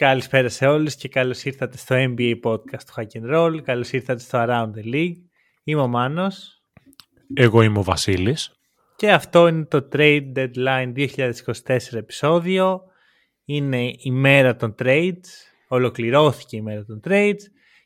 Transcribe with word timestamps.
Καλησπέρα 0.00 0.48
σε 0.48 0.66
όλους 0.66 0.94
και 0.94 1.08
καλώς 1.08 1.44
ήρθατε 1.44 1.76
στο 1.76 1.96
NBA 1.98 2.40
podcast 2.42 2.82
του 2.86 2.92
Hack 2.96 3.06
and 3.20 3.34
Roll. 3.34 3.60
Καλώς 3.62 3.92
ήρθατε 3.92 4.20
στο 4.20 4.44
Around 4.46 4.70
the 4.76 4.94
League. 4.94 5.16
Είμαι 5.64 5.80
ο 5.80 5.86
Μάνος. 5.86 6.62
Εγώ 7.34 7.62
είμαι 7.62 7.78
ο 7.78 7.82
Βασίλης. 7.82 8.52
Και 8.96 9.12
αυτό 9.12 9.48
είναι 9.48 9.64
το 9.64 9.88
Trade 9.92 10.32
Deadline 10.34 10.92
2024 10.94 11.92
επεισόδιο. 11.92 12.82
Είναι 13.44 13.92
η 13.98 14.10
μέρα 14.10 14.56
των 14.56 14.74
trades. 14.78 15.26
Ολοκληρώθηκε 15.68 16.56
η 16.56 16.62
μέρα 16.62 16.84
των 16.84 17.00
trades. 17.04 17.40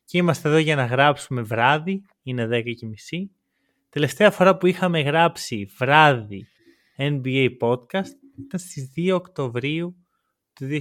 Και 0.04 0.18
είμαστε 0.18 0.48
εδώ 0.48 0.58
για 0.58 0.76
να 0.76 0.84
γράψουμε 0.84 1.42
βράδυ. 1.42 2.02
Είναι 2.22 2.46
10 2.46 2.74
και 2.74 2.86
μισή. 2.86 3.30
Τελευταία 3.90 4.30
φορά 4.30 4.56
που 4.56 4.66
είχαμε 4.66 5.00
γράψει 5.00 5.68
βράδυ 5.78 6.46
NBA 6.96 7.48
podcast 7.60 8.14
ήταν 8.46 8.60
στις 8.60 8.92
2 8.96 9.14
Οκτωβρίου 9.14 9.96
του 10.52 10.66
2023. 10.66 10.78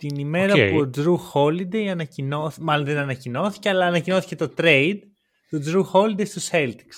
Την 0.00 0.16
ημέρα 0.16 0.52
Οκ. 0.52 0.70
που 0.70 0.78
ο 0.78 0.90
Jrue 0.96 1.16
Holiday 1.32 1.86
ανακοινώθηκε, 1.86 2.64
μάλλον 2.64 2.84
δεν 2.84 2.96
ανακοινώθηκε, 2.96 3.68
αλλά 3.68 3.86
ανακοινώθηκε 3.86 4.36
το 4.36 4.52
trade 4.56 4.98
του 5.48 5.62
Jrue 5.66 5.84
Holiday 5.92 6.26
στους 6.26 6.48
Celtics. 6.52 6.96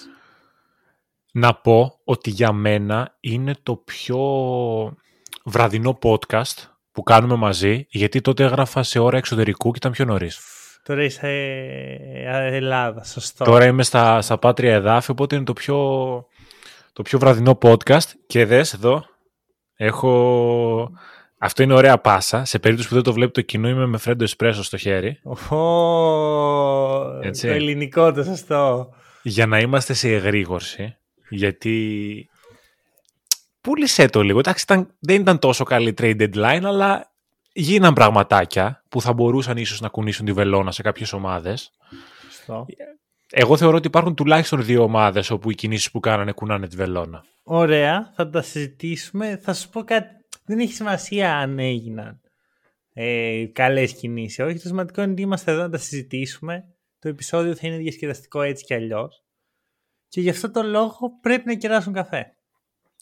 Να 1.32 1.54
πω 1.54 2.00
ότι 2.04 2.30
για 2.30 2.52
μένα 2.52 3.16
είναι 3.20 3.54
το 3.62 3.76
πιο 3.76 4.18
βραδινό 5.44 5.98
podcast 6.02 6.70
που 6.92 7.02
κάνουμε 7.02 7.34
μαζί, 7.34 7.86
γιατί 7.88 8.20
τότε 8.20 8.44
έγραφα 8.44 8.82
σε 8.82 8.98
ώρα 8.98 9.16
εξωτερικού 9.16 9.70
και 9.70 9.76
ήταν 9.76 9.92
πιο 9.92 10.04
νωρίς. 10.04 10.40
Τώρα 10.82 11.04
είσαι 11.04 11.28
ε, 11.28 12.56
Ελλάδα, 12.56 13.04
σωστό. 13.04 13.44
Τώρα 13.44 13.66
είμαι 13.66 13.82
στα, 13.82 14.20
στα 14.22 14.38
πάτρια 14.38 14.74
εδάφη, 14.74 15.10
οπότε 15.10 15.36
είναι 15.36 15.44
το 15.44 15.52
πιο, 15.52 15.76
το 16.92 17.02
πιο 17.02 17.18
βραδινό 17.18 17.58
podcast. 17.62 18.08
Και 18.26 18.44
δες 18.44 18.72
εδώ, 18.72 19.04
έχω... 19.76 20.90
Αυτό 21.44 21.62
είναι 21.62 21.74
ωραία 21.74 21.98
πάσα. 21.98 22.44
Σε 22.44 22.58
περίπτωση 22.58 22.88
που 22.88 22.94
δεν 22.94 23.02
το 23.02 23.12
βλέπει 23.12 23.32
το 23.32 23.40
κοινό, 23.40 23.68
είμαι 23.68 23.86
με 23.86 23.98
φρέντο 23.98 24.24
εσπρέσο 24.24 24.62
στο 24.62 24.76
χέρι. 24.76 25.20
Ω, 25.48 27.18
Έτσι. 27.22 27.46
το 27.46 27.52
ελληνικό 27.52 28.12
το 28.12 28.22
σωστό. 28.22 28.88
Για 29.22 29.46
να 29.46 29.58
είμαστε 29.58 29.92
σε 29.92 30.08
εγρήγορση. 30.08 30.96
Γιατί 31.28 32.28
πούλησέ 33.60 34.06
το 34.06 34.22
λίγο. 34.22 34.38
Εντάξει, 34.38 34.62
ήταν, 34.68 34.94
δεν 34.98 35.20
ήταν 35.20 35.38
τόσο 35.38 35.64
καλή 35.64 35.94
trade 35.98 36.20
deadline, 36.20 36.62
αλλά 36.64 37.12
γίναν 37.52 37.94
πραγματάκια 37.94 38.82
που 38.88 39.00
θα 39.00 39.12
μπορούσαν 39.12 39.56
ίσως 39.56 39.80
να 39.80 39.88
κουνήσουν 39.88 40.26
τη 40.26 40.32
βελόνα 40.32 40.72
σε 40.72 40.82
κάποιες 40.82 41.12
ομάδες. 41.12 41.70
σωστό. 42.30 42.66
Εγώ 43.30 43.56
θεωρώ 43.56 43.76
ότι 43.76 43.86
υπάρχουν 43.86 44.14
τουλάχιστον 44.14 44.64
δύο 44.64 44.82
ομάδες 44.82 45.30
όπου 45.30 45.50
οι 45.50 45.54
κινήσεις 45.54 45.90
που 45.90 46.00
κάνανε 46.00 46.32
κουνάνε 46.32 46.68
τη 46.68 46.76
βελόνα. 46.76 47.24
Ωραία, 47.42 48.12
θα 48.16 48.30
τα 48.30 48.42
συζητήσουμε. 48.42 49.40
Θα 49.42 49.54
σου 49.54 49.68
πω 49.68 49.82
κάτι. 49.84 50.21
Δεν 50.44 50.58
έχει 50.58 50.72
σημασία 50.72 51.36
αν 51.36 51.58
έγιναν 51.58 52.20
ε, 52.92 53.44
καλές 53.52 53.92
κινήσεις. 53.92 54.38
Όχι, 54.38 54.54
το 54.54 54.68
σημαντικό 54.68 55.02
είναι 55.02 55.12
ότι 55.12 55.22
είμαστε 55.22 55.52
εδώ 55.52 55.60
να 55.62 55.70
τα 55.70 55.78
συζητήσουμε. 55.78 56.64
Το 56.98 57.08
επεισόδιο 57.08 57.54
θα 57.54 57.66
είναι 57.66 57.76
διασκεδαστικό 57.76 58.42
έτσι 58.42 58.64
κι 58.64 58.74
αλλιώς. 58.74 59.24
Και 60.08 60.20
γι' 60.20 60.30
αυτό 60.30 60.50
το 60.50 60.62
λόγο 60.62 61.10
πρέπει 61.20 61.46
να 61.46 61.54
κεράσουν 61.54 61.92
καφέ. 61.92 62.34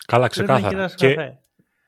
Καλά, 0.07 0.27
Πρέπει 0.29 0.49
να 0.49 0.55
ξεκάθαρα. 0.57 0.69
κεράσουν 0.69 0.97
Και 0.99 1.15
καφέ. 1.15 1.39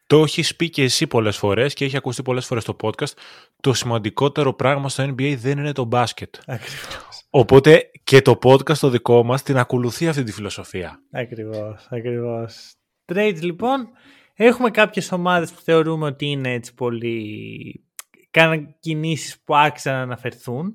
το 0.06 0.22
έχεις 0.22 0.56
πει 0.56 0.70
και 0.70 0.82
εσύ 0.82 1.06
πολλές 1.06 1.36
φορές 1.36 1.74
και 1.74 1.84
έχει 1.84 1.96
ακουστεί 1.96 2.22
πολλές 2.22 2.46
φορές 2.46 2.62
στο 2.62 2.76
podcast. 2.82 3.12
Το 3.60 3.72
σημαντικότερο 3.74 4.54
πράγμα 4.54 4.88
στο 4.88 5.04
NBA 5.04 5.34
δεν 5.38 5.58
είναι 5.58 5.72
το 5.72 5.84
μπάσκετ. 5.84 6.34
Ακριβώς. 6.46 7.26
Οπότε 7.30 7.90
και 8.04 8.22
το 8.22 8.38
podcast 8.42 8.76
το 8.76 8.88
δικό 8.88 9.22
μας 9.22 9.42
την 9.42 9.56
ακολουθεί 9.56 10.08
αυτή 10.08 10.22
τη 10.22 10.32
φιλοσοφία. 10.32 11.02
Ακριβώς, 11.10 11.86
ακριβώς. 11.90 12.74
Trades 13.12 13.38
λοιπόν, 13.40 13.88
έχουμε 14.34 14.70
κάποιες 14.70 15.12
ομάδες 15.12 15.52
που 15.52 15.60
θεωρούμε 15.60 16.06
ότι 16.06 16.26
είναι 16.26 16.52
έτσι 16.52 16.74
πολύ... 16.74 17.84
κάναν 18.30 18.76
κινήσεις 18.80 19.42
που 19.44 19.56
άξιζαν 19.56 19.94
να 19.94 20.02
αναφερθούν 20.02 20.74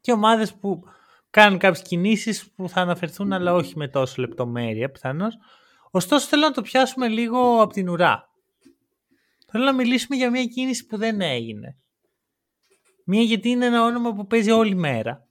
και 0.00 0.12
ομάδες 0.12 0.54
που 0.54 0.82
κάνουν 1.30 1.58
κάποιες 1.58 1.82
κινήσεις 1.82 2.52
που 2.52 2.68
θα 2.68 2.80
αναφερθούν 2.80 3.32
αλλά 3.32 3.54
όχι 3.54 3.72
με 3.76 3.88
τόσο 3.88 4.14
λεπτομέρεια 4.20 4.90
πιθανώς. 4.90 5.34
Ωστόσο 5.90 6.26
θέλω 6.26 6.42
να 6.42 6.50
το 6.50 6.62
πιάσουμε 6.62 7.08
λίγο 7.08 7.62
από 7.62 7.72
την 7.72 7.88
ουρά. 7.88 8.28
Θέλω 9.50 9.64
να 9.64 9.74
μιλήσουμε 9.74 10.16
για 10.16 10.30
μια 10.30 10.44
κίνηση 10.44 10.86
που 10.86 10.96
δεν 10.96 11.20
έγινε. 11.20 11.76
Μία 13.04 13.22
γιατί 13.22 13.48
είναι 13.48 13.66
ένα 13.66 13.84
όνομα 13.84 14.12
που 14.12 14.26
παίζει 14.26 14.50
όλη 14.50 14.74
μέρα. 14.74 15.28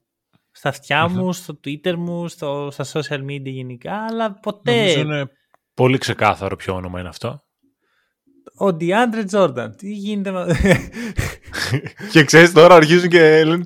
Στα 0.50 0.68
αυτιά 0.68 1.08
μου, 1.08 1.32
στο 1.32 1.60
Twitter 1.64 1.94
μου, 1.94 2.28
στο, 2.28 2.68
στα 2.72 2.84
social 2.92 3.20
media 3.24 3.50
γενικά, 3.50 4.06
αλλά 4.10 4.32
ποτέ 4.32 4.80
Νομίζω 4.80 5.00
είναι 5.00 5.30
πολύ 5.76 5.98
ξεκάθαρο 5.98 6.56
ποιο 6.56 6.74
όνομα 6.74 7.00
είναι 7.00 7.08
αυτό. 7.08 7.42
ο 8.58 8.66
DeAndre 8.66 9.30
Jordan. 9.30 9.68
Τι 9.76 9.92
γίνεται 9.92 10.30
με... 10.30 10.46
και 12.12 12.24
ξέρεις 12.24 12.52
τώρα 12.52 12.74
αρχίζουν 12.74 13.08
και 13.08 13.44
λένε 13.44 13.64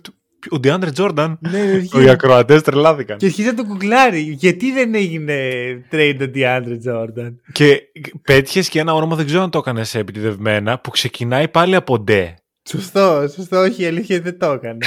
ο 0.49 0.59
Ντιάντρε 0.59 0.91
Τζόρνταν. 0.91 1.39
ναι, 1.51 1.65
ναι, 1.93 2.03
Οι 2.03 2.09
ακροατές 2.09 2.63
τρελάθηκαν. 2.63 3.17
και 3.19 3.27
αρχίζει 3.27 3.49
να 3.49 3.55
το 3.55 3.65
κουκλάρει. 3.65 4.21
Γιατί 4.21 4.73
δεν 4.73 4.95
έγινε 4.95 5.39
trade 5.91 6.17
ο 6.21 6.31
DeAndre 6.35 6.79
Jordan; 6.87 7.35
Και 7.53 7.83
πέτυχες 8.23 8.69
και 8.69 8.81
ένα 8.81 8.95
όνομα, 8.95 9.17
δεν 9.17 9.27
ξέρω 9.27 9.43
αν 9.43 9.51
το 9.51 9.59
έκανες 9.59 9.95
επιτηδευμένα, 9.95 10.79
που 10.79 10.91
ξεκινάει 10.91 11.49
πάλι 11.49 11.75
από 11.75 11.99
ντε. 11.99 12.35
Σωστό, 12.69 13.29
σωστό, 13.35 13.59
όχι, 13.61 13.83
η 13.83 13.87
αλήθεια 13.87 14.21
δεν 14.21 14.39
το 14.39 14.47
έκανε. 14.53 14.87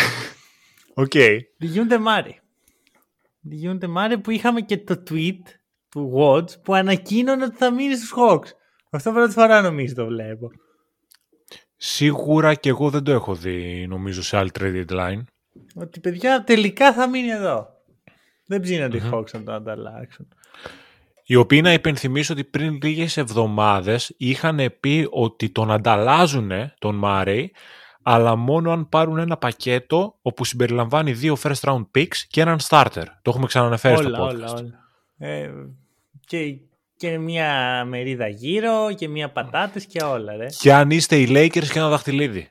Οκ. 0.94 1.12
Dejounte 1.58 1.98
Murray. 1.98 2.40
Dejounte 3.42 3.88
Murray 3.88 4.18
που 4.18 4.32
είχαμε 4.32 4.62
και 4.62 4.78
το 4.78 5.04
tweet 5.10 5.42
του 5.94 6.14
Watch 6.16 6.62
που 6.64 6.74
ανακοίνωνε 6.74 7.44
ότι 7.44 7.56
θα 7.56 7.72
μείνει 7.72 7.96
στους 7.96 8.14
Hawks. 8.18 8.50
Αυτό 8.90 9.12
πρώτη 9.12 9.34
φορά 9.34 9.62
νομίζω 9.62 9.94
το 9.96 10.06
βλέπω. 10.06 10.52
Σίγουρα 11.76 12.54
και 12.54 12.70
εγώ 12.70 12.90
δεν 12.90 13.04
το 13.04 13.12
έχω 13.12 13.36
δει, 13.36 13.88
νομίζω, 13.88 14.24
σε 14.24 14.38
άλλη 14.38 14.50
trade 14.60 14.86
deadline. 14.90 15.22
Ότι 15.76 16.00
παιδιά 16.00 16.44
τελικά 16.44 16.94
θα 16.94 17.10
μείνει 17.10 17.30
εδώ. 17.30 17.68
Δεν 18.46 18.62
ψήνονται 18.62 18.98
οι 18.98 19.02
Hawks 19.12 19.32
να 19.32 19.44
το 19.44 19.52
ανταλλάξουν. 19.52 20.28
Οι 21.26 21.36
οποίοι 21.36 21.60
να 21.64 21.74
υπενθυμίσω 21.74 22.34
ότι 22.34 22.44
πριν 22.44 22.80
λίγες 22.82 23.18
εβδομάδες 23.18 24.14
είχαν 24.18 24.60
πει 24.80 25.08
ότι 25.12 25.50
τον 25.50 25.72
ανταλλάζουν 25.72 26.52
τον 26.80 26.96
Μάρεϊ, 26.96 27.52
αλλά 28.04 28.36
μόνο 28.36 28.72
αν 28.72 28.90
πάρουν 28.90 29.18
ένα 29.18 29.38
πακέτο 29.38 30.18
όπου 30.22 30.46
συμπεριλαμβάνει 30.46 31.14
δύο 31.14 31.38
first 31.44 31.60
round 31.62 31.86
picks 31.96 32.18
και 32.28 32.42
έναν 32.42 32.58
starter. 32.68 33.06
Το 33.22 33.30
έχουμε 33.30 33.46
ξαναναφέρει 33.46 34.06
όλα, 34.06 34.16
στο 34.16 34.26
podcast. 34.26 34.34
όλα, 34.34 34.54
όλα. 34.54 34.82
Ε, 35.18 35.52
και, 36.34 36.58
και 36.98 37.18
μια 37.18 37.84
μερίδα 37.86 38.28
γύρω 38.28 38.94
και 38.96 39.08
μια 39.08 39.32
πατάτες 39.32 39.86
και 39.86 40.04
όλα, 40.04 40.36
ρε. 40.36 40.46
Και 40.60 40.74
αν 40.74 40.92
είστε 40.92 41.16
οι 41.16 41.28
Lakers 41.30 41.68
και 41.68 41.80
ένα 41.80 41.90
δαχτυλίδι. 41.90 42.50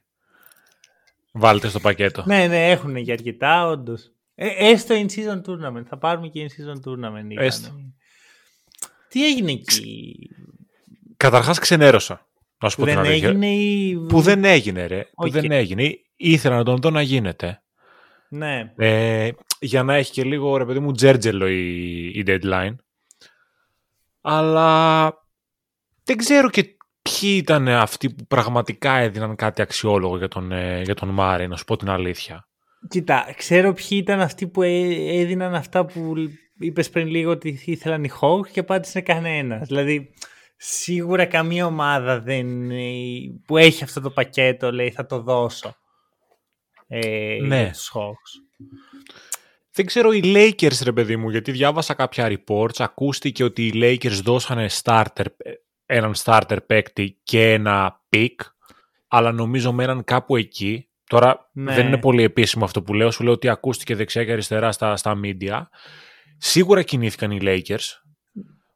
Βάλτε 1.33 1.69
στο 1.69 1.81
πακέτο. 1.81 2.25
ναι, 2.27 2.47
ναι, 2.47 2.71
έχουν 2.71 3.05
και 3.05 3.13
αρκετά, 3.13 3.67
όντως. 3.67 4.13
Ε, 4.35 4.49
έστω 4.71 4.95
in 4.95 5.07
season 5.07 5.41
tournament. 5.51 5.85
Θα 5.89 5.99
πάρουμε 5.99 6.29
και 6.29 6.47
in 6.47 6.47
season 6.47 6.91
tournament. 6.91 7.31
είπανε. 7.31 7.47
Έστω. 7.47 7.71
Τι 9.09 9.27
έγινε 9.27 9.53
εκεί; 9.53 10.17
Καταρχάς 11.17 11.59
ξενέρωσα. 11.59 12.27
Να 12.63 12.69
σου 12.69 12.77
Που 12.77 12.83
πω 12.83 12.89
την 12.89 12.97
δεν 13.01 13.07
αλήθεια. 13.11 13.29
έγινε 13.29 13.47
ή... 13.47 13.97
Που 14.09 14.21
δεν 14.21 14.45
έγινε 14.45 14.87
ρε. 14.87 15.01
Που 15.03 15.11
Οκ. 15.15 15.31
δεν 15.31 15.51
έγινε. 15.51 15.99
Ήθελα 16.17 16.57
να 16.57 16.65
τον 16.65 16.77
δω 16.77 16.91
να 16.91 17.03
γίνεται. 17.03 17.63
Ναι. 18.29 18.73
Ε, 18.77 19.31
για 19.61 19.83
να 19.83 19.95
έχει 19.95 20.13
και 20.13 20.25
λίγο 20.25 20.57
ρε 20.57 20.65
παιδί 20.65 20.79
μου 20.79 20.93
τζέρτζελο 20.93 21.49
η, 21.49 22.07
η 22.07 22.25
deadline. 22.27 22.75
Αλλά 24.23 25.13
δεν 26.05 26.17
ξέρω 26.17 26.51
και 26.51 26.63
ποιοι 27.03 27.39
ήταν 27.43 27.69
αυτοί 27.69 28.11
που 28.15 28.27
πραγματικά 28.27 28.93
έδιναν 28.97 29.37
κάτι 29.37 29.63
αξιόλογο 29.63 30.17
για 30.17 30.29
τον, 30.29 30.53
ε, 30.53 30.83
για 30.83 30.95
τον 30.95 31.09
Μάρι, 31.09 31.49
να 31.49 31.57
σου 31.57 31.65
πω 31.65 31.77
την 31.77 31.91
αλήθεια. 31.91 32.47
Κοίτα, 32.89 33.35
ξέρω 33.37 33.73
ποιοι 33.73 33.89
ήταν 33.91 34.21
αυτοί 34.21 34.49
που 34.49 34.63
ε- 34.63 35.21
έδιναν 35.21 35.55
αυτά 35.55 35.85
που 35.87 36.15
είπες 36.59 36.91
πριν 36.91 37.07
λίγο 37.07 37.31
ότι 37.31 37.63
ήθελαν 37.65 38.05
οι 38.05 38.11
Hawks 38.21 38.49
και 38.53 38.61
απάντησε 38.61 39.01
κανένας. 39.01 39.69
Δηλαδή, 39.69 40.15
σίγουρα 40.57 41.27
καμία 41.27 41.67
ομάδα 41.67 42.21
δεν, 42.21 42.71
ε, 42.71 42.83
που 43.47 43.57
έχει 43.57 43.85
αυτό 43.85 44.01
το 44.01 44.11
πακέτο 44.11 44.73
λέει 44.73 44.91
θα 44.91 45.07
το 45.07 45.21
δώσω. 45.21 45.75
Ε, 46.87 47.37
Ναι. 47.41 47.61
για 47.63 47.73
τους 47.73 47.93
Hawks. 47.95 48.41
Δεν 49.75 49.87
ξέρω 49.87 50.13
οι 50.13 50.21
Lakers 50.25 50.81
ρε 50.85 50.93
παιδί 50.93 51.17
μου, 51.17 51.31
γιατί 51.31 51.53
διάβασα 51.53 51.95
κάποια 51.95 52.39
reports, 52.39 52.77
ακούστηκε 52.79 53.45
ότι 53.45 53.67
οι 53.67 53.73
Lakers 53.75 54.21
δώσανε 54.23 54.67
starter, 54.83 55.25
έναν 55.87 56.13
starter 56.17 56.57
παίκτη 56.67 57.21
και 57.23 57.53
ένα 57.53 58.01
pick, 58.11 58.35
αλλά 59.09 59.33
νομίζω 59.33 59.73
μέναν 59.73 60.05
κάπου 60.05 60.37
εκεί. 60.37 60.87
Τώρα 61.07 61.51
Ναι. 61.53 61.75
δεν 61.75 61.87
είναι 61.87 61.99
πολύ 61.99 62.23
επίσημο 62.23 62.65
αυτό 62.65 62.83
που 62.83 62.95
λέω, 62.95 63.11
σου 63.11 63.23
λέω 63.23 63.33
ότι 63.33 63.49
ακούστηκε 63.49 63.95
δεξιά 63.95 64.25
και 64.25 64.33
αριστερά 64.33 64.73
στα, 64.73 64.97
στα 64.97 65.21
media. 65.25 65.63
Σίγουρα 66.39 66.83
κινήθηκαν 66.83 67.31
οι 67.31 67.39
Lakers, 67.43 67.85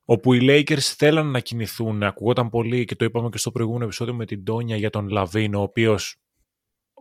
όπου 0.04 0.32
οι 0.32 0.38
Lakers 0.42 0.78
θέλαν 0.78 1.30
να 1.30 1.40
κινηθούν, 1.40 2.02
ακουγόταν 2.02 2.48
πολύ 2.50 2.84
και 2.84 2.94
το 2.96 3.04
είπαμε 3.04 3.28
και 3.28 3.38
στο 3.38 3.50
προηγούμενο 3.50 3.84
επεισόδιο 3.84 4.14
με 4.14 4.24
την 4.26 4.44
Τόνια 4.44 4.76
για 4.76 4.90
τον 4.90 5.08
Λαβίν, 5.08 5.54
ο 5.54 5.60
οποίος 5.60 6.16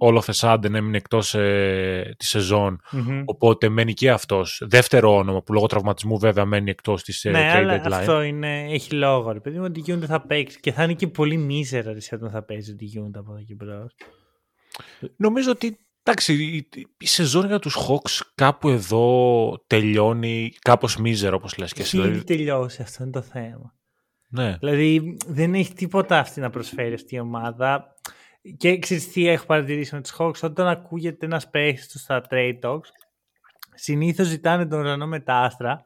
all 0.01 0.19
of 0.21 0.24
a 0.33 0.33
sudden 0.39 0.74
έμεινε 0.74 0.97
εκτός 0.97 1.33
ε, 1.36 2.15
της 2.18 2.30
σεζόν, 2.30 2.80
Μμμ. 2.92 3.21
οπότε 3.25 3.69
μένει 3.69 3.94
και 3.94 4.12
αυτός. 4.12 4.62
Δεύτερο 4.65 5.15
όνομα 5.15 5.42
που 5.44 5.53
λόγω 5.53 5.65
τραυματισμού 5.65 6.18
βέβαια 6.19 6.45
μένει 6.45 6.69
εκτός 6.69 7.03
της 7.03 7.25
ε, 7.25 7.30
Ναι, 7.31 7.51
trade 7.53 7.56
αλλά 7.56 7.81
deadline. 7.83 7.92
αυτό 7.92 8.21
είναι, 8.21 8.63
έχει 8.71 8.94
λόγο. 8.94 9.31
Ρε 9.31 9.39
παιδί 9.39 9.57
μου, 9.57 9.63
ότι 9.68 9.80
Dejounte 9.80 10.06
θα 10.07 10.21
παίξει 10.25 10.59
και 10.59 10.71
θα 10.71 10.83
είναι 10.83 10.94
και 10.94 11.07
πολύ 11.07 11.38
μίζερα 11.38 11.92
ρε, 11.94 12.00
όταν 12.12 12.30
θα 12.30 12.44
παίζει 12.44 12.75
Dejounte 12.75 13.19
από 13.19 13.31
εδώ 13.33 13.44
και 13.44 13.53
μπρος. 13.56 13.95
Νομίζω 15.18 15.51
ότι 15.51 15.77
εντάξει, 16.03 16.33
η, 16.33 16.69
η 16.97 17.06
σεζόν 17.07 17.45
για 17.47 17.59
τους 17.59 17.77
Hawks 17.88 18.21
κάπου 18.36 18.69
εδώ 18.69 19.63
τελειώνει 19.68 20.51
κάπως 20.62 20.97
μίζερα 20.97 21.36
όπως 21.36 21.57
λες 21.57 21.74
και 21.74 21.81
εσύ. 21.81 21.97
Έχει 21.97 22.07
ήδη 22.07 22.18
Δηλαδή, 22.18 22.36
τελειώσει, 22.36 22.81
αυτό 22.81 23.03
είναι 23.03 23.12
το 23.12 23.21
θέμα. 23.21 23.74
ναι. 24.30 24.57
Δηλαδή 24.59 25.18
δεν 25.27 25.53
έχει 25.53 25.74
τίποτα 25.74 26.19
αυτή 26.19 26.39
να 26.39 26.50
προσφέρει 26.50 26.94
αυτή 26.94 27.15
η 27.15 27.19
ομάδα. 27.19 27.94
Και 28.57 28.80
ξέρεις 28.80 29.12
τι 29.12 29.27
έχω 29.27 29.45
παρατηρήσει 29.45 29.95
με 29.95 30.01
τους 30.01 30.15
Hawks, 30.18 30.39
όταν 30.42 30.68
ακούγεται 30.68 31.25
ένας 31.25 31.50
παίχτης 31.50 31.88
τους 31.88 32.01
στα 32.01 32.24
trade 32.30 32.59
talks, 32.62 32.88
συνήθως 33.74 34.27
ζητάνε 34.27 34.65
τον 34.65 34.80
ουρανό 34.80 35.07
με 35.07 35.19
τα 35.19 35.36
άστρα 35.36 35.83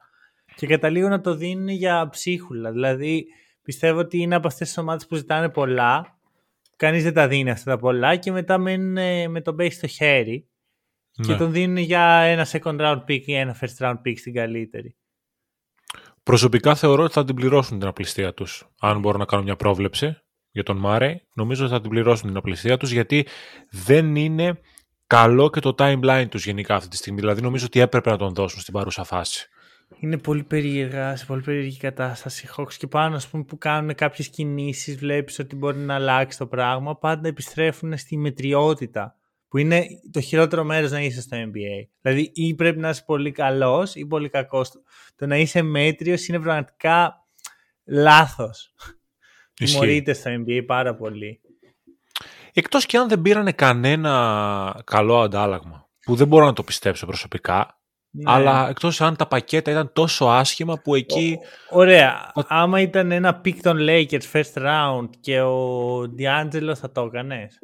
και 0.55 0.67
καταλήγουν 0.67 1.09
να 1.09 1.21
το 1.21 1.35
δίνουν 1.35 1.67
για 1.67 2.09
ψίχουλα. 2.09 2.71
Δηλαδή 2.71 3.25
πιστεύω 3.63 3.99
ότι 3.99 4.17
είναι 4.17 4.35
από 4.35 4.47
αυτές 4.47 4.67
τις 4.67 4.77
ομάδες 4.77 5.07
που 5.07 5.15
ζητάνε 5.15 5.49
πολλά, 5.49 6.19
κανείς 6.75 7.03
δεν 7.03 7.13
τα 7.13 7.27
δίνει 7.27 7.49
αυτά 7.49 7.71
τα 7.71 7.77
πολλά 7.77 8.15
και 8.15 8.31
μετά 8.31 8.57
μένουν 8.57 8.97
ε, 8.97 9.27
με 9.27 9.41
τον 9.41 9.55
παίχτη 9.55 9.75
στο 9.75 9.87
χέρι 9.87 10.49
και 11.11 11.31
ναι. 11.31 11.37
τον 11.37 11.51
δίνουν 11.51 11.77
για 11.77 12.01
ένα 12.03 12.47
second 12.51 12.79
round 12.79 13.03
pick 13.07 13.21
ή 13.25 13.33
ένα 13.33 13.57
first 13.61 13.85
round 13.85 14.01
pick 14.05 14.17
στην 14.17 14.33
καλύτερη. 14.33 14.95
Προσωπικά 16.23 16.75
θεωρώ 16.75 17.03
ότι 17.03 17.13
θα 17.13 17.25
την 17.25 17.35
πληρώσουν 17.35 17.79
την 17.79 17.87
απληστία 17.87 18.33
τους. 18.33 18.69
Αν 18.79 18.99
μπορώ 18.99 19.17
να 19.17 19.25
κάνω 19.25 19.43
μια 19.43 19.55
πρόβλεψη 19.55 20.17
για 20.59 20.73
τον 20.73 20.77
Μάρε, 20.77 21.21
νομίζω 21.33 21.63
ότι 21.63 21.73
θα 21.73 21.81
την 21.81 21.89
πληρώσουν 21.89 22.27
την 22.27 22.37
απληστία 22.37 22.77
τους 22.77 22.91
γιατί 22.91 23.27
δεν 23.69 24.15
είναι 24.15 24.59
καλό 25.07 25.49
και 25.49 25.59
το 25.59 25.75
timeline 25.77 26.25
τους 26.29 26.45
γενικά 26.45 26.75
αυτή 26.75 26.89
τη 26.89 26.97
στιγμή. 26.97 27.19
Δηλαδή 27.19 27.41
νομίζω 27.41 27.65
ότι 27.65 27.79
έπρεπε 27.79 28.09
να 28.09 28.17
τον 28.17 28.33
δώσουν 28.33 28.59
στην 28.61 28.73
παρούσα 28.73 29.03
φάση. 29.03 29.49
Είναι 29.99 30.17
πολύ 30.17 30.43
περίεργα, 30.43 31.15
σε 31.15 31.25
πολύ 31.25 31.41
περίεργη 31.41 31.77
κατάσταση 31.77 32.45
οι 32.45 32.49
Hawks 32.57 32.73
και 32.73 32.87
πάνω 32.87 33.15
ας 33.15 33.27
πούμε, 33.27 33.43
που 33.43 33.57
κάνουν 33.57 33.95
κάποιες 33.95 34.29
κινήσεις 34.29 34.97
βλέπεις 34.97 35.39
ότι 35.39 35.55
μπορεί 35.55 35.77
να 35.77 35.95
αλλάξει 35.95 36.37
το 36.37 36.47
πράγμα 36.47 36.97
πάντα 36.97 37.27
επιστρέφουν 37.27 37.97
στη 37.97 38.17
μετριότητα 38.17 39.15
που 39.47 39.57
είναι 39.57 39.85
το 40.11 40.21
χειρότερο 40.21 40.63
μέρος 40.63 40.91
να 40.91 41.01
είσαι 41.01 41.21
στο 41.21 41.37
NBA. 41.37 41.87
Δηλαδή 42.01 42.31
ή 42.33 42.55
πρέπει 42.55 42.79
να 42.79 42.89
είσαι 42.89 43.03
πολύ 43.05 43.31
καλός 43.31 43.95
ή 43.95 44.05
πολύ 44.05 44.29
κακός. 44.29 44.71
Το 45.15 45.25
να 45.25 45.37
είσαι 45.37 45.61
μέτριος 45.61 46.27
είναι 46.27 46.39
πραγματικά 46.39 47.25
λάθος. 47.85 48.73
Ισχύει. 49.59 49.79
Τιμωρείται 49.79 50.13
στο 50.13 50.31
NBA 50.31 50.63
πάρα 50.65 50.95
πολύ. 50.95 51.41
Εκτός 52.53 52.85
και 52.85 52.97
αν 52.97 53.07
δεν 53.07 53.21
πήρανε 53.21 53.51
κανένα 53.51 54.81
καλό 54.83 55.19
αντάλλαγμα, 55.19 55.89
που 56.05 56.15
δεν 56.15 56.27
μπορώ 56.27 56.45
να 56.45 56.53
το 56.53 56.63
πιστέψω 56.63 57.05
προσωπικά, 57.05 57.79
Ναι. 58.09 58.31
αλλά 58.31 58.69
εκτός 58.69 59.01
αν 59.01 59.15
τα 59.15 59.27
πακέτα 59.27 59.71
ήταν 59.71 59.93
τόσο 59.93 60.25
άσχημα 60.25 60.77
που 60.83 60.95
εκεί... 60.95 61.37
Ωραία. 61.69 62.31
Άμα 62.47 62.81
ήταν 62.81 63.11
ένα 63.11 63.41
pick 63.45 63.55
των 63.61 63.77
Lakers 63.79 64.31
first 64.31 64.53
round 64.53 65.09
και 65.19 65.41
ο 65.41 65.99
D'Angelo 66.01 66.71
θα 66.75 66.91
το 66.91 67.01
έκανες; 67.01 67.59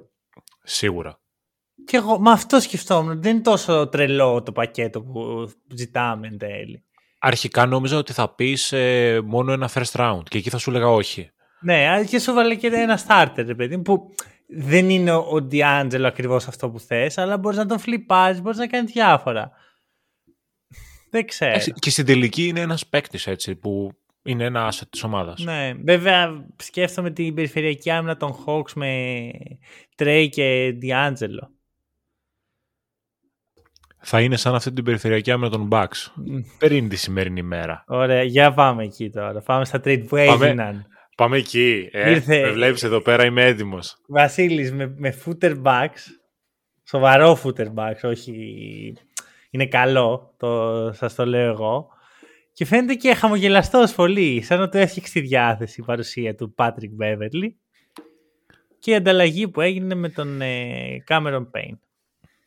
Σίγουρα. 0.63 1.19
Και 1.85 1.97
εγώ 1.97 2.19
με 2.19 2.31
αυτό 2.31 2.59
σκεφτόμουν. 2.59 3.21
Δεν 3.21 3.31
είναι 3.33 3.41
τόσο 3.41 3.87
τρελό 3.87 4.43
το 4.43 4.51
πακέτο 4.51 5.01
που 5.01 5.51
ζητάμε 5.75 6.27
εν 6.27 6.37
τέλει. 6.37 6.83
Αρχικά 7.19 7.65
νόμιζα 7.65 7.97
ότι 7.97 8.13
θα 8.13 8.35
πεις 8.35 8.71
ε, 8.71 9.21
μόνο 9.25 9.51
ένα 9.51 9.69
first 9.73 9.91
round 9.91 10.21
και 10.29 10.37
εκεί 10.37 10.49
θα 10.49 10.57
σου 10.57 10.69
έλεγα 10.69 10.87
όχι. 10.87 11.29
Ναι, 11.61 11.87
αλλά 11.87 12.03
και 12.05 12.19
σου 12.19 12.33
βάλε 12.33 12.55
και 12.55 12.67
ένα 12.67 12.99
starter, 13.07 13.43
ρε 13.45 13.55
παιδί 13.55 13.75
μου, 13.75 13.81
που 13.81 14.13
δεν 14.47 14.89
είναι 14.89 15.11
ο 15.11 15.19
ο 15.19 15.47
D'Angelo 15.51 16.03
ακριβώς 16.05 16.47
αυτό 16.47 16.69
που 16.69 16.79
θες, 16.79 17.17
αλλά 17.17 17.37
μπορείς 17.37 17.57
να 17.57 17.65
τον 17.65 17.79
φλιπάρεις, 17.79 18.41
μπορείς 18.41 18.57
να 18.57 18.67
κάνεις 18.67 18.91
διάφορα. 18.91 19.51
Δεν 21.09 21.25
ξέρω. 21.25 21.51
Εντάξει, 21.51 21.71
Και 21.71 21.89
στην 21.89 22.05
τελική 22.05 22.47
είναι 22.47 22.59
ένας 22.59 22.87
παίκτης 22.87 23.27
έτσι 23.27 23.55
που 23.55 23.91
είναι 24.23 24.43
ένα 24.43 24.71
asset 24.71 24.87
της 24.89 25.03
ομάδας. 25.03 25.43
Ναι, 25.43 25.73
βέβαια 25.73 26.45
σκέφτομαι 26.57 27.11
την 27.11 27.33
περιφερειακή 27.33 27.91
άμυνα 27.91 28.17
των 28.17 28.35
Hawks 28.45 28.71
με 28.75 29.29
Trey 29.97 30.27
και 30.31 30.77
D'Angelo. 30.81 31.47
Θα 34.07 34.21
είναι 34.21 34.35
σαν 34.35 34.55
αυτή 34.55 34.71
την 34.73 34.83
περιφερειακή 34.83 35.31
άμυνα 35.31 35.49
των 35.49 35.67
Bucks. 35.71 36.11
Πριν 36.57 36.89
τη 36.89 36.95
σημερινή 36.95 37.41
μέρα. 37.41 37.83
Ωραία, 37.87 38.23
για 38.23 38.53
πάμε 38.53 38.83
εκεί 38.83 39.09
τώρα. 39.09 39.41
Πάμε 39.41 39.65
στα 39.65 39.77
trade 39.77 40.01
που 40.07 40.15
Πάμε. 40.15 40.45
έγιναν. 40.47 40.55
Πάμε 40.55 40.87
εκεί. 41.35 41.89
Ε, 41.91 42.09
Ήρθε- 42.11 42.45
Με 42.45 42.51
βλέπεις 42.51 42.83
εδώ 42.83 43.01
πέρα, 43.01 43.25
είμαι 43.25 43.45
έτοιμος. 43.45 43.97
Βασίλης 44.07 44.71
με, 44.73 44.93
με 44.97 45.13
footer 45.25 45.61
backs, 45.63 45.99
σοβαρό 46.83 47.39
footer 47.43 47.73
backs, 47.75 47.99
όχι 48.03 48.33
είναι 49.49 49.67
καλό, 49.67 50.33
το, 50.37 50.91
σας 50.93 51.15
το 51.15 51.25
λέω 51.25 51.51
εγώ. 51.51 51.87
Και 52.53 52.65
φαίνεται 52.65 52.93
και 52.93 53.13
χαμογελαστός 53.13 53.93
πολύ, 53.93 54.41
σαν 54.41 54.59
να 54.59 54.69
το 54.69 54.77
έφτιαξε 54.77 55.09
στη 55.09 55.19
διάθεση 55.19 55.81
η 55.81 55.83
παρουσία 55.83 56.35
του 56.35 56.53
Patrick 56.57 57.03
Beverly. 57.03 57.49
Και 58.79 58.91
η 58.91 58.95
ανταλλαγή 58.95 59.47
που 59.47 59.61
έγινε 59.61 59.95
με 59.95 60.09
τον 60.09 60.41
ε, 60.41 61.03
Cameron 61.07 61.45
Payne. 61.51 61.77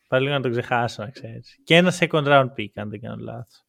Πάλι 0.07 0.23
λίγο 0.23 0.35
να 0.35 0.41
τον 0.41 0.51
ξεχάσω, 0.51 1.03
να 1.03 1.09
ξέρεις. 1.09 1.59
Και 1.63 1.75
ένα 1.75 1.93
second 1.99 2.25
round 2.27 2.47
pick, 2.57 2.67
αν 2.75 2.89
δεν 2.89 3.01
κάνω 3.01 3.15
λάθος. 3.23 3.65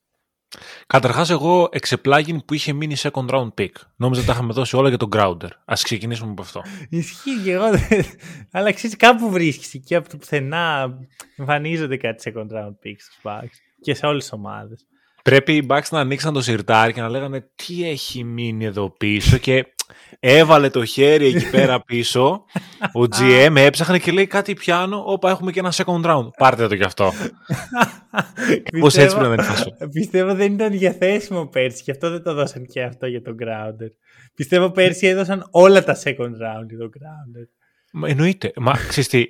Καταρχάς 0.86 1.30
εγώ 1.30 1.68
εξεπλάγιν 1.72 2.44
που 2.44 2.54
είχε 2.54 2.72
μείνει 2.72 2.94
second 2.98 3.26
round 3.28 3.48
pick. 3.58 3.68
Νόμιζα 3.96 4.20
ότι 4.20 4.28
τα 4.28 4.32
είχαμε 4.34 4.52
δώσει 4.52 4.76
όλα 4.76 4.88
για 4.88 4.98
τον 4.98 5.08
Grounder. 5.12 5.48
Ας 5.64 5.82
ξεκινήσουμε 5.82 6.30
από 6.30 6.42
αυτό. 6.42 6.62
Ισχύει 6.88 7.40
και 7.44 7.52
εγώ. 7.52 7.70
δεν- 7.70 8.04
Αλλά 8.52 8.72
ξέρεις, 8.72 8.96
κάπου 8.96 9.30
βρίσκεις 9.30 9.74
εκεί 9.74 9.94
από 9.94 10.08
το 10.08 10.16
πουθενά 10.16 10.98
εμφανίζονται 11.36 11.96
κάτι 11.96 12.32
second 12.34 12.56
round 12.56 12.68
picks 12.86 12.98
στους 12.98 13.18
Bucks 13.22 13.56
και 13.80 13.94
σε 13.94 14.06
όλες 14.06 14.22
τις 14.22 14.32
ομάδες. 14.32 14.86
Πρέπει 15.22 15.52
οι 15.56 15.66
Bucks 15.70 15.88
να 15.90 16.00
ανοίξαν 16.00 16.32
το 16.32 16.40
σιρτάρι 16.42 16.92
και 16.92 17.00
να 17.00 17.08
λέγανε 17.08 17.50
τι 17.54 17.88
έχει 17.88 18.24
μείνει 18.24 18.64
εδώ 18.64 18.90
πίσω 18.90 19.36
και 19.38 19.66
έβαλε 20.20 20.70
το 20.70 20.84
χέρι 20.84 21.26
εκεί 21.26 21.50
πέρα 21.56 21.82
πίσω. 21.84 22.44
Ο 22.92 23.00
GM 23.00 23.54
έψαχνε 23.56 23.98
και 23.98 24.12
λέει 24.12 24.26
κάτι 24.26 24.54
πιάνω, 24.54 25.02
όπα 25.06 25.30
έχουμε 25.30 25.52
και 25.52 25.58
ένα 25.58 25.72
second 25.72 26.04
round. 26.04 26.28
Πάρτε 26.36 26.66
το 26.66 26.76
κι 26.76 26.84
αυτό. 26.84 27.12
Πώς 28.80 28.96
έτσι 28.96 29.16
πρέπει 29.16 29.36
να 29.36 29.42
είναι 29.42 29.42
η 29.42 29.46
φάση. 29.46 29.74
Πιστεύω 29.92 30.34
δεν 30.34 30.52
ήταν 30.52 30.70
διαθέσιμο 30.70 31.46
πέρσι 31.46 31.82
και 31.82 31.90
αυτό 31.90 32.10
δεν 32.10 32.22
το 32.22 32.34
δώσαν 32.34 32.66
και 32.66 32.82
αυτό 32.82 33.06
για 33.06 33.22
τον 33.22 33.36
Grounder. 33.40 33.90
Πιστεύω 34.34 34.70
πέρσι 34.70 35.06
έδωσαν 35.06 35.48
όλα 35.50 35.84
τα 35.84 35.96
second 36.04 36.32
round 36.42 36.66
για 36.68 36.78
τον 36.78 36.90
Grounder. 36.94 37.46
Μα 37.92 38.08
εννοείται. 38.08 38.52
Μα 38.56 38.72
ξέρεις 38.72 39.08
τι, 39.08 39.26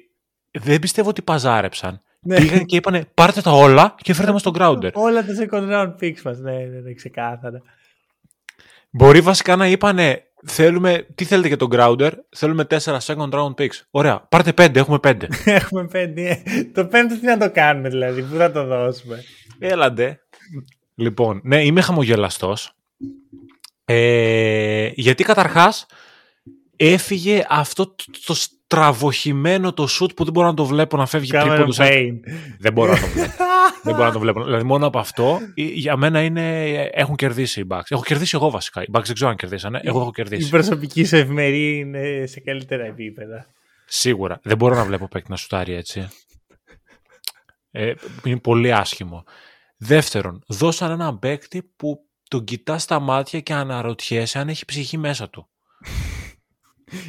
δεν 0.50 0.78
πιστεύω 0.78 1.08
ότι 1.08 1.22
παζάρεψαν. 1.22 2.02
Ναι. 2.22 2.36
Πήγαν 2.36 2.64
και 2.64 2.76
είπανε 2.76 3.04
πάρτε 3.14 3.40
τα 3.40 3.50
όλα 3.50 3.94
και 4.02 4.14
φέρτε 4.14 4.32
μας 4.32 4.42
τον 4.42 4.52
Grounder. 4.58 4.92
όλα 4.92 5.24
τα 5.24 5.32
second 5.40 5.70
round 5.72 5.94
picks 6.00 6.22
μας, 6.24 6.38
ναι, 6.38 6.52
ναι, 6.52 6.80
ναι, 6.80 6.92
ξεκάθαρα. 6.92 7.62
Μπορεί 8.90 9.20
βασικά 9.20 9.56
να 9.56 9.66
είπανε 9.66 10.22
θέλουμε, 10.46 11.06
τι 11.14 11.24
θέλετε 11.24 11.48
για 11.48 11.56
τον 11.56 11.68
Grounder, 11.72 12.10
θέλουμε 12.28 12.66
4 12.70 12.78
second 12.78 13.30
round 13.30 13.54
picks. 13.54 13.80
Ωραία, 13.90 14.20
πάρτε 14.28 14.52
5, 14.56 14.76
έχουμε 14.76 14.98
5. 15.02 15.22
Έχουμε 15.44 15.86
πέντε. 15.86 16.42
ε, 16.44 16.64
Το 16.64 16.86
πέμπτο 16.86 17.18
τι 17.18 17.26
να 17.26 17.38
το 17.38 17.50
κάνουμε 17.50 17.88
δηλαδή, 17.88 18.22
πού 18.22 18.36
θα 18.36 18.52
το 18.52 18.64
δώσουμε; 18.66 19.22
Έλαντε. 19.58 20.20
Λοιπόν, 20.94 21.40
ναι, 21.44 21.64
είμαι 21.64 21.80
χαμογελαστός. 21.80 22.72
Ε, 23.84 24.90
γιατί 24.94 25.24
καταρχάς 25.24 25.86
έφυγε 26.76 27.44
αυτό 27.48 27.86
το, 27.86 28.04
το 28.26 28.34
στραβοχημένο 28.74 29.72
το 29.72 29.86
shoot 30.00 30.14
που 30.16 30.24
δεν 30.24 30.32
μπορώ 30.32 30.46
να 30.46 30.54
το 30.54 30.64
βλέπω 30.64 30.96
να 30.96 31.06
φεύγει 31.06 31.30
Cameron 31.34 31.46
τρίποντο 31.48 31.72
σαν- 31.72 31.88
Payne. 31.90 32.20
Δεν 32.58 32.72
μπορώ 32.72 32.92
να 32.92 33.00
το 33.00 33.06
βλέπω. 33.06 33.32
δεν 33.84 33.94
μπορώ 33.94 34.06
να 34.06 34.12
το 34.12 34.18
βλέπω. 34.18 34.44
Δηλαδή 34.44 34.64
μόνο 34.64 34.86
από 34.86 34.98
αυτό 34.98 35.38
ε, 35.54 35.62
για 35.62 35.96
μένα 35.96 36.22
είναι, 36.22 36.64
έχουν 36.92 37.16
κερδίσει 37.16 37.60
οι 37.60 37.66
Bucks. 37.70 37.82
Έχω 37.88 38.02
κερδίσει 38.02 38.36
εγώ 38.36 38.50
βασικά. 38.50 38.82
Οι 38.82 38.86
Bucks 38.92 39.04
δεν 39.04 39.14
ξέρω 39.14 39.30
αν 39.30 39.36
κερδίσανε. 39.36 39.80
Εγώ 39.82 39.98
έχω 40.00 40.08
Η 40.08 40.12
κερδίσει. 40.12 40.50
προσωπική 40.50 41.04
σου 41.04 41.16
ευμερία 41.16 41.78
είναι 41.78 42.26
σε 42.26 42.40
καλύτερα 42.40 42.84
επίπεδα. 42.84 43.46
Σίγουρα. 43.86 44.40
Δεν 44.42 44.56
μπορώ 44.56 44.74
να 44.74 44.84
βλέπω 44.84 45.08
παίκτη 45.08 45.30
να 45.30 45.36
σουτάρει 45.36 45.72
έτσι. 45.74 46.08
Ε, 47.70 47.92
είναι 48.24 48.38
πολύ 48.38 48.72
άσχημο. 48.72 49.24
Δεύτερον, 49.76 50.42
δώσαν 50.46 50.90
έναν 50.90 51.18
παίκτη 51.18 51.62
που 51.76 51.98
τον 52.28 52.44
κοιτάς 52.44 52.82
στα 52.82 53.00
μάτια 53.00 53.40
και 53.40 53.52
αναρωτιέσαι 53.52 54.38
αν 54.38 54.48
έχει 54.48 54.64
ψυχή 54.64 54.98
μέσα 54.98 55.28
του. 55.30 55.48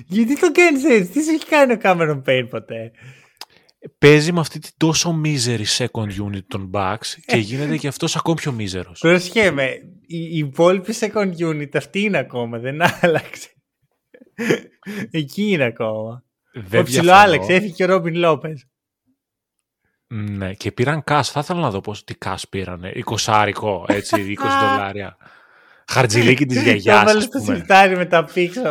Γιατί 0.07 0.39
το 0.39 0.51
κάνεις 0.51 0.85
έτσι, 0.85 1.11
τι 1.11 1.23
σου 1.23 1.31
έχει 1.31 1.45
κάνει 1.45 1.73
ο 1.73 1.77
Cameron 1.81 2.21
Payne 2.25 2.47
ποτέ; 2.50 2.91
Παίζει 3.97 4.31
με 4.31 4.39
αυτή 4.39 4.59
την 4.59 4.71
τόσο 4.77 5.13
μίζερη 5.13 5.65
second 5.67 6.09
unit 6.27 6.43
των 6.47 6.71
Bucks 6.73 7.07
και 7.25 7.38
γίνεται 7.38 7.77
και 7.77 7.88
αυτός 7.88 8.15
ακόμη 8.15 8.35
πιο 8.35 8.51
μίζερος. 8.51 9.00
Προσχέμε, 9.00 9.65
η, 10.05 10.17
η 10.17 10.38
υπόλοιπη 10.38 10.93
second 11.00 11.33
unit 11.38 11.75
αυτή 11.75 12.01
είναι 12.01 12.17
ακόμα, 12.17 12.57
δεν 12.57 12.81
άλλαξε. 13.01 13.50
Εκεί 15.11 15.43
είναι 15.43 15.63
ακόμα. 15.63 16.23
Δεν 16.53 16.79
ο 16.79 16.83
ψηλό 16.83 17.01
διαφωνώ. 17.01 17.23
Άλεξ 17.23 17.47
έφυγε 17.47 17.73
και 17.73 17.83
ο 17.83 17.88
Ρόμπιν 17.88 18.15
Λόπες. 18.15 18.65
Ναι, 20.07 20.53
και 20.53 20.71
πήραν 20.71 21.03
cash. 21.05 21.21
Θα 21.23 21.39
ήθελα 21.39 21.59
να 21.59 21.69
δω 21.69 21.81
πώς, 21.81 22.03
τι 22.03 22.13
cash 22.25 22.43
πήρανε. 22.50 22.91
20 23.25 23.53
έτσι, 23.88 24.35
20 24.39 24.43
δολάρια. 24.61 25.17
Χαρτζιλίκι 25.88 26.45
της 26.45 26.57
Το 26.57 26.63
γιαγιάς, 26.63 27.03
βάλες 27.03 27.15
ας 27.15 27.23
στο 27.23 27.39
πούμε. 27.39 27.55
σιρτάρι 27.55 27.95
με 27.97 28.05
τα 28.05 28.23
πίξο. 28.33 28.61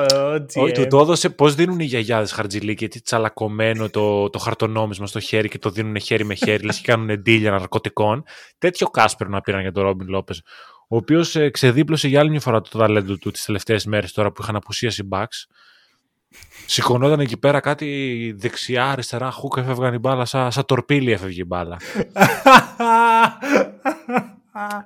Όχι, 0.55 0.73
του 0.73 0.87
το 0.87 1.01
έδωσε 1.01 1.31
πώς 1.31 1.55
δίνουν 1.55 1.81
οι 1.81 1.85
γιαγιάδες 1.85 2.33
χαρτζιλίκι, 2.33 2.85
έτσι 2.85 3.01
τσαλακωμένο 3.01 3.89
το, 3.89 4.31
το 4.31 4.39
χαρτονόμισμα 4.39 5.07
στο 5.07 5.21
χέρι 5.21 5.49
και 5.49 5.59
το 5.59 5.71
δίνουν 5.71 6.01
χέρι 6.01 6.25
με 6.25 6.35
χέρι, 6.35 6.65
λες 6.65 6.79
και 6.79 6.93
κάνουν 6.93 7.21
ντύλια 7.21 7.51
ναρκωτικών. 7.51 8.25
Τέτοιο 8.59 8.91
cash 8.93 9.13
πρέπει 9.17 9.33
να 9.33 9.41
πήραν 9.41 9.61
για 9.61 9.73
τον 9.73 9.83
Ρόμπιν 9.83 10.09
Λόπες, 10.09 10.43
ο 10.89 10.97
οποίος 10.97 11.37
ε, 11.37 11.51
ξεδίπλωσε 11.51 12.09
για 12.09 12.21
άλλη 12.21 12.31
μια 12.31 12.41
φορά 12.41 12.61
το 12.61 12.79
ταλέντο 12.79 13.17
του 13.17 13.31
τις 13.31 13.45
τελευταίες 13.45 13.85
μέρες 13.85 14.13
τώρα 14.13 14.33
που 14.33 14.43
είχαν 14.43 14.57
απουσίαση 14.57 15.03
οι 15.03 15.09
Bucks. 15.13 15.47
Σηκωνόταν 16.67 17.21
εκεί 17.21 17.37
πέρα 17.37 17.61
κάτι 17.61 18.35
δεξιά, 18.39 18.91
αριστερά, 18.91 19.31
χούκ 19.31 19.57
έφευγαν 19.57 19.95
η 19.95 19.99
μπάλα, 19.99 20.25
σαν, 20.25 20.53
σαν 20.53 20.65
τορπίλι 20.65 21.13
έφευγε 21.13 21.41
η 21.41 21.45
μπάλα. 21.47 21.77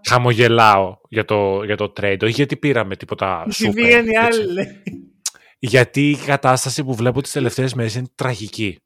Χαμογελάω 0.09 0.97
για 1.09 1.25
το, 1.25 1.63
για 1.65 1.77
το 1.77 1.93
trade, 2.01 2.19
όχι 2.23 2.33
γιατί 2.33 2.57
πήραμε 2.57 2.97
τίποτα 2.97 3.47
Τι 3.49 3.67
super. 3.69 3.75
πήγαν 3.75 4.07
οι 4.07 4.09
έτσι. 4.09 4.41
άλλοι. 4.41 4.53
λέει. 4.53 4.67
Γιατί 5.59 6.11
η 6.11 6.17
κατάσταση 6.17 6.85
που 6.85 6.95
βλέπω 6.95 7.21
τις 7.23 7.33
τελευταίες 7.33 7.75
μέρες 7.75 7.95
είναι 7.95 8.07
τραγική. 8.15 8.81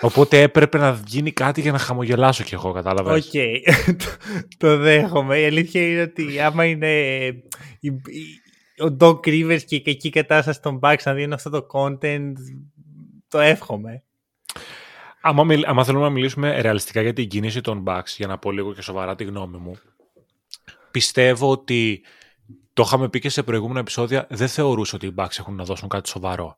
Οπότε 0.00 0.40
έπρεπε 0.42 0.78
να 0.78 1.00
γίνει 1.06 1.32
κάτι 1.32 1.60
για 1.60 1.72
να 1.72 1.78
χαμογελάσω 1.78 2.44
κι 2.44 2.54
εγώ, 2.54 2.72
κατάλαβες; 2.72 3.26
Οκ, 3.26 3.32
το, 4.02 4.06
το 4.58 4.76
δέχομαι. 4.76 5.40
Η 5.40 5.44
αλήθεια 5.44 5.88
είναι 5.88 6.00
ότι 6.00 6.40
άμα 6.40 6.64
είναι 6.64 6.92
η- 7.80 7.90
η- 7.90 8.82
ο 8.84 8.96
Doc 9.00 9.18
Rivers 9.26 9.62
και 9.66 9.74
η 9.74 9.82
κακή 9.82 10.10
κατάσταση 10.10 10.60
των 10.60 10.78
Bucks 10.82 11.02
να 11.04 11.14
δίνουν 11.14 11.32
αυτό 11.32 11.50
το 11.50 11.66
content, 11.72 12.32
το 13.28 13.38
εύχομαι. 13.38 14.02
Άμα, 15.20 15.44
μιλ- 15.44 15.66
άμα 15.66 15.84
θέλουμε 15.84 16.04
να 16.04 16.10
μιλήσουμε 16.10 16.60
ρεαλιστικά 16.60 17.02
για 17.02 17.12
την 17.12 17.28
κίνηση 17.28 17.60
των 17.60 17.84
Bucks, 17.86 18.14
για 18.16 18.26
να 18.26 18.38
πω 18.38 18.50
λίγο 18.50 18.74
και 18.74 18.82
σοβαρά 18.82 19.14
τη 19.14 19.24
γνώμη 19.24 19.56
μου, 19.56 19.78
πιστεύω 20.90 21.50
ότι 21.50 22.04
το 22.72 22.82
είχαμε 22.86 23.08
πει 23.08 23.18
και 23.18 23.28
σε 23.28 23.42
προηγούμενα 23.42 23.80
επεισόδια, 23.80 24.26
δεν 24.30 24.48
θεωρούσα 24.48 24.96
ότι 24.96 25.06
οι 25.06 25.14
Bucks 25.16 25.38
έχουν 25.38 25.54
να 25.54 25.64
δώσουν 25.64 25.88
κάτι 25.88 26.08
σοβαρό. 26.08 26.56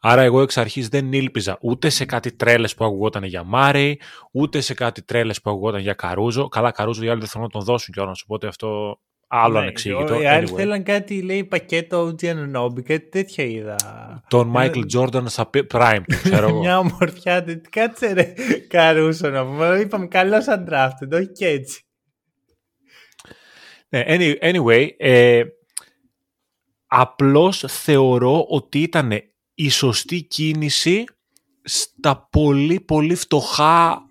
Άρα 0.00 0.22
εγώ 0.22 0.40
εξ 0.40 0.56
αρχής 0.56 0.88
δεν 0.88 1.12
ήλπιζα 1.12 1.58
ούτε 1.60 1.88
σε 1.88 2.04
κάτι 2.04 2.32
τρέλες 2.32 2.74
που 2.74 2.84
ακουγόταν 2.84 3.24
για 3.24 3.42
Μάρεϊ, 3.42 4.00
ούτε 4.32 4.60
σε 4.60 4.74
κάτι 4.74 5.02
τρέλες 5.02 5.40
που 5.40 5.50
ακουγόταν 5.50 5.80
για 5.80 5.94
Καρούζο. 5.94 6.48
Καλά, 6.48 6.70
Καρούζο 6.70 7.04
οι 7.04 7.08
άλλοι 7.08 7.18
δεν 7.18 7.28
θέλουν 7.28 7.46
να 7.46 7.52
τον 7.52 7.62
δώσουν 7.62 7.94
κιόλας, 7.94 8.22
οπότε 8.22 8.46
αυτό 8.46 9.00
άλλο 9.28 9.52
Ναι, 9.52 9.58
ανεξήγητο. 9.58 10.20
Οι 10.20 10.26
άλλοι 10.26 10.46
Anyway. 10.50 10.56
θέλαν 10.56 10.82
κάτι, 10.82 11.22
λέει, 11.22 11.44
πακέτο 11.44 12.06
OG 12.06 12.24
Anunobi, 12.24 12.82
κάτι 12.82 13.08
τέτοια 13.08 13.44
είδα. 13.44 13.76
Τον 14.28 14.52
Michael 14.56 14.84
Jordan 14.96 15.22
στα 15.26 15.46
πι- 15.46 15.70
prime 15.74 16.00
του, 16.06 16.16
ξέρω 16.22 16.48
εγώ. 16.48 16.58
Μια 16.58 16.78
ομορφιά, 16.78 17.44
τε- 17.44 17.68
κάτσε 17.68 18.12
ρε 18.12 18.34
καρούσο 18.68 19.28
να 19.28 19.44
πούμε. 19.44 19.78
Είπαμε 19.80 20.06
καλός 20.06 20.44
undrafted, 20.48 21.10
όχι 21.12 21.32
και 21.32 21.46
έτσι. 21.46 21.82
Ναι, 23.88 24.04
any- 24.06 24.36
anyway, 24.54 24.88
ε, 24.96 25.42
απλώς 26.86 27.64
θεωρώ 27.68 28.44
ότι 28.48 28.78
ήταν 28.80 29.12
η 29.54 29.68
σωστή 29.70 30.22
κίνηση 30.22 31.04
στα 31.62 32.28
πολύ 32.30 32.80
πολύ 32.80 33.14
φτωχά 33.14 34.07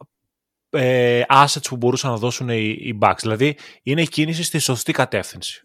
ε, 0.69 1.21
assets 1.29 1.67
που 1.69 1.77
μπορούσαν 1.77 2.11
να 2.11 2.17
δώσουν 2.17 2.49
οι, 2.49 2.75
οι 2.79 2.97
Bucks. 3.01 3.19
Δηλαδή, 3.21 3.57
είναι 3.83 4.01
η 4.01 4.07
κίνηση 4.07 4.43
στη 4.43 4.59
σωστή 4.59 4.91
κατεύθυνση. 4.91 5.61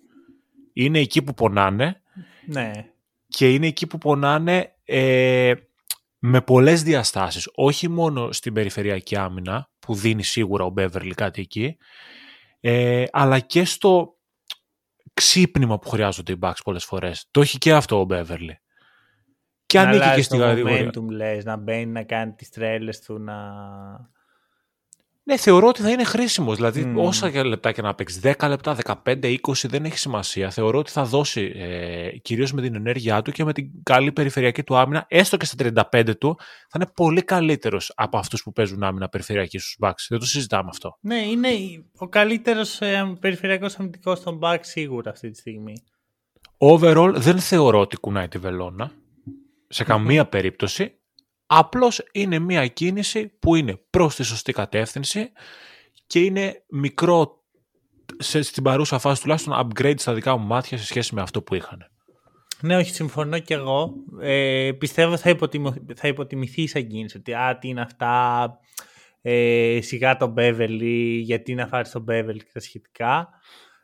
Είναι 0.73 0.99
εκεί 0.99 1.23
που 1.23 1.35
πονάνε 1.35 2.03
Ναι. 2.47 2.71
και 3.29 3.53
είναι 3.53 3.67
εκεί 3.67 3.87
που 3.87 3.99
πονάνε 3.99 4.75
ε, 4.85 5.53
με 6.19 6.41
πολλές 6.41 6.83
διαστάσεις. 6.83 7.49
Όχι 7.55 7.89
μόνο 7.89 8.33
στην 8.33 8.53
περιφερειακή 8.53 9.17
άμυνα, 9.17 9.71
που 9.79 9.95
δίνει 9.95 10.23
σίγουρα 10.23 10.65
ο 10.65 10.71
Μπέβερλι 10.71 11.15
κάτι 11.15 11.41
εκεί, 11.41 11.77
ε, 12.61 13.05
αλλά 13.13 13.39
και 13.39 13.65
στο 13.65 14.17
ξύπνημα 15.15 15.79
που 15.79 15.89
χρειάζονται 15.89 16.33
οι 16.33 16.39
Bucks 16.43 16.61
πολλές 16.65 16.85
φορές. 16.85 17.29
Το 17.31 17.41
έχει 17.41 17.59
και 17.59 17.73
αυτό 17.73 18.01
ο 18.01 18.05
Μπέβερλι. 18.05 18.61
Και 19.67 19.79
να 19.79 19.85
ανήκει 19.85 19.99
και 19.99 20.05
αλλάζει 20.05 20.23
στην 20.23 20.39
το 20.39 20.45
κατηγορία. 20.45 20.91
momentum, 20.91 21.11
λες, 21.11 21.45
να 21.45 21.57
μπαίνει 21.57 21.87
να 21.87 22.03
κάνει 22.03 22.33
τις 22.33 22.51
τρέλες 22.51 23.01
του, 23.01 23.19
να... 23.19 23.35
Ναι, 25.25 25.37
θεωρώ 25.37 25.69
ότι 25.69 25.83
θα 25.83 25.91
είναι 25.91 26.05
χρήσιμος. 26.05 26.57
Δηλαδή, 26.57 26.85
Μμμ. 26.85 26.99
όσα 26.99 27.31
και 27.31 27.43
λεπτά 27.43 27.73
και 27.73 27.83
να 27.83 27.95
παίξεις, 27.95 28.21
10 28.23 28.49
λεπτά, 28.49 28.75
15, 28.75 29.29
20, 29.29 29.69
δεν 29.69 29.85
έχει 29.85 29.99
σημασία. 29.99 30.51
Θεωρώ 30.51 30.79
ότι 30.79 30.91
θα 30.91 31.05
δώσει, 31.05 31.53
ε, 31.55 32.11
κυρίως 32.19 32.53
με 32.53 32.63
την 32.63 32.75
ενέργειά 32.75 33.23
του 33.23 33.33
και 33.33 33.45
με 33.45 33.53
την 33.53 33.71
καλή 33.83 34.13
περιφερειακή 34.13 34.63
του 34.63 34.77
άμυνα, 34.77 35.05
έστω 35.09 35.37
και 35.37 35.45
στα 35.45 35.57
35 35.93 36.15
του, 36.19 36.37
θα 36.39 36.77
είναι 36.77 36.91
πολύ 36.95 37.23
καλύτερος 37.23 37.93
από 37.97 38.19
αυτούς 38.19 38.43
που 38.43 38.53
παίζουν 38.53 38.83
άμυνα 38.83 39.09
περιφερειακή 39.09 39.59
στους 39.59 39.77
Bucks. 39.81 40.07
Δεν 40.09 40.19
το 40.19 40.27
συζητάμε 40.27 40.69
αυτό. 40.73 40.99
Ναι, 41.01 41.17
είναι 41.17 41.49
ο 41.97 42.09
καλύτερος 42.09 42.81
ε, 42.81 43.17
περιφερειακός 43.21 43.79
αμυντικός 43.79 44.21
των 44.23 44.39
Bucks 44.43 44.61
σίγουρα 44.61 45.11
αυτή 45.11 45.31
τη 45.31 45.39
στιγμή. 45.39 45.75
Overall, 46.59 47.13
δεν 47.17 47.39
θεωρώ 47.39 47.81
ότι 47.81 47.97
κουνάει 47.97 48.29
τη 48.29 48.39
βελόνα. 48.39 48.93
Σε 49.69 49.85
καμία 49.85 50.27
περίπτωση. 50.27 50.97
Απλώς 51.47 52.03
είναι 52.13 52.39
μια 52.39 52.67
κίνηση 52.67 53.29
που 53.39 53.55
είναι 53.55 53.81
προς 53.91 54.15
τη 54.15 54.23
σωστή 54.23 54.53
κατεύθυνση 54.53 55.33
και 56.07 56.21
είναι 56.21 56.63
μικρό 56.69 57.43
σε, 58.19 58.43
στην 58.43 58.63
παρούσα 58.63 58.99
φάση 58.99 59.23
τουλάχιστον 59.23 59.55
upgrade 59.61 59.99
στα 60.01 60.15
δικά 60.15 60.37
μου 60.37 60.47
μάτια 60.47 60.79
σε 60.79 60.85
σχέση 60.85 61.15
με 61.15 61.21
αυτό 61.21 61.43
που 61.43 61.55
είχαν. 61.55 61.87
Ναι, 62.61 62.77
όχι, 62.77 62.95
συμφωνώ 62.95 63.39
κι 63.39 63.53
εγώ. 63.53 63.93
Ε, 64.21 64.71
πιστεύω 64.79 65.17
θα, 65.17 65.31
υποτιμω, 65.31 65.75
θα 65.95 66.09
υποτιμηθεί 66.09 66.67
σαν 66.67 66.87
κίνηση. 66.87 67.17
Ότι 67.17 67.35
α, 67.35 67.59
τι 67.59 67.69
είναι 67.69 67.81
αυτά, 67.81 68.59
ε, 69.23 69.79
σιγά 69.83 70.17
τον 70.17 70.35
Beverly, 70.37 71.21
γιατί 71.23 71.55
να 71.55 71.67
φάρεις 71.67 71.91
τον 71.91 72.05
Beverly 72.09 72.39
και 72.39 72.51
τα 72.53 72.61
σχετικά. 72.61 73.29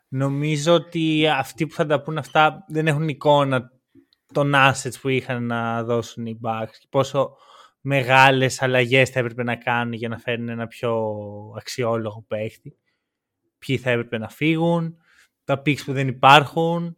Νομίζω 0.09 0.75
ότι 0.75 1.29
αυτοί 1.29 1.67
που 1.67 1.75
θα 1.75 1.87
τα 1.87 2.03
πούν 2.03 2.19
αυτά 2.19 2.65
δεν 2.69 2.87
έχουν 2.87 3.09
εικόνα 3.09 3.71
των 4.33 4.53
assets 4.57 5.01
που 5.01 5.09
είχαν 5.09 5.47
να 5.47 5.85
δώσουν 5.85 6.27
οι 6.27 6.41
Bucks 6.43 6.71
και 6.81 6.87
πόσο 6.91 7.37
μεγάλες 7.89 8.63
αλλαγές 8.63 9.11
θα 9.11 9.19
έπρεπε 9.19 9.43
να 9.43 9.57
κάνουν 9.57 9.93
για 9.93 10.09
να 10.09 10.19
φέρουν 10.19 10.49
ένα 10.49 10.67
πιο 10.67 11.15
αξιόλογο 11.57 12.25
παίχτη. 12.29 12.77
Ποιοι 13.59 13.79
θα 13.79 13.91
έπρεπε 13.91 14.19
να 14.19 14.29
φύγουν, 14.29 14.97
τα 15.45 15.63
picks 15.67 15.85
που 15.85 15.93
δεν 15.93 16.09
υπάρχουν, 16.09 16.97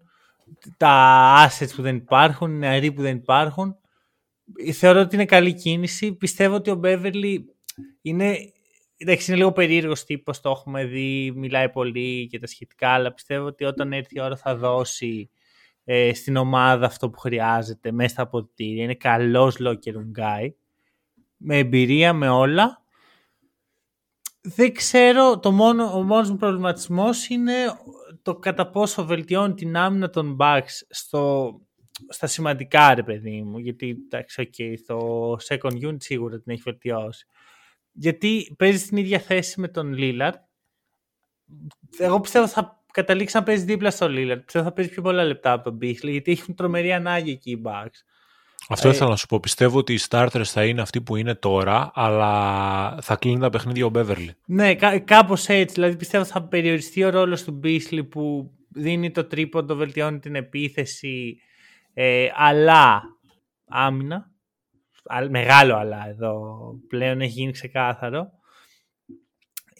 τα 0.76 1.47
assets 1.47 1.73
που 1.76 1.82
δεν 1.82 1.97
υπάρχουν, 1.97 2.50
οι 2.50 2.59
νεαροί 2.59 2.92
που 2.92 3.02
δεν 3.02 3.16
υπάρχουν. 3.16 3.76
Θεωρώ 4.73 5.00
ότι 5.00 5.14
είναι 5.14 5.25
καλή 5.25 5.54
κίνηση. 5.54 6.12
Πιστεύω 6.12 6.54
ότι 6.54 6.70
ο 6.70 6.80
Beverly 6.85 7.37
είναι, 8.02 8.37
εντάξει, 8.97 9.30
είναι 9.30 9.38
λίγο 9.38 9.52
περίεργος 9.52 10.04
τύπος, 10.04 10.40
το 10.40 10.50
έχουμε 10.50 10.85
δει, 10.85 11.32
μιλάει 11.35 11.70
πολύ 11.70 12.26
και 12.26 12.38
τα 12.38 12.47
σχετικά, 12.47 12.88
αλλά 12.88 13.12
πιστεύω 13.12 13.47
ότι 13.47 13.64
όταν 13.64 13.92
έρθει 13.92 14.16
η 14.16 14.20
ώρα 14.20 14.37
θα 14.37 14.56
δώσει 14.56 15.30
ε, 15.85 16.14
στην 16.14 16.37
ομάδα 16.37 16.87
αυτό 16.87 17.11
που 17.11 17.18
χρειάζεται 17.18 17.92
μέσα 17.92 18.09
στα 18.09 18.23
αποδητήρια. 18.23 18.85
Είναι 18.85 18.94
καλός 18.94 19.56
locker 19.61 19.92
room 19.92 20.20
guy, 20.20 20.50
με 21.42 21.59
εμπειρία, 21.59 22.12
με 22.12 22.28
όλα. 22.28 22.82
Δεν 24.42 24.75
ξέρω, 24.75 25.38
το 25.38 25.50
μόνο, 25.52 25.97
ο 25.97 26.02
μόνος 26.02 26.30
μου 26.30 26.37
προβληματισμός 26.37 27.28
είναι 27.28 27.54
το 28.23 28.37
κατά 28.37 28.70
πόσο 28.70 29.04
βελτιώνει 29.04 29.54
την 29.54 29.76
άμυνα 29.76 30.11
των 30.11 30.37
Bucks 30.40 30.82
στο, 30.88 31.54
στα 32.09 32.26
σημαντικά 32.26 32.94
ρε 32.94 33.02
παιδί 33.02 33.42
μου, 33.42 33.59
γιατί 33.59 33.97
εντάξει, 34.04 34.50
okay, 34.52 34.75
το 34.87 35.32
second 35.49 35.88
unit 35.88 36.02
σίγουρα 36.02 36.40
την 36.40 36.52
έχει 36.52 36.62
βελτιώσει. 36.64 37.26
Γιατί 37.92 38.54
παίζει 38.59 38.78
στην 38.78 38.97
ίδια 38.97 39.18
θέση 39.18 39.61
με 39.61 39.68
τον 39.68 39.94
Lillard. 39.99 40.35
Εγώ 41.99 42.20
πιστεύω 42.20 42.47
θα 42.47 42.82
καταλήξει 42.92 43.37
να 43.37 43.42
παίζει 43.42 43.64
δίπλα 43.64 43.90
στο 43.90 44.06
Lillard. 44.11 44.40
Πιστεύω 44.44 44.64
θα 44.64 44.73
παίζει 44.73 44.90
πιο 44.90 45.02
πολλά 45.02 45.25
λεπτά 45.25 45.52
από 45.52 45.64
τον 45.64 45.78
Beasley, 45.82 46.11
γιατί 46.11 46.32
έχουν 46.32 46.54
τρομερή 46.54 46.92
ανάγκη 46.92 47.30
εκεί 47.30 47.50
οι 47.50 47.62
Bucks. 47.64 48.04
Αυτό 48.69 48.88
Ε, 48.88 48.90
ήθελα 48.90 49.11
να 49.11 49.17
σου 49.17 49.26
πω. 49.26 49.40
Πιστεύω 49.40 49.79
ότι 49.79 49.93
οι 49.95 49.99
starters 50.09 50.43
θα 50.45 50.64
είναι 50.64 50.81
αυτοί 50.81 51.00
που 51.00 51.17
είναι 51.17 51.35
τώρα, 51.35 51.90
αλλά 51.95 52.97
θα 53.02 53.17
κλείνει 53.17 53.40
τα 53.40 53.50
παιχνίδια 53.50 53.87
ο 53.87 53.90
Beverly. 53.95 54.29
Ναι, 54.47 54.75
κά- 54.75 55.05
κάπως 55.05 55.49
έτσι. 55.49 55.75
Δηλαδή 55.75 55.97
πιστεύω 55.97 56.25
θα 56.25 56.43
περιοριστεί 56.49 57.05
ο 57.05 57.11
ρόλος 57.11 57.43
του 57.45 57.61
Beasley 57.64 58.09
που 58.11 58.50
δίνει 58.69 59.11
το 59.11 59.25
τρίποντο, 59.25 59.75
βελτιώνει 59.75 60.19
την 60.19 60.35
επίθεση, 60.35 61.37
ε, 61.95 62.26
αλλά 62.35 63.02
άμυνα. 63.69 64.17
Α- 65.05 65.29
Μεγάλο 65.31 65.76
αλλά 65.76 66.09
εδώ 66.09 66.40
πλέον 66.88 67.21
έχει 67.21 67.31
γίνει 67.33 67.52
ξεκάθαρο. 67.52 68.26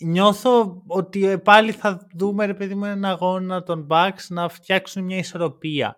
Νιώθω 0.03 0.83
ότι 0.87 1.27
ε, 1.27 1.37
πάλι 1.37 1.73
θα 1.73 2.07
δούμε 2.17 2.47
ρε 2.47 2.55
παιδί 2.55 2.75
μου 2.75 2.85
έναν 2.85 3.05
αγώνα 3.05 3.63
των 3.63 3.87
Bucks 3.91 4.27
να 4.29 4.49
φτιάξουν 4.49 5.05
μια 5.05 5.17
ισορροπία. 5.17 5.97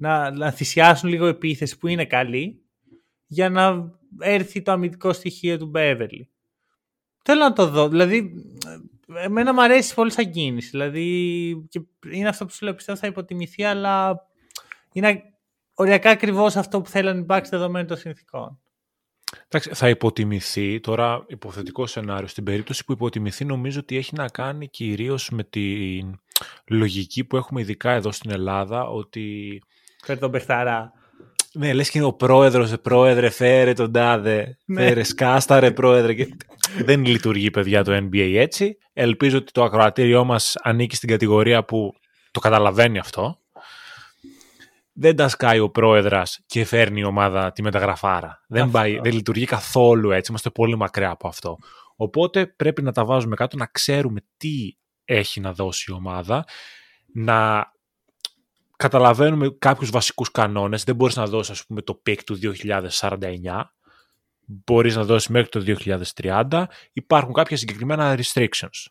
Να, 0.00 0.30
να 0.30 0.50
θυσιάσουν 0.50 1.08
λίγο 1.08 1.26
επίθεση 1.26 1.78
που 1.78 1.86
είναι 1.86 2.04
καλή 2.04 2.62
για 3.26 3.48
να 3.48 3.92
έρθει 4.18 4.62
το 4.62 4.72
αμυντικό 4.72 5.12
στοιχείο 5.12 5.58
του 5.58 5.70
Beverly. 5.74 6.26
Θέλω 7.24 7.40
να 7.40 7.52
το 7.52 7.66
δω. 7.66 7.88
Δηλαδή, 7.88 8.32
ε, 9.14 9.24
εμένα 9.24 9.54
μου 9.54 9.62
αρέσει 9.62 9.94
πολύ 9.94 10.12
σαν 10.12 10.30
κίνηση. 10.30 10.68
Δηλαδή, 10.70 11.66
και 11.68 11.80
είναι 12.12 12.28
αυτό 12.28 12.44
που 12.44 12.52
σου 12.52 12.64
λέω, 12.64 12.74
πιστεύω 12.74 12.98
θα 12.98 13.06
υποτιμηθεί, 13.06 13.62
αλλά 13.62 14.26
είναι 14.92 15.22
οριακά 15.74 16.10
ακριβώς 16.10 16.56
αυτό 16.56 16.80
που 16.80 16.88
θέλουν 16.88 17.18
οι 17.18 17.26
Bucks 17.28 17.46
δεδομένων 17.50 17.86
των 17.86 17.96
συνθήκων. 17.96 18.60
Εντάξει, 19.44 19.70
θα 19.74 19.88
υποτιμηθεί 19.88 20.80
τώρα 20.80 21.24
υποθετικό 21.28 21.86
σενάριο. 21.86 22.26
Στην 22.26 22.44
περίπτωση 22.44 22.84
που 22.84 22.92
υποτιμηθεί 22.92 23.44
νομίζω 23.44 23.80
ότι 23.80 23.96
έχει 23.96 24.14
να 24.14 24.28
κάνει 24.28 24.68
κυρίως 24.68 25.30
με 25.30 25.44
τη 25.44 26.00
λογική 26.66 27.24
που 27.24 27.36
έχουμε 27.36 27.60
ειδικά 27.60 27.90
εδώ 27.90 28.12
στην 28.12 28.30
Ελλάδα 28.30 28.88
ότι... 28.88 29.62
Φέρε 30.04 30.18
τον 30.18 30.30
Πεχταρά. 30.30 30.92
Ναι, 31.52 31.72
λες 31.72 31.90
και 31.90 31.98
είναι 31.98 32.06
ο 32.06 32.12
πρόεδρος, 32.12 32.72
πρόεδρε, 32.82 33.30
φέρε 33.30 33.72
τον 33.72 33.92
τάδε, 33.92 34.58
ναι. 34.64 34.82
φέρε 34.82 35.02
σκάστα 35.02 35.60
ρε 35.60 35.70
πρόεδρε. 35.70 36.14
Και... 36.14 36.28
Δεν 36.84 37.04
λειτουργεί 37.04 37.50
παιδιά 37.50 37.84
το 37.84 37.96
NBA 37.96 38.34
έτσι. 38.36 38.76
Ελπίζω 38.92 39.38
ότι 39.38 39.52
το 39.52 39.64
ακροατήριό 39.64 40.24
μας 40.24 40.56
ανήκει 40.62 40.96
στην 40.96 41.08
κατηγορία 41.08 41.64
που 41.64 41.94
το 42.30 42.40
καταλαβαίνει 42.40 42.98
αυτό 42.98 43.40
δεν 45.00 45.16
τα 45.16 45.28
σκάει 45.28 45.58
ο 45.58 45.70
πρόεδρας 45.70 46.40
και 46.46 46.64
φέρνει 46.64 47.00
η 47.00 47.04
ομάδα 47.04 47.52
τη 47.52 47.62
μεταγραφάρα. 47.62 48.40
Δεν, 48.48 48.70
πάει, 48.70 48.98
δεν 49.02 49.12
λειτουργεί 49.12 49.44
καθόλου 49.44 50.10
έτσι. 50.10 50.30
Είμαστε 50.30 50.50
πολύ 50.50 50.76
μακριά 50.76 51.10
από 51.10 51.28
αυτό. 51.28 51.58
Οπότε 51.96 52.46
πρέπει 52.46 52.82
να 52.82 52.92
τα 52.92 53.04
βάζουμε 53.04 53.36
κάτω, 53.36 53.56
να 53.56 53.66
ξέρουμε 53.66 54.20
τι 54.36 54.72
έχει 55.04 55.40
να 55.40 55.52
δώσει 55.52 55.90
η 55.90 55.94
ομάδα, 55.94 56.44
να 57.12 57.70
καταλαβαίνουμε 58.80 59.56
κάποιους 59.58 59.90
βασικούς 59.90 60.30
κανόνες. 60.30 60.84
Δεν 60.84 60.94
μπορείς 60.94 61.16
να 61.16 61.26
δώσεις 61.26 61.50
ας 61.50 61.66
πούμε, 61.66 61.82
το 61.82 62.02
pick 62.06 62.18
του 62.26 62.34
2049. 62.34 63.64
Μπορείς 64.46 64.96
να 64.96 65.04
δώσεις 65.04 65.28
μέχρι 65.28 65.48
το 65.48 65.60
2030. 65.60 66.64
Υπάρχουν 66.92 67.32
κάποια 67.32 67.56
συγκεκριμένα 67.56 68.18
restrictions. 68.18 68.86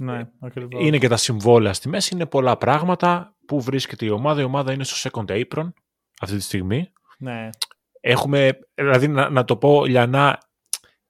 Ναι, 0.00 0.28
Είναι 0.68 0.98
και 0.98 1.08
τα 1.08 1.16
συμβόλαια 1.16 1.72
στη 1.72 1.88
μέση, 1.88 2.14
είναι 2.14 2.26
πολλά 2.26 2.56
πράγματα. 2.56 3.36
Πού 3.46 3.60
βρίσκεται 3.60 4.04
η 4.04 4.10
ομάδα, 4.10 4.40
η 4.40 4.44
ομάδα 4.44 4.72
είναι 4.72 4.84
στο 4.84 5.10
second 5.10 5.30
apron 5.30 5.72
αυτή 6.20 6.36
τη 6.36 6.42
στιγμή. 6.42 6.92
Ναι. 7.18 7.48
Έχουμε, 8.00 8.58
δηλαδή 8.74 9.08
να, 9.08 9.30
να 9.30 9.44
το 9.44 9.56
πω 9.56 9.84
λιανά, 9.84 10.38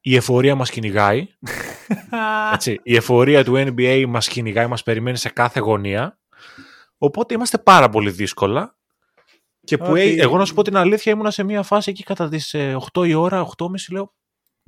η 0.00 0.17
εφορία 0.17 0.55
μας 0.55 0.71
κυνηγάει. 0.71 1.29
Έτσι, 2.55 2.81
η 2.83 2.97
εφορία 2.97 3.45
του 3.45 3.55
NBA 3.57 4.05
μας 4.09 4.29
κυνηγάει, 4.29 4.67
μας 4.67 4.83
περιμένει 4.83 5.17
σε 5.17 5.29
κάθε 5.29 5.61
γωνία. 5.61 6.19
Οπότε 6.99 7.35
είμαστε 7.35 7.59
πάρα 7.59 7.88
πολύ 7.88 8.11
δύσκολα. 8.11 8.76
Και 9.61 9.76
που 9.76 9.97
εγώ 9.97 10.37
να 10.37 10.45
σου 10.45 10.55
πω 10.55 10.62
την 10.62 10.76
αλήθεια 10.76 11.12
ήμουνα 11.12 11.31
σε 11.31 11.43
μια 11.43 11.62
φάση 11.62 11.90
εκεί 11.90 12.02
κατά 12.02 12.28
τις 12.28 12.55
8 12.95 13.05
ε, 13.05 13.09
η 13.09 13.14
ώρα, 13.14 13.47
8.30 13.57 13.69
λέω 13.90 14.12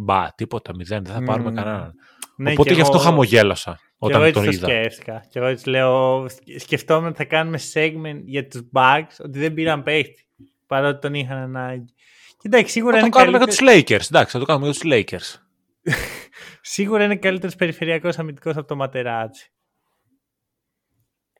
Μπα, 0.03 0.35
τίποτα, 0.35 0.75
μηδέν, 0.75 1.05
δεν 1.05 1.15
θα 1.15 1.23
πάρουμε 1.23 1.51
mm. 1.51 1.55
κανέναν. 1.55 1.95
Ναι, 2.37 2.53
Οπότε 2.53 2.75
γι' 2.75 2.81
αυτό 2.81 2.97
εγώ... 2.97 3.05
χαμογέλασα 3.05 3.79
όταν 3.99 4.25
και 4.25 4.31
τον 4.31 4.43
εγώ 4.43 4.53
είδα. 4.53 4.69
σκέφτηκα. 4.69 5.27
Και 5.31 5.39
εγώ 5.39 5.49
έτσι 5.49 5.69
λέω, 5.69 6.27
σκεφτόμουν 6.59 7.09
ότι 7.09 7.17
θα 7.17 7.25
κάνουμε 7.25 7.59
segment 7.73 8.21
για 8.25 8.47
τους 8.47 8.63
bugs, 8.73 9.25
ότι 9.25 9.39
δεν 9.39 9.55
πήραν 9.55 9.83
παίχτη, 9.83 10.27
παρότι 10.67 11.01
τον 11.01 11.15
είχαν 11.15 11.39
ανάγκη. 11.39 11.93
Και 12.29 12.49
εντάξει, 12.49 12.73
σίγουρα 12.73 12.93
θα 12.93 13.01
είναι 13.01 13.11
το 13.11 13.19
κάνουμε 13.19 13.39
καλύτερο... 13.39 13.73
για 13.73 13.83
τους 13.83 13.97
Lakers, 13.99 14.09
εντάξει, 14.11 14.33
θα 14.33 14.39
το 14.39 14.45
κάνουμε 14.45 14.69
για 14.71 14.81
τους 14.81 14.91
Lakers. 14.93 15.41
σίγουρα 16.75 17.05
είναι 17.05 17.17
καλύτερος 17.17 17.55
περιφερειακός 17.55 18.19
αμυντικός 18.19 18.57
από 18.57 18.67
το 18.67 18.77
Ματεράτσι. 18.77 19.53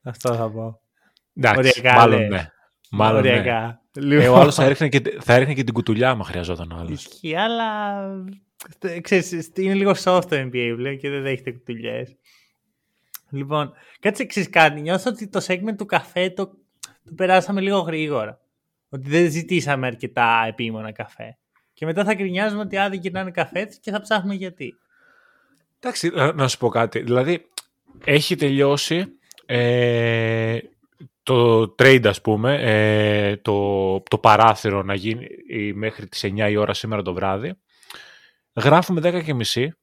Αυτό 0.03 0.35
θα 0.35 0.51
πω. 0.51 0.80
Εντάξει, 1.35 1.79
Οριακά, 1.79 1.93
μάλλον 1.99 2.27
ναι. 2.27 2.47
Μάλλον 2.91 3.21
ναι. 3.21 4.23
Ε, 4.23 4.27
ο 4.27 4.35
άλλος 4.35 4.55
θα 4.55 4.63
έριχνε, 4.63 4.89
και, 4.89 5.17
θα 5.19 5.33
έριχνε 5.33 5.53
και 5.53 5.63
την 5.63 5.73
κουτουλιά 5.73 6.09
άμα 6.09 6.23
χρειαζόταν 6.23 6.71
ο 6.71 6.75
άλλος. 6.75 7.05
Ισχύει, 7.05 7.35
αλλά 7.35 8.03
ξέρεις, 9.01 9.51
είναι 9.55 9.73
λίγο 9.73 9.91
soft 10.03 10.23
το 10.29 10.35
NBA 10.35 10.73
πλέον 10.75 10.97
και 10.97 11.09
δεν 11.09 11.21
δέχεται 11.21 11.51
κουτουλιές. 11.51 12.15
Λοιπόν, 13.29 13.73
κάτσε 13.99 14.23
εξή 14.23 14.49
κάτι. 14.49 14.81
Νιώθω 14.81 15.09
ότι 15.09 15.27
το 15.27 15.45
segment 15.47 15.75
του 15.77 15.85
καφέ 15.85 16.29
το, 16.29 16.47
το 17.03 17.13
περάσαμε 17.15 17.61
λίγο 17.61 17.79
γρήγορα. 17.79 18.39
Ότι 18.89 19.09
δεν 19.09 19.31
ζητήσαμε 19.31 19.87
αρκετά 19.87 20.45
επίμονα 20.47 20.91
καφέ. 20.91 21.37
Και 21.73 21.85
μετά 21.85 22.03
θα 22.03 22.15
κρινιάζουμε 22.15 22.61
ότι 22.61 22.77
άδει 22.77 22.97
γυρνάνε 22.97 23.31
καφές 23.31 23.79
και 23.81 23.91
θα 23.91 24.01
ψάχνουμε 24.01 24.33
γιατί. 24.33 24.73
Εντάξει, 25.79 26.11
να 26.35 26.47
σου 26.47 26.57
πω 26.57 26.69
κάτι. 26.69 26.99
Δηλαδή, 26.99 27.45
έχει 28.05 28.35
τελειώσει 28.35 29.05
ε, 29.45 30.57
το 31.31 31.75
trade, 31.77 32.05
ας 32.07 32.21
πούμε, 32.21 32.55
ε, 32.61 33.37
το, 33.37 33.99
το 34.01 34.17
παράθυρο 34.17 34.83
να 34.83 34.95
γίνει 34.95 35.27
μέχρι 35.73 36.07
τις 36.07 36.23
9 36.25 36.49
η 36.49 36.55
ώρα 36.55 36.73
σήμερα 36.73 37.01
το 37.01 37.13
βράδυ. 37.13 37.53
Γράφουμε 38.55 39.01
10 39.03 39.23
και 39.23 39.33
μισή. 39.33 39.75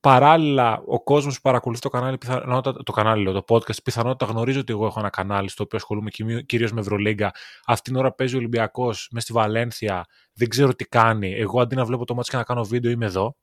Παράλληλα, 0.00 0.82
ο 0.86 1.02
κόσμος 1.02 1.34
που 1.34 1.40
παρακολουθεί 1.40 1.80
το 1.80 1.88
κανάλι, 1.88 2.18
πιθανότατα, 2.18 2.82
το 2.82 2.92
κανάλι, 2.92 3.24
το 3.24 3.44
podcast, 3.48 3.82
πιθανότατα 3.84 4.32
γνωρίζει 4.32 4.58
ότι 4.58 4.72
εγώ 4.72 4.86
έχω 4.86 4.98
ένα 4.98 5.10
κανάλι 5.10 5.48
στο 5.48 5.62
οποίο 5.62 5.78
ασχολούμαι 5.78 6.10
κυρίως 6.46 6.72
με 6.72 6.80
Ευρωλίγκα. 6.80 7.32
Αυτή 7.66 7.90
την 7.90 7.98
ώρα 7.98 8.12
παίζει 8.12 8.34
ο 8.34 8.38
Ολυμπιακός 8.38 9.08
μες 9.12 9.22
στη 9.22 9.32
Βαλένθια. 9.32 10.04
Δεν 10.34 10.48
ξέρω 10.48 10.74
τι 10.74 10.84
κάνει. 10.84 11.34
Εγώ 11.34 11.60
αντί 11.60 11.74
να 11.74 11.84
βλέπω 11.84 12.04
το 12.04 12.14
μάτι 12.14 12.30
και 12.30 12.36
να 12.36 12.42
κάνω 12.42 12.64
βίντεο, 12.64 12.90
είμαι 12.90 13.06
εδώ 13.06 13.36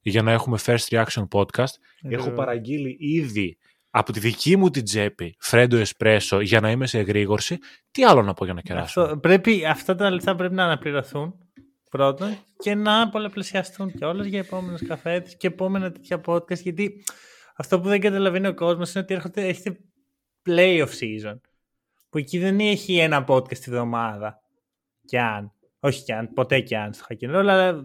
για 0.00 0.22
να 0.22 0.32
έχουμε 0.32 0.58
first 0.64 0.88
reaction 0.88 1.28
podcast. 1.30 1.74
Ε, 2.02 2.14
έχω 2.14 2.30
παραγγείλει 2.30 2.96
ήδη 3.00 3.58
από 3.96 4.12
τη 4.12 4.20
δική 4.20 4.56
μου 4.56 4.70
την 4.70 4.84
τσέπη 4.84 5.36
φρέντο 5.38 5.76
εσπρέσο 5.76 6.40
για 6.40 6.60
να 6.60 6.70
είμαι 6.70 6.86
σε 6.86 6.98
εγρήγορση. 6.98 7.58
Τι 7.90 8.04
άλλο 8.04 8.22
να 8.22 8.34
πω 8.34 8.44
για 8.44 8.54
να 8.54 8.60
κεράσω; 8.60 9.00
Αυτό, 9.00 9.16
πρέπει, 9.16 9.66
αυτά 9.66 9.94
τα 9.94 10.10
λεφτά 10.10 10.34
πρέπει 10.34 10.54
να 10.54 10.64
αναπληρωθούν 10.64 11.34
πρώτον 11.90 12.36
και 12.56 12.74
να 12.74 13.08
πολλαπλασιαστούν 13.08 13.92
κιόλας 13.92 14.26
για 14.26 14.38
επόμενου 14.38 14.76
καφέτες 14.86 15.36
και 15.36 15.46
επόμενα 15.46 15.92
τέτοια 15.92 16.20
podcast. 16.26 16.60
Γιατί 16.60 17.04
αυτό 17.56 17.80
που 17.80 17.88
δεν 17.88 18.00
καταλαβαίνει 18.00 18.46
ο 18.46 18.54
κόσμος 18.54 18.94
είναι 18.94 19.02
ότι 19.04 19.14
έρχονται, 19.14 19.46
έχετε 19.46 19.78
playoff 20.46 20.88
season. 21.00 21.40
Που 22.10 22.18
εκεί 22.18 22.38
δεν 22.38 22.60
έχει 22.60 22.98
ένα 22.98 23.24
podcast 23.28 23.58
τη 23.58 23.70
βδομάδα. 23.70 24.40
Κι 25.04 25.18
αν. 25.18 25.52
Όχι 25.80 26.02
κι 26.02 26.12
αν, 26.12 26.32
ποτέ 26.32 26.60
κι 26.60 26.74
αν 26.74 26.92
στο 26.92 27.04
Hack 27.08 27.26
αλλά 27.32 27.84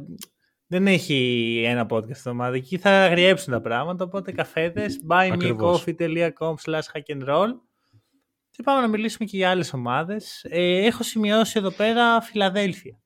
δεν 0.72 0.88
έχει 0.88 1.62
ένα 1.66 1.88
podcast 1.90 2.06
τη 2.06 2.14
βδομάδα. 2.14 2.56
Εκεί 2.56 2.78
θα 2.78 2.90
αγριέψουν 2.90 3.54
τα 3.54 3.62
πράγματα. 3.62 4.04
Οπότε 4.04 4.32
καφέτε, 4.32 4.86
buymeacoffee.com 5.10 6.54
slash 6.66 6.88
hackandroll. 6.94 7.48
Και 8.52 8.64
πάμε 8.64 8.82
να 8.82 8.88
μιλήσουμε 8.88 9.30
και 9.30 9.38
για 9.38 9.50
άλλες 9.50 9.74
ομάδες. 9.74 10.46
Ε, 10.50 10.86
έχω 10.86 11.04
σημειώσει 11.04 11.60
εδώ 11.60 11.72
πέρα 11.72 12.22
Φιλαδέλφια. 12.22 13.00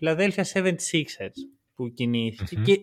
Philadelphia 0.00 0.42
76ers 0.52 1.30
που 1.74 1.92
κινηθηκε 1.92 2.56
και 2.56 2.80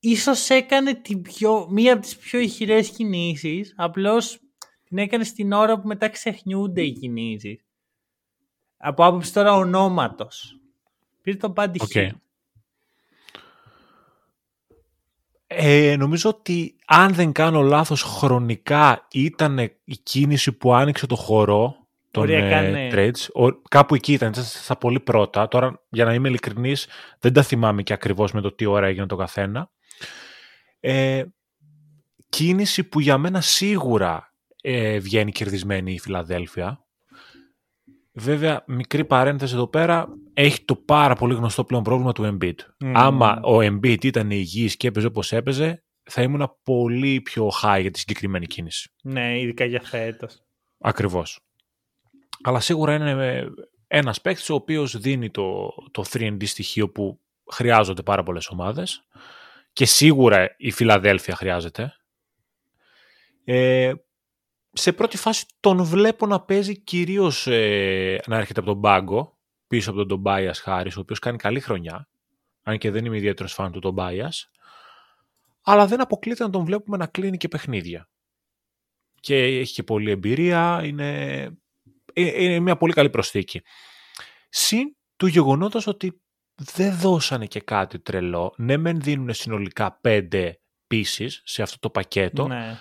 ίσως 0.00 0.48
έκανε 0.48 0.94
την 0.94 1.22
πιο, 1.22 1.68
μία 1.70 1.92
από 1.92 2.02
τις 2.02 2.16
πιο 2.16 2.38
ηχηρές 2.38 2.88
κινήσεις, 2.88 3.74
απλώς 3.76 4.40
την 4.84 4.98
έκανε 4.98 5.24
στην 5.24 5.52
ώρα 5.52 5.80
που 5.80 5.86
μετά 5.86 6.08
ξεχνιούνται 6.08 6.82
οι 6.82 6.92
κινήσεις. 6.92 7.64
Από 8.76 9.04
άποψη 9.04 9.32
τώρα 9.32 9.52
ονόματος. 9.54 10.60
Πήρε 11.22 11.36
τον 11.36 11.52
Πάντι 11.52 11.80
okay. 11.88 12.10
Ε, 15.50 15.96
νομίζω 15.98 16.30
ότι 16.30 16.76
αν 16.86 17.14
δεν 17.14 17.32
κάνω 17.32 17.60
λάθος 17.60 18.02
χρονικά 18.02 19.06
ήταν 19.12 19.58
η 19.84 19.96
κίνηση 20.02 20.52
που 20.52 20.74
άνοιξε 20.74 21.06
το 21.06 21.16
χώρο 21.16 21.76
των 22.10 22.28
ε, 22.28 22.60
ναι. 22.60 22.88
trades. 22.92 23.46
Ο, 23.46 23.52
κάπου 23.68 23.94
εκεί 23.94 24.12
ήταν, 24.12 24.34
στα 24.34 24.76
πολύ 24.76 25.00
πρώτα. 25.00 25.48
Τώρα, 25.48 25.82
για 25.88 26.04
να 26.04 26.14
είμαι 26.14 26.28
ειλικρινής, 26.28 26.86
δεν 27.18 27.32
τα 27.32 27.42
θυμάμαι 27.42 27.82
και 27.82 27.92
ακριβώς 27.92 28.32
με 28.32 28.40
το 28.40 28.52
τι 28.52 28.66
ώρα 28.66 28.86
έγινε 28.86 29.06
το 29.06 29.16
καθένα. 29.16 29.70
Ε, 30.80 31.24
κίνηση 32.28 32.84
που 32.84 33.00
για 33.00 33.18
μένα 33.18 33.40
σίγουρα 33.40 34.34
ε, 34.62 34.98
βγαίνει 34.98 35.32
κερδισμένη 35.32 35.92
η 35.92 35.98
Φιλαδέλφια. 35.98 36.86
Βέβαια, 38.18 38.64
μικρή 38.66 39.04
παρένθεση 39.04 39.54
εδώ 39.54 39.66
πέρα, 39.66 40.08
έχει 40.34 40.64
το 40.64 40.76
πάρα 40.76 41.14
πολύ 41.14 41.34
γνωστό 41.34 41.64
πλέον 41.64 41.82
πρόβλημα 41.82 42.12
του 42.12 42.38
Embiid. 42.40 42.54
Mm. 42.54 42.92
Άμα 42.94 43.40
ο 43.42 43.58
Embiid 43.58 44.04
ήταν 44.04 44.30
υγιής 44.30 44.76
και 44.76 44.88
έπαιζε 44.88 45.06
όπως 45.06 45.32
έπαιζε, 45.32 45.84
θα 46.02 46.22
ήμουν 46.22 46.58
πολύ 46.62 47.20
πιο 47.20 47.50
high 47.62 47.78
για 47.80 47.90
τη 47.90 47.98
συγκεκριμένη 47.98 48.46
κίνηση. 48.46 48.90
Ναι, 49.02 49.40
ειδικά 49.40 49.64
για 49.64 49.80
φέτος. 49.80 50.42
Ακριβώς. 50.78 51.40
Αλλά 52.42 52.60
σίγουρα 52.60 52.94
είναι 52.94 53.46
ένας 53.86 54.20
παίκτης 54.20 54.50
ο 54.50 54.54
οποίος 54.54 54.98
δίνει 54.98 55.30
το, 55.30 55.68
το 55.90 56.04
3D 56.12 56.46
στοιχείο 56.46 56.90
που 56.90 57.20
χρειάζονται 57.50 58.02
πάρα 58.02 58.22
πολλές 58.22 58.48
ομάδες. 58.48 59.04
Και 59.72 59.84
σίγουρα 59.84 60.54
η 60.56 60.70
Φιλαδέλφια 60.70 61.36
χρειάζεται. 61.36 61.92
Ε, 63.44 63.92
σε 64.78 64.92
πρώτη 64.92 65.16
φάση 65.16 65.46
τον 65.60 65.84
βλέπω 65.84 66.26
να 66.26 66.40
παίζει 66.40 66.82
κυρίως 66.82 67.46
ε, 67.46 68.20
να 68.26 68.36
έρχεται 68.36 68.60
από 68.60 68.68
τον 68.68 68.80
πάγκο, 68.80 69.38
πίσω 69.66 69.90
από 69.90 69.98
τον 69.98 70.08
Τομπάιας 70.08 70.60
Χάρης, 70.60 70.96
ο 70.96 71.00
οποίος 71.00 71.18
κάνει 71.18 71.36
καλή 71.36 71.60
χρονιά, 71.60 72.08
αν 72.62 72.78
και 72.78 72.90
δεν 72.90 73.04
είμαι 73.04 73.16
ιδιαίτερος 73.16 73.52
φαν 73.52 73.72
του 73.72 73.78
Τομπάιας, 73.78 74.50
αλλά 75.62 75.86
δεν 75.86 76.00
αποκλείεται 76.00 76.44
να 76.44 76.50
τον 76.50 76.64
βλέπουμε 76.64 76.96
να 76.96 77.06
κλείνει 77.06 77.36
και 77.36 77.48
παιχνίδια. 77.48 78.08
Και 79.20 79.36
έχει 79.36 79.72
και 79.72 79.82
πολλή 79.82 80.10
εμπειρία, 80.10 80.80
είναι 80.84 81.42
ε, 82.12 82.44
είναι 82.44 82.58
μια 82.58 82.76
πολύ 82.76 82.92
καλή 82.92 83.10
προσθήκη. 83.10 83.62
Συν 84.48 84.96
του 85.16 85.26
γεγονότος 85.26 85.86
ότι 85.86 86.22
δεν 86.54 86.96
δώσανε 86.98 87.46
και 87.46 87.60
κάτι 87.60 88.00
τρελό. 88.00 88.54
Ναι, 88.56 88.76
μεν 88.76 89.00
δίνουν 89.00 89.34
συνολικά 89.34 89.98
πέντε 90.00 90.60
pieces 90.94 91.30
σε 91.42 91.62
αυτό 91.62 91.78
το 91.78 91.90
πακέτο, 91.90 92.46
ναι. 92.46 92.78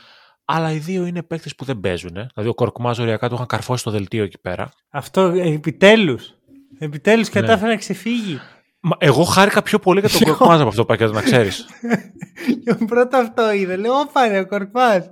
Αλλά 0.49 0.71
οι 0.71 0.77
δύο 0.77 1.05
είναι 1.05 1.23
παίκτες 1.23 1.55
που 1.55 1.65
δεν 1.65 1.79
παίζουν. 1.79 2.11
Δηλαδή 2.11 2.49
ο 2.49 2.53
Κορκμάζ 2.53 2.99
οριακά 2.99 3.27
του 3.27 3.33
είχαν 3.33 3.45
καρφώσει 3.45 3.83
το 3.83 3.91
δελτίο 3.91 4.23
εκεί 4.23 4.37
πέρα. 4.37 4.71
Αυτό 4.89 5.21
επιτέλους. 5.21 6.33
Επιτέλους 6.79 7.29
κατάφερε 7.29 7.71
να 7.71 7.77
ξεφύγει. 7.77 8.39
Μα 8.79 8.95
εγώ 8.99 9.23
χάρηκα 9.23 9.61
πιο 9.61 9.79
πολύ 9.79 9.99
για 9.99 10.09
τον 10.09 10.21
Κορκμάζ 10.27 10.59
από 10.59 10.69
αυτό 10.69 10.81
το 10.81 10.85
πακέτο, 10.85 11.11
να 11.11 11.21
ξέρεις. 11.21 11.65
Και 12.63 12.85
πρώτα 12.85 13.17
αυτό 13.17 13.51
είδα. 13.51 13.75
Λέω, 13.75 13.93
όπα 13.93 14.27
ρε, 14.27 14.39
ο 14.39 14.47
Κορκμάζ. 14.47 15.05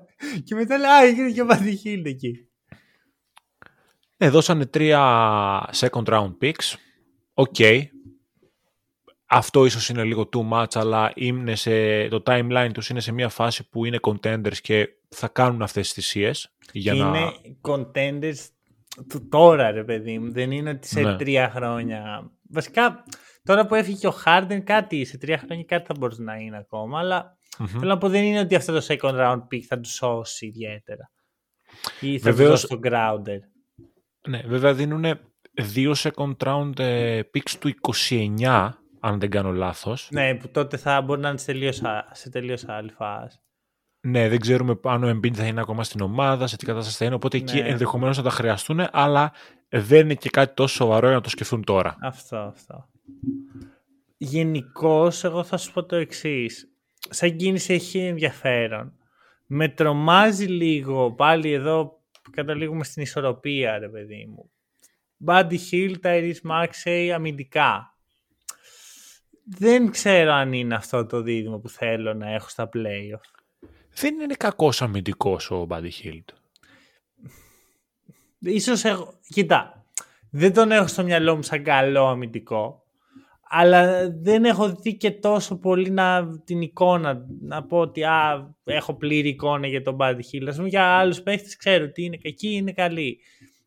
Και 0.43 0.55
μετά 0.55 0.77
λέει, 0.77 0.89
α, 0.89 1.03
έγινε 1.03 1.31
και 1.31 1.41
ο 1.41 1.45
Buddy 1.45 1.75
Hield 1.75 2.05
εκεί. 2.05 2.47
Ε, 4.17 4.29
δώσανε 4.29 4.65
τρία 4.65 5.01
second 5.73 6.03
round 6.03 6.33
picks. 6.41 6.73
Οκ. 7.33 7.55
Αυτό 9.25 9.65
ίσως 9.65 9.89
είναι 9.89 10.03
λίγο 10.03 10.29
too 10.31 10.49
much, 10.53 10.73
αλλά 10.73 11.11
είναι 11.15 11.55
σε, 11.55 12.07
το 12.07 12.23
timeline 12.25 12.69
τους 12.73 12.89
είναι 12.89 12.99
σε 12.99 13.11
μια 13.11 13.29
φάση 13.29 13.69
που 13.69 13.85
είναι 13.85 13.99
contenders 14.01 14.57
και 14.61 14.89
θα 15.15 15.27
κάνουν 15.27 15.61
αυτές 15.61 15.83
τις 15.83 15.93
θυσίες. 15.93 16.55
Για 16.71 16.93
είναι 16.93 17.19
να... 17.19 17.31
contenders 17.61 18.47
του 19.09 19.27
τώρα, 19.29 19.71
ρε 19.71 19.83
παιδί 19.83 20.19
μου. 20.19 20.31
Δεν 20.31 20.51
είναι 20.51 20.69
ότι 20.69 20.87
σε 20.87 21.01
Ναι. 21.01 21.15
τρία 21.15 21.49
χρόνια. 21.49 22.31
Βασικά, 22.49 23.03
τώρα 23.43 23.65
που 23.65 23.75
έφυγε 23.75 23.97
και 23.97 24.07
ο 24.07 24.13
Harden, 24.25 24.59
κάτι 24.63 25.05
σε 25.05 25.17
τρία 25.17 25.37
χρόνια 25.37 25.63
κάτι 25.63 25.85
θα 25.85 25.93
μπορούσε 25.99 26.21
να 26.21 26.35
είναι 26.35 26.57
ακόμα. 26.57 26.99
Αλλά 26.99 27.37
Μμμ. 27.59 27.67
θέλω 27.67 27.85
να 27.85 27.97
πω, 27.97 28.09
δεν 28.09 28.23
είναι 28.23 28.39
ότι 28.39 28.55
αυτό 28.55 28.73
το 28.73 28.85
second 28.87 29.15
round 29.19 29.39
pick 29.51 29.59
θα 29.61 29.79
τους 29.79 29.93
σώσει 29.93 30.45
ιδιαίτερα. 30.45 31.11
Ή 32.01 32.19
θα 32.19 32.29
τους 32.29 32.37
Βεβαίως- 32.37 32.49
δώσει 32.61 32.67
τον 32.67 32.79
Grounder. 32.83 33.39
Ναι, 34.27 34.41
βέβαια 34.45 34.73
δίνουν 34.73 35.19
δύο 35.61 35.93
second 35.97 36.35
round 36.37 36.79
ε, 36.79 37.19
picks 37.33 37.51
του 37.59 37.71
29, 38.09 38.69
αν 38.99 39.19
δεν 39.19 39.29
κάνω 39.29 39.51
λάθος. 39.51 40.07
Ναι, 40.11 40.35
που 40.35 40.47
τότε 40.47 40.77
θα 40.77 41.01
μπορεί 41.01 41.21
να 41.21 41.29
είναι 41.29 41.37
σε 41.37 41.45
τελείως, 41.45 41.83
α- 41.83 42.09
σε 42.13 42.29
τελείως 42.29 42.67
άλλη 42.67 42.91
φάση. 42.91 43.39
Ναι, 44.07 44.29
δεν 44.29 44.39
ξέρουμε 44.39 44.79
αν 44.83 45.03
ο 45.03 45.09
Embiid 45.09 45.33
θα 45.33 45.45
είναι 45.45 45.61
ακόμα 45.61 45.83
στην 45.83 46.01
ομάδα, 46.01 46.47
σε 46.47 46.57
τι 46.57 46.65
κατάσταση 46.65 46.97
θα 46.97 47.05
είναι, 47.05 47.15
οπότε 47.15 47.37
εκεί 47.37 47.61
Ναι. 47.61 47.67
ενδεχομένως 47.67 48.15
θα 48.17 48.23
τα 48.23 48.29
χρειαστούν, 48.29 48.87
αλλά 48.91 49.31
δεν 49.69 49.99
είναι 49.99 50.13
και 50.13 50.29
κάτι 50.29 50.53
τόσο 50.53 50.75
σοβαρό 50.75 51.07
για 51.07 51.15
να 51.15 51.21
το 51.21 51.29
σκεφτούν 51.29 51.63
τώρα. 51.63 51.95
Αυτό, 52.01 52.37
αυτό. 52.37 52.89
Γενικώ, 54.17 55.11
εγώ 55.21 55.43
θα 55.43 55.57
σου 55.57 55.73
πω 55.73 55.83
το 55.83 55.95
εξής. 55.95 56.69
Σαν 57.09 57.35
κίνηση 57.35 57.73
έχει 57.73 57.99
ενδιαφέρον. 57.99 58.93
Με 59.45 59.69
τρομάζει 59.69 60.45
λίγο, 60.45 61.11
πάλι 61.11 61.51
εδώ 61.51 62.01
καταλήγουμε 62.31 62.83
στην 62.83 63.03
ισορροπία, 63.03 63.77
ρε 63.79 63.89
παιδί 63.89 64.25
μου. 64.29 64.49
Buddy 65.25 65.57
Hill, 65.71 65.93
Tyrese 66.01 66.41
Maxey, 66.51 67.09
αμυντικά. 67.13 67.97
Δεν 69.45 69.91
ξέρω 69.91 70.31
αν 70.31 70.53
είναι 70.53 70.75
αυτό 70.75 71.05
το 71.05 71.21
δίδυμο 71.21 71.59
που 71.59 71.69
θέλω 71.69 72.13
να 72.13 72.33
έχω 72.33 72.49
στα 72.49 72.69
playoff. 72.73 73.34
Δεν 73.95 74.19
είναι 74.19 74.33
κακός 74.33 74.81
αμυντικός 74.81 75.51
ο 75.51 75.67
Buddy 75.69 75.89
Hield. 76.03 76.33
Ίσως 78.39 78.83
εγώ... 78.83 79.13
Κοίτα, 79.29 79.85
δεν 80.29 80.53
τον 80.53 80.71
έχω 80.71 80.87
στο 80.87 81.03
μυαλό 81.03 81.35
μου 81.35 81.41
σαν 81.41 81.63
καλό 81.63 82.05
αμυντικό, 82.07 82.83
αλλά 83.49 84.09
δεν 84.11 84.45
έχω 84.45 84.69
δει 84.69 84.97
και 84.97 85.11
τόσο 85.11 85.57
πολύ 85.57 85.89
να, 85.89 86.37
την 86.45 86.61
εικόνα, 86.61 87.25
να 87.41 87.63
πω 87.63 87.77
ότι 87.77 88.03
α, 88.03 88.53
έχω 88.63 88.93
πλήρη 88.93 89.29
εικόνα 89.29 89.67
για 89.67 89.81
τον 89.81 89.97
Buddy 89.99 90.21
Hill. 90.31 90.45
Ας 90.47 90.55
πούμε 90.55 90.67
για 90.67 90.83
άλλους 90.83 91.21
παίχτες 91.21 91.55
ξέρω 91.55 91.85
ότι 91.85 92.03
είναι 92.03 92.17
κακοί, 92.17 92.53
είναι 92.53 92.71
καλοί. 92.71 93.19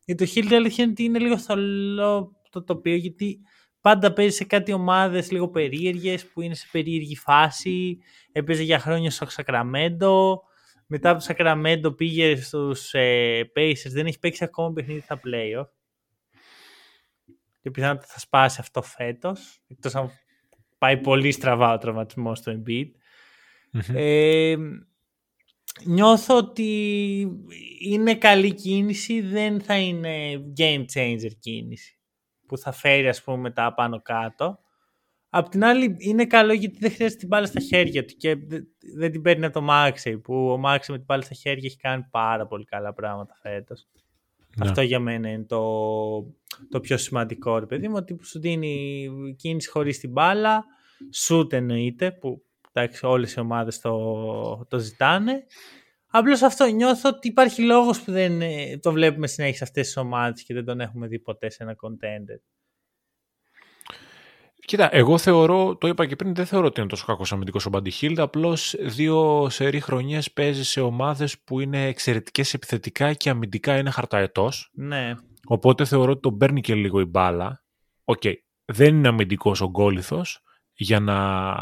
Για 0.05 0.15
το 0.15 0.25
Hill 0.35 0.51
η 0.51 0.55
αλήθεια 0.55 0.83
είναι 0.83 0.91
ότι 0.91 1.03
είναι 1.03 1.19
λίγο 1.19 1.37
θολό 1.37 2.31
το 2.49 2.63
τοπίο, 2.63 2.95
γιατί 2.95 3.39
πάντα 3.81 4.13
παίζει 4.13 4.35
σε 4.35 4.43
κάτι 4.43 4.73
ομάδες 4.73 5.31
λίγο 5.31 5.49
περίεργες, 5.49 6.25
που 6.25 6.41
είναι 6.41 6.53
σε 6.53 6.67
περίεργη 6.71 7.15
φάση. 7.15 7.97
Έπαιζε 8.31 8.63
για 8.63 8.79
χρόνια 8.79 9.11
στο 9.11 9.29
Σακραμέντο, 9.29 10.41
μετά 10.87 11.09
από 11.09 11.19
το 11.19 11.25
Σακραμέντο 11.25 11.91
πήγε 11.91 12.35
στους 12.35 12.93
ε, 12.93 13.51
Pacers, 13.55 13.89
δεν 13.89 14.05
έχει 14.05 14.19
παίξει 14.19 14.43
ακόμα 14.43 14.73
παιχνίδι 14.73 14.99
στα 14.99 15.19
playoff. 15.25 15.69
Και 17.61 17.71
πιθανότατα 17.71 18.07
θα 18.07 18.19
σπάσει 18.19 18.57
αυτό 18.59 18.81
φέτος, 18.81 19.61
εκτός 19.67 19.95
αν 19.95 20.11
πάει 20.77 20.97
πολύ 20.97 21.31
στραβά 21.31 21.73
ο 21.73 21.77
τραυματισμός 21.77 22.37
στο 22.37 22.61
Embiid. 22.61 22.89
Ε, 23.93 24.55
νιώθω 25.85 26.37
ότι 26.37 27.27
είναι 27.79 28.15
καλή 28.15 28.53
κίνηση, 28.53 29.21
δεν 29.21 29.61
θα 29.61 29.79
είναι 29.79 30.43
game 30.57 30.85
changer 30.93 31.31
κίνηση 31.39 31.98
που 32.49 32.57
θα 32.57 32.71
φέρει 32.71 33.07
ας 33.07 33.23
πούμε 33.23 33.51
τα 33.51 33.73
πάνω 33.73 34.01
κάτω. 34.01 34.59
Απ' 35.29 35.49
την 35.49 35.63
άλλη 35.63 35.95
είναι 35.99 36.25
καλό 36.25 36.53
γιατί 36.53 36.77
δεν 36.79 36.91
χρειάζεται 36.91 37.19
την 37.19 37.27
μπάλα 37.27 37.45
στα 37.45 37.59
χέρια 37.59 38.05
του 38.05 38.13
και 38.17 38.35
δε- 38.35 38.59
δεν 38.95 39.11
την 39.11 39.21
παίρνει 39.21 39.45
από 39.45 39.53
το 39.53 39.61
Μάξι 39.61 40.17
που 40.17 40.49
ο 40.51 40.57
Μάξι 40.57 40.91
με 40.91 40.97
την 40.97 41.05
μπάλα 41.05 41.21
στα 41.21 41.33
χέρια 41.33 41.61
έχει 41.65 41.77
κάνει 41.77 42.05
πάρα 42.11 42.47
πολύ 42.47 42.65
καλά 42.65 42.93
πράγματα 42.93 43.35
φέτος. 43.41 43.87
Ναι. 44.57 44.69
Αυτό 44.69 44.81
για 44.81 44.99
μένα 44.99 45.29
είναι 45.29 45.43
το, 45.43 45.61
το 46.69 46.79
πιο 46.81 46.97
σημαντικό 46.97 47.59
ρε 47.59 47.65
παιδί 47.65 47.87
μου 47.87 47.95
ότι 47.97 48.19
σου 48.23 48.39
δίνει 48.39 48.99
κίνηση 49.37 49.69
χωρίς 49.69 49.99
την 49.99 50.11
μπάλα 50.11 50.65
σουτ 51.11 51.53
εννοείται 51.53 52.11
που 52.11 52.43
εντάξει, 52.73 53.05
όλες 53.05 53.33
οι 53.33 53.39
ομάδες 53.39 53.79
το, 53.79 54.65
το 54.67 54.79
ζητάνε 54.79 55.45
Απλώς 56.11 56.41
αυτό 56.41 56.65
νιώθω 56.65 57.09
ότι 57.09 57.27
υπάρχει 57.27 57.61
λόγος 57.61 58.01
που 58.01 58.11
δεν 58.11 58.41
ε, 58.41 58.77
το 58.77 58.91
βλέπουμε 58.91 59.27
συνέχεια 59.27 59.57
σε 59.57 59.63
αυτές 59.63 59.85
τις 59.85 59.97
ομάδες 59.97 60.43
και 60.43 60.53
δεν 60.53 60.65
τον 60.65 60.79
έχουμε 60.79 61.07
δει 61.07 61.19
ποτέ 61.19 61.49
σε 61.49 61.63
ένα 61.63 61.75
contender. 61.75 62.39
Κοίτα, 64.65 64.95
εγώ 64.95 65.17
θεωρώ, 65.17 65.75
το 65.75 65.87
είπα 65.87 66.05
και 66.05 66.15
πριν, 66.15 66.35
δεν 66.35 66.45
θεωρώ 66.45 66.65
ότι 66.65 66.79
είναι 66.79 66.89
τόσο 66.89 67.05
κακός 67.05 67.31
αμυντικός 67.31 67.65
ο 67.65 67.69
Buddy 67.73 67.89
Hield. 68.01 68.17
Απλώς 68.17 68.75
δύο 68.79 69.47
σερί 69.49 69.79
χρονιές 69.79 70.31
παίζει 70.31 70.63
σε 70.63 70.81
ομάδες 70.81 71.39
που 71.39 71.59
είναι 71.59 71.87
εξαιρετικές 71.87 72.53
επιθετικά 72.53 73.13
και 73.13 73.29
αμυντικά 73.29 73.77
είναι 73.77 73.89
χαρταετός. 73.89 74.71
Ναι, 74.73 75.15
Οπότε 75.51 75.85
θεωρώ 75.85 76.11
ότι 76.11 76.21
τον 76.21 76.37
παίρνει 76.37 76.61
και 76.61 76.75
λίγο 76.75 76.99
η 76.99 77.05
μπάλα. 77.05 77.63
Οκ, 78.03 78.21
δεν 78.65 78.95
είναι 78.95 79.07
αμυντικός 79.07 79.61
ογκόλιθος 79.61 80.43
για 80.73 80.99
να 80.99 81.15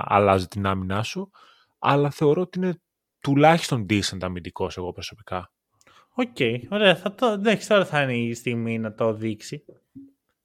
αλλάζει 0.05 0.47
την 0.47 0.65
άμυνά 0.65 1.03
σου, 1.03 1.31
αλλά 1.79 2.10
θεωρώ 2.10 2.41
ότι 2.41 2.60
είναι 2.60 2.81
τουλάχιστον 3.27 3.85
decent 3.89 4.17
αμυντικός 4.21 4.77
εγώ 4.77 4.91
προσωπικά. 4.91 5.51
οκ, 6.13 6.37
ωραία, 6.69 6.95
θα 6.95 7.15
το, 7.15 7.25
εντάξει, 7.25 7.67
τώρα 7.67 7.85
θα 7.85 8.01
είναι 8.01 8.17
η 8.17 8.33
στιγμή 8.33 8.79
να 8.79 8.93
το 8.93 9.13
δείξει 9.13 9.63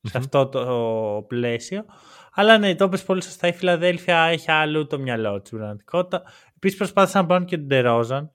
σε 0.03 0.19
αυτό 0.19 0.49
το 0.49 1.25
πλαίσιο. 1.29 1.85
Αλλά 2.33 2.59
ναι, 2.59 2.75
το 2.75 2.85
είπες 2.85 3.03
πολύ 3.05 3.23
σωστά, 3.23 3.49
η 3.49 3.53
Φιλαδέλφια 3.53 4.25
έχει 4.25 4.51
αλλού 4.51 4.87
το 4.87 4.99
μυαλό 4.99 5.39
της 5.39 5.47
στην 5.47 5.59
πραγματικότητα. 5.59 6.23
Επίσης 6.57 6.77
προσπάθησαν 6.79 7.23
να 7.23 7.29
πάρουν 7.29 7.47
και 7.47 7.57
τον 7.57 7.67
Ντερόζαν. 7.67 8.33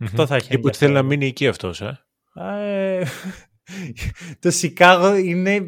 Αυτό 0.00 0.26
θα 0.26 0.36
έχει 0.36 0.54
Είπε 0.54 0.66
ότι 0.66 0.76
θέλει 0.76 0.92
να 0.92 0.98
ενδιαφέρον. 0.98 1.06
μείνει 1.06 1.30
εκεί 1.30 1.48
αυτός, 1.48 1.80
ε. 1.80 2.04
Ε, 2.34 3.04
το 4.40 4.50
Σικάγο 4.50 5.14
είναι. 5.14 5.60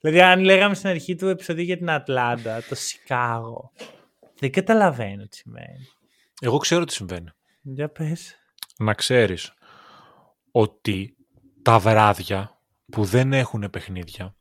Δηλαδή, 0.00 0.20
αν 0.20 0.40
λέγαμε 0.40 0.74
στην 0.74 0.88
αρχή 0.88 1.14
του 1.14 1.28
επεισοδίου 1.28 1.64
για 1.64 1.76
την 1.76 1.90
Ατλάντα, 1.90 2.62
το 2.68 2.74
Σικάγο. 2.74 3.72
Δεν 4.38 4.50
καταλαβαίνω 4.50 5.26
τι 5.26 5.36
σημαίνει. 5.36 5.88
Εγώ 6.40 6.56
ξέρω 6.58 6.84
τι 6.84 6.92
συμβαίνει. 6.92 7.28
Για 7.62 7.88
πες. 7.88 8.34
να 8.78 8.94
ξέρεις 8.94 9.52
ότι 10.50 11.16
τα 11.62 11.78
βράδια 11.78 12.60
που 12.92 13.04
δεν 13.04 13.32
έχουν 13.32 13.70
παιχνίδια 13.70 14.34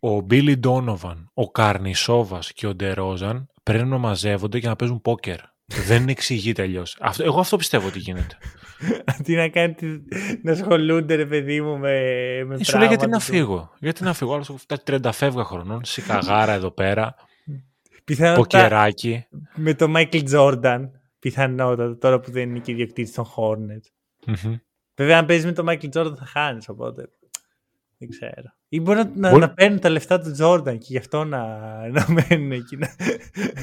ο 0.00 0.20
Μπίλι 0.20 0.56
Ντόνοβαν, 0.58 1.30
ο 1.34 1.50
Καρνισόβας 1.50 2.52
και 2.52 2.66
ο 2.66 2.74
Ντερόζαν 2.74 3.48
πρέπει 3.62 3.84
να 3.84 3.98
μαζεύονται 3.98 4.58
για 4.58 4.68
να 4.68 4.76
παίζουν 4.76 5.00
πόκερ. 5.00 5.38
δεν 5.86 6.08
εξηγεί 6.08 6.52
αλλιώς. 6.58 6.98
Εγώ 7.18 7.40
αυτό 7.40 7.56
πιστεύω 7.56 7.86
ότι 7.86 7.98
γίνεται. 7.98 8.38
Αντί 9.18 9.34
να, 9.34 9.48
κάνει, 9.48 9.74
τη- 9.74 10.00
να 10.42 10.52
ασχολούνται, 10.52 11.14
ρε 11.14 11.26
παιδί 11.26 11.60
μου, 11.60 11.78
με, 11.78 11.88
με 12.44 12.54
Ε, 12.54 12.64
Σου 12.64 12.78
λέει 12.78 12.86
γιατί 12.86 12.96
πράγματα 12.96 13.06
να 13.06 13.18
του- 13.18 13.24
φύγω; 13.24 13.72
Γιατί 13.80 14.02
να 14.02 14.12
φύγω; 14.12 14.34
Άλλος 14.34 14.50
αυτά 14.50 14.82
30 14.86 15.10
φεύγα 15.12 15.44
χρονών, 15.44 15.84
σικαγάρα 15.84 16.52
εδώ 16.52 16.70
πέρα, 16.70 17.14
Πιθανότατα 18.14 18.40
ποκεράκι. 18.58 19.26
με 19.54 19.74
το 19.74 19.92
Michael 19.96 20.22
Jordan, 20.30 20.90
πιθανότατα, 21.18 21.98
τώρα 21.98 22.20
που 22.20 22.30
δεν 22.30 22.48
είναι 22.50 22.58
και 22.58 22.72
ιδιοκτήτης 22.72 23.12
των 23.12 23.24
Hornets. 23.36 23.86
Μμμ. 24.26 24.54
Βέβαια, 24.96 25.18
αν 25.18 25.26
παίζεις 25.26 25.44
με 25.44 25.52
το 25.52 25.64
Michael 25.68 25.90
Jordan 25.92 26.14
θα 26.18 26.24
χάνεις, 26.26 26.68
οπότε. 26.68 27.08
Δεν 27.98 28.08
ξέρω. 28.08 28.54
Ή 28.68 28.80
μπορεί 28.80 28.98
να, 28.98 29.10
να, 29.14 29.28
Μπορεί- 29.30 29.40
να 29.42 29.50
παίρνουν 29.54 29.80
τα 29.80 29.88
λεφτά 29.88 30.20
του 30.20 30.36
Jordan 30.38 30.78
και 30.78 30.86
γι' 30.88 30.98
αυτό 30.98 31.24
να, 31.24 31.46
να 31.88 32.06
μένουν 32.08 32.52
εκεί. 32.52 32.76
να- 32.76 32.94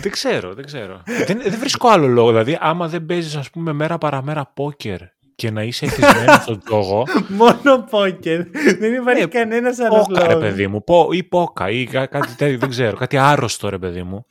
δεν 0.02 0.12
ξέρω, 0.12 0.54
δεν 0.54 0.66
ξέρω. 0.66 1.02
δεν, 1.26 1.42
δεν 1.42 1.60
βρίσκω 1.60 1.88
άλλο 1.90 2.08
λόγο. 2.08 2.30
Δηλαδή, 2.30 2.58
άμα 2.60 2.88
δεν 2.88 3.06
παίζεις, 3.06 3.36
ας 3.36 3.50
πούμε, 3.50 3.74
μέρα 3.74 3.98
παραμέρα 3.98 4.52
πόκερ 4.54 5.00
και 5.36 5.52
να 5.52 5.63
είσαι 5.63 5.86
εθισμένος 5.86 6.41
στον 6.41 6.60
τζόγο, 6.65 7.04
Μόνο 7.39 7.84
πόκερ. 7.89 8.43
Δεν 8.80 8.93
υπάρχει 8.93 9.21
Ναι, 9.21 9.28
κανένας 9.28 9.80
άλλος 9.80 10.06
Πόκα, 10.08 10.28
ρε 10.28 10.36
παιδί 10.39 10.67
μου. 10.67 10.84
Πο, 10.84 11.10
ή 11.12 11.24
πόκα, 11.24 11.69
ή 11.69 11.86
κά- 11.86 12.10
κάτι 12.10 12.36
τέτοιο, 12.36 12.58
δεν 12.58 12.69
ξέρω. 12.69 12.98
Κάτι 12.98 13.17
άρρωστο, 13.17 13.69
ρε 13.69 13.78
παιδί 13.78 14.04
μου. 14.04 14.26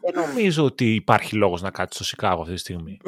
δεν 0.00 0.24
νομίζω 0.26 0.64
ότι 0.64 0.94
υπάρχει 0.94 1.36
λόγος 1.36 1.62
να 1.62 1.70
κάτσεις 1.70 1.94
στο 1.96 2.04
Σικάγο 2.04 2.40
αυτή 2.40 2.54
τη 2.54 2.60
στιγμή. 2.60 2.98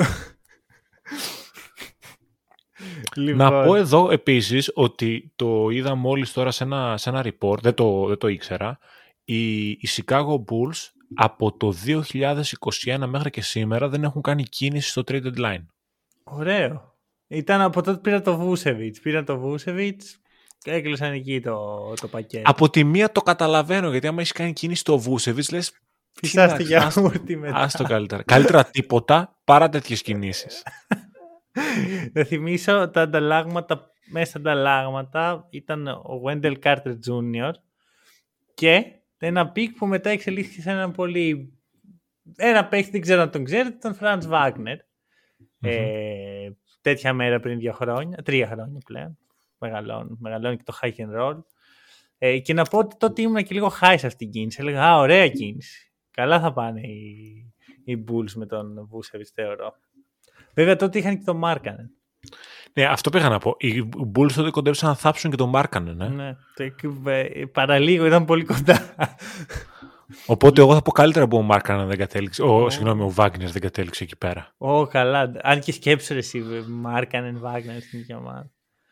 Λοιπόν, 3.17 3.37
Να 3.53 3.63
πω 3.65 3.75
εδώ 3.75 4.11
επίσης 4.11 4.71
ότι 4.75 5.33
το 5.37 5.69
είδα 5.71 5.95
μόλις 5.95 6.33
τώρα 6.33 6.51
σε 6.51 6.65
ένα, 6.65 6.97
σε 6.97 7.09
ένα 7.11 7.25
report, 7.25 7.59
δεν 7.61 7.75
το, 7.75 8.07
δεν 8.07 8.19
το 8.19 8.29
ήξερα, 8.29 8.79
οι, 9.25 9.69
οι 9.71 9.89
Chicago 9.97 10.35
Bulls 10.35 10.91
από 11.15 11.53
το 11.57 11.75
2021 12.85 12.99
μέχρι 13.07 13.31
και 13.31 13.43
σήμερα 13.43 13.89
δεν 13.89 14.05
έχουν 14.05 14.23
κάνει 14.23 14.43
κίνηση 14.43 14.91
στο 14.91 15.03
trade 15.09 15.23
deadline. 15.25 15.65
Ωραίο. 16.25 16.97
Ήταν 17.29 17.61
από 17.61 17.83
τότε 17.83 17.99
πήρα 18.01 18.21
το 18.23 18.37
Βούσεβιτς. 18.37 19.01
Πήρα 19.01 19.25
το 19.25 19.39
Βούσεβιτς 19.39 20.21
και 20.59 20.71
έκλεισαν 20.73 21.13
εκεί 21.13 21.41
το, 21.41 21.93
το 22.01 22.09
πακέτο. 22.09 22.51
Από 22.51 22.71
τη 22.71 22.85
μία 22.85 23.13
το 23.13 23.21
καταλαβαίνω, 23.21 23.91
γιατί 23.91 24.07
άμα 24.07 24.21
έχεις 24.21 24.33
κάνει 24.33 24.53
κίνηση 24.53 24.85
το 24.85 24.99
Βούσεβιτς, 24.99 25.51
λες 25.51 25.73
Φυσάστε 26.13 26.63
για 26.63 26.87
άστο- 26.87 27.01
μούρτι 27.01 27.37
μετά. 27.37 27.57
άστο 27.57 27.85
καλύτερα. 27.85 28.23
καλύτερα 28.23 28.65
τίποτα 28.65 29.39
παρά 29.45 29.69
τέτοιες 29.69 30.03
κινήσεις. 30.03 30.63
Να 32.13 32.25
θυμίσω 32.25 32.91
τα 32.91 33.03
ανταλλάγματα, 33.03 33.91
μέσα 34.11 34.27
στα 34.31 34.39
ανταλλάγματα 34.39 35.47
ήταν 35.51 35.87
ο 35.87 36.23
Wendell 36.27 36.55
Carter 36.63 36.95
Jr. 37.09 37.51
και 38.55 38.85
ένα 39.19 39.51
pick 39.51 39.77
που 39.77 39.87
μετά 39.87 40.11
εξελίχθηκε 40.11 40.61
σε 40.61 40.71
ένα 40.71 40.91
πολύ... 40.91 41.53
Ένα 42.37 42.67
παίχτη, 42.69 42.91
δεν 42.91 43.01
ξέρω 43.01 43.23
αν 43.23 43.31
τον 43.31 43.45
ξέρετε, 43.45 43.77
τον 43.81 43.99
Franz 44.01 44.23
Wagner. 44.31 44.77
Ε, 45.61 46.51
τέτοια 46.89 47.13
μέρα 47.13 47.41
πριν 47.41 47.59
δύο 47.59 47.73
χρόνια, 47.73 48.23
τρία 48.23 48.47
χρόνια 48.47 48.81
πλέον. 48.85 49.19
Μεγαλώνει, 49.59 50.17
μεγαλώνει 50.19 50.57
και 50.57 50.63
το 50.65 50.79
high 50.83 50.93
and 50.97 51.21
roll. 51.21 51.43
Ε, 52.19 52.39
και 52.39 52.53
να 52.53 52.65
πω 52.65 52.79
ότι 52.79 52.97
τότε 52.97 53.23
ήμουν 53.23 53.43
και 53.45 53.55
λίγο 53.55 53.73
high 53.81 53.95
σε 53.99 54.07
αυτήν 54.07 54.17
την 54.17 54.31
κίνηση. 54.31 54.59
Έλεγα, 54.61 54.85
α, 54.85 54.99
ωραία 54.99 55.29
κίνηση. 55.29 55.93
Καλά 56.11 56.41
θα 56.41 56.53
πάνε 56.53 56.81
οι, 56.81 57.53
οι 57.85 58.05
Bulls 58.09 58.33
με 58.35 58.47
τον 58.47 58.89
Vucevic, 58.93 59.31
θεωρώ. 59.35 59.73
Βέβαια 60.55 60.77
τότε 60.77 60.99
είχαν 60.99 61.19
και 61.19 61.25
τον 61.25 61.37
Μάρκανεν. 61.37 61.91
ναι, 62.73 62.85
αυτό 62.85 63.11
πήγα 63.11 63.29
να 63.29 63.39
πω. 63.39 63.55
Οι 63.59 63.89
Bulls 64.15 64.33
τότε 64.33 64.51
κοντέψαν 64.51 64.89
να 64.89 64.95
θάψουν 64.95 65.31
και 65.31 65.37
τον 65.37 65.49
Μάρκανε, 65.49 65.93
ναι. 65.93 66.09
Ναι, 66.09 66.37
το, 66.55 67.11
ε, 67.11 67.45
παραλίγο 67.53 68.07
ήταν 68.07 68.25
πολύ 68.25 68.45
κοντά. 68.45 68.95
Οπότε 70.27 70.61
εγώ 70.61 70.75
θα 70.75 70.83
πω 70.83 70.91
καλύτερα 70.91 71.29
που 71.29 71.37
ο 71.37 71.43
Μάρκανε 71.43 71.85
δεν 71.85 71.99
κατέληξε. 71.99 72.43
Ο, 72.43 72.71
συγγνώμη, 72.71 73.03
ο 73.03 73.11
Βάγνερ 73.11 73.51
δεν 73.51 73.63
κατέληξε 73.63 74.05
εκεί 74.05 74.17
πέρα. 74.17 74.55
Ω, 74.59 74.87
καλά. 74.87 75.33
Αν 75.43 75.61
και 75.61 75.73
σκέψου 75.73 76.13
ρε 76.13 76.19
εσύ, 76.19 76.45
Μάρκανεν, 76.69 77.39
Βάγνερ 77.39 77.83
στην 77.83 77.99
ίδια 77.99 78.17
ομάδα. 78.17 78.51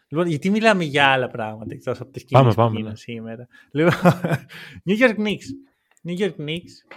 Λοιπόν, 0.09 0.27
γιατί 0.27 0.51
μιλάμε 0.51 0.85
για 0.85 1.07
άλλα 1.07 1.29
πράγματα 1.29 1.75
εκτός 1.75 2.01
από 2.01 2.11
τις 2.11 2.25
Πάμε, 2.25 2.43
κινήσεις 2.43 2.57
που 2.57 2.63
πάμε, 2.63 2.77
γίνουν 2.77 2.91
ναι. 2.91 2.97
σήμερα. 2.97 3.47
Λοιπόν, 3.71 3.93
New 4.89 4.99
York 4.99 5.17
Knicks. 5.17 5.49
New 6.09 6.19
York 6.19 6.37
Knicks 6.47 6.97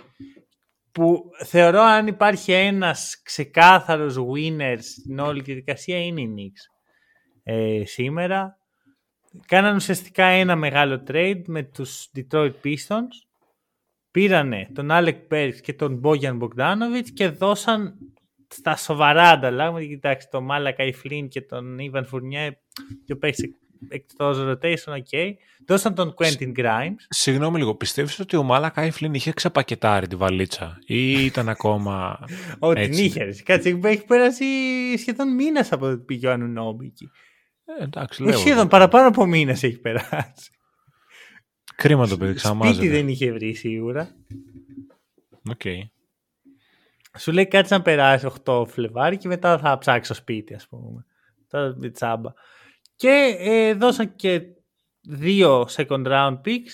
που 0.91 1.23
θεωρώ 1.45 1.81
αν 1.81 2.07
υπάρχει 2.07 2.51
ένας 2.51 3.21
ξεκάθαρος 3.23 4.17
winner 4.17 4.77
στην 4.79 5.19
όλη 5.19 5.41
τη 5.41 5.53
δικασία 5.53 6.05
είναι 6.05 6.21
οι 6.21 6.33
Knicks. 6.35 6.61
Ε, 7.43 7.85
σήμερα 7.85 8.57
κάναν 9.45 9.75
ουσιαστικά 9.75 10.25
ένα 10.25 10.55
μεγάλο 10.55 11.03
trade 11.07 11.41
με 11.45 11.63
τους 11.63 12.09
Detroit 12.15 12.53
Pistons 12.63 13.28
πήρανε 14.11 14.69
τον 14.73 14.87
Alec 14.91 15.17
Burks 15.31 15.55
και 15.61 15.73
τον 15.73 16.01
Bojan 16.03 16.39
Bogdanovic 16.39 17.07
και 17.13 17.29
δώσαν 17.29 17.95
στα 18.47 18.75
σοβαρά 18.75 19.29
ανταλλάγματα. 19.29 19.85
Κοιτάξτε, 19.85 20.29
τον 20.31 20.43
Μάλακα 20.43 20.83
Ιφλίν 20.83 21.27
και 21.27 21.41
τον 21.41 21.77
Ivan 21.79 22.03
Fournier 22.03 22.51
και 23.05 23.13
ο 23.13 23.17
παίξει 23.17 23.55
εκτός 23.89 24.37
rotation, 24.39 24.93
ok. 24.93 25.31
Δώσαν 25.67 25.95
τον 25.95 26.13
Quentin 26.17 26.51
Grimes. 26.57 26.95
Συγγνώμη 27.09 27.57
λίγο, 27.57 27.75
πιστεύεις 27.75 28.19
ότι 28.19 28.35
ο 28.37 28.43
Μάλα 28.43 28.69
Κάιφλιν 28.69 29.13
είχε 29.13 29.31
ξαπακετάρει 29.31 30.07
τη 30.07 30.15
βαλίτσα 30.15 30.77
ή 30.85 31.25
ήταν 31.25 31.49
ακόμα. 31.49 32.19
Ό,τι 32.59 32.79
Έτσι; 32.79 32.91
την 32.91 33.05
είχε. 33.05 33.23
ρε. 33.23 33.31
Κάτσε, 33.43 33.79
έχει 33.83 34.05
πέρασει 34.05 34.45
σχεδόν 34.97 35.35
μήνα 35.35 35.65
από 35.71 35.89
το 35.89 35.97
που 35.97 36.05
πήγε 36.05 36.27
ο 36.27 36.31
Ανουνόμπι 36.31 36.85
εκεί. 36.85 37.09
Ε, 37.79 37.83
εντάξει, 37.83 38.21
Όχι 38.23 38.31
λέω. 38.31 38.39
σχεδόν, 38.39 38.67
παραπάνω 38.67 39.07
από 39.07 39.25
μήνα 39.25 39.51
έχει 39.51 39.79
περάσει. 39.79 40.51
Κρίμα 41.79 42.07
το 42.07 42.17
παιδί, 42.17 42.31
Σπίτι 42.31 42.35
ξαναμάζευε. 42.35 42.89
δεν 42.89 43.07
είχε 43.07 43.31
βρει 43.31 43.53
σίγουρα. 43.53 44.15
Οκ. 45.49 45.61
Σου 47.19 47.31
λέει 47.31 47.47
κάτσε 47.47 47.75
να 47.75 47.81
περάσει 47.81 48.27
8 48.45 48.63
Φλεβάρι 48.67 49.17
και 49.17 49.27
μετά 49.27 49.57
θα 49.59 49.77
ψάξω 49.77 50.13
σπίτι, 50.13 50.53
ας 50.53 50.67
πούμε. 50.67 51.05
Τώρα 51.49 51.73
με 51.77 51.89
τσάμπα. 51.89 52.33
Και 52.95 53.35
ε, 53.39 53.73
δώσαν 53.73 54.15
και 54.15 54.41
δύο 55.01 55.67
second 55.71 56.05
round 56.07 56.41
picks. 56.45 56.73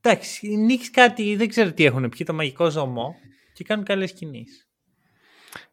Εντάξει, 0.00 0.46
οι 0.46 0.56
Knicks 0.68 0.88
κάτι, 0.92 1.36
δεν 1.36 1.48
ξέρω 1.48 1.72
τι 1.72 1.84
έχουν 1.84 2.08
πιει, 2.08 2.26
το 2.26 2.32
μαγικό 2.34 2.70
ζωμό 2.70 3.14
και 3.52 3.64
κάνουν 3.64 3.84
καλές 3.84 4.12
κινήσεις. 4.12 4.68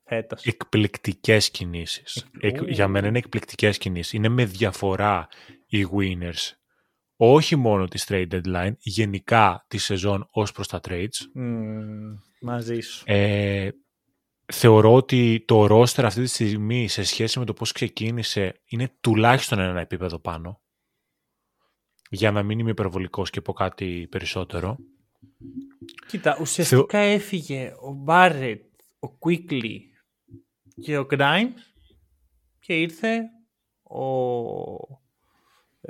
Φέτος. 0.05 0.45
Εκπληκτικές 0.45 1.49
κινήσεις. 1.51 2.25
Εκ- 2.39 2.61
Ου. 2.61 2.65
για 2.67 2.87
μένα 2.87 3.07
είναι 3.07 3.17
εκπληκτικές 3.17 3.77
κινήσεις. 3.77 4.13
Είναι 4.13 4.29
με 4.29 4.45
διαφορά 4.45 5.27
οι 5.71 5.87
winners. 5.97 6.51
Όχι 7.15 7.55
μόνο 7.55 7.87
της 7.87 8.05
trade 8.07 8.27
deadline, 8.31 8.73
γενικά 8.79 9.65
τη 9.67 9.77
σεζόν 9.77 10.27
ως 10.31 10.51
προς 10.51 10.67
τα 10.67 10.79
trades. 10.87 11.15
Μμμ, 11.33 12.13
μαζί 12.41 12.79
σου. 12.79 13.03
Ε, 13.05 13.69
θεωρώ 14.45 14.93
ότι 14.93 15.43
το 15.47 15.63
roster 15.65 16.03
αυτή 16.03 16.21
τη 16.21 16.27
στιγμή 16.27 16.87
σε 16.87 17.03
σχέση 17.03 17.39
με 17.39 17.45
το 17.45 17.53
πώς 17.53 17.71
ξεκίνησε 17.71 18.61
είναι 18.65 18.97
τουλάχιστον 19.01 19.59
ένα 19.59 19.79
επίπεδο 19.79 20.19
πάνω. 20.19 20.61
Για 22.09 22.31
να 22.31 22.43
μην 22.43 22.59
είμαι 22.59 22.69
υπερβολικός 22.69 23.29
και 23.29 23.41
πω 23.41 23.53
κάτι 23.53 24.07
περισσότερο. 24.09 24.77
Κοίτα, 26.07 26.37
ουσιαστικά 26.41 26.97
έφυγε 26.97 27.73
ο 27.81 27.91
Μπάρετ, 27.91 28.63
ο 28.99 29.07
Quickly 29.19 29.75
και 30.81 30.97
ο 30.97 31.07
Grimes 31.09 31.53
και 32.59 32.73
ήρθε 32.73 33.19
ο, 33.83 34.03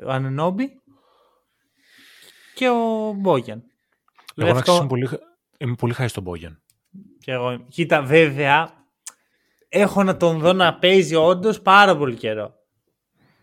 ο 0.05 0.09
Ανουνόμπι 0.11 0.81
και 2.55 2.69
ο 2.69 3.13
Μπόγιαν. 3.17 3.63
Εγώ 4.35 4.53
να 4.53 4.61
ξέρεις, 4.61 4.79
είμαι 4.79 4.87
πολύ, 4.89 5.09
είμαι 5.57 5.75
πολύ 5.75 5.93
χάρη 5.93 6.09
στον 6.09 6.23
Μπόγιαν. 6.23 6.61
Και 7.19 7.31
εγώ, 7.31 7.65
κοίτα, 7.69 8.01
βέβαια, 8.01 8.85
έχω 9.69 10.03
να 10.03 10.17
τον 10.17 10.39
δω 10.39 10.53
να 10.53 10.77
παίζει 10.77 11.15
όντως 11.15 11.61
πάρα 11.61 11.97
πολύ 11.97 12.15
καιρό. 12.15 12.53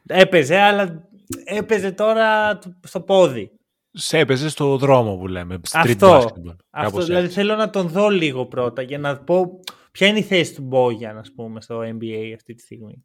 Έπαιζε, 0.07 0.57
αλλά 0.59 1.09
έπαιζε 1.45 1.93
τώρα 1.93 2.59
του- 2.59 2.81
στο 2.87 3.01
πόδι. 3.01 3.51
Σε 3.91 4.19
έπαιζε 4.19 4.49
στο 4.49 4.77
δρόμο 4.77 5.17
που 5.17 5.27
λέμε. 5.29 5.55
Street 5.69 5.71
Αυτό, 5.73 6.19
basketball. 6.19 6.57
αυτό 6.71 6.91
κάπως 6.91 7.07
δηλαδή 7.07 7.25
έτσι. 7.25 7.37
θέλω 7.39 7.55
να 7.57 7.71
τον 7.71 7.89
δω 7.89 8.09
λίγο 8.09 8.47
πρώτα 8.47 8.83
για 8.83 8.99
να 8.99 9.19
πω 9.19 9.61
ποια 9.93 10.07
είναι 10.07 10.19
η 10.19 10.23
θέση 10.23 10.55
του 10.55 10.63
Μπόγιαν, 10.63 11.19
ας 11.19 11.33
πούμε, 11.35 11.61
στο 11.61 11.81
NBA 11.81 12.33
αυτή 12.35 12.55
τη 12.55 12.63
στιγμή. 12.63 13.05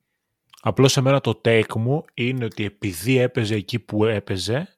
Απλώς 0.65 0.91
σε 0.91 1.01
μένα 1.01 1.21
το 1.21 1.41
take 1.45 1.75
μου 1.75 2.05
είναι 2.13 2.45
ότι 2.45 2.65
επειδή 2.65 3.17
έπαιζε 3.17 3.55
εκεί 3.55 3.79
που 3.79 4.05
έπαιζε, 4.05 4.77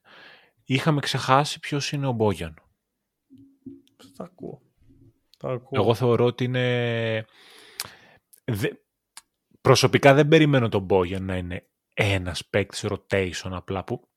είχαμε 0.64 1.00
ξεχάσει 1.00 1.60
ποιος 1.60 1.92
είναι 1.92 2.06
ο 2.06 2.12
Μπόγιαν. 2.12 2.54
Το 4.16 4.24
ακούω. 4.24 4.62
Το 5.38 5.48
ακούω. 5.48 5.80
Εγώ 5.80 5.94
θεωρώ 5.94 6.24
ότι 6.24 6.44
είναι... 6.44 7.26
Δε... 8.44 8.68
Προσωπικά 9.60 10.14
δεν 10.14 10.28
περιμένω 10.28 10.68
τον 10.68 10.82
Μπόγιαν 10.82 11.24
να 11.24 11.36
είναι 11.36 11.66
ένας 11.94 12.46
παίκτης 12.46 12.84
rotation 12.88 13.50
απλά 13.50 13.84
που... 13.84 14.08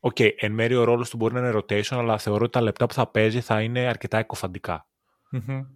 Οκ, 0.00 0.16
εν 0.20 0.52
μέρει 0.52 0.74
ο 0.74 0.84
ρόλος 0.84 1.10
του 1.10 1.16
μπορεί 1.16 1.34
να 1.34 1.40
είναι 1.40 1.58
rotation, 1.58 1.96
αλλά 1.96 2.18
θεωρώ 2.18 2.42
ότι 2.42 2.52
τα 2.52 2.60
λεπτά 2.60 2.86
που 2.86 2.94
θα 2.94 3.06
παίζει 3.06 3.40
θα 3.40 3.62
είναι 3.62 3.80
αρκετά 3.80 4.18
εκκωφαντικά. 4.18 4.88
Μμμ. 5.30 5.66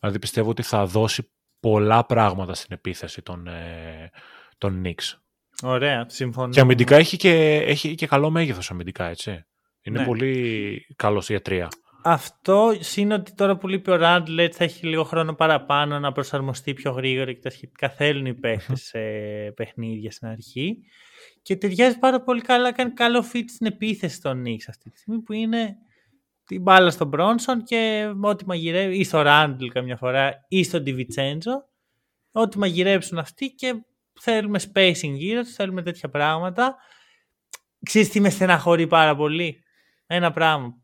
Δηλαδή 0.00 0.18
πιστεύω 0.18 0.50
ότι 0.50 0.62
θα 0.62 0.86
δώσει 0.86 1.30
πολλά 1.60 2.06
πράγματα 2.06 2.54
στην 2.54 2.72
επίθεση 2.72 3.22
των, 3.22 3.46
ε, 3.46 4.10
των 4.58 4.82
Knicks. 4.84 5.18
Ωραία, 5.62 6.04
συμφωνώ. 6.08 6.52
Και 6.52 6.60
αμυντικά 6.60 6.96
έχει 6.96 7.16
και, 7.16 7.54
έχει 7.66 7.94
και 7.94 8.06
καλό 8.06 8.30
μέγεθος 8.30 8.70
αμυντικά, 8.70 9.04
έτσι. 9.04 9.44
Είναι 9.82 9.98
Ναι. 9.98 10.04
πολύ 10.04 10.86
καλός 10.96 11.28
για 11.28 11.42
τρία. 11.42 11.68
Αυτό 12.04 12.72
είναι 12.96 13.14
ότι 13.14 13.34
τώρα 13.34 13.56
που 13.56 13.68
λείπει 13.68 13.90
ο 13.90 13.96
Ράντλ 13.96 14.54
θα 14.56 14.64
έχει 14.64 14.86
λίγο 14.86 15.04
χρόνο 15.04 15.34
παραπάνω 15.34 15.98
να 15.98 16.12
προσαρμοστεί 16.12 16.74
πιο 16.74 16.90
γρήγορα 16.90 17.32
και 17.32 17.40
τα 17.40 17.50
σχετικά 17.50 17.88
θέλουν 17.90 18.26
οι 18.26 18.34
παίχτες 18.34 18.82
σε 18.82 18.98
παιχνίδια 19.56 20.10
στην 20.10 20.28
αρχή. 20.28 20.78
Και 21.42 21.56
ταιριάζει 21.56 21.98
πάρα 21.98 22.20
πολύ 22.22 22.40
καλά, 22.40 22.72
κάνει 22.72 22.90
καλό 22.90 23.24
fit 23.32 23.44
στην 23.46 23.66
επίθεση 23.66 24.20
των 24.20 24.42
Knicks 24.46 24.64
αυτή 24.68 24.90
τη 24.90 24.98
στιγμή 24.98 25.20
που 25.20 25.32
είναι 25.32 25.76
την 26.46 26.62
μπάλα 26.62 26.90
στον 26.90 27.08
Μπρόνσον 27.08 27.62
και 27.62 28.12
ό,τι 28.22 28.46
μαγειρεύει, 28.46 28.98
ή 28.98 29.04
στο 29.04 29.22
Ράντλ 29.22 29.66
καμιά 29.66 29.96
φορά 29.96 30.44
ή 30.48 30.62
στον 30.62 30.82
Ντιβιτσέντζο, 30.82 31.68
ό,τι 32.32 32.58
μαγειρέψουν 32.58 33.18
αυτοί 33.18 33.50
και 33.50 33.74
θέλουμε 34.20 34.60
spacing 34.72 35.12
γύρω 35.14 35.42
τους, 35.42 35.52
θέλουμε 35.54 35.82
τέτοια 35.82 36.08
πράγματα. 36.08 36.76
Ξέρεις 37.84 38.08
τι 38.08 38.20
με 38.20 38.30
στεναχωρεί 38.30 38.86
πάρα 38.86 39.16
πολύ; 39.16 39.62
Ένα 40.06 40.32
πράγμα 40.32 40.74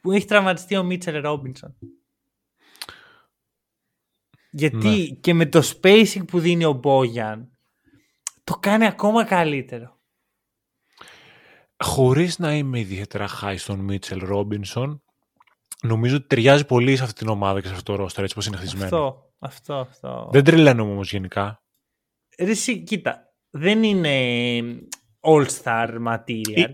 που 0.00 0.12
έχει 0.12 0.26
τραυματιστεί 0.26 0.76
ο 0.76 0.82
Μίτσελ 0.82 1.20
Ρόμπινσον. 1.22 1.76
Γιατί 4.50 4.88
Ναι. 4.88 5.06
και 5.20 5.34
με 5.34 5.46
το 5.46 5.60
spacing 5.64 6.24
που 6.26 6.38
δίνει 6.38 6.64
ο 6.64 6.72
Μπόγιαν 6.72 7.50
το 8.44 8.54
κάνει 8.54 8.86
ακόμα 8.86 9.24
καλύτερο. 9.24 10.00
Χωρίς 11.82 12.38
να 12.38 12.54
είμαι 12.54 12.78
ιδιαίτερα 12.78 13.28
high 13.42 13.54
στον 13.56 13.78
Μίτσελ 13.78 14.18
Ρόμπινσον, 14.24 15.02
νομίζω 15.82 16.16
ότι 16.16 16.26
ταιριάζει 16.26 16.66
πολύ 16.66 16.96
σε 16.96 17.02
αυτή 17.02 17.14
την 17.14 17.28
ομάδα 17.28 17.60
και 17.60 17.66
σε 17.66 17.72
αυτό 17.72 17.96
το 17.96 18.04
roster, 18.04 18.22
έτσι 18.22 18.34
πως 18.34 18.46
είναι 18.46 18.56
χτισμένο. 18.56 18.84
Αυτό, 18.84 19.32
αυτό, 19.38 19.74
αυτό. 19.74 20.28
Δεν 20.32 20.44
τρελαίνομαι 20.44 20.92
όμως 20.92 21.12
γενικά. 21.12 21.62
Ρε 22.38 22.50
εσύ, 22.50 22.82
κοίτα, 22.82 23.34
δεν 23.50 23.82
είναι 23.82 24.10
all-star 25.20 25.88
material. 26.08 26.54
Ε, 26.54 26.64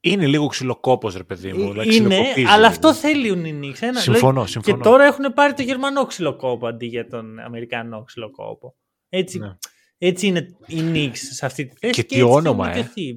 είναι 0.00 0.26
λίγο 0.26 0.46
ξυλοκόπος, 0.46 1.16
ρε 1.16 1.24
παιδί 1.24 1.52
μου. 1.52 1.80
Ε, 1.80 1.94
είναι, 1.94 2.24
αλλά 2.48 2.66
αυτό 2.66 2.94
θέλουν 2.94 3.44
οι 3.44 3.60
Knicks. 3.62 3.80
Ένα, 3.80 4.00
συμφωνώ, 4.00 4.46
συμφωνώ. 4.46 4.76
Και 4.76 4.82
τώρα 4.82 5.04
έχουν 5.04 5.32
πάρει 5.34 5.54
το 5.54 5.62
γερμανό 5.62 6.06
ξυλοκόπο 6.06 6.66
αντί 6.66 6.86
για 6.86 7.08
τον 7.08 7.38
αμερικανό 7.38 8.02
ξυλοκόπο. 8.02 8.76
Έτσι, 9.08 9.38
ναι. 9.38 9.56
έτσι 9.98 10.26
είναι 10.26 10.56
οι 10.66 10.80
Knicks 10.92 11.16
σε 11.16 11.46
αυτή 11.46 11.66
τη 11.66 11.76
θέση. 11.76 11.92
Και, 11.92 12.02
και 12.02 12.14
τι 12.14 12.22
όνομα, 12.22 12.70
ε. 12.70 12.90
Και 12.94 13.16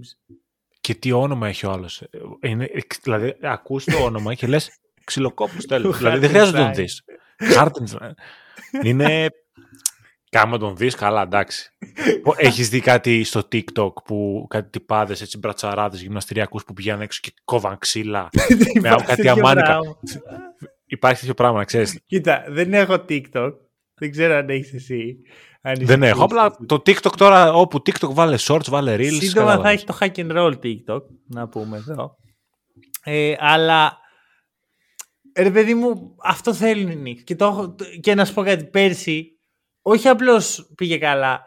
τι 0.94 1.12
όνομα 1.12 1.48
έχει 1.48 1.66
ο 1.66 1.72
άλλος. 1.72 2.04
Δηλαδή, 3.04 3.36
ακούς 3.42 3.84
το 3.84 4.04
όνομα 4.04 4.34
και 4.34 4.48
λες 4.48 4.72
ξυλοκόπο 5.04 5.66
τέλος. 5.68 5.98
δηλαδή, 5.98 6.20
δεν 6.20 6.30
χρειάζεται 6.30 6.58
να 6.58 6.64
τον 6.64 6.74
δεις. 6.74 7.04
Χάρτιν. 7.54 7.88
είναι 8.84 9.30
Κάμα 10.36 10.58
τον 10.58 10.76
δεις, 10.76 10.96
καλά, 10.96 11.22
εντάξει. 11.22 11.70
Έχεις 12.38 12.70
δει 12.70 12.80
κάτι 12.80 13.24
στο 13.24 13.48
TikTok 13.52 13.94
που 14.06 14.46
κάτι 14.50 14.70
τυπάδες 14.70 15.22
έτσι 15.22 15.38
μπρατσαράδες 15.38 16.02
γυμναστηριακούς 16.02 16.64
που 16.64 16.74
πηγαίνουν 16.74 17.02
έξω 17.02 17.20
και 17.24 17.34
κόβαν 17.44 17.78
ξύλα 17.78 18.30
με 18.82 18.96
κάτι 19.06 19.28
αμάνικα. 19.28 19.80
Υπάρχει 20.86 21.20
τέτοιο 21.20 21.34
πράγμα, 21.34 21.58
να 21.58 21.64
ξέρεις. 21.66 22.00
Κοίτα, 22.06 22.46
δεν 22.48 22.74
έχω 22.74 22.94
TikTok. 23.10 23.52
Δεν 23.94 24.12
ξέρω 24.12 24.36
αν 24.36 24.50
έχεις 24.50 24.74
εσύ. 24.74 25.18
Δεν 25.74 26.04
έχω. 26.04 26.24
Απλά 26.24 26.56
το 26.66 26.76
TikTok 26.76 27.16
τώρα, 27.18 27.54
όπου 27.54 27.78
TikTok 27.78 28.10
βάλε 28.14 28.38
shorts, 28.40 28.68
βάλε 28.68 28.96
reels. 28.96 29.18
Σύντομα 29.20 29.60
θα 29.62 29.70
έχει 29.70 29.86
το 29.86 29.98
hack 30.00 30.16
and 30.16 30.32
roll 30.38 30.54
TikTok, 30.64 31.02
να 31.28 31.48
πούμε 31.48 31.78
εδώ. 31.78 32.16
Ε, 33.04 33.36
αλλά 33.38 33.98
ρε 35.36 35.52
παιδί 35.52 35.74
μου, 35.74 36.16
αυτό 36.24 36.54
θέλουν 36.54 37.06
οι 37.06 37.24
Και, 37.24 37.36
το, 37.36 37.76
και 38.00 38.16
να 38.16 38.26
σου 38.26 38.34
πω 38.34 38.44
κάτι, 38.44 38.66
πέρσι 38.66 39.30
όχι 39.82 40.08
απλώς 40.08 40.72
πήγε 40.76 40.98
καλά. 40.98 41.44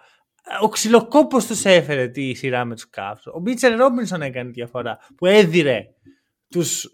Ο 0.63 0.69
ξυλοκόπος 0.69 1.47
τους 1.47 1.65
έφερε 1.65 2.09
τη 2.09 2.35
σειρά 2.35 2.65
με 2.65 2.75
τους 2.75 2.87
Cavs. 2.97 3.33
Ο 3.35 3.41
Μπίτσερ 3.41 3.77
Ρόμπινσον 3.77 4.23
έκανε 4.23 4.51
διαφορά 4.51 4.99
που 5.17 5.27
έδιρε 5.27 5.85
τους 6.49 6.87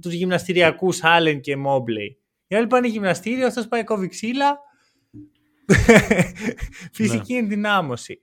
τους 0.00 0.12
γυμναστηριακούς 0.12 1.04
Άλεν 1.04 1.40
και 1.40 1.56
Μόμπλεϊ. 1.56 2.18
Οι 2.46 2.56
άλλοι 2.56 2.66
πάνε 2.66 2.88
γυμναστήριο, 2.88 3.46
αυτός 3.46 3.68
πάει 3.68 3.84
κόβει 3.84 4.08
ξύλα. 4.08 4.58
Φυσική 6.92 7.32
ναι. 7.32 7.38
ενδυνάμωση. 7.38 8.20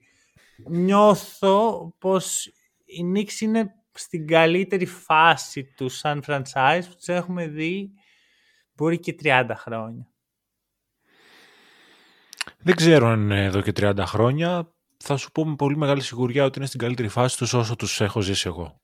Νιώθω 0.68 1.92
πως 1.98 2.46
η 2.84 3.12
Knicks 3.14 3.40
είναι 3.40 3.74
στην 3.92 4.26
καλύτερη 4.26 4.86
φάση 4.86 5.64
του 5.76 5.88
σαν 5.88 6.22
franchise 6.26 6.82
που 6.88 6.94
τους 6.96 7.08
έχουμε 7.08 7.48
δει 7.48 7.90
μπορεί 8.74 8.98
και 8.98 9.16
30 9.22 9.50
χρόνια. 9.54 10.08
Δεν 12.58 12.74
ξέρω 12.74 13.06
αν 13.06 13.20
είναι 13.20 13.44
εδώ 13.44 13.60
και 13.60 13.72
30 13.76 13.94
χρόνια. 14.06 14.74
Θα 14.96 15.16
σου 15.16 15.30
πω 15.30 15.46
με 15.46 15.54
πολύ 15.54 15.76
μεγάλη 15.76 16.02
σιγουριά 16.02 16.44
ότι 16.44 16.58
είναι 16.58 16.66
στην 16.66 16.80
καλύτερη 16.80 17.08
φάση 17.08 17.38
τους 17.38 17.52
όσο 17.52 17.76
τους 17.76 18.00
έχω 18.00 18.20
ζήσει 18.20 18.48
εγώ. 18.48 18.80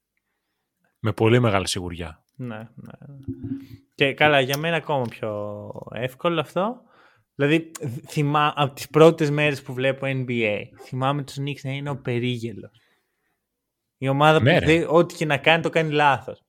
Με 0.98 1.12
πολύ 1.12 1.40
μεγάλη 1.40 1.68
σιγουριά. 1.68 2.24
Ναι, 2.34 2.56
ναι. 2.56 2.92
Και 3.94 4.14
καλά, 4.14 4.40
για 4.40 4.58
μένα 4.58 4.76
ακόμα 4.76 5.04
πιο 5.04 5.70
εύκολο 5.92 6.40
αυτό. 6.40 6.82
Δηλαδή, 7.40 7.70
θυμά, 8.09 8.53
από 8.57 8.74
τις 8.74 8.88
πρώτες 8.88 9.31
μέρες 9.31 9.62
που 9.62 9.72
βλέπω 9.72 10.07
NBA, 10.07 10.62
θυμάμαι 10.85 11.22
τους 11.22 11.37
Knicks 11.40 11.61
να 11.62 11.70
είναι 11.70 11.90
ο 11.90 11.96
περίγελος. 11.96 12.70
Η 13.98 14.09
ομάδα 14.09 14.42
ναι, 14.42 14.61
που 14.61 14.87
ό,τι 14.94 15.14
και 15.14 15.24
να 15.26 15.37
κάνει 15.37 15.62
το 15.62 15.70
κάνει 15.70 15.92
λάθος. 15.92 16.42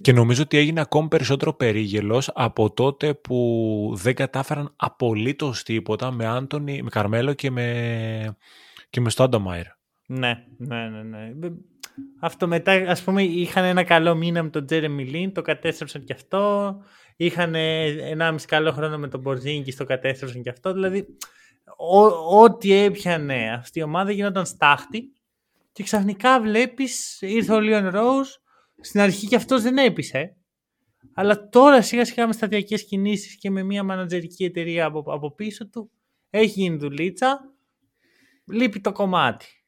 Και 0.00 0.12
νομίζω 0.12 0.42
ότι 0.42 0.56
έγινε 0.56 0.80
ακόμη 0.80 1.08
περισσότερο 1.08 1.52
περίγελος 1.52 2.30
από 2.34 2.72
τότε 2.72 3.14
που 3.14 3.92
δεν 3.96 4.14
κατάφεραν 4.14 4.72
απολύτως 4.76 5.62
τίποτα 5.62 6.10
με 6.10 6.26
Άντωνη, 6.26 6.82
με 6.82 6.90
Καρμέλο 6.90 7.34
και 7.34 7.50
με, 7.50 8.36
και 8.90 9.00
με 9.00 9.10
Στόντομαϊρ. 9.10 9.66
Ναι, 10.06 10.44
ναι, 10.56 10.88
ναι, 10.88 11.02
ναι. 11.02 11.48
Αυτό 12.20 12.46
μετά, 12.46 12.72
ας 12.72 13.02
πούμε, 13.02 13.22
είχαν 13.22 13.64
ένα 13.64 13.82
καλό 13.82 14.14
μήνα 14.14 14.42
με 14.42 14.50
τον 14.50 14.66
Τζέρεμι 14.66 15.04
Λίν, 15.04 15.32
το 15.32 15.42
κατέστρεψαν 15.42 16.04
και 16.04 16.12
αυτό. 16.12 16.76
Είχαν 17.16 17.54
ένα 17.54 18.32
μισή 18.32 18.46
καλό 18.46 18.72
χρόνο 18.72 18.98
με 18.98 19.08
τον 19.08 19.20
Μπορζίνκι, 19.20 19.72
το 19.72 19.84
κατέστρεψαν 19.84 20.42
και 20.42 20.50
αυτό. 20.50 20.72
Δηλαδή, 20.72 21.06
ό,τι 22.30 22.72
έπιανε 22.72 23.52
αυτή 23.52 23.78
η 23.78 23.82
ομάδα 23.82 24.10
γινόταν 24.10 24.46
στάχτη. 24.46 25.12
Και 25.72 25.82
ξαφνικά 25.82 26.40
βλέπεις, 26.40 27.20
ήρθε 27.20 27.52
ο 27.52 27.60
Λίον 27.60 27.88
Ρόουζ, 27.88 28.28
στην 28.80 29.00
αρχή 29.00 29.26
και 29.26 29.36
αυτός 29.36 29.62
δεν 29.62 29.76
έπεισε. 29.76 30.36
Αλλά 31.14 31.48
τώρα 31.48 31.82
σιγά 31.82 32.04
σιγά 32.04 32.26
με 32.26 32.32
σταδιακές 32.32 32.84
κινήσεις 32.84 33.38
και 33.38 33.50
με 33.50 33.62
μια 33.62 33.82
μανατζερική 33.82 34.44
εταιρεία 34.44 34.84
από, 34.84 35.04
από 35.06 35.34
πίσω 35.34 35.68
του 35.68 35.90
έχει 36.30 36.60
γίνει 36.60 36.76
δουλίτσα. 36.76 37.52
Λείπει 38.44 38.80
το 38.80 38.92
κομμάτι. 38.92 39.61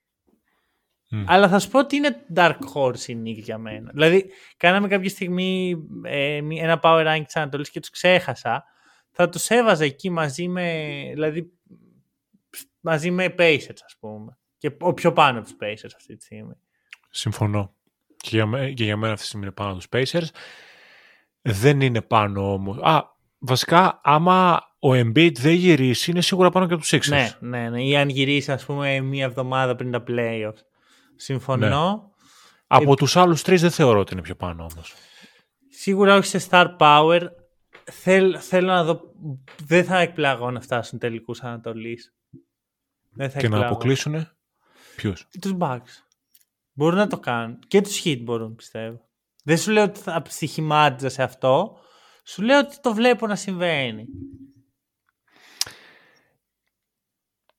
Αλλά 1.27 1.49
θα 1.49 1.59
σου 1.59 1.69
πω 1.69 1.79
ότι 1.79 1.97
είναι 1.97 2.27
dark 2.35 2.59
horse 2.75 3.09
η 3.09 3.15
νίκη 3.15 3.41
για 3.41 3.59
μένα. 3.59 3.91
Δηλαδή, 3.93 4.31
κάναμε 4.57 4.89
κάποια 4.89 5.09
στιγμή 5.09 5.77
ε, 6.03 6.37
ένα 6.37 6.81
power 6.83 7.07
rank 7.07 7.23
της 7.25 7.37
Ανατολής 7.37 7.71
και 7.71 7.81
τους 7.81 7.91
ξέχασα. 7.91 8.65
Θα 9.11 9.29
τους 9.29 9.49
έβαζα 9.49 9.85
εκεί 9.85 10.11
μαζί 10.11 10.49
με, 10.49 10.91
δηλαδή, 11.13 11.53
μαζί 12.81 13.11
με 13.11 13.35
Pacers, 13.39 13.79
ας 13.85 13.97
πούμε. 14.01 14.39
Και 14.59 14.71
ο 14.81 14.95
πιο 14.95 15.13
πάνω 15.13 15.39
από 15.39 15.47
τους 15.47 15.57
Pacers 15.61 15.91
αυτή 15.97 16.17
τη 16.17 16.25
στιγμή. 16.25 16.55
Συμφωνώ. 17.11 17.75
Και 18.17 18.29
για, 18.37 18.73
και 18.73 18.85
για 18.85 18.97
μένα 18.97 19.13
αυτή 19.13 19.23
τη 19.23 19.29
στιγμή 19.29 19.47
είναι 19.47 19.55
πάνω 19.55 19.75
τους 19.75 19.87
Pacers. 19.91 20.29
Δεν 21.43 21.81
είναι 21.81 22.01
πάνω 22.01 22.53
όμως. 22.53 22.79
Α, 22.83 23.17
βασικά, 23.39 24.01
άμα 24.03 24.63
ο 24.79 24.91
Embiid 24.91 25.33
δεν 25.35 25.55
γυρίσει, 25.55 26.11
είναι 26.11 26.21
σίγουρα 26.21 26.51
πάνω 26.51 26.67
και 26.67 26.73
από 26.75 26.83
τους 26.83 26.93
Sixers. 26.95 27.09
Ναι, 27.09 27.31
ναι, 27.41 27.71
ναι. 27.71 27.83
Ή 27.83 27.97
αν 27.97 28.09
γυρίσει, 28.09 28.53
ας 28.53 28.65
πούμε, 28.65 29.01
μία 29.01 29.25
εβδομάδα 29.25 29.75
πριν 29.75 29.91
τα 29.91 30.05
playoffs. 30.09 30.63
Συμφωνώ. 31.17 31.67
Ναι. 31.67 32.13
Από 32.67 32.93
ε... 32.93 32.97
τους 32.97 33.17
άλλους 33.17 33.43
τρεις 33.43 33.61
δεν 33.61 33.71
θεωρώ 33.71 34.01
ότι 34.01 34.13
είναι 34.13 34.23
πιο 34.23 34.35
πάνω 34.35 34.63
όμως. 34.73 34.95
Σίγουρα 35.69 36.17
όχι 36.17 36.39
σε 36.39 36.49
star 36.51 36.77
power. 36.79 37.29
Θέλ, 37.85 38.37
θέλω 38.41 38.67
να 38.67 38.85
δω. 38.85 39.01
Δεν 39.67 39.85
θα 39.85 39.99
εκπλαγώ 39.99 40.51
να 40.51 40.61
φτάσουν 40.61 40.99
τελικούς 40.99 41.43
Ανατολή. 41.43 41.99
Και 43.39 43.49
να 43.49 43.67
αποκλείσουν. 43.67 44.29
Ποιους; 44.97 45.27
Τους 45.41 45.53
Bucks. 45.59 46.05
Μπορούν 46.73 46.99
να 46.99 47.07
το 47.07 47.19
κάνουν. 47.19 47.59
Και 47.69 47.81
τους 47.81 48.03
hit 48.05 48.19
μπορούν, 48.23 48.55
πιστεύω. 48.55 49.09
Δεν 49.45 49.59
σου 49.59 49.71
λέω 49.71 49.85
ότι 49.85 50.01
θα 50.01 50.23
ψυχημάτιζα 50.23 51.09
σε 51.09 51.23
αυτό. 51.23 51.79
Σου 52.25 52.43
λέω 52.43 52.59
ότι 52.59 52.81
το 52.81 52.95
βλέπω 52.95 53.27
να 53.27 53.37
συμβαίνει. 53.37 54.07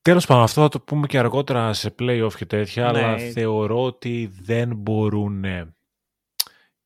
Τέλος 0.06 0.26
πάντων, 0.26 0.44
αυτό 0.44 0.62
θα 0.62 0.68
το 0.70 0.80
πούμε 0.80 1.08
και 1.08 1.18
αργότερα 1.18 1.74
σε 1.74 1.96
playoff 2.00 2.34
και 2.38 2.46
τέτοια, 2.46 2.92
ναι. 2.92 3.00
αλλά 3.04 3.18
θεωρώ 3.18 3.84
ότι 3.84 4.32
δεν 4.42 4.76
μπορούν. 4.76 5.46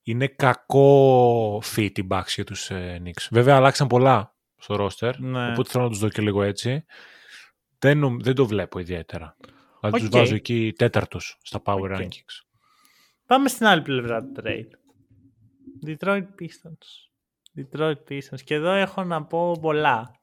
Είναι 0.03 0.27
κακό 0.27 1.57
fit 1.75 1.91
η 1.99 2.07
Bucks 2.09 2.27
για 2.35 2.43
τους 2.43 2.69
ε, 2.69 3.01
Knicks. 3.03 3.27
Βέβαια, 3.31 3.55
αλλάξαν 3.55 3.87
πολλά 3.87 4.35
στο 4.57 4.75
roster, 4.79 5.13
ναι. 5.17 5.51
οπότε 5.51 5.69
θέλω 5.69 5.83
να 5.83 5.89
τους 5.89 5.99
δω 5.99 6.09
και 6.09 6.21
λίγο 6.21 6.43
έτσι. 6.43 6.85
Δεν, 7.79 8.21
δεν 8.21 8.35
το 8.35 8.45
βλέπω 8.45 8.79
ιδιαίτερα. 8.79 9.35
Δηλαδή 9.79 9.97
okay. 9.97 10.09
τους 10.09 10.19
βάζω 10.19 10.35
εκεί 10.35 10.73
τέταρτος 10.77 11.37
στα 11.41 11.61
Power 11.65 11.91
okay. 11.91 11.97
Rankings. 11.97 12.45
Πάμε 13.25 13.49
στην 13.49 13.65
άλλη 13.65 13.81
πλευρά 13.81 14.21
του 14.21 14.31
trade. 14.43 14.69
Detroit 15.87 16.23
Pistons. 16.23 16.87
Detroit 17.57 17.97
Pistons. 18.09 18.41
Και 18.43 18.53
εδώ 18.53 18.71
έχω 18.71 19.03
να 19.03 19.25
πω 19.25 19.57
πολλά. 19.61 20.18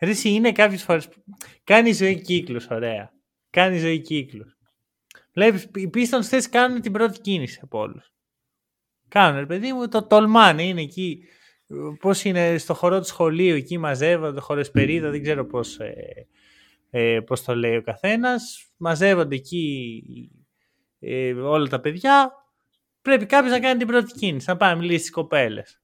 Ρίση 0.00 0.28
είναι 0.28 0.52
κάποιες 0.52 0.82
φορές... 0.82 1.08
Κάνεις 1.64 1.96
ζωή 1.96 2.20
κύκλους, 2.20 2.66
ωραία. 2.70 3.12
Κάνεις 3.50 3.80
ζωή 3.80 4.00
κύκλους. 4.00 4.56
Βλέπεις, 5.32 5.62
οι 5.74 5.90
Pistons 5.94 6.22
θες 6.22 6.48
κάνουν 6.48 6.80
την 6.80 6.92
πρώτη 6.92 7.20
κίνηση 7.20 7.60
από 7.62 7.78
όλους. 7.78 8.12
Κάνουν, 9.08 9.38
ρε 9.38 9.46
παιδί 9.46 9.72
μου, 9.72 9.88
το 9.88 10.06
τολμάνε. 10.06 10.62
Είναι 10.62 10.80
εκεί, 10.80 11.24
πώς 12.00 12.24
είναι 12.24 12.58
στο 12.58 12.74
χώρο 12.74 12.98
του 12.98 13.06
σχολείου, 13.06 13.54
εκεί 13.54 13.78
μαζεύονται, 13.78 14.40
χώρο 14.40 14.64
περίδα, 14.72 15.10
δεν 15.10 15.22
ξέρω 15.22 15.46
πώς... 15.46 15.78
Ε, 15.78 16.26
ε, 16.90 17.20
πώς 17.20 17.42
το 17.44 17.54
λέει 17.54 17.76
ο 17.76 17.82
καθένας, 17.82 18.72
μαζεύονται 18.76 19.34
εκεί 19.34 20.02
ε, 20.98 21.32
όλα 21.32 21.68
τα 21.68 21.80
παιδιά, 21.80 22.32
πρέπει 23.02 23.26
κάποιος 23.26 23.52
να 23.52 23.60
κάνει 23.60 23.78
την 23.78 23.86
πρώτη 23.86 24.12
κίνηση, 24.12 24.48
να 24.48 24.56
πάει 24.56 24.72
να 24.72 24.78
μιλήσει 24.78 24.98
στις 24.98 25.10
κοπέλες. 25.10 25.82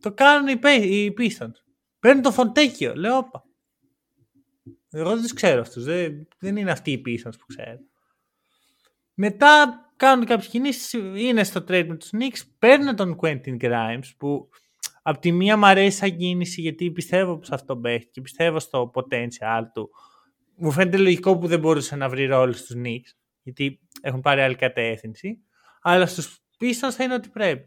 Το 0.00 0.12
κάνουν 0.12 0.48
οι, 0.48 0.86
οι 0.86 1.14
Pistons. 1.18 1.54
Παίρνουν 1.98 2.22
το 2.22 2.32
Φοντέκιο, 2.32 2.94
λέω 2.94 3.16
όπα. 3.16 3.44
Εγώ 4.90 5.10
δεν 5.10 5.22
τους 5.22 5.32
ξέρω 5.32 5.60
αυτούς, 5.60 5.84
δεν, 5.84 6.28
δεν 6.38 6.56
είναι 6.56 6.70
αυτοί 6.70 6.90
οι 6.90 7.02
Pistons 7.06 7.38
που 7.38 7.46
ξέρω. 7.46 7.78
Μετά 9.14 9.80
κάνουν 9.96 10.24
κάποιες 10.24 10.48
κινήσεις, 10.48 10.92
είναι 10.92 11.44
στο 11.44 11.60
trade 11.68 11.86
με 11.88 11.96
τους 11.96 12.10
Knicks, 12.12 12.40
παίρνουν 12.58 12.96
τον 12.96 13.18
Quentin 13.22 13.56
Grimes 13.60 14.10
που 14.16 14.48
από 15.02 15.18
τη 15.18 15.32
μία 15.32 15.56
μου 15.56 15.66
αρέσει 15.66 15.96
σαν 15.96 16.16
κίνηση 16.16 16.60
γιατί 16.60 16.90
πιστεύω 16.90 17.40
σε 17.42 17.54
αυτό 17.54 17.76
παίχτη 17.76 18.10
και 18.10 18.20
πιστεύω 18.20 18.58
στο 18.58 18.90
potential 18.94 19.62
του 19.74 19.90
μου 20.60 20.70
φαίνεται 20.70 20.96
λογικό 20.96 21.38
που 21.38 21.46
δεν 21.46 21.60
μπορούσε 21.60 21.96
να 21.96 22.08
βρει 22.08 22.26
ρόλο 22.26 22.52
στους 22.52 22.76
Knicks, 22.76 23.14
γιατί 23.42 23.80
έχουν 24.00 24.20
πάρει 24.20 24.40
άλλη 24.40 24.54
κατεύθυνση, 24.54 25.38
αλλά 25.82 26.06
στους 26.06 26.38
Pistons 26.60 26.90
θα 26.90 27.04
είναι 27.04 27.14
ότι 27.14 27.28
πρέπει. 27.28 27.64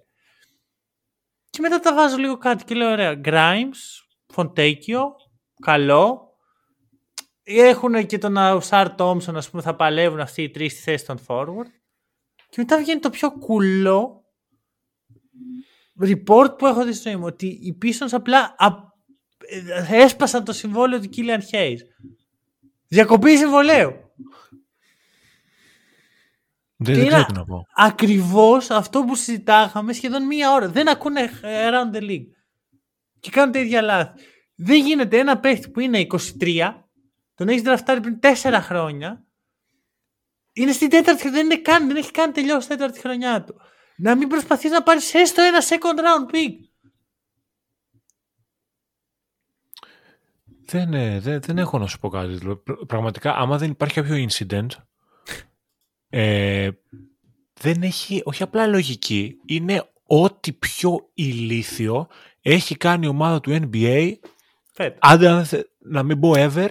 Και 1.50 1.62
μετά 1.62 1.80
τα 1.80 1.94
βάζω 1.94 2.18
λίγο 2.18 2.38
κάτι 2.38 2.64
και 2.64 2.76
λέω 2.76 2.92
ωραία, 2.92 3.22
Grimes, 3.24 4.06
Φοντέκιο, 4.28 5.16
καλό, 5.62 6.33
έχουν 7.44 8.06
και 8.06 8.18
τον 8.18 8.62
Σάρ 8.62 8.96
Τόμσον, 8.96 9.38
ας 9.38 9.50
πούμε, 9.50 9.62
θα 9.62 9.76
παλεύουν 9.76 10.20
αυτοί 10.20 10.42
οι 10.44 10.50
τρεις 10.50 10.72
στη 10.72 10.82
θέση 10.82 11.06
των 11.06 11.20
forward. 11.28 11.70
Και 12.50 12.56
μετά 12.58 12.78
βγαίνει 12.78 13.00
το 13.00 13.10
πιο 13.10 13.32
κουλό 13.32 14.24
report 16.02 16.58
που 16.58 16.66
έχω 16.66 16.86
δει 16.86 16.94
στο 16.94 17.10
ήμου. 17.10 17.26
Ότι 17.26 17.48
οι 17.48 17.78
Pistons 17.82 18.12
απλά 18.12 18.56
α, 18.58 18.68
ε, 19.40 20.04
έσπασαν 20.04 20.44
το 20.44 20.54
συμβόλαιο 20.54 21.00
του 21.00 21.10
Killian 21.16 21.56
Hayes. 21.56 21.80
Διακοπή 22.88 23.38
συμβολέου. 23.38 23.92
Δεν, 26.76 26.96
δεν 26.96 27.08
ξέρω 27.08 27.26
τι 27.26 27.34
να 27.34 27.46
πω. 27.46 27.66
Ακριβώς 27.76 28.70
αυτό 28.70 29.04
που 29.04 29.16
συζητάγαμε 29.16 29.94
σχεδόν 29.94 30.26
μία 30.26 30.52
ώρα. 30.52 30.70
Δεν 30.70 30.90
ακούνε 30.90 31.30
around 31.42 31.96
the 31.96 32.02
league. 32.02 32.28
Και 33.20 33.30
κάνουν 33.30 33.52
τα 33.52 33.60
ίδια 33.60 33.82
λάθη. 33.82 34.24
Δεν 34.56 34.86
γίνεται 34.86 35.18
ένα 35.18 35.40
παίχτη 35.40 35.70
που 35.70 35.80
είναι 35.80 36.08
23, 36.40 36.74
τον 37.36 37.48
έχεις 37.48 37.62
δραφτάρει 37.62 38.00
πριν 38.00 38.20
4 38.22 38.60
χρόνια. 38.62 39.26
Είναι 40.54 40.72
στην 40.72 40.90
τέταρτη 40.90 41.22
χρονιά, 41.22 41.42
δεν, 41.42 41.52
είναι 41.52 41.62
καν, 41.62 41.88
δεν 41.88 41.96
έχει 41.96 42.12
καν 42.12 42.34
τελειώσει 42.34 42.68
την 42.68 42.78
τέταρτη 42.78 43.00
χρονιά 43.00 43.44
του. 43.44 43.56
Να 43.96 44.16
μην 44.16 44.28
προσπαθείς 44.28 44.72
να 44.72 44.84
πάρεις 44.84 45.14
έστω 45.14 45.42
ένα 45.42 45.62
second 45.62 46.00
round 46.00 46.36
pick. 46.36 46.54
Δεν, 50.66 50.94
ε, 50.94 51.20
δεν, 51.20 51.42
δεν 51.42 51.58
έχω 51.58 51.78
να 51.78 51.88
σου 51.88 52.00
πω 52.00 52.10
κάτι. 52.10 52.34
Δηλαδή, 52.34 52.62
πραγματικά, 52.88 53.36
άμα 53.36 53.58
δεν 53.58 53.72
υπάρχει 53.72 53.96
κάποιο 54.02 54.28
incident, 54.30 54.68
ε, 56.10 56.70
δεν 57.54 57.82
έχει, 57.84 58.22
όχι 58.26 58.44
απλά 58.44 58.68
λογική, 58.68 59.40
είναι 59.46 59.90
ό,τι 60.06 60.54
πιο 60.54 61.10
ηλίθιο 61.14 62.08
έχει 62.42 62.78
κάνει 62.78 63.06
η 63.06 63.10
ομάδα 63.10 63.40
του 63.40 63.52
NBA, 63.62 64.14
Φέτος. 64.72 64.98
άντε 65.02 65.46
να 65.80 66.04
μην 66.04 66.20
πω 66.20 66.32
ever, 66.36 66.70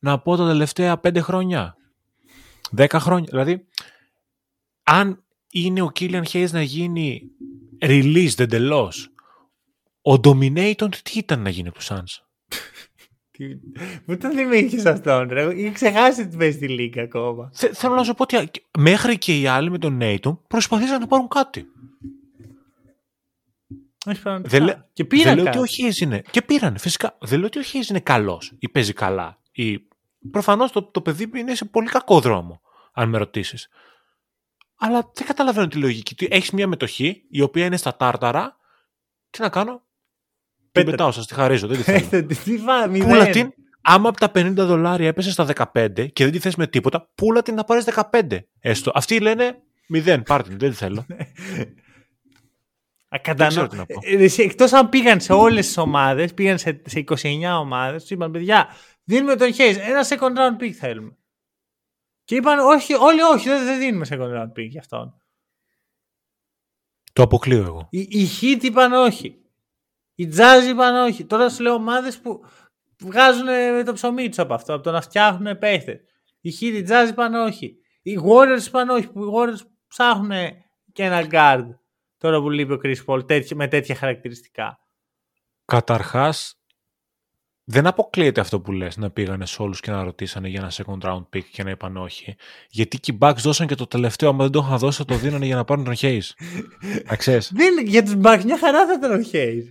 να 0.00 0.18
πω 0.18 0.36
τα 0.36 0.46
τελευταία 0.46 0.98
πέντε 0.98 1.20
χρόνια. 1.20 1.76
Δέκα 2.70 3.00
χρόνια. 3.00 3.26
Δηλαδή, 3.30 3.66
αν 4.82 5.24
είναι 5.50 5.82
ο 5.82 5.90
Killian 6.00 6.22
Hayes 6.32 6.50
να 6.50 6.62
γίνει 6.62 7.22
released 7.80 8.38
εντελώ, 8.38 8.92
ο 10.02 10.12
Dominator 10.12 10.94
τι 11.02 11.18
ήταν 11.18 11.42
να 11.42 11.50
γίνει 11.50 11.68
από 11.68 11.78
τους 11.78 11.90
Suns. 11.90 12.18
Πού 14.06 14.16
τον 14.16 14.30
θυμήθηκες 14.32 14.84
αυτόν, 14.86 15.28
ρε. 15.28 15.54
Είχε 15.54 15.70
ξεχάσεις 15.70 16.24
ότι 16.26 16.36
παίζει 16.36 16.56
στη 16.56 16.68
Λίγκα 16.68 17.02
ακόμα. 17.02 17.50
Θε- 17.54 17.74
θέλω 17.74 17.94
να 17.94 18.02
σου 18.04 18.14
πω 18.14 18.22
ότι 18.22 18.50
μέχρι 18.78 19.18
και 19.18 19.40
οι 19.40 19.46
άλλοι 19.46 19.70
με 19.70 19.78
τον 19.78 19.98
Nathan 20.02 20.38
προσπαθήσαν 20.48 21.00
να 21.00 21.06
πάρουν 21.06 21.28
κάτι. 21.28 21.66
Όχι 24.06 24.22
πραγματικά. 24.22 24.56
Δεν, 24.58 24.66
λέ- 24.66 24.76
Και 24.92 25.04
δεν 25.04 25.06
πήραν 25.06 25.34
λέω 25.36 25.44
κάτι. 25.44 25.58
ότι 25.58 25.68
ο 25.84 25.86
Hayes 25.88 25.96
είναι. 26.02 26.22
Και 26.30 26.42
πήραν, 26.42 26.78
φυσικά. 26.78 27.18
Δεν 27.20 27.38
λέω 27.38 27.46
ότι 27.46 27.58
ο 27.58 27.62
Hayes 27.72 27.88
είναι 27.90 28.00
καλός 28.00 28.52
ή 28.58 28.68
παίζει 28.68 28.92
καλά. 28.92 29.38
Ή... 29.52 29.78
Προφανώς 30.30 30.72
το, 30.72 30.82
το 30.82 31.00
παιδί 31.00 31.30
είναι 31.34 31.54
σε 31.54 31.64
πολύ 31.64 31.88
κακό 31.88 32.20
δρόμο, 32.20 32.60
αν 32.92 33.08
με 33.08 33.18
ρωτήσεις. 33.18 33.68
Αλλά 34.76 35.10
δεν 35.14 35.26
καταλαβαίνω 35.26 35.66
τη 35.66 35.76
λογική. 35.76 36.26
Έχεις 36.30 36.50
μια 36.50 36.66
μετοχή 36.66 37.22
η 37.30 37.40
οποία 37.40 37.64
είναι 37.64 37.76
στα 37.76 37.96
τάρταρα. 37.96 38.56
Τι 39.30 39.40
να 39.40 39.48
κάνω; 39.48 39.72
Την 40.56 40.68
Πέτα. 40.72 40.90
πετάω, 40.90 41.10
σας 41.12 41.26
τη 41.26 41.34
χαρίζω. 41.34 41.66
Δεν 41.66 41.76
τη 41.76 41.82
θέλω. 41.82 41.96
Έχετε 41.96 42.22
τη 42.22 42.36
FIFA, 42.46 42.88
μηδέν. 42.90 43.08
πούλα 43.08 43.26
την. 43.30 43.52
Άμα 43.82 44.08
από 44.08 44.18
τα 44.18 44.30
50 44.34 44.52
δολάρια 44.54 45.08
έπεσε 45.08 45.30
στα 45.30 45.46
15 45.72 46.08
και 46.12 46.24
δεν 46.24 46.32
τη 46.32 46.38
θες 46.38 46.56
με 46.56 46.66
τίποτα, 46.66 47.10
πούλα 47.14 47.42
την 47.42 47.54
να 47.54 47.64
πάρεις 47.64 47.84
15. 48.10 48.38
Έστω. 48.60 48.90
Αυτοί 48.94 49.20
λένε 49.20 49.58
0, 49.94 50.22
πάρ' 50.26 50.42
την, 50.42 50.58
δεν 50.58 50.70
τη 50.70 50.76
θέλω. 50.76 51.06
Α, 53.08 53.18
κατανοώ. 53.18 53.48
ξέρω 53.48 53.66
τι 53.66 53.76
να 53.76 53.86
πω. 53.86 54.00
Ε, 54.02 54.22
εσύ, 54.24 54.42
Εκτός 54.42 54.72
αν 54.72 54.88
πήγαν 54.88 55.20
σε 55.20 55.32
όλες 55.32 55.66
τις 55.66 55.76
ομάδες, 55.76 56.34
πήγαν 56.34 56.58
σε, 56.58 56.82
σε 56.86 57.04
29 57.06 57.58
ομάδες, 57.60 58.00
τους 58.00 58.10
είπαν 58.10 58.30
παιδιά, 58.30 58.68
δίνουμε 59.04 59.36
τον 59.36 59.50
Hayes, 59.52 59.76
ένα 59.78 60.06
second 60.08 60.36
round 60.36 60.62
pick 60.62 60.70
θέλουμε. 60.70 61.16
Και 62.24 62.34
είπαν 62.36 62.58
όχι, 62.58 62.94
όλοι 62.94 63.22
όχι, 63.22 63.48
δεν, 63.48 63.64
δεν 63.64 63.78
δίνουμε 63.78 64.06
second 64.10 64.36
round 64.40 64.52
pick 64.58 64.68
για 64.68 64.80
αυτόν. 64.80 65.14
Το 67.12 67.22
αποκλείω 67.22 67.62
εγώ. 67.62 67.86
Οι, 67.90 68.00
οι 68.00 68.28
Heat 68.40 68.62
είπαν 68.62 68.92
όχι. 68.92 69.44
Οι 70.14 70.28
Jazz 70.36 70.68
είπαν 70.70 70.94
όχι. 71.06 71.24
Τώρα 71.24 71.48
σου 71.50 71.62
λέω 71.62 71.74
ομάδες 71.74 72.20
που 72.20 72.44
βγάζουν 73.00 73.48
ε, 73.48 73.82
το 73.82 73.92
ψωμί 73.92 74.28
τους 74.28 74.38
από 74.38 74.54
αυτό, 74.54 74.74
από 74.74 74.82
το 74.82 74.90
να 74.90 75.00
φτιάχνουν 75.00 75.58
παίχτες. 75.58 76.00
Οι 76.40 76.50
Heat, 76.60 76.74
οι 76.74 76.84
Jazz 76.88 77.06
είπαν 77.10 77.34
όχι. 77.34 77.76
Οι 78.02 78.18
Warriors 78.24 78.66
είπαν 78.66 78.88
όχι, 78.88 79.08
που 79.12 79.24
οι 79.24 79.30
Warriors 79.36 79.60
ψάχνουν 79.86 80.30
και 80.92 81.04
ένα 81.04 81.26
guard. 81.30 81.66
Τώρα 82.18 82.40
που 82.40 82.50
λείπει 82.50 82.72
ο 82.72 82.80
Chris 82.84 83.04
Paul 83.06 83.26
τέτοια- 83.26 83.56
με 83.56 83.68
τέτοια 83.68 83.94
χαρακτηριστικά. 83.94 84.78
Καταρχάς, 85.64 86.59
δεν 87.70 87.86
αποκλείεται 87.86 88.40
αυτό 88.40 88.60
που 88.60 88.72
λες 88.72 88.96
να 88.96 89.10
πήγανε 89.10 89.46
σε 89.46 89.62
όλους 89.62 89.80
και 89.80 89.90
να 89.90 90.02
ρωτήσανε 90.02 90.48
για 90.48 90.60
ένα 90.60 90.70
second 90.72 91.08
round 91.08 91.22
pick 91.36 91.44
και 91.52 91.62
να 91.62 91.70
είπαν 91.70 91.96
όχι. 91.96 92.36
Γιατί 92.70 93.00
και 93.00 93.12
οι 93.12 93.18
Bucks 93.20 93.36
δώσαν 93.36 93.66
και 93.66 93.74
το 93.74 93.86
τελευταίο, 93.86 94.28
άμα 94.28 94.42
δεν 94.42 94.52
το 94.52 94.62
είχαν 94.66 94.78
δώσει 94.78 94.98
θα 94.98 95.04
το 95.04 95.14
δίνανε 95.14 95.46
για 95.46 95.56
να 95.56 95.64
πάρουν 95.64 95.84
τον 95.84 95.94
Hayes. 96.00 96.30
Να 97.08 97.16
ξέρεις. 97.16 97.52
Δεν, 97.56 97.86
για 97.86 98.02
τους 98.02 98.14
Bucks 98.22 98.42
μια 98.44 98.58
χαρά 98.58 98.86
θα 98.86 98.92
ήταν 98.92 99.20
ο 99.20 99.24
Hayes. 99.32 99.64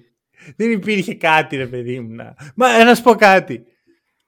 Δεν 0.55 0.71
υπήρχε 0.71 1.15
κάτι 1.15 1.55
ρε 1.55 1.67
παιδί 1.67 1.99
μου. 1.99 2.15
Να, 2.15 2.35
Μα, 2.55 2.69
ε, 2.69 2.83
να 2.83 2.95
σου 2.95 3.01
πω 3.01 3.15
κάτι. 3.15 3.63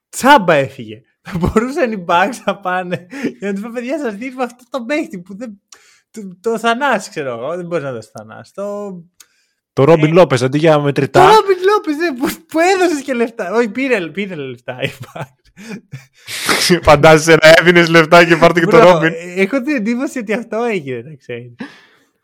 Τσάμπα 0.10 0.54
έφυγε. 0.54 1.02
Θα 1.22 1.38
μπορούσαν 1.38 1.92
οι 1.92 2.06
Bucks 2.08 2.36
να 2.46 2.58
πάνε 2.58 3.08
για 3.40 3.48
να 3.48 3.54
τους 3.54 3.64
πω 3.64 3.70
παιδιά 3.74 4.00
σας 4.00 4.16
δίνουμε 4.16 4.44
αυτό 4.44 4.64
το 4.70 4.84
παίχτη 4.84 5.20
που 5.20 5.38
δεν... 5.38 5.62
Το, 6.12 6.22
το 6.42 6.60
Θανάση 6.60 7.10
ξέρω 7.10 7.30
εγώ. 7.38 7.56
Δεν 7.56 7.66
μπορείς 7.66 7.84
να 7.84 7.92
δώσει 7.92 8.10
Θανάση. 8.14 8.54
Το, 8.54 8.92
Το 9.74 9.84
Ρόμπιν 9.84 10.14
Λόπες 10.14 10.42
αντί 10.42 10.58
για 10.58 10.74
το 10.74 10.82
μετρητά. 10.82 11.26
Ρόμπιν 11.26 11.58
Λόπες 11.64 11.96
ναι, 11.96 12.21
που, 12.52 12.58
που 12.58 12.60
έδωσες 12.60 13.04
και 13.04 13.14
λεφτά. 13.14 13.54
Όχι 13.54 13.70
πήρε, 13.70 14.08
πήρε 14.08 14.36
λεφτά 14.36 14.82
οι 14.84 14.90
Bucks. 15.06 16.78
Φαντάζεσαι 16.82 17.38
να 17.42 17.54
έδινες 17.60 17.90
λεφτά 17.90 18.26
και 18.26 18.36
πάρτε 18.36 18.60
και 18.60 18.66
το 18.66 18.78
Μπρο, 18.78 18.92
Ρόμπιν. 18.92 19.14
ε, 19.14 19.42
Έχω 19.42 19.62
την 19.62 19.76
εντύπωση 19.76 20.20
ότι 20.20 20.34
αυτό 20.34 20.64
έγινε, 20.64 21.02
να 21.02 21.16
ξέρεις. 21.16 21.56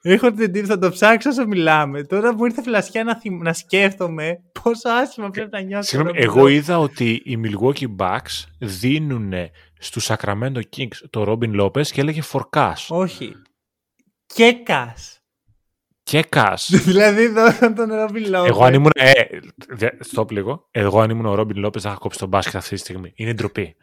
Έχω 0.02 0.32
την 0.32 0.42
εντύπωση, 0.44 0.72
θα 0.72 0.80
το 0.80 0.90
ψάξω 0.92 1.30
όσο 1.30 1.48
μιλάμε. 1.48 2.04
Τώρα 2.04 2.34
μου 2.34 2.46
ήρθε 2.46 2.62
φλασιά 2.62 3.04
να, 3.04 3.16
θυμ- 3.20 3.42
να 3.44 3.54
σκέφτομαι 3.54 4.38
πόσο 4.64 4.90
άσχημα 4.90 5.30
πρέπει 5.30 5.50
να 5.52 5.60
νιώσει. 5.62 5.96
ο 5.96 6.00
Συγγνώμη, 6.00 6.18
Robin 6.20 6.24
εγώ 6.24 6.44
Lopez. 6.44 6.52
είδα 6.52 6.80
ότι 6.80 7.22
οι 7.26 7.38
Milwaukee 7.44 7.96
Bucks 7.98 8.44
δίνουν 8.60 9.34
στους 9.80 10.10
Sacramento 10.12 10.60
Kings 10.78 10.96
το 11.10 11.24
Ρόμπιν 11.24 11.54
Λόπες 11.54 11.92
και 11.92 12.02
έλεγε 12.02 12.22
φορκάς. 12.22 12.88
Όχι. 12.90 13.34
Κέκας. 14.26 15.17
Και 16.08 16.24
κας. 16.30 16.70
δηλαδή 16.86 17.28
δώσαν 17.28 17.76
τον 17.76 17.94
Ρόμπιν 17.94 18.30
Λόπες. 18.30 18.50
Εγώ 18.50 18.64
αν 18.64 18.74
ήμουν. 18.74 18.92
Ε, 18.96 19.12
δε- 19.70 19.90
stop 20.16 20.32
λίγο. 20.32 20.68
Εγώ 20.72 21.02
αν 21.02 21.10
ήμουν 21.10 21.26
ο 21.26 21.36
Ρόμπιν 21.36 21.58
Λόπες 21.58 21.82
θα 21.82 21.90
είχα 21.90 21.98
κόψει 21.98 22.20
τον 22.20 22.28
μπάσκετ 22.28 22.56
αυτή 22.56 22.70
τη 22.76 22.80
στιγμή. 22.80 23.12
Είναι 23.16 23.34
ντροπή. 23.34 23.76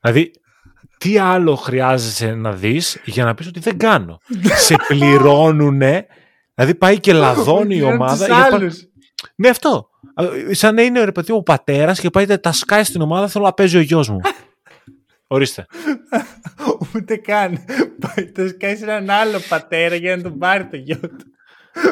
Δηλαδή, 0.00 0.30
τι 0.98 1.18
άλλο 1.18 1.54
χρειάζεσαι 1.54 2.34
να 2.34 2.52
δεις 2.52 3.00
για 3.04 3.24
να 3.24 3.34
πεις 3.34 3.46
ότι 3.46 3.60
δεν 3.60 3.78
κάνω; 3.78 4.18
Σε 4.66 4.74
πληρώνουνε. 4.88 6.06
Δηλαδή 6.54 6.74
πάει 6.74 7.00
και 7.00 7.12
λαδώνει 7.12 7.76
η 7.76 7.82
ομάδα. 7.82 8.26
για 8.26 8.46
πα- 8.50 8.70
Ναι, 9.36 9.48
αυτό. 9.48 9.88
Α, 10.14 10.24
Σαν 10.50 10.74
να 10.74 10.82
είναι 10.82 11.04
ρε 11.04 11.12
παιδί 11.12 11.32
μου 11.32 11.38
ο 11.38 11.42
πατέρας 11.42 12.00
και 12.00 12.10
πάει 12.10 12.26
τα 12.26 12.52
σκάει 12.52 12.84
στην 12.84 13.00
ομάδα. 13.00 13.28
Θέλω 13.28 13.44
να 13.44 13.52
παίζει 13.52 13.76
ο 13.76 13.80
γιος 13.80 14.08
μου. 14.08 14.20
Ορίστε. 15.26 15.66
Ούτε 16.94 17.16
καν. 17.16 17.64
Πάει 18.00 18.32
το 18.32 18.48
σκάει 18.48 18.76
σε 18.76 18.84
έναν 18.84 19.10
άλλο 19.10 19.38
πατέρα 19.48 19.94
για 19.94 20.16
να 20.16 20.22
τον 20.22 20.38
πάρει 20.38 20.66
το 20.68 20.76
γιο 20.76 21.00
του. 21.00 21.24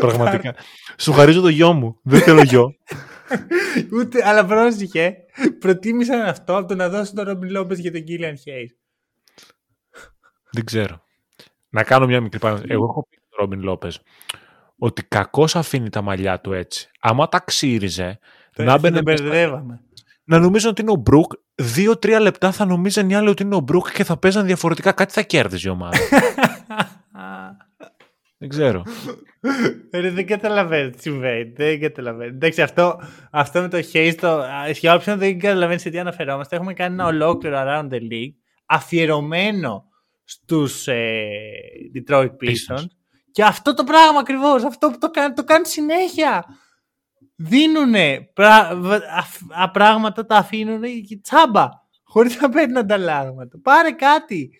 Πραγματικά. 0.00 0.54
Σου 0.98 1.12
χαρίζω 1.12 1.40
το 1.40 1.48
γιο 1.48 1.72
μου. 1.72 2.00
Δεν 2.02 2.20
θέλω 2.20 2.42
γιο. 2.42 2.74
Ούτε, 3.98 4.28
αλλά 4.28 4.46
πρόσεχε. 4.46 5.16
Προτίμησαν 5.58 6.20
αυτό 6.20 6.56
από 6.56 6.68
το 6.68 6.74
να 6.74 6.88
δώσουν 6.88 7.14
τον 7.14 7.24
Ρόμπιν 7.24 7.50
Λόπες 7.50 7.78
για 7.78 7.92
τον 7.92 8.04
Κίλιαν 8.04 8.36
Χέις. 8.38 8.76
Δεν 10.50 10.64
ξέρω. 10.64 11.02
Να 11.68 11.82
κάνω 11.82 12.06
μια 12.06 12.20
μικρή 12.20 12.38
παράδοση. 12.38 12.66
Εγώ 12.68 12.84
έχω 12.84 13.06
πει 13.08 13.16
στον 13.16 13.30
Ρόμπιν 13.38 13.62
Λόπες 13.62 14.00
ότι 14.78 15.02
κακώς 15.02 15.56
αφήνει 15.56 15.88
τα 15.90 16.02
μαλλιά 16.02 16.40
του 16.40 16.52
έτσι. 16.52 16.90
Άμα 17.00 17.28
τα 17.28 17.40
ξύριζε, 17.40 18.18
να 18.56 18.78
μπαινε 18.78 18.94
τον 18.96 19.04
μέσα- 19.04 19.22
μπερδεύαμε. 19.24 19.80
Να 20.32 20.38
νομίζουν 20.38 20.70
ότι 20.70 20.82
είναι 20.82 20.90
ο 20.90 20.94
Μπρουκ, 20.96 21.32
δύο-τρία 21.54 22.20
λεπτά 22.20 22.52
θα 22.52 22.64
νομίζαν 22.64 23.10
οι 23.10 23.14
άλλοι 23.14 23.28
ότι 23.28 23.42
είναι 23.42 23.54
ο 23.54 23.60
Μπρουκ 23.60 23.92
και 23.92 24.04
θα 24.04 24.16
παίζαν 24.16 24.46
διαφορετικά. 24.46 24.92
Κάτι 24.92 25.12
θα 25.12 25.22
κέρδιζε 25.22 25.68
η 25.68 25.70
ομάδα. 25.70 25.98
Δεν 28.38 28.48
ξέρω. 28.48 28.82
Ρε, 29.92 30.10
δεν 30.10 30.26
καταλαβαίνω 30.26 30.90
τι 30.90 31.00
συμβαίνει. 31.00 31.52
Δεν 31.56 31.80
καταλαβαίνω. 31.80 32.34
Εντάξει, 32.34 32.62
αυτό, 32.62 33.00
αυτό 33.30 33.60
με 33.60 33.68
το 33.68 33.78
Hayes, 33.92 34.14
το, 34.20 34.28
α, 34.28 34.70
για 34.70 34.94
όποιον 34.94 35.18
δεν 35.18 35.38
καταλαβαίνει 35.38 35.80
σε 35.80 35.90
τι 35.90 35.98
αναφερόμαστε, 35.98 36.56
έχουμε 36.56 36.72
κάνει 36.72 36.94
ένα 36.94 37.06
ολόκληρο 37.06 37.56
Around 37.58 37.88
the 37.88 37.98
League 37.98 38.34
αφιερωμένο 38.66 39.84
στους 40.24 40.88
ε, 40.88 41.20
Detroit 41.94 42.24
Pistons. 42.24 42.74
Pistons. 42.74 42.86
Και 43.32 43.44
αυτό 43.44 43.74
το 43.74 43.84
πράγμα 43.84 44.18
ακριβώς, 44.18 44.64
αυτό 44.64 44.90
που 44.90 44.98
το 44.98 45.10
κάνουν, 45.10 45.34
το 45.34 45.44
κάνουν 45.44 45.64
συνέχεια. 45.64 46.44
Δίνουνε 47.44 48.30
πρά, 48.34 48.76
β- 48.76 49.02
αφ- 49.16 49.42
α, 49.50 49.70
πράγματα, 49.70 50.26
τα 50.26 50.36
αφήνουν 50.36 50.82
και 50.82 51.16
τσάμπα. 51.22 51.68
Χωρίς 52.02 52.40
να 52.40 52.48
παίρνουν 52.48 52.76
ανταλλάγματα. 52.76 53.58
Πάρε 53.62 53.90
κάτι. 53.92 54.50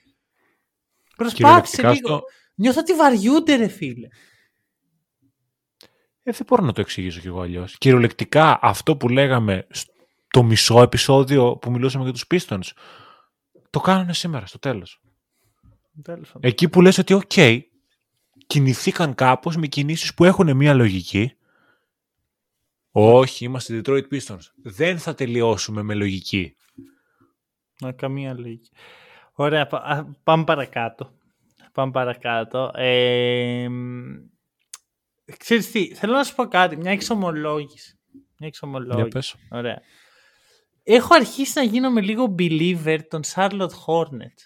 Προσπάθησε 1.16 1.76
Κυριολεκτικά 1.76 1.92
λίγο. 1.92 2.14
αυτό- 2.14 2.26
Νιώθω 2.54 2.80
ότι 2.80 2.94
βαριούνται, 2.94 3.54
ρε 3.56 3.68
φίλε. 3.68 4.06
Ε, 6.22 6.32
δεν 6.32 6.46
μπορώ 6.46 6.64
να 6.64 6.72
το 6.72 6.80
εξηγήσω 6.80 7.20
κι 7.20 7.26
εγώ 7.26 7.40
αλλιώς. 7.40 7.78
Κυριολεκτικά 7.78 8.58
αυτό 8.62 8.96
που 8.96 9.08
λέγαμε 9.08 9.66
στο 9.70 10.42
μισό 10.42 10.82
επεισόδιο 10.82 11.56
που 11.56 11.70
μιλούσαμε 11.70 12.04
για 12.04 12.12
τους 12.12 12.24
Pistons, 12.30 12.70
το 13.70 13.80
κάνουν 13.80 14.14
σήμερα 14.14 14.46
στο 14.46 14.58
τέλος. 14.58 15.00
Τέλος. 16.02 16.34
Εκεί 16.40 16.68
που 16.68 16.80
λες 16.80 16.98
ότι, 16.98 17.12
οκ, 17.14 17.32
κινηθήκαν 18.46 19.14
κάπως 19.14 19.56
με 19.56 19.66
κινήσεις 19.66 20.14
που 20.14 20.24
έχουν 20.24 20.56
μία 20.56 20.74
λογική. 20.74 21.36
Όχι, 22.92 23.44
είμαστε 23.44 23.80
Detroit 23.84 24.08
Pistons. 24.10 24.44
Δεν 24.62 24.98
θα 24.98 25.14
τελειώσουμε 25.14 25.82
με 25.82 25.94
λογική. 25.94 26.56
Να, 27.80 27.92
καμία 27.92 28.34
λογική. 28.34 28.70
Ωραία, 29.32 29.66
πάμε 30.22 30.44
παρακάτω. 30.44 31.12
Πάμε 31.72 31.90
παρακάτω. 31.90 32.70
Ε, 32.74 33.68
ξέρεις 35.38 35.70
τι, 35.70 35.94
θέλω 35.94 36.12
να 36.12 36.24
σου 36.24 36.34
πω 36.34 36.46
κάτι, 36.46 36.76
μια 36.76 36.90
εξομολόγηση. 36.90 37.98
Μια 38.12 38.48
εξομολόγηση. 38.48 39.38
Ωραία. 39.50 39.82
Έχω 40.82 41.14
αρχίσει 41.14 41.52
να 41.54 41.62
γίνομαι 41.62 42.00
λίγο 42.00 42.34
believer 42.38 42.98
των 43.08 43.20
Charlotte 43.34 43.70
Hornets. 43.86 44.42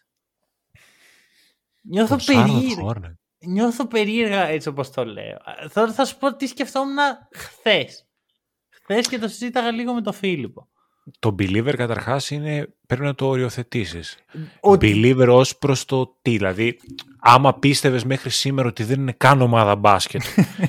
Νιώθω 1.83 2.17
περίεργα. 2.27 3.19
Νιώθω 3.39 3.87
περίεργα 3.87 4.47
έτσι 4.47 4.69
όπως 4.69 4.91
το 4.91 5.05
λέω. 5.05 5.37
Τώρα 5.75 5.93
θα 5.93 6.05
σου 6.05 6.19
πω 6.19 6.37
τι 6.37 6.47
σκεφτόμουν 6.47 6.97
χθες. 7.33 8.06
Χθες 8.89 9.09
και 9.09 9.19
το 9.19 9.29
συζήταγα 9.29 9.71
λίγο 9.71 9.95
με 9.95 10.01
τον 10.01 10.13
Φίλιππο. 10.13 10.69
Το 11.19 11.35
believer 11.39 11.75
καταρχάς 11.77 12.31
είναι, 12.31 12.75
πρέπει 12.87 13.03
να 13.03 13.15
το 13.15 13.27
οριοθετήσεις. 13.27 14.17
Ότι... 14.61 14.93
Believer 14.95 15.29
ως 15.31 15.57
προς 15.59 15.85
το 15.85 16.19
τι, 16.23 16.31
δηλαδή 16.31 16.79
άμα 17.19 17.55
πίστευες 17.59 18.05
μέχρι 18.05 18.31
σήμερα 18.31 18.69
ότι 18.69 18.85
δεν 18.85 19.01
είναι 19.01 19.13
καν 19.13 19.41
ομάδα 19.43 19.77
μπάσκετ 19.77 20.23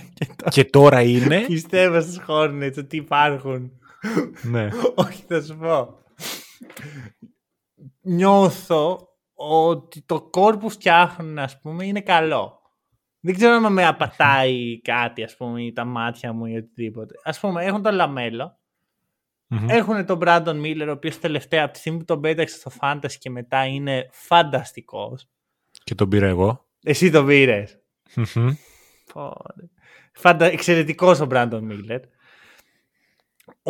και, 0.49 0.65
τώρα... 0.65 1.01
είναι... 1.01 1.43
Πιστεύω 1.47 2.01
στις 2.01 2.21
Hornets 2.27 2.73
ότι 2.77 2.95
υπάρχουν. 2.95 3.71
ναι. 4.41 4.67
Όχι 4.95 5.23
θα 5.27 5.41
σου 5.41 5.57
πω. 5.57 5.99
Νιώθω 8.01 9.07
ότι 9.33 10.01
το 10.05 10.21
κόρ 10.21 10.57
που 10.57 10.69
φτιάχνουν 10.69 11.39
ας 11.39 11.61
πούμε 11.61 11.85
είναι 11.85 12.01
καλό. 12.01 12.56
Δεν 13.27 13.35
ξέρω 13.35 13.53
αν 13.53 13.73
με 13.73 13.85
απατάει 13.85 14.81
κάτι 14.81 15.23
ας 15.23 15.35
πούμε 15.35 15.63
ή 15.63 15.71
τα 15.71 15.85
μάτια 15.85 16.33
μου 16.33 16.45
ή 16.45 16.55
οτιδήποτε. 16.55 17.15
Ας 17.23 17.39
πούμε 17.39 17.65
έχουν 17.65 17.81
το 17.81 17.91
λαμέλο 17.91 18.57
Mm-hmm. 19.49 19.65
Έχουν 19.67 20.05
τον 20.05 20.19
Brandon 20.21 20.61
Miller, 20.61 20.85
ο 20.87 20.91
οποίος 20.91 21.19
τελευταία 21.19 21.63
από 21.63 21.73
τη 21.73 21.79
στιγμή 21.79 21.99
που 21.99 22.05
τον 22.05 22.21
πέταξε 22.21 22.55
στο 22.57 22.71
Fantasy 22.81 23.13
και 23.19 23.29
μετά 23.29 23.65
είναι 23.65 24.07
φανταστικός. 24.11 25.27
Και 25.83 25.95
τον 25.95 26.09
πήρα 26.09 26.27
εγώ. 26.27 26.65
Εσύ 26.83 27.11
τον 27.11 27.25
πήρες. 27.25 27.79
Mm-hmm. 28.15 28.49
Φαντα... 30.13 30.45
Εξαιρετικός 30.45 31.19
ο 31.19 31.27
Brandon 31.31 31.61
Miller. 31.61 31.99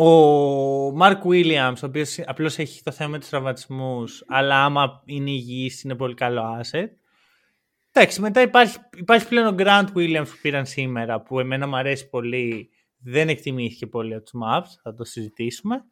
Ο 0.04 0.96
Mark 1.00 1.22
Williams, 1.22 1.76
ο 1.82 1.86
οποίος 1.86 2.18
απλώς 2.18 2.58
έχει 2.58 2.82
το 2.82 2.92
θέμα 2.92 3.10
με 3.10 3.18
του 3.18 3.26
τραυματισμούς, 3.30 4.24
αλλά 4.28 4.64
άμα 4.64 5.02
είναι 5.04 5.30
υγιής 5.30 5.82
είναι 5.82 5.94
πολύ 5.94 6.14
καλό 6.14 6.42
asset. 6.60 6.88
Εντάξει, 7.92 8.20
μετά 8.20 8.40
υπάρχει, 8.40 8.78
υπάρχει 8.96 9.28
πλέον 9.28 9.46
ο 9.46 9.54
Grant 9.58 9.86
Williams 9.94 10.26
που 10.26 10.38
πήραν 10.42 10.66
σήμερα, 10.66 11.20
που 11.20 11.40
εμένα 11.40 11.66
μου 11.66 11.76
αρέσει 11.76 12.08
πολύ 12.08 12.70
δεν 12.98 13.28
εκτιμήθηκε 13.28 13.86
πολύ 13.86 14.14
από 14.14 14.22
τους 14.22 14.40
Maps, 14.44 14.78
θα 14.82 14.94
το 14.94 15.04
συζητήσουμε. 15.04 15.84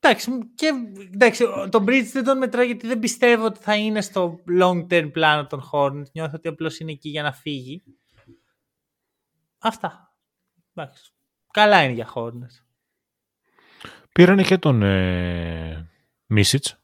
Εντάξει, 0.00 0.30
και, 0.54 0.72
εντάξει, 1.12 1.44
τον 1.70 1.84
Bridge 1.88 2.08
δεν 2.12 2.24
τον 2.24 2.38
μετράω 2.38 2.64
γιατί 2.64 2.86
δεν 2.86 2.98
πιστεύω 2.98 3.44
ότι 3.44 3.60
θα 3.60 3.76
είναι 3.76 4.00
στο 4.00 4.38
long 4.60 4.86
term 4.90 5.12
πλάνο 5.12 5.46
των 5.46 5.62
Hornets. 5.72 6.10
Νιώθω 6.12 6.32
ότι 6.34 6.48
απλώς 6.48 6.78
είναι 6.78 6.92
εκεί 6.92 7.08
για 7.08 7.22
να 7.22 7.32
φύγει. 7.32 7.82
Αυτά. 9.58 10.14
Εντάξει. 10.74 11.12
Καλά 11.50 11.82
είναι 11.82 11.92
για 11.92 12.12
Hornets. 12.14 12.64
Πήρανε 14.12 14.42
και 14.42 14.58
τον 14.58 14.82
ε, 14.82 15.90
Μίσιτς. 16.26 16.81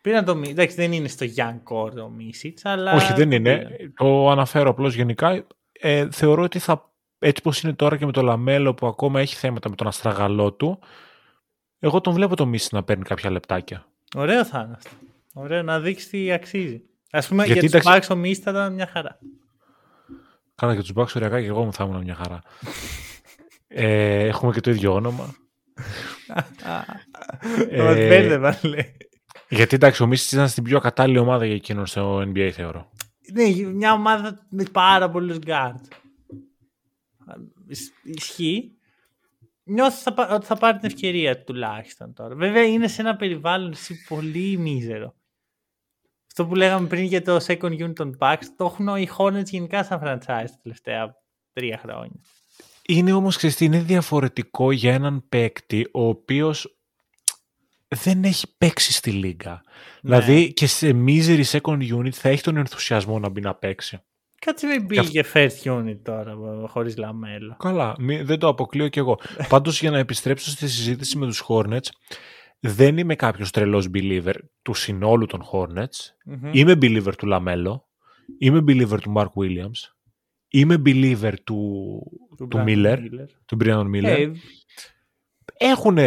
Πήραν 0.00 0.24
τον 0.24 0.42
Εντάξει, 0.42 0.76
δεν 0.76 0.92
είναι 0.92 1.08
στο 1.08 1.26
Young 1.36 1.62
Core 1.72 2.04
ο 2.04 2.08
Μίσιτς, 2.08 2.64
αλλά... 2.64 2.92
Όχι, 2.92 3.12
δεν 3.12 3.30
είναι. 3.30 3.66
Το 3.96 4.30
αναφέρω 4.30 4.70
απλώς 4.70 4.94
γενικά. 4.94 5.46
Ε, 5.72 6.08
θεωρώ 6.10 6.42
ότι 6.42 6.58
θα 6.58 6.90
έτσι 7.18 7.42
πως 7.42 7.62
είναι 7.62 7.72
τώρα 7.72 7.96
και 7.96 8.06
με 8.06 8.12
το 8.12 8.22
Λαμέλο 8.22 8.74
που 8.74 8.86
ακόμα 8.86 9.20
έχει 9.20 9.34
θέματα 9.36 9.68
με 9.68 9.76
τον 9.76 9.86
αστραγαλό 9.86 10.52
του, 10.52 10.78
εγώ 11.78 12.00
τον 12.00 12.12
βλέπω 12.12 12.36
το 12.36 12.46
Μίσιτς 12.46 12.68
να 12.72 12.82
παίρνει 12.82 13.02
κάποια 13.02 13.30
λεπτάκια. 13.30 13.86
Ωραίο 14.16 14.44
θα 14.44 14.60
είναι 14.60 14.74
αυτό. 14.76 14.90
Ωραίο 15.34 15.62
να 15.62 15.80
δείξει 15.80 16.08
τι 16.08 16.32
αξίζει. 16.32 16.82
Α 17.10 17.20
πούμε 17.20 17.44
Γιατί 17.44 17.66
για 17.66 17.80
τους 17.80 17.90
Bucks 17.90 18.06
ο 18.10 18.14
Μίσιτς 18.14 18.40
θα 18.40 18.50
ήταν 18.50 18.74
μια 18.74 18.86
χαρά. 18.86 19.18
Κάνα 20.54 20.74
και 20.74 20.80
τους 20.80 20.92
Bucks 20.94 21.16
οριακά 21.16 21.40
και 21.40 21.46
εγώ 21.46 21.64
μου 21.64 21.72
θα 21.72 21.84
ήμουν 21.84 22.02
μια 22.02 22.14
χαρά. 22.14 22.42
ε, 23.68 24.26
έχουμε 24.26 24.52
και 24.52 24.60
το 24.60 24.70
ίδιο 24.70 24.92
όνομα. 24.92 25.34
ε, 27.70 28.58
λέει. 28.62 28.96
Γιατί 29.50 29.74
εντάξει, 29.74 30.02
ο 30.02 30.06
Μίσιτς 30.06 30.32
ήταν 30.32 30.48
στην 30.48 30.62
πιο 30.62 30.80
κατάλληλη 30.80 31.18
ομάδα 31.18 31.46
για 31.46 31.54
εκείνον 31.54 31.86
στο 31.86 32.18
NBA, 32.18 32.50
θεωρώ. 32.52 32.90
Ναι, 33.32 33.70
μια 33.70 33.92
ομάδα 33.92 34.46
με 34.50 34.64
πάρα 34.72 35.10
πολλούς 35.10 35.38
γκάρτ 35.38 35.84
ισχύει. 38.02 38.74
Νιώθω 39.64 40.14
ότι 40.30 40.46
θα 40.46 40.56
πάρει 40.56 40.78
την 40.78 40.88
ευκαιρία 40.88 41.44
τουλάχιστον 41.44 42.14
τώρα. 42.14 42.34
Βέβαια 42.34 42.64
είναι 42.64 42.88
σε 42.88 43.00
ένα 43.00 43.16
περιβάλλον 43.16 43.74
πολύ 44.08 44.56
μίζερο. 44.56 45.14
Αυτό 46.26 46.46
που 46.46 46.54
λέγαμε 46.54 46.86
πριν 46.86 47.04
για 47.04 47.22
το 47.22 47.36
second 47.46 47.80
unit 47.84 47.94
των 47.94 48.16
Bucks, 48.20 48.44
το 48.56 48.64
έχουν 48.64 48.96
οι 48.96 49.08
Hornets 49.18 49.46
γενικά 49.46 49.84
σαν 49.84 50.00
franchise 50.02 50.50
τα 50.50 50.58
τελευταία 50.62 51.14
τρία 51.52 51.78
χρόνια. 51.78 52.20
Είναι 52.86 53.12
όμως, 53.12 53.36
ξέρεις, 53.36 53.60
είναι 53.60 53.80
διαφορετικό 53.80 54.72
για 54.72 54.92
έναν 54.92 55.28
παίκτη 55.28 55.88
ο 55.92 56.08
οποίος 56.08 56.79
δεν 57.94 58.24
έχει 58.24 58.46
παίξει 58.58 58.92
στη 58.92 59.10
λίγκα. 59.10 59.62
Ναι. 60.02 60.18
Δηλαδή 60.18 60.52
και 60.52 60.66
σε 60.66 60.96
μίζερη 61.06 61.42
second 61.44 61.92
unit 61.98 62.10
θα 62.10 62.28
έχει 62.28 62.42
τον 62.42 62.56
ενθουσιασμό 62.56 63.18
να 63.18 63.28
μπει 63.28 63.40
να 63.40 63.54
παίξει. 63.54 63.98
Κάτσε 64.38 64.66
μη 64.66 64.80
μπει 64.80 65.05
και 65.05 65.24
first 65.34 65.62
unit 65.62 65.98
τώρα 66.02 66.36
χωρίς 66.66 66.96
Λαμέλο. 66.96 67.56
Καλά, 67.58 67.96
δεν 68.22 68.38
το 68.38 68.48
αποκλείω 68.48 68.88
κι 68.88 68.98
εγώ. 68.98 69.18
Πάντως 69.48 69.80
για 69.80 69.90
να 69.90 69.98
επιστρέψω 69.98 70.50
στη 70.50 70.68
συζήτηση 70.68 71.18
με 71.18 71.26
τους 71.26 71.44
Hornets, 71.48 71.88
δεν 72.60 72.98
είμαι 72.98 73.14
κάποιος 73.14 73.50
τρελός 73.50 73.88
believer 73.94 74.34
του 74.62 74.74
συνόλου 74.74 75.26
των 75.26 75.42
Hornets. 75.52 76.30
Είμαι 76.52 76.72
believer 76.72 77.12
του 77.18 77.26
Λαμέλο. 77.26 77.88
Είμαι 78.38 78.58
believer 78.58 78.98
του 79.00 79.12
Mark 79.16 79.30
Williams. 79.42 79.92
Είμαι 80.48 80.82
believer 80.84 81.32
του, 81.44 81.82
του, 82.36 82.48
του 82.48 82.64
Miller, 82.66 82.98
του 83.46 83.56
Brian 83.60 83.90
Miller. 83.94 84.16
Hey. 84.18 84.32
Έχουν 85.56 85.98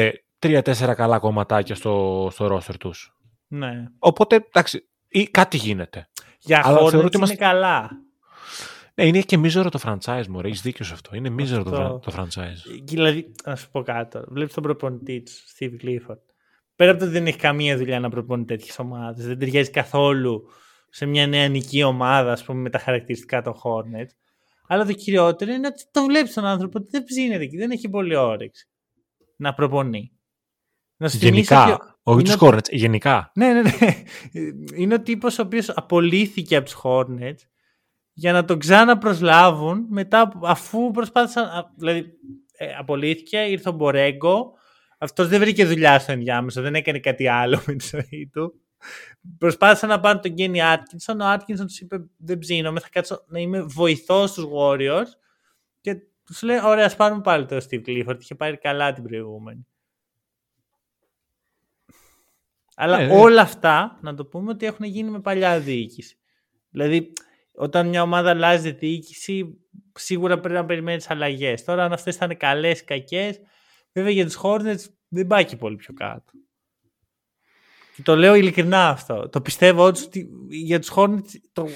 τρία-τέσσερα 0.44 0.94
καλά 0.94 1.20
κομματάκια 1.20 1.76
στο, 1.76 2.28
στο 2.32 2.46
roster 2.46 2.76
τους. 2.80 3.16
Ναι. 3.48 3.86
Οπότε, 4.00 4.36
εντάξει, 4.36 4.90
ή 5.08 5.24
κάτι 5.24 5.58
γίνεται. 5.58 6.10
Για 6.40 6.64
Hornets 6.66 6.94
είναι 6.94 7.10
είμαστε... 7.14 7.36
καλά. 7.36 7.90
Ναι, 8.94 9.06
είναι 9.06 9.22
και 9.22 9.38
μίζερο 9.38 9.70
το 9.70 9.80
franchise 9.84 10.28
μου, 10.28 10.40
έχεις 10.44 10.62
δίκιο 10.62 10.86
σε 10.86 10.94
αυτό. 10.94 11.16
Είναι 11.16 11.30
μίζερο 11.30 11.64
το, 11.64 12.00
το 12.00 12.14
franchise. 12.18 12.82
Δηλαδή, 12.84 13.32
να 13.46 13.56
σου 13.56 13.70
πω 13.72 13.82
κάτι 13.82 14.20
Βλέπεις 14.28 14.54
τον 14.54 14.64
προπονητή 14.64 15.22
τους, 15.22 15.44
Steve 15.60 15.84
Clifford. 15.84 16.20
Πέρα 16.76 16.92
από 16.92 17.00
το 17.00 17.06
ότι 17.06 17.14
δεν 17.14 17.28
έχει 17.28 17.38
καμία 17.38 17.78
δουλειά 17.78 18.00
να 18.00 18.10
προπονεί 18.10 18.46
τέτοιες 18.46 18.80
ομάδες, 18.80 19.26
δεν 19.26 19.40
ταιριάζει 19.40 19.70
καθόλου 19.70 20.44
σε 20.90 21.06
μια 21.06 21.28
νεανική 21.28 21.84
ομάδα, 21.84 22.32
ας 22.32 22.44
πούμε, 22.44 22.62
με 22.62 22.70
τα 22.70 22.80
χαρακτηριστικά 22.80 23.42
των 23.42 23.54
Hornets. 23.54 24.12
Αλλά 24.68 24.86
το 24.86 24.94
κυριότερο 24.94 25.52
είναι 25.52 25.68
ότι 25.68 25.84
το 25.92 26.04
βλέπεις 26.04 26.34
τον 26.34 26.46
άνθρωπο 26.46 26.80
ότι 26.80 26.88
δεν 26.92 27.04
ψήνεται 27.04 27.44
εκεί, 27.44 27.58
δεν 27.58 27.72
έχει 27.72 27.90
πολύ 27.90 28.16
όρεξη 28.16 28.68
να 29.36 29.54
προπονεί. 29.54 30.12
Να 31.04 31.10
γενικά, 31.10 31.80
όχι 32.04 32.24
τους 32.24 32.36
Hornets, 32.40 32.70
γενικά. 32.70 33.32
Ναι, 33.36 33.54
ναι, 33.54 33.62
ναι. 33.62 34.04
Είναι 34.76 34.94
ο 34.94 35.02
τύπος 35.02 35.40
ο 35.40 35.42
οποίος 35.42 35.70
απολύθηκε 35.70 36.56
από 36.56 36.66
τους 36.66 36.80
Hornets 36.84 37.48
για 38.14 38.32
να 38.32 38.46
τον 38.46 38.60
ξαναπροσλάβουν 38.60 39.86
μετά 39.90 40.32
αφού 40.44 40.92
προσπάθησαν. 40.92 41.74
Δηλαδή, 41.78 42.14
ε, 42.58 42.76
απολύθηκε, 42.80 43.38
ήρθε 43.38 43.70
ο 43.70 43.72
Μπορέγκο. 43.72 44.54
Αυτός 44.98 45.28
δεν 45.28 45.40
βρήκε 45.40 45.66
δουλειά 45.66 46.00
στο 46.00 46.12
ενδιάμεσο, 46.12 46.62
δεν 46.62 46.76
έκανε 46.76 47.00
κάτι 47.00 47.28
άλλο 47.28 47.62
με 47.66 47.74
τη 47.74 47.88
ζωή 47.88 48.30
του. 48.34 48.54
Προσπάθησαν 49.38 49.90
να 49.90 50.00
πάρουν 50.00 50.22
τον 50.22 50.32
Γκένι 50.32 50.64
Άτκινσον. 50.64 51.22
Ο 51.22 51.26
Άτκινσον 51.26 51.66
τους 51.66 51.80
είπε: 51.80 51.98
Δεν 52.18 52.38
ψήνομαι, 52.38 52.80
θα 52.80 52.90
κάτσω 52.92 53.24
να 53.28 53.40
είμαι 53.40 53.62
βοηθός 53.62 54.30
στους 54.30 54.46
Warriors. 54.58 55.10
Και 55.82 55.96
τους 56.26 56.42
λέει: 56.42 56.60
Ωραία, 56.64 56.86
ας 56.86 56.96
πάρουμε 56.96 57.22
πάλι 57.22 57.46
το 57.46 57.56
Steve 57.56 57.82
Clifford. 57.88 58.18
Είχε 58.20 58.36
πάρει 58.36 58.58
καλά 58.58 58.94
την 58.94 59.04
προηγούμενη. 59.04 59.68
Αλλά 62.76 63.00
ε, 63.00 63.08
όλα 63.12 63.42
αυτά, 63.42 64.00
να 64.02 64.16
το 64.16 64.26
πούμε, 64.26 64.52
ότι 64.52 64.66
έχουν 64.66 64.86
γίνει 64.86 65.10
με 65.10 65.20
παλιά 65.20 65.60
διοίκηση. 65.60 66.18
Δηλαδή, 66.70 67.14
όταν 67.52 67.88
μια 67.88 68.02
ομάδα 68.02 68.30
αλλάζει 68.30 68.72
διοίκηση, 68.72 69.58
σίγουρα 69.94 70.40
πρέπει 70.40 70.56
να 70.56 70.66
περιμένει 70.66 71.04
αλλαγές. 71.08 71.64
Τώρα, 71.64 71.84
αν 71.84 71.94
αυτές 71.94 72.16
θα 72.16 72.26
είναι 72.26 72.36
καλές 72.36 72.80
ή 72.80 72.84
κακές, 72.84 73.40
βέβαια 73.92 74.12
για 74.12 74.26
τους 74.26 74.40
Hornets 74.44 74.84
δεν 75.08 75.28
πάει 75.28 75.46
και 75.46 75.56
πολύ 75.56 75.76
πιο 75.76 75.94
κάτω. 75.94 76.32
Και 77.96 78.02
το 78.02 78.16
λέω 78.16 78.36
ειλικρινά 78.36 78.90
αυτό. 78.90 79.30
Το 79.30 79.42
πιστεύω 79.42 79.86
ότι 79.86 80.30
για 80.50 80.80
τους 80.80 80.92
Hornets 80.96 81.32
το, 81.54 81.68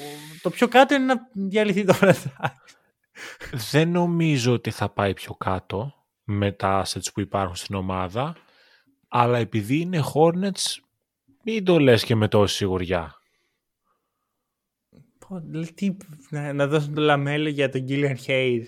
το 0.41 0.49
πιο 0.49 0.67
κάτω 0.67 0.95
είναι 0.95 1.05
να 1.05 1.29
διαλυθεί 1.33 1.83
το 1.83 1.97
franchise. 2.01 2.49
Δεν 3.71 3.89
νομίζω 3.89 4.53
ότι 4.53 4.71
θα 4.71 4.89
πάει 4.89 5.13
πιο 5.13 5.33
κάτω 5.33 5.93
με 6.23 6.51
τα 6.51 6.85
assets 6.85 7.07
που 7.13 7.19
υπάρχουν 7.19 7.55
στην 7.55 7.75
ομάδα, 7.75 8.35
αλλά 9.07 9.37
επειδή 9.37 9.79
είναι 9.79 10.03
Hornets, 10.13 10.75
μην 11.51 11.63
το 11.63 11.79
λες 11.79 12.03
και 12.03 12.15
με 12.15 12.27
τόση 12.27 12.55
σιγουριά. 12.55 13.15
τι, 15.75 15.97
να, 16.29 16.53
να 16.53 16.67
δώσουν 16.67 16.93
το 16.93 17.01
λαμέλο 17.01 17.49
για 17.49 17.69
τον 17.69 17.85
Κίλιαν 17.85 18.17
Hayes. 18.27 18.63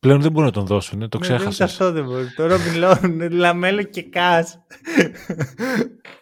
Πλέον 0.00 0.20
δεν 0.20 0.30
μπορούν 0.32 0.46
να 0.48 0.52
τον 0.54 0.66
δώσουν, 0.66 1.08
το 1.08 1.18
Ναι, 1.18 1.24
ξέχασες. 1.24 1.56
δεν- 1.56 1.66
Αυτό 1.66 1.92
δεν 1.92 2.04
μπορεί. 2.04 2.34
Το 2.34 2.46
Ρόμπιν 2.46 2.76
Λόν, 2.78 3.30
Λαμέλο 3.32 3.82
και 3.82 4.02
Κάς. 4.02 4.58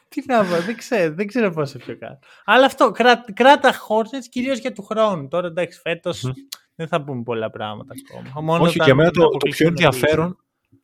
Τι 0.09 0.23
να 0.27 0.45
πω, 0.45 0.61
δεν 0.67 0.77
ξέρω, 0.77 1.15
δεν 1.15 1.27
ξέρω 1.27 1.51
πόσο 1.51 1.79
πιο 1.79 1.99
κάτω. 1.99 2.19
Αλλά 2.45 2.65
αυτό, 2.67 2.91
κρά, 2.91 3.25
κράτα 3.35 3.73
Hornets 3.73 4.27
κυρίως 4.31 4.59
για 4.59 4.73
του 4.73 4.83
χρόνου. 4.83 5.29
Τώρα 5.29 5.47
εντάξει, 5.47 5.81
φέτος 5.81 6.33
δεν 6.75 6.89
θα 6.89 7.05
πούμε 7.05 7.23
πολλά 7.23 7.51
πράγματα 7.51 7.95
ακόμα. 8.09 8.41
Μόνο 8.41 8.63
Όχι, 8.63 8.75
όταν 8.75 8.87
για 8.87 8.95
μένα 8.95 9.11
το, 9.11 9.21
το 9.21 9.27
αποκλειστούν 9.27 9.75
πιο 9.75 9.77
τα 9.91 9.97
ενδιαφέρον 9.97 10.39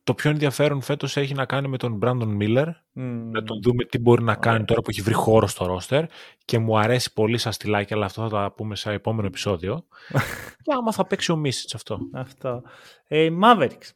το 0.05 0.13
πιο 0.13 0.29
ενδιαφέρον 0.29 0.81
φέτος 0.81 1.17
έχει 1.17 1.33
να 1.33 1.45
κάνει 1.45 1.67
με 1.67 1.77
τον 1.77 1.99
Brandon 2.01 2.37
Miller, 2.37 2.71
Μμμ. 2.91 3.29
να 3.31 3.43
τον 3.43 3.61
δούμε 3.61 3.83
τι 3.83 3.99
μπορεί 3.99 4.23
να 4.23 4.35
κάνει 4.35 4.65
τώρα 4.65 4.81
που 4.81 4.89
έχει 4.89 5.01
βρει 5.01 5.13
χώρο 5.13 5.47
στο 5.47 5.65
ρόστερ 5.65 6.05
και 6.45 6.59
μου 6.59 6.79
αρέσει 6.79 7.13
πολύ 7.13 7.37
σαν 7.37 7.51
στυλάκι, 7.51 7.93
αλλά 7.93 8.05
αυτό 8.05 8.21
θα 8.21 8.29
το 8.29 8.53
πούμε 8.55 8.75
σε 8.75 8.91
επόμενο 8.91 9.27
επεισόδιο. 9.27 9.85
και 10.63 10.73
άμα 10.77 10.91
θα 10.91 11.05
παίξει 11.05 11.31
ο 11.31 11.35
Μίσιτς 11.35 11.75
αυτό. 11.75 11.99
Αυτό. 12.13 12.61
Ε, 13.07 13.29
Mavericks. 13.43 13.89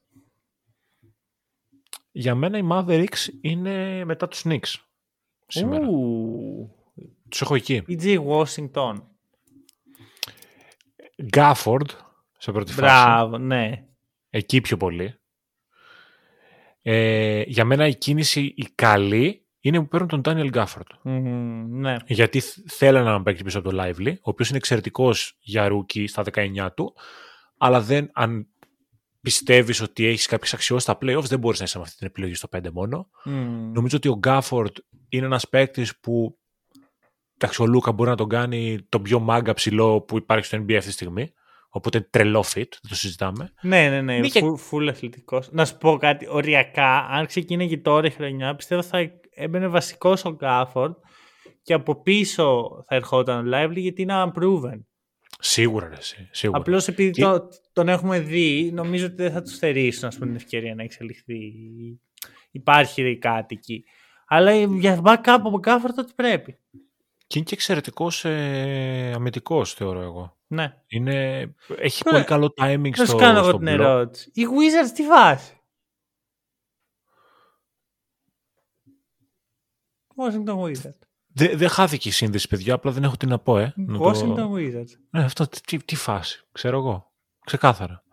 Για 2.12 2.36
μένα 2.36 2.58
οι 2.58 2.68
Mavericks 2.72 3.28
είναι 3.42 4.06
μετά 4.06 4.28
τους 4.28 4.42
Knicks 4.46 4.74
σήμερα. 5.48 5.88
Ου, 5.88 6.76
Τους 7.30 7.42
έχω 7.42 7.56
εκεί. 7.56 7.84
PJ 7.88 8.18
Washington. 8.28 8.94
Γκάφορντ 11.24 11.90
σε 12.38 12.52
πρώτη 12.52 12.72
φάση. 12.72 12.82
Μπράβο, 12.82 13.38
ναι. 13.38 13.86
Εκεί 14.30 14.62
πιο 14.62 14.78
πολύ. 14.78 15.19
Ε, 16.82 17.42
για 17.48 17.66
μένα 17.66 17.88
η 17.88 17.96
κίνηση 17.96 18.54
η 18.56 18.68
καλή 18.76 19.44
είναι 19.60 19.80
που 19.80 19.88
παίρνουν 19.88 20.08
τον 20.10 20.22
Daniel 20.26 20.52
Gafford. 20.52 20.88
Μμμ, 21.04 21.80
ναι. 21.80 21.96
Γιατί 22.08 22.40
θ- 22.40 22.72
θέλανε 22.72 23.10
να 23.10 23.24
παίξει 23.24 23.44
πίσω 23.44 23.60
από 23.60 23.70
το 23.70 23.78
Lively, 23.84 24.14
ο 24.14 24.30
οποίος 24.30 24.48
είναι 24.50 24.58
εξαιρετικός 24.58 25.38
για 25.40 25.68
rookie 25.68 26.08
στα 26.08 26.24
19 26.34 26.70
του, 26.76 26.96
αλλά 27.58 27.82
δεν, 27.82 28.10
αν 28.14 28.48
πιστεύεις 29.22 29.82
ότι 29.82 30.06
έχεις 30.06 30.26
κάποιες 30.26 30.54
αξιώσεις 30.54 30.84
στα 30.84 30.98
playoffs, 31.02 31.24
δεν 31.28 31.40
μπορείς 31.40 31.60
να 31.60 31.66
είσαι 31.66 31.78
με 31.78 31.84
αυτή 31.84 31.98
την 31.98 32.08
επιλογή 32.08 32.34
στο 32.34 32.48
5 32.58 32.70
μόνο. 32.72 33.10
Μμμ. 33.24 33.72
Νομίζω 33.72 33.98
ότι 33.98 34.08
ο 34.08 34.16
Γκάφορντ 34.18 34.76
είναι 35.10 35.26
ένας 35.26 35.50
παίκτης 35.50 36.00
που 36.00 36.38
εντάξει, 37.38 37.62
ο 37.62 37.66
Λούκα 37.66 37.92
μπορεί 37.92 38.10
να 38.10 38.16
τον 38.16 38.30
κάνει 38.30 38.86
τον 38.90 39.02
πιο 39.02 39.20
μάγκα 39.20 39.54
ψηλό 39.54 40.02
που 40.02 40.18
υπάρχει 40.18 40.46
στο 40.46 40.58
NBA 40.58 40.74
αυτή 40.74 40.88
τη 40.88 40.92
στιγμή. 40.92 41.34
Οπότε 41.70 41.98
είναι 41.98 42.08
τρελό 42.10 42.40
fit, 42.40 42.54
δεν 42.54 42.90
το 42.90 42.96
συζητάμε. 42.96 43.54
Ναι, 43.62 43.90
ναι, 43.90 44.02
ναι. 44.02 44.16
Είναι 44.16 44.28
και- 44.28 44.40
Φου- 44.40 44.60
Full 44.72 44.88
αθλητικός. 44.90 45.50
Να 45.52 45.66
σου 45.66 45.78
πω 45.78 45.98
κάτι. 45.98 46.28
Οριακά, 46.30 46.98
αν 46.98 47.26
ξεκίνηγε 47.26 47.78
τώρα 47.78 48.08
η 48.08 48.10
χρονιά, 48.10 48.56
πιστεύω 48.56 48.82
θα 48.82 49.12
έμπαινε 49.30 49.68
βασικός 49.68 50.26
ο 50.26 50.30
Γκάφορντ 50.30 50.94
και 51.64 51.74
από 51.74 52.02
πίσω 52.02 52.70
θα 52.88 52.96
ερχόταν 52.96 53.48
ο 53.48 53.52
Lively 53.58 53.76
γιατί 53.78 54.02
είναι 54.02 54.24
unproven. 54.26 54.80
Σίγουρα, 55.42 55.88
ρε, 55.88 55.96
εσύ, 55.98 56.30
σίγουρα. 56.32 56.60
Απλώς 56.60 56.88
επειδή 56.88 57.10
Και- 57.12 57.22
το, 57.22 57.48
τον 57.74 57.90
έχουμε 57.90 58.20
δει, 58.20 58.72
νομίζω 58.74 59.06
ότι 59.06 59.16
δεν 59.16 59.32
θα 59.32 59.42
τους 59.42 59.58
θερήσουν 59.58 60.08
ας 60.08 60.14
πούμε, 60.16 60.26
την 60.28 60.36
ευκαιρία 60.36 60.76
να 60.76 60.84
εξελιχθεί. 60.84 61.40
Υπάρχει 62.52 63.02
ρε, 63.02 63.16
κάτι 63.16 63.56
εκεί. 63.56 63.84
Αλλά 64.28 64.54
για 64.56 65.02
backup 65.04 65.20
από 65.26 65.58
Γκάφορντ 65.60 66.00
ότι 66.00 66.12
πρέπει. 66.16 66.58
Και 67.28 67.38
είναι 67.38 67.48
και 67.48 67.54
εξαιρετικός 67.54 68.26
ε, 68.26 69.12
αμυντικός, 69.16 69.74
θεωρώ 69.74 70.02
εγώ. 70.02 70.38
Ναι. 70.52 70.74
Είναι, 70.88 71.40
έχει 71.80 72.04
Τώρα, 72.04 72.16
πολύ 72.16 72.28
καλό 72.28 72.54
timing 72.62 72.90
Να 72.90 72.96
στο 72.96 73.06
σου 73.06 73.16
κάνω 73.16 73.40
εγώ 73.40 73.48
στο 73.50 73.58
την 73.58 73.68
block. 73.68 73.72
ερώτηση. 73.72 74.32
Οι 74.34 74.44
Wizards 74.46 74.92
τι 74.96 75.08
βάση. 75.08 75.54
Washington 80.16 80.60
Wizards. 80.64 81.00
Δεν 81.34 81.58
δεν 81.58 81.70
χάθηκε 81.70 82.08
η 82.10 82.12
σύνδεση, 82.12 82.48
παιδιά, 82.48 82.74
απλά 82.74 82.92
δεν 82.92 83.04
έχω 83.04 83.18
τι 83.18 83.26
να 83.26 83.40
πω, 83.40 83.58
ε. 83.58 83.74
Να 83.76 83.98
το- 83.98 84.10
Washington 84.10 84.52
Wizards. 84.58 84.92
Ναι, 85.10 85.24
αυτό 85.24 85.48
τι, 85.66 85.78
τι 85.84 85.96
φάση, 85.96 86.44
ξέρω 86.52 86.78
εγώ. 86.78 87.12
Ξεκάθαρα. 87.46 88.04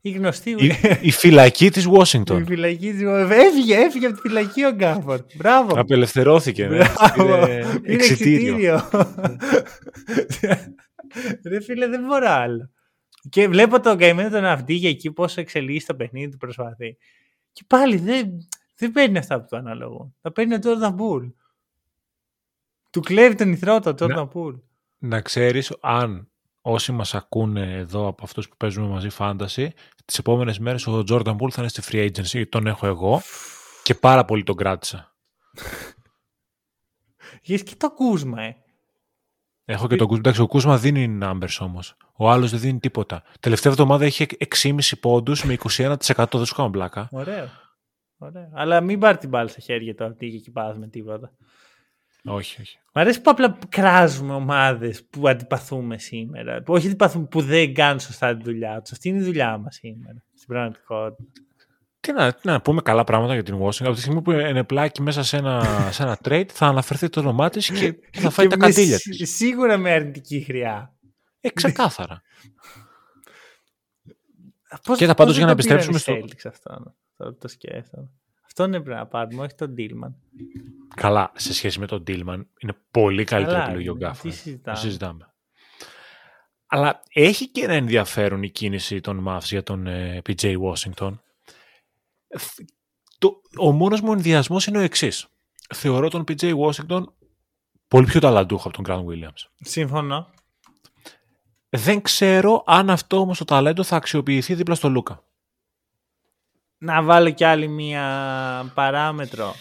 Η 0.00 0.10
γνωστή 0.10 0.50
η, 0.50 0.70
η 1.00 1.10
φυλακή 1.10 1.70
της 1.70 1.84
η 1.84 1.88
Washington. 1.92 2.42
φυλακή 2.46 2.92
της 2.92 3.02
Έφυγε, 3.30 3.76
έφυγε 3.76 4.06
από 4.06 4.14
τη 4.14 4.20
φυλακή 4.20 4.64
ο 4.64 4.70
Γκάφορντ. 4.70 5.24
Μπράβο. 5.34 5.80
Απελευθερώθηκε, 5.80 6.66
ναι. 6.66 6.76
Μπράβο. 6.76 7.46
Πήρε 7.46 7.70
Είναι 7.84 7.94
εξιτήριο. 7.94 8.80
εξιτήριο. 11.14 11.58
Ρε 11.58 11.64
φίλε, 11.64 11.86
δεν 11.86 12.04
μπορώ 12.04 12.26
άλλο. 12.28 12.70
Και 13.28 13.48
βλέπω 13.48 13.80
τον 13.80 13.98
καημένο 13.98 14.30
τον 14.30 14.44
Αυντίγια 14.44 14.88
εκεί 14.88 15.12
πόσο 15.12 15.40
εξελίσσει 15.40 15.86
το 15.86 15.94
παιχνίδι 15.94 16.30
του 16.30 16.36
προσπαθεί. 16.36 16.96
Και 17.52 17.64
πάλι 17.66 17.96
δεν, 17.96 18.30
δεν 18.76 18.92
παίρνει 18.92 19.18
αυτά 19.18 19.40
που 19.40 19.46
του 19.50 19.56
αναλογούν. 19.56 20.14
Τα 20.20 20.32
παίρνει 20.32 20.54
ο 20.54 20.58
Τζόρνταν 20.58 20.94
Πούλ. 20.94 21.26
Του 22.90 23.00
κλέβει 23.00 23.34
τον 23.34 23.52
ηθρό 23.52 23.80
του 23.80 23.86
ο 23.88 23.94
Τζόρνταν 23.94 24.28
Πούλ. 24.28 24.54
να 24.98 25.20
ξέρεις 25.20 25.76
αν 25.80 26.30
όσοι 26.60 26.92
μας 26.92 27.14
ακούνε 27.14 27.72
εδώ 27.72 28.06
από 28.06 28.24
αυτούς 28.24 28.48
που 28.48 28.56
παίζουμε 28.56 28.86
μαζί 28.88 29.08
φάνταση, 29.08 29.72
τις 30.04 30.18
επόμενες 30.18 30.58
μέρες 30.58 30.86
ο 30.86 31.04
Jordan 31.08 31.36
Poole 31.36 31.50
θα 31.50 31.60
είναι 31.60 31.68
στη 31.68 31.82
free 31.84 32.10
agency, 32.10 32.48
τον 32.48 32.66
έχω 32.66 32.86
εγώ 32.86 33.22
και 33.82 33.94
πάρα 33.94 34.24
πολύ 34.24 34.42
τον 34.42 34.56
κράτησα. 34.56 35.16
Γες 37.42 37.62
και 37.62 37.74
το 37.76 37.90
κούσμα, 37.90 38.42
ε. 38.42 38.56
Έχω 39.70 39.86
και 39.86 39.96
τον 39.96 40.06
Κούσμα. 40.06 40.18
Εντάξει, 40.18 40.40
ο 40.40 40.46
Κούσμα 40.46 40.78
δίνει 40.78 41.18
numbers 41.22 41.56
όμως. 41.60 41.96
Ο 42.16 42.30
άλλος 42.30 42.50
δεν 42.50 42.60
δίνει 42.60 42.78
τίποτα. 42.78 43.22
Τελευταία 43.40 43.72
εβδομάδα 43.72 44.06
είχε 44.06 44.26
6,5 44.62 44.80
πόντους 45.00 45.44
με 45.44 45.52
21%. 45.52 46.24
Δεν 46.32 46.44
σου 46.44 46.54
κάνω 46.54 46.70
πλάκα. 46.70 47.08
Ωραίο. 47.10 47.48
Ωραίο. 48.18 48.50
Αλλά 48.52 48.80
μην 48.80 48.98
πάρει 48.98 49.18
την 49.18 49.28
μπάλα 49.28 49.48
στα 49.48 49.60
χέρια 49.60 49.94
του 49.94 50.04
Αυντίγια 50.04 50.38
και 50.38 50.50
πας 50.50 50.78
με 50.78 50.88
τίποτα. 50.88 51.32
όχι, 52.24 52.60
όχι. 52.60 52.78
Μ' 52.94 52.98
αρέσει 52.98 53.20
που 53.20 53.30
απλά 53.30 53.58
κράζουμε 53.68 54.34
ομάδες 54.34 55.04
που 55.04 55.28
αντιπαθούμε 55.28 55.98
σήμερα. 55.98 56.62
Που 56.62 56.72
όχι 56.72 56.86
αντιπαθούμε, 56.86 57.26
που 57.26 57.40
δεν 57.40 57.74
κάνουν 57.74 58.00
σωστά 58.00 58.36
τη 58.36 58.42
δουλειά 58.42 58.80
τους. 58.80 58.92
Αυτή 58.92 59.08
είναι 59.08 59.18
η 59.18 59.22
δουλειά 59.22 59.58
μας 59.58 59.74
σήμερα. 59.74 60.22
Στην 60.34 60.48
πραγματικότητα. 60.48 61.24
Τι 62.08 62.14
να, 62.14 62.32
τι 62.32 62.46
να 62.48 62.60
πούμε 62.60 62.80
καλά 62.82 63.04
πράγματα 63.04 63.34
για 63.34 63.42
την 63.42 63.54
Washington. 63.60 63.84
Από 63.84 63.94
τη 63.94 64.00
στιγμή 64.00 64.22
που 64.22 64.30
είναι 64.30 64.64
πλάκι 64.64 65.02
μέσα 65.02 65.22
σε 65.22 65.36
ένα, 65.36 65.64
σε 65.90 66.02
ένα 66.02 66.18
trade, 66.24 66.46
θα 66.52 66.66
αναφερθεί 66.66 67.08
το 67.08 67.20
όνομά 67.20 67.48
της 67.50 67.70
και 67.70 67.94
θα 68.12 68.30
φάει 68.30 68.46
Και 68.46 68.56
τα 68.56 68.58
με 68.60 68.66
καντήλια 68.72 68.98
σι- 68.98 69.16
της. 69.18 69.34
Σίγουρα 69.34 69.76
με 69.76 69.90
αρνητική 69.92 70.40
χρειά. 70.40 70.94
Ε, 71.40 71.50
ξεκάθαρα. 71.50 72.22
Πώς, 74.84 74.98
Κοίτα, 74.98 75.14
πώς 75.14 75.16
πάντως, 75.16 75.36
δεν 75.36 75.44
για 75.44 75.54
να 75.54 75.60
το 75.60 75.62
πήραν 75.62 75.76
επιστρέψουμε 75.78 75.96
οι 75.96 76.00
στο- 76.00 76.12
Celtics 76.14 76.52
αυτό. 76.52 76.94
Τώρα 77.16 77.34
το 77.34 77.48
σκέφτομαι. 77.48 78.08
Αυτό 78.46 78.64
είναι 78.64 78.80
πρέπει 78.80 78.98
να 78.98 79.06
πάρουμε, 79.06 79.42
όχι 79.42 79.54
τον 79.54 79.74
Dillman. 79.78 80.12
Καλά, 80.96 81.32
σε 81.36 81.54
σχέση 81.54 81.78
με 81.78 81.86
τον 81.86 82.02
Dillman, 82.06 82.40
είναι 82.58 82.72
πολύ 82.90 83.24
καλύτερη 83.24 83.56
Καλά 83.56 83.64
επιλογή 83.68 83.88
ο 83.88 83.92
είναι, 83.96 84.06
Γκάφα. 84.06 84.22
τι 84.22 84.30
συζητάμε. 84.30 84.76
συζητάμε. 84.78 85.32
Αλλά 86.66 87.02
έχει 87.12 87.48
και 87.48 87.64
ένα 87.64 87.72
ενδιαφέρον 87.74 88.42
η 88.42 88.50
κίνηση 88.50 89.00
των 89.00 89.24
Mavs 89.28 89.42
για 89.42 89.62
τον 89.62 89.86
ε, 89.86 90.22
PJ 90.28 90.54
Washington. 90.58 91.18
Θ- 92.38 92.60
Το, 93.18 93.40
ο 93.58 93.72
μόνος 93.72 94.00
μου 94.00 94.12
ενδιασμός 94.12 94.66
είναι 94.66 94.78
ο 94.78 94.80
εξής. 94.80 95.26
Θεωρώ 95.74 96.08
τον 96.08 96.24
PJ 96.28 96.54
Washington 96.58 97.02
πολύ 97.88 98.06
πιο 98.06 98.20
ταλαντούχο 98.20 98.68
από 98.68 98.82
τον 98.82 98.84
Grant 98.88 99.12
Williams. 99.12 99.46
Σύμφωνο. 99.60 100.30
Δεν 101.68 102.02
ξέρω 102.02 102.62
αν 102.66 102.90
αυτό 102.90 103.16
όμως 103.18 103.38
το 103.38 103.44
ταλέντο 103.44 103.82
θα 103.82 103.96
αξιοποιηθεί 103.96 104.54
δίπλα 104.54 104.74
στο 104.74 104.88
Λούκα. 104.88 105.22
Να 106.78 107.02
βάλω 107.02 107.30
κι 107.30 107.44
άλλη 107.44 107.68
μία 107.68 108.72
παράμετρο. 108.74 109.54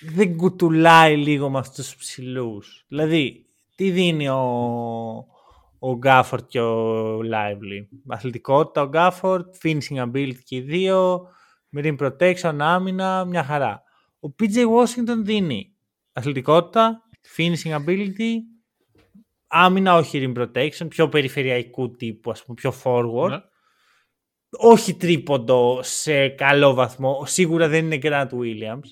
Δεν 0.00 0.36
κουτουλάει 0.36 1.16
λίγο 1.16 1.50
με 1.50 1.58
αυτούς 1.58 1.86
τους 1.86 1.96
ψηλούς. 1.96 2.84
Δηλαδή, 2.88 3.46
τι 3.74 3.90
δίνει 3.90 4.28
ο, 4.28 4.40
ο 5.78 5.96
Γκάφορτ 5.96 6.48
και 6.48 6.60
ο 6.60 7.18
Lively. 7.18 7.86
Αθλητικότητα 8.08 8.82
ο 8.82 8.86
Γκάφορτ, 8.88 9.54
finishing 9.62 10.10
ability 10.10 10.38
και 10.44 10.56
οι 10.56 10.60
δύο, 10.60 11.26
marine 11.76 11.96
protection, 11.96 12.56
άμυνα, 12.58 13.24
μια 13.24 13.44
χαρά. 13.44 13.82
Ο 14.20 14.28
PJ 14.38 14.56
Washington 14.56 15.22
δίνει 15.22 15.74
αθλητικότητα, 16.12 17.02
finishing 17.36 17.74
ability, 17.84 18.34
άμυνα 19.46 19.94
όχι 19.96 20.32
rim 20.34 20.40
protection, 20.40 20.88
πιο 20.88 21.08
περιφερειακού 21.08 21.90
τύπου, 21.90 22.30
ας 22.30 22.44
πούμε, 22.44 22.54
πιο 22.60 22.74
forward 22.84 23.28
Ναι. 23.30 23.40
όχι 24.50 24.94
τρίποντο 24.94 25.78
σε 25.82 26.28
καλό 26.28 26.74
βαθμό. 26.74 27.22
Σίγουρα 27.26 27.68
δεν 27.68 27.84
είναι 27.84 27.98
Grant 28.02 28.28
Williams. 28.28 28.88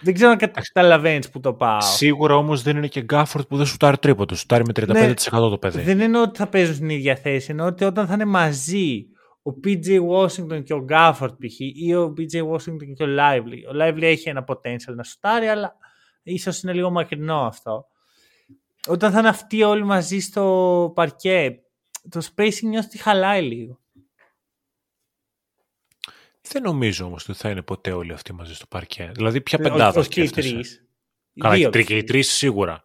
Δεν 0.00 0.14
ξέρω 0.14 0.30
αν 0.30 0.38
καταλαβαίνεις 0.38 1.30
που 1.30 1.40
το 1.40 1.54
πάω. 1.54 1.80
Σίγουρα 1.80 2.36
όμως 2.36 2.62
δεν 2.62 2.76
είναι 2.76 2.86
και 2.86 3.00
Γκάφορτ 3.00 3.46
που 3.46 3.56
δεν 3.56 3.66
σουτάρει 3.66 3.98
τρίποντο. 3.98 4.34
Σουτάρει 4.34 4.64
με 4.66 4.72
35% 4.72 5.14
το 5.30 5.58
παιδί. 5.58 5.76
Ναι. 5.76 5.82
Δεν 5.82 6.00
εννοώ 6.00 6.22
ότι 6.22 6.38
θα 6.38 6.46
παίζουν 6.46 6.74
στην 6.74 6.88
ίδια 6.88 7.16
θέση. 7.16 7.50
Εννοώ 7.50 7.66
ότι 7.66 7.84
όταν 7.84 8.06
θα 8.06 8.14
είναι 8.14 8.24
μαζί 8.24 9.06
ο 9.50 9.60
PJ 9.64 10.08
Washington 10.08 10.64
και 10.64 10.74
ο 10.74 10.84
Gafford 10.88 11.36
π.χ. 11.38 11.58
ή 11.60 11.94
ο 11.94 12.14
PJ 12.16 12.48
Washington 12.50 12.92
και 12.96 13.02
ο 13.04 13.06
Lively. 13.18 13.58
Ο 13.72 13.76
Lively 13.82 14.02
έχει 14.02 14.28
ένα 14.28 14.44
potential 14.48 14.94
να 14.94 15.02
σουτάρει, 15.02 15.46
αλλά 15.48 15.76
ίσως 16.22 16.62
είναι 16.62 16.72
λίγο 16.72 16.90
μακρινό 16.90 17.46
αυτό. 17.46 17.86
Όταν 18.88 19.12
θα 19.12 19.18
είναι 19.18 19.28
αυτοί 19.28 19.62
όλοι 19.62 19.84
μαζί 19.84 20.18
στο 20.20 20.92
παρκέ, 20.94 21.60
το 22.08 22.20
spacing 22.34 22.60
νιώθω 22.62 22.86
ότι 22.88 22.98
χαλάει 22.98 23.42
λίγο. 23.42 23.80
Δεν 26.50 26.62
νομίζω 26.62 27.04
όμως 27.04 27.28
ότι 27.28 27.38
θα 27.38 27.50
είναι 27.50 27.62
ποτέ 27.62 27.92
όλοι 27.92 28.12
αυτοί 28.12 28.32
μαζί 28.32 28.54
στο 28.54 28.66
παρκέ. 28.66 29.10
Δηλαδή 29.14 29.40
ποια 29.40 29.58
Όχι- 29.60 29.70
πεντάδα 29.70 30.00
όχι 30.00 30.08
και 30.08 30.20
οι 30.22 30.26
σκέφτεσαι. 30.26 30.54
τρεις. 30.54 30.84
Οι 31.32 31.40
Καλά, 31.40 31.54
δύο 31.54 31.62
και 31.62 31.68
οι 31.68 31.70
τρει- 31.70 31.84
τους. 31.86 31.94
και 31.94 31.98
οι 32.00 32.04
τρεις 32.04 32.30
σίγουρα. 32.32 32.84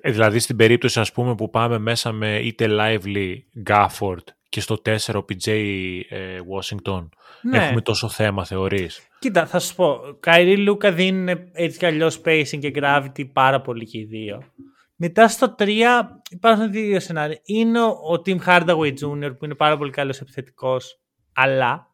Ε, 0.00 0.10
δηλαδή 0.10 0.38
στην 0.38 0.56
περίπτωση 0.56 1.00
ας 1.00 1.12
πούμε 1.12 1.34
που 1.34 1.50
πάμε 1.50 1.78
μέσα 1.78 2.12
με 2.12 2.38
είτε 2.38 2.66
Lively, 2.70 3.36
Gafford 3.66 4.24
και 4.48 4.60
στο 4.60 4.82
4 4.84 4.96
ο 5.14 5.18
PJ 5.18 5.50
ε, 6.08 6.38
Washington 6.54 7.08
ναι. 7.42 7.58
έχουμε 7.58 7.80
τόσο 7.80 8.08
θέμα 8.08 8.44
θεωρείς; 8.44 9.08
Κοίτα 9.18 9.46
θα 9.46 9.58
σου 9.58 9.74
πω, 9.74 10.00
Καϊρή 10.20 10.56
Λούκα 10.56 10.92
δίνουν 10.92 11.28
έτσι 11.52 11.78
κι 11.78 11.86
αλλιώς 11.86 12.20
spacing 12.24 12.58
και 12.60 12.72
gravity 12.74 13.32
πάρα 13.32 13.60
πολύ 13.60 13.84
και 13.84 13.98
οι 13.98 14.04
δύο. 14.04 14.42
Μετά 14.96 15.28
στο 15.28 15.54
3 15.58 15.80
υπάρχουν 16.30 16.70
δύο 16.70 17.00
σενάρια. 17.00 17.38
Είναι 17.44 17.80
ο 17.82 18.22
Tim 18.26 18.38
Hardaway 18.46 18.92
Jr. 18.92 19.34
που 19.38 19.44
είναι 19.44 19.54
πάρα 19.54 19.76
πολύ 19.76 19.90
καλός 19.90 20.20
επιθετικός, 20.20 21.00
αλλά 21.32 21.88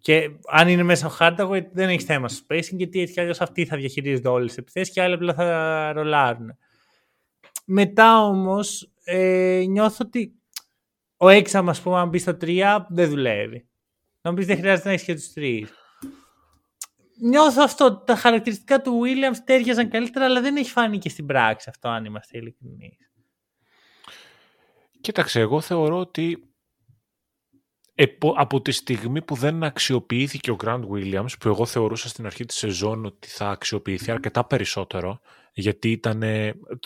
και 0.00 0.30
αν 0.50 0.68
είναι 0.68 0.82
μέσα 0.82 1.06
ο 1.06 1.16
Hardaway 1.18 1.62
δεν 1.72 1.88
έχει 1.88 2.04
θέμα 2.04 2.28
στο 2.28 2.46
spacing 2.48 2.76
γιατί 2.76 3.00
έτσι 3.00 3.12
κι 3.12 3.20
αλλιώς 3.20 3.40
αυτοί 3.40 3.64
θα 3.64 3.76
διαχειρίζονται 3.76 4.28
όλες 4.28 4.46
τις 4.46 4.56
επιθέσεις 4.56 4.94
και 4.94 5.02
άλλοι 5.02 5.14
απλά 5.14 5.34
θα 5.34 5.92
ρολάρουν. 5.92 6.56
Μετά 7.64 8.24
όμως 8.24 8.92
ε, 9.04 9.64
νιώθω 9.68 10.04
ότι 10.06 10.39
ο 11.22 11.28
έξαμ 11.28 11.68
ας 11.68 11.80
πούμε 11.80 11.98
αν 11.98 12.08
μπεις 12.08 12.22
στο 12.22 12.36
3 12.40 12.78
δεν 12.88 13.08
δουλεύει. 13.08 13.68
Να 14.22 14.34
πει 14.34 14.44
δεν 14.44 14.56
χρειάζεται 14.56 14.88
να 14.88 14.94
έχεις 14.94 15.06
και 15.06 15.14
τους 15.14 15.32
τρεις. 15.32 15.70
Νιώθω 17.20 17.62
αυτό. 17.62 17.96
Τα 17.96 18.16
χαρακτηριστικά 18.16 18.80
του 18.82 19.00
Williams 19.04 19.36
τέριαζαν 19.44 19.90
καλύτερα, 19.90 20.24
αλλά 20.24 20.40
δεν 20.40 20.56
έχει 20.56 20.70
φάνει 20.70 20.98
και 20.98 21.08
στην 21.08 21.26
πράξη 21.26 21.70
αυτό, 21.70 21.88
αν 21.88 22.04
είμαστε 22.04 22.38
ειλικρινείς. 22.38 23.10
Κοίταξε, 25.00 25.40
εγώ 25.40 25.60
θεωρώ 25.60 25.98
ότι 25.98 26.54
από 28.36 28.62
τη 28.62 28.72
στιγμή 28.72 29.22
που 29.22 29.34
δεν 29.34 29.64
αξιοποιήθηκε 29.64 30.50
ο 30.50 30.56
Grant 30.64 30.84
Williams, 30.88 31.38
που 31.40 31.48
εγώ 31.48 31.66
θεωρούσα 31.66 32.08
στην 32.08 32.26
αρχή 32.26 32.44
της 32.44 32.56
σεζόν 32.56 33.04
ότι 33.04 33.28
θα 33.28 33.50
αξιοποιηθεί 33.50 34.10
αρκετά 34.10 34.44
περισσότερο, 34.44 35.20
γιατί 35.52 35.90
ήταν, 35.90 36.22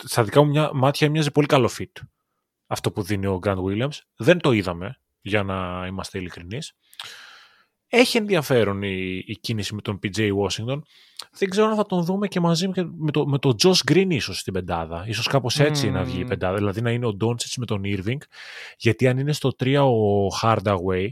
στα 0.03 0.23
δικά 0.23 0.43
μου 0.43 0.49
μια, 0.49 0.69
μάτια 0.73 1.09
μοιάζει 1.09 1.31
πολύ 1.31 1.47
καλό 1.47 1.69
fit 1.79 2.01
αυτό 2.67 2.91
που 2.91 3.01
δίνει 3.01 3.25
ο 3.25 3.39
Grant 3.43 3.63
Williams. 3.63 3.97
Δεν 4.15 4.39
το 4.39 4.51
είδαμε, 4.51 4.99
για 5.21 5.43
να 5.43 5.85
είμαστε 5.87 6.17
ειλικρινείς. 6.17 6.73
Έχει 7.87 8.17
ενδιαφέρον 8.17 8.81
η, 8.81 9.23
η 9.25 9.37
κίνηση 9.37 9.75
με 9.75 9.81
τον 9.81 9.99
PJ 10.03 10.31
Washington. 10.33 10.81
Δεν 11.31 11.49
ξέρω 11.49 11.67
αν 11.67 11.75
θα 11.75 11.85
τον 11.85 12.03
δούμε 12.03 12.27
και 12.27 12.39
μαζί 12.39 12.67
με 12.97 13.11
το, 13.11 13.27
με 13.27 13.37
το 13.37 13.55
Josh 13.63 13.91
Green 13.91 14.07
ίσως 14.09 14.39
στην 14.39 14.53
πεντάδα. 14.53 15.05
Ίσως 15.07 15.27
κάπως 15.27 15.59
έτσι 15.59 15.89
να 15.89 16.03
βγει 16.03 16.19
η 16.19 16.25
πεντάδα. 16.25 16.57
Δηλαδή 16.57 16.81
να 16.81 16.91
είναι 16.91 17.05
ο 17.05 17.17
Doncic 17.21 17.53
με 17.57 17.65
τον 17.65 17.81
Irving. 17.85 18.17
Γιατί 18.77 19.07
αν 19.07 19.17
είναι 19.17 19.33
στο 19.33 19.51
3 19.59 19.75
ο 19.75 20.27
Hardaway 20.41 21.09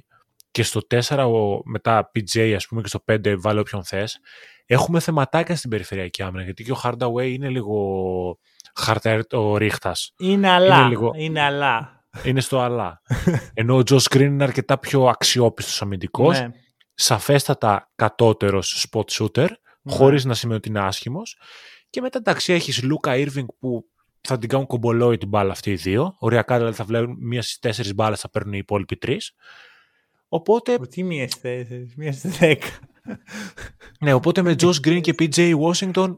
και 0.51 0.63
στο 0.63 0.81
4 0.87 1.17
ο, 1.17 1.61
μετά 1.69 2.11
PJ 2.15 2.53
ας 2.55 2.67
πούμε 2.67 2.81
και 2.81 2.87
στο 2.87 3.03
5 3.11 3.35
βάλει 3.39 3.59
όποιον 3.59 3.83
θες, 3.83 4.19
έχουμε 4.65 4.99
θεματάκια 4.99 5.55
στην 5.55 5.69
περιφερειακή 5.69 6.23
άμυνα. 6.23 6.43
Γιατί 6.43 6.63
και 6.63 6.71
ο 6.71 6.79
Hardaway 6.83 7.27
είναι 7.27 7.49
λίγο 7.49 8.39
ο 9.31 9.57
ρίχτας. 9.57 10.13
Είναι 10.17 10.49
αλλά. 10.49 10.77
Είναι, 10.77 10.87
λίγο... 10.87 11.11
είναι 11.15 11.41
αλλά. 11.41 12.05
Είναι 12.23 12.41
στο 12.41 12.59
αλλά. 12.59 13.01
Ενώ 13.53 13.77
ο 13.77 13.81
Josh 13.89 14.15
Green 14.15 14.19
είναι 14.19 14.43
αρκετά 14.43 14.77
πιο 14.79 15.05
αξιόπιστος 15.05 15.81
αμυντικός. 15.81 16.39
Ναι 16.39 16.51
σαφέστατα 16.93 17.91
κατώτερος 17.95 18.87
spot 18.89 19.05
shooter, 19.05 19.47
ναι. 19.81 19.93
χωρίς 19.93 20.25
να 20.25 20.33
σημαίνει 20.33 20.57
ότι 20.57 20.69
είναι 20.69 20.79
άσχημος. 20.79 21.37
Και 21.89 22.01
μετά 22.01 22.17
εντάξει 22.17 22.53
έχεις 22.53 22.83
Λούκα 22.83 23.11
Irving 23.15 23.45
που 23.59 23.85
θα 24.21 24.37
την 24.37 24.49
κάνουν 24.49 24.65
κομπολόι 24.65 25.17
την 25.17 25.27
μπάλα 25.27 25.51
αυτή 25.51 25.71
οι 25.71 25.75
δύο. 25.75 26.15
Οριακά 26.19 26.57
δηλαδή 26.57 26.75
θα 26.75 26.83
βλέπουν 26.83 27.15
μία 27.19 27.41
στις 27.41 27.59
τέσσερις 27.59 27.93
μπάλες 27.93 28.19
θα 28.19 28.29
παίρνουν 28.29 28.53
οι 28.53 28.57
υπόλοιποι 28.61 28.97
τρεις. 28.97 29.33
Οπότε... 30.27 30.77
Τι 30.77 31.03
μία 31.03 31.27
στις 31.27 31.41
τέσσερις, 31.41 31.95
μία 31.95 32.13
στις 32.13 32.37
δέκα. 32.37 32.67
ναι, 33.99 34.13
οπότε 34.13 34.41
με 34.41 34.55
Josh 34.59 34.87
Green 34.87 35.01
και 35.01 35.15
PJ 35.19 35.55
Washington 35.59 36.17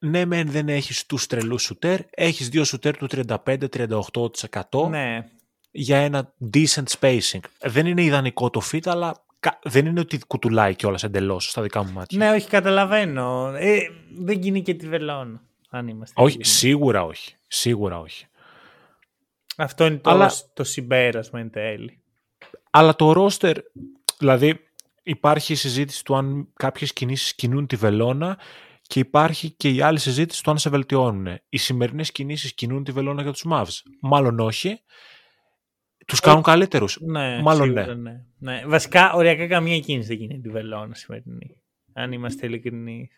ναι 0.00 0.24
μεν 0.24 0.50
δεν 0.50 0.68
έχεις 0.68 1.06
τους 1.06 1.26
τρελούς 1.26 1.62
σουτέρ, 1.62 2.00
έχεις 2.10 2.48
δύο 2.48 2.64
σουτέρ 2.64 2.96
του 2.96 3.06
35-38% 3.10 4.88
ναι. 4.88 5.26
για 5.70 5.96
ένα 5.98 6.34
decent 6.54 6.98
spacing. 6.98 7.40
Δεν 7.60 7.86
είναι 7.86 8.02
ιδανικό 8.02 8.50
το 8.50 8.60
fit, 8.72 8.88
αλλά 8.88 9.24
δεν 9.62 9.86
είναι 9.86 10.00
ότι 10.00 10.18
κουτουλάει 10.26 10.74
κιόλας 10.74 11.02
εντελώς 11.02 11.50
στα 11.50 11.62
δικά 11.62 11.84
μου 11.84 11.92
μάτια. 11.92 12.18
Ναι, 12.18 12.30
όχι, 12.30 12.48
καταλαβαίνω. 12.48 13.54
Ε, 13.56 13.78
δεν 14.18 14.40
γίνει 14.40 14.62
και 14.62 14.74
τη 14.74 14.88
βελόν, 14.88 15.40
αν 15.70 15.88
είμαστε. 15.88 16.22
Όχι, 16.22 16.38
σίγουρα 16.44 17.04
όχι. 17.04 17.34
Σίγουρα 17.46 17.98
όχι. 17.98 18.26
Αυτό 19.56 19.86
είναι 19.86 19.96
το, 19.96 20.10
Αλλά... 20.10 20.32
το 20.54 20.64
συμπέρασμα 20.64 21.40
εν 21.40 21.50
τέλει. 21.50 21.98
Αλλά 22.70 22.96
το 22.96 23.12
ρόστερ, 23.12 23.56
δηλαδή 24.18 24.60
υπάρχει 25.02 25.52
η 25.52 25.56
συζήτηση 25.56 26.04
του 26.04 26.16
αν 26.16 26.48
κάποιες 26.54 26.92
κινήσεις 26.92 27.34
κινούν 27.34 27.66
τη 27.66 27.76
βελόνα 27.76 28.38
και 28.90 29.00
υπάρχει 29.00 29.50
και 29.50 29.70
η 29.70 29.80
άλλη 29.80 29.98
συζήτηση 29.98 30.42
του 30.42 30.50
αν 30.50 30.58
σε 30.58 30.70
βελτιώνουν. 30.70 31.38
Οι 31.48 31.56
σημερινές 31.56 32.12
κινήσεις 32.12 32.54
κινούν 32.54 32.84
τη 32.84 32.92
βελόνα 32.92 33.22
για 33.22 33.32
τους 33.32 33.44
Mavs. 33.50 33.82
Μάλλον 34.00 34.40
όχι. 34.40 34.80
Τους 36.06 36.20
κάνουν 36.20 36.42
καλύτερους. 36.42 36.98
Ναι, 37.00 37.42
Μάλλον 37.42 37.72
ναι. 37.72 37.94
ναι. 37.94 38.24
ναι. 38.38 38.62
Βασικά, 38.66 39.12
οριακά 39.12 39.46
καμία 39.46 39.78
κίνηση 39.78 40.08
δεν 40.08 40.16
γίνεται 40.16 40.40
τη 40.40 40.48
βελόνα 40.48 40.94
σημερινή. 40.94 41.62
Αν 41.92 42.12
είμαστε 42.12 42.46
ειλικρινεί. 42.46 43.08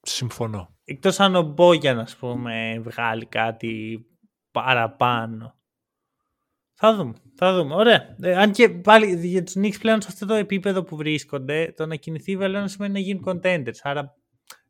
Συμφωνώ. 0.00 0.76
Εκτός 0.84 1.20
αν 1.20 1.34
ο 1.34 1.42
Μπόγιαν, 1.42 1.98
ας 1.98 2.16
πούμε, 2.16 2.80
βγάλει 2.84 3.26
κάτι 3.26 4.04
παραπάνω. 4.50 5.54
Θα 6.74 6.94
δούμε. 6.94 7.14
Θα 7.34 7.54
δούμε. 7.54 7.74
Ωραία. 7.74 8.16
Ε, 8.20 8.36
αν 8.36 8.52
και 8.52 8.68
πάλι 8.68 9.26
για 9.26 9.42
τους 9.42 9.54
Knicks 9.58 9.78
πλέον 9.80 10.00
σε 10.00 10.08
αυτό 10.10 10.26
το 10.26 10.34
επίπεδο 10.34 10.82
που 10.82 10.96
βρίσκονται, 10.96 11.72
το 11.76 11.86
να 11.86 11.96
κινηθεί 11.96 12.32
η 12.32 12.36
βελόνα 12.36 12.68
σημαίνει 12.68 12.92
να 12.92 12.98
γίνουν 12.98 13.24
contenders. 13.26 13.78
Άρα 13.82 14.17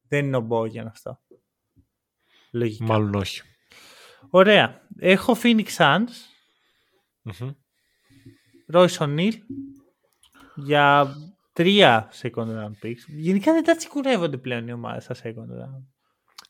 δεν 0.08 0.26
είναι 0.26 0.36
ο 0.36 0.40
Μπόγιαν 0.40 0.86
αυτό. 0.86 1.20
Λογικά. 2.52 2.84
Μάλλον 2.84 3.14
όχι. 3.14 3.42
Ωραία. 4.30 4.80
Έχω 4.98 5.36
Phoenix 5.42 5.66
Suns 5.76 6.06
mm 7.24 7.54
Ρόι 8.66 8.88
για 10.54 11.14
τρία 11.52 12.10
second 12.22 12.46
round 12.46 12.86
picks. 12.86 13.02
Γενικά 13.06 13.52
δεν 13.52 13.64
τα 13.64 13.76
τσικουρεύονται 13.76 14.36
πλέον 14.36 14.68
οι 14.68 14.72
ομάδες 14.72 15.04
στα 15.04 15.14
second 15.14 15.62
round. 15.62 15.82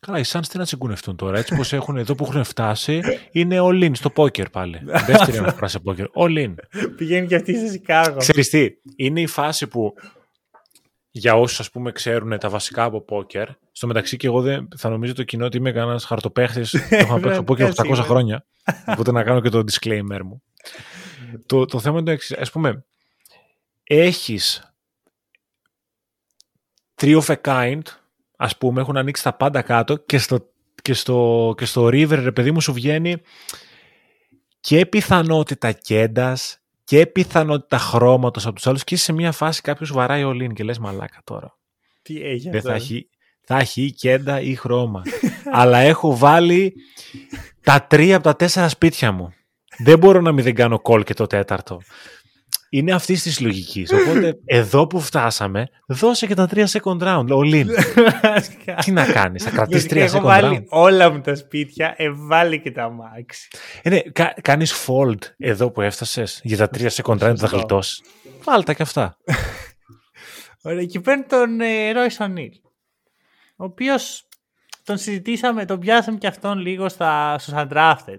Καλά, 0.01 0.19
οι 0.19 0.23
Suns 0.27 0.47
τι 0.49 0.59
να 0.59 0.65
τσιγκουνευτούν 0.65 1.17
τώρα. 1.17 1.39
Έτσι 1.39 1.57
πως 1.57 1.73
έχουν 1.73 1.97
εδώ 1.97 2.15
που 2.15 2.25
έχουν 2.25 2.45
φτάσει, 2.45 3.01
είναι 3.33 3.59
all 3.61 3.85
in 3.85 3.91
στο 3.95 4.11
πόκερ 4.11 4.51
πάλι. 4.51 4.81
Δεύτερη 4.85 5.39
αναφορά 5.39 5.69
σε 5.69 5.79
πόκερ. 5.79 6.07
All 6.15 6.47
in. 6.47 6.55
Πηγαίνει 6.97 7.27
και 7.27 7.35
αυτή 7.35 7.59
σε 7.59 7.69
Σικάγο. 7.69 8.17
Ξέρεις 8.17 8.49
τι, 8.49 8.69
είναι 8.97 9.21
η 9.21 9.27
φάση 9.27 9.67
που 9.67 9.95
για 11.19 11.35
όσους 11.35 11.61
ας 11.61 11.71
πούμε 11.71 11.93
ξέρουν 11.93 12.39
τα 12.39 12.49
βασικά 12.49 12.85
από 12.85 13.01
πόκερ, 13.01 13.49
στο 13.73 13.87
μεταξύ 13.87 14.17
και 14.17 14.27
εγώ 14.27 14.41
δεν, 14.41 14.69
θα 14.77 14.89
νομίζω 14.89 15.15
το 15.15 15.23
κοινό 15.23 15.45
ότι 15.45 15.57
είμαι 15.57 15.73
κανένας 15.73 16.05
χαρτοπαίχτης. 16.05 16.71
το 16.71 16.79
έχω 16.91 17.19
παίξει 17.21 17.43
πόκερ 17.43 17.71
800 17.75 17.95
χρόνια. 17.95 18.45
Οπότε 18.87 19.13
να 19.13 19.23
κάνω 19.23 19.41
και 19.41 19.49
το 19.49 19.65
disclaimer 19.71 20.21
μου 20.25 20.43
το, 21.47 21.65
το 21.65 21.81
θέμα 21.81 21.97
είναι 21.97 22.05
το 22.05 22.11
εξής. 22.11 22.37
Ας 22.37 22.51
πούμε, 22.51 22.85
έχεις 23.85 24.73
three 26.95 27.21
of 27.21 27.37
a 27.37 27.37
kind, 27.43 27.83
ας 28.37 28.57
πούμε, 28.57 28.81
έχουν 28.81 28.97
ανοίξει 28.97 29.23
τα 29.23 29.33
πάντα 29.33 29.63
κάτω 29.63 29.97
και 29.97 30.19
στο, 30.19 30.51
και 30.83 30.95
στο, 30.95 31.55
και 31.57 31.65
στο 31.65 31.87
river, 31.87 32.19
ρε 32.23 32.33
παιδί 32.33 32.51
μου, 32.51 32.61
σου 32.61 32.73
βγαίνει 32.73 33.17
και 34.61 34.87
πιθανότητα 34.87 35.73
κέντας 35.73 36.63
και 36.89 37.07
πιθανότητα 37.07 37.79
χρώματος 37.79 38.47
από 38.47 38.55
τους 38.55 38.67
άλλους 38.67 38.85
και 38.85 38.97
σε 38.97 39.13
μια 39.13 39.33
φάση 39.33 39.61
κάποιος 39.61 39.93
βαράει 39.93 40.25
ολίν 40.25 40.55
και 40.55 40.65
λες 40.65 40.79
μαλάκα 40.79 41.21
τώρα. 41.25 41.59
Τι 42.03 42.23
έχει 42.23 42.51
Δεν 42.51 42.63
θα 42.63 42.75
έχει, 42.75 43.09
θα 43.45 43.59
έχει 43.59 43.83
ή 43.83 43.93
κέντα 43.93 44.41
ή 44.41 44.55
χρώμα. 44.55 45.03
Αλλά 45.61 45.79
έχω 45.79 46.17
βάλει 46.17 46.75
τα 47.63 47.83
τρία 47.83 48.15
από 48.15 48.25
τα 48.25 48.37
τέσσερα 48.37 48.69
σπίτια 48.69 49.13
μου 49.13 49.33
δεν 49.79 49.99
μπορώ 49.99 50.21
να 50.21 50.33
μην 50.33 50.45
δεν 50.45 50.55
κάνω 50.55 50.81
call 50.85 51.05
και 51.05 51.15
το 51.15 51.27
τέταρτο. 51.27 51.81
Είναι 52.71 52.93
αυτής 52.93 53.23
της 53.23 53.41
λογικής. 53.41 53.93
Οπότε 53.93 54.39
εδώ 54.45 54.87
που 54.87 55.01
φτάσαμε, 55.01 55.67
δώσε 55.87 56.27
και 56.27 56.35
τα 56.35 56.47
τρία 56.47 56.69
second 56.69 56.99
round. 57.03 57.27
Ο 57.31 57.43
Λίν. 57.43 57.69
Τι 58.85 58.91
να 58.93 59.13
κάνεις, 59.13 59.45
θα 59.45 59.51
κρατήσεις 59.51 59.87
τρία 59.87 60.09
second 60.11 60.17
round. 60.17 60.23
βάλει 60.23 60.67
όλα 60.69 61.11
μου 61.11 61.21
τα 61.21 61.35
σπίτια, 61.35 61.95
εβάλει 61.97 62.61
και 62.61 62.71
τα 62.71 62.83
αμάξι. 62.83 63.49
Ε, 63.83 63.91
ναι, 63.91 64.01
κα, 64.01 64.35
κάνεις 64.43 64.87
fold 64.87 65.19
εδώ 65.37 65.71
που 65.71 65.81
έφτασες 65.81 66.41
για 66.43 66.57
τα 66.57 66.69
τρία 66.69 66.91
second 66.91 67.19
round 67.19 67.37
θα 67.37 67.47
γλιτώσεις. 67.47 68.03
Βάλτε 68.45 68.75
και 68.75 68.83
αυτά. 68.83 69.17
Ωραία, 70.63 70.85
και 70.85 71.01
παίρνει 71.01 71.23
τον 71.23 71.61
ε, 71.61 71.93
Roy 71.95 72.27
Ο 73.57 73.65
οποίος 73.65 74.29
τον 74.85 74.99
συζητήσαμε, 74.99 75.65
τον 75.65 75.79
πιάσαμε 75.79 76.19
και 76.19 76.27
αυτόν 76.27 76.59
λίγο 76.59 76.89
στα, 76.89 77.39
στους 77.39 77.55
undrafted 77.57 78.19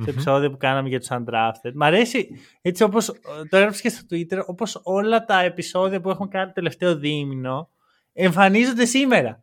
στο 0.00 0.10
επεισόδιο 0.10 0.50
που 0.50 0.56
κάναμε 0.56 0.88
για 0.88 0.98
τους 0.98 1.08
Undrafted. 1.10 1.72
Μ' 1.74 1.82
αρέσει, 1.82 2.28
έτσι 2.62 2.82
όπως 2.82 3.06
το 3.50 3.56
έγραψες 3.56 3.80
και 3.80 3.88
στο 3.88 4.06
Twitter, 4.10 4.44
όπως 4.46 4.80
όλα 4.82 5.24
τα 5.24 5.40
επεισόδια 5.40 6.00
που 6.00 6.10
έχουν 6.10 6.28
κάνει 6.28 6.46
το 6.46 6.52
τελευταίο 6.52 6.96
δίμηνο 6.96 7.70
εμφανίζονται 8.12 8.84
σήμερα. 8.84 9.42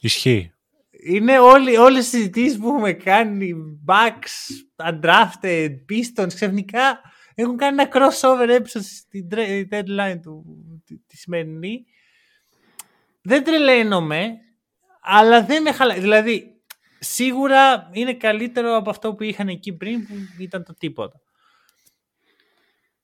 Ισχύει. 0.00 0.52
Είναι 0.90 1.38
όλοι, 1.38 1.76
όλες 1.76 2.06
οι 2.06 2.08
συζητήσεις 2.08 2.58
που 2.58 2.68
έχουμε 2.68 2.92
κάνει, 2.92 3.54
Bucks, 3.86 4.90
Undrafted, 4.90 5.68
Pistons, 5.88 6.34
ξαφνικά 6.34 7.00
έχουν 7.34 7.56
κάνει 7.56 7.82
ένα 7.82 7.90
crossover 7.92 8.60
episode 8.60 8.80
στην 8.80 9.28
deadline 9.70 10.20
του, 10.22 10.44
τη, 10.84 10.98
τη 11.06 11.16
σημερινή. 11.16 11.84
Δεν 13.22 13.44
τρελαίνομαι, 13.44 14.30
αλλά 15.00 15.44
δεν 15.44 15.62
με 15.62 15.72
χαλάει. 15.72 16.00
Δηλαδή, 16.00 16.57
σίγουρα 16.98 17.88
είναι 17.92 18.14
καλύτερο 18.14 18.76
από 18.76 18.90
αυτό 18.90 19.14
που 19.14 19.22
είχαν 19.22 19.48
εκεί 19.48 19.72
πριν 19.72 20.06
που 20.06 20.14
ήταν 20.38 20.64
το 20.64 20.74
τίποτα. 20.74 21.20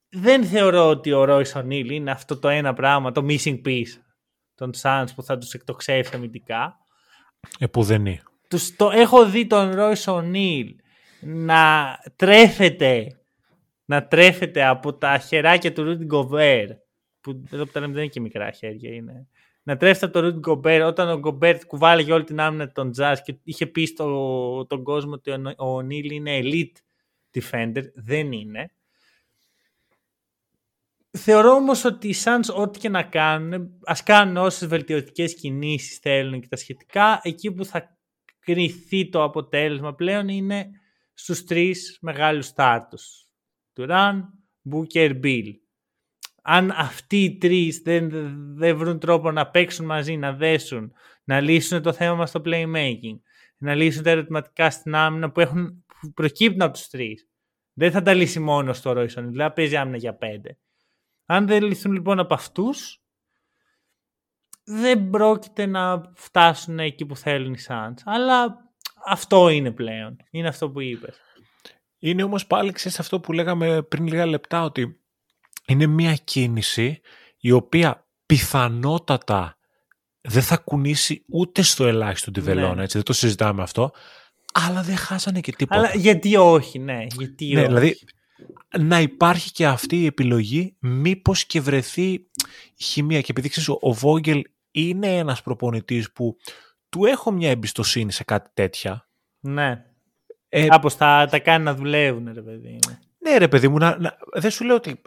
Δεν 0.09 0.45
θεωρώ 0.45 0.89
ότι 0.89 1.11
ο 1.11 1.25
Royce 1.27 1.51
O'Neal 1.53 1.89
είναι 1.89 2.11
αυτό 2.11 2.39
το 2.39 2.49
ένα 2.49 2.73
πράγμα, 2.73 3.11
το 3.11 3.25
missing 3.29 3.61
piece 3.65 3.99
των 4.55 4.71
Suns 4.81 5.07
που 5.15 5.23
θα 5.23 5.37
τους 5.37 5.53
εκτοξεύσει 5.53 6.15
αμυντικά. 6.15 6.77
Ε, 7.59 7.67
που 7.67 7.83
δεν 7.83 8.05
είναι. 8.05 8.21
Τους, 8.49 8.75
το, 8.75 8.89
έχω 8.89 9.29
δει 9.29 9.47
τον 9.47 9.73
Royce 9.75 10.03
O'Neal 10.03 10.65
να 11.21 11.97
τρέφεται 12.15 13.19
να 13.85 14.07
τρέφεται 14.07 14.65
από 14.65 14.93
τα 14.93 15.17
χεράκια 15.17 15.73
του 15.73 15.83
Rudy 15.83 16.15
Gobert 16.15 16.75
που 17.21 17.43
εδώ 17.51 17.65
που 17.65 17.71
τα 17.71 17.79
λέμε 17.79 17.93
δεν 17.93 18.01
είναι 18.01 18.11
και 18.11 18.19
μικρά 18.19 18.51
χέρια 18.51 18.93
είναι 18.93 19.27
να 19.67 19.77
τρέφεται 19.77 20.05
από 20.05 20.13
τον 20.13 20.41
Rudy 20.43 20.49
Gobert 20.49 20.87
όταν 20.87 21.09
ο 21.09 21.19
Gobert 21.23 21.59
κουβάλεγε 21.67 22.13
όλη 22.13 22.23
την 22.23 22.39
άμυνα 22.39 22.71
των 22.71 22.91
Jazz 22.97 23.15
και 23.23 23.35
είχε 23.43 23.67
πει 23.67 23.85
στο, 23.85 24.65
τον 24.69 24.83
κόσμο 24.83 25.13
ότι 25.13 25.31
ο 25.57 25.77
O'Neal 25.77 26.11
είναι 26.11 26.39
elite 26.43 26.77
defender 27.33 27.83
δεν 27.93 28.31
είναι 28.31 28.69
Θεωρώ 31.17 31.51
όμως 31.51 31.85
ότι 31.85 32.07
οι 32.07 32.15
Suns 32.23 32.55
ό,τι 32.55 32.79
και 32.79 32.89
να 32.89 33.03
κάνουν, 33.03 33.79
ας 33.83 34.03
κάνουν 34.03 34.37
όσες 34.37 34.67
βελτιωτικές 34.67 35.35
κινήσεις 35.35 35.97
θέλουν 35.97 36.41
και 36.41 36.47
τα 36.47 36.55
σχετικά, 36.55 37.19
εκεί 37.23 37.51
που 37.51 37.65
θα 37.65 37.97
κρυθεί 38.39 39.09
το 39.09 39.23
αποτέλεσμα 39.23 39.95
πλέον 39.95 40.27
είναι 40.27 40.69
στους 41.13 41.43
τρεις 41.43 41.97
μεγάλους 42.01 42.45
στάρτους. 42.45 43.27
Τουράν, 43.73 44.33
Μπούκερ, 44.61 45.15
Μπιλ. 45.15 45.53
Αν 46.47 46.71
αυτοί 46.71 47.23
οι 47.23 47.37
τρεις 47.37 47.81
δεν, 47.83 48.09
δεν 48.55 48.77
βρουν 48.77 48.99
τρόπο 48.99 49.31
να 49.31 49.49
παίξουν 49.49 49.85
μαζί, 49.85 50.17
να 50.17 50.33
δέσουν, 50.33 50.93
να 51.23 51.39
λύσουν 51.39 51.81
το 51.81 51.93
θέμα 51.93 52.15
μας 52.15 52.29
στο 52.29 52.41
playmaking, 52.45 53.19
να 53.57 53.75
λύσουν 53.75 54.03
τα 54.03 54.09
ερωτηματικά 54.09 54.69
στην 54.69 54.95
άμυνα 54.95 55.31
που, 55.31 55.39
έχουν, 55.39 55.85
που 55.87 56.13
προκύπτουν 56.13 56.61
από 56.61 56.73
τους 56.73 56.87
τρεις. 56.87 57.27
Δεν 57.73 57.91
θα 57.91 58.01
τα 58.01 58.13
λύσει 58.13 58.39
μόνος 58.39 58.77
στο 58.77 58.91
Ρόισον, 58.91 59.29
δηλαδή 59.31 59.53
παίζει 59.53 59.75
άμυνα 59.75 59.97
για 59.97 60.15
πέντε. 60.15 60.57
Αν 61.25 61.47
δεν 61.47 61.63
λυθούν 61.63 61.91
λοιπόν 61.91 62.19
από 62.19 62.33
αυτούς, 62.33 63.03
δεν 64.63 65.09
πρόκειται 65.09 65.65
να 65.65 66.11
φτάσουν 66.15 66.79
εκεί 66.79 67.05
που 67.05 67.15
θέλουν 67.15 67.53
οι 67.53 67.59
Suns. 67.67 67.97
Αλλά 68.03 68.69
αυτό 69.05 69.49
είναι 69.49 69.71
πλέον. 69.71 70.17
Είναι 70.31 70.47
αυτό 70.47 70.69
που 70.69 70.79
είπες. 70.79 71.19
Είναι 71.99 72.23
όμως 72.23 72.47
πάλι 72.47 72.71
ξέρεις 72.71 72.99
αυτό 72.99 73.19
που 73.19 73.31
λέγαμε 73.31 73.81
πριν 73.81 74.07
λίγα 74.07 74.25
λεπτά 74.25 74.63
ότι 74.63 75.04
είναι 75.67 75.85
μια 75.85 76.15
κίνηση 76.15 77.01
η 77.37 77.51
οποία 77.51 78.07
πιθανότατα 78.25 79.57
δεν 80.21 80.41
θα 80.41 80.57
κουνήσει 80.57 81.23
ούτε 81.27 81.61
στο 81.61 81.85
ελάχιστο 81.87 82.31
τη 82.31 82.41
βελόνα, 82.41 82.75
ναι. 82.75 82.83
έτσι, 82.83 82.97
δεν 82.97 83.05
το 83.05 83.13
συζητάμε 83.13 83.61
αυτό, 83.61 83.91
αλλά 84.53 84.81
δεν 84.81 84.95
χάσανε 84.95 85.39
και 85.39 85.51
τίποτα. 85.51 85.79
Αλλά 85.79 85.91
γιατί 85.95 86.35
όχι, 86.35 86.79
ναι. 86.79 87.05
Γιατί 87.15 87.53
ναι, 87.53 87.59
όχι. 87.59 87.67
Δηλαδή, 87.67 87.97
να 88.79 88.99
υπάρχει 88.99 89.51
και 89.51 89.65
αυτή 89.65 90.01
η 90.01 90.05
επιλογή 90.05 90.75
μήπως 90.79 91.45
και 91.45 91.61
βρεθεί 91.61 92.27
χημεία. 92.75 93.21
Και 93.21 93.27
επειδή 93.29 93.49
ξέρεις, 93.49 93.69
ο 93.79 93.93
Βόγγελ 93.93 94.41
είναι 94.71 95.17
ένας 95.17 95.41
προπονητής 95.41 96.11
που 96.11 96.37
του 96.89 97.05
έχω 97.05 97.31
μια 97.31 97.49
εμπιστοσύνη 97.49 98.11
σε 98.11 98.23
κάτι 98.23 98.49
τέτοια. 98.53 99.07
Ναι. 99.39 99.85
Ε, 100.49 100.67
Κάπως 100.67 100.97
τα, 100.97 101.27
τα 101.31 101.39
κάνει 101.39 101.63
να 101.63 101.75
δουλεύουν, 101.75 102.33
ρε 102.33 102.41
παιδί. 102.41 102.79
Ναι, 103.19 103.37
ρε 103.37 103.47
παιδί 103.47 103.67
μου, 103.67 103.77
να, 103.77 103.97
να, 103.99 104.17
δεν 104.33 104.51
σου 104.51 104.65
λέω 104.65 104.75
ότι. 104.75 105.01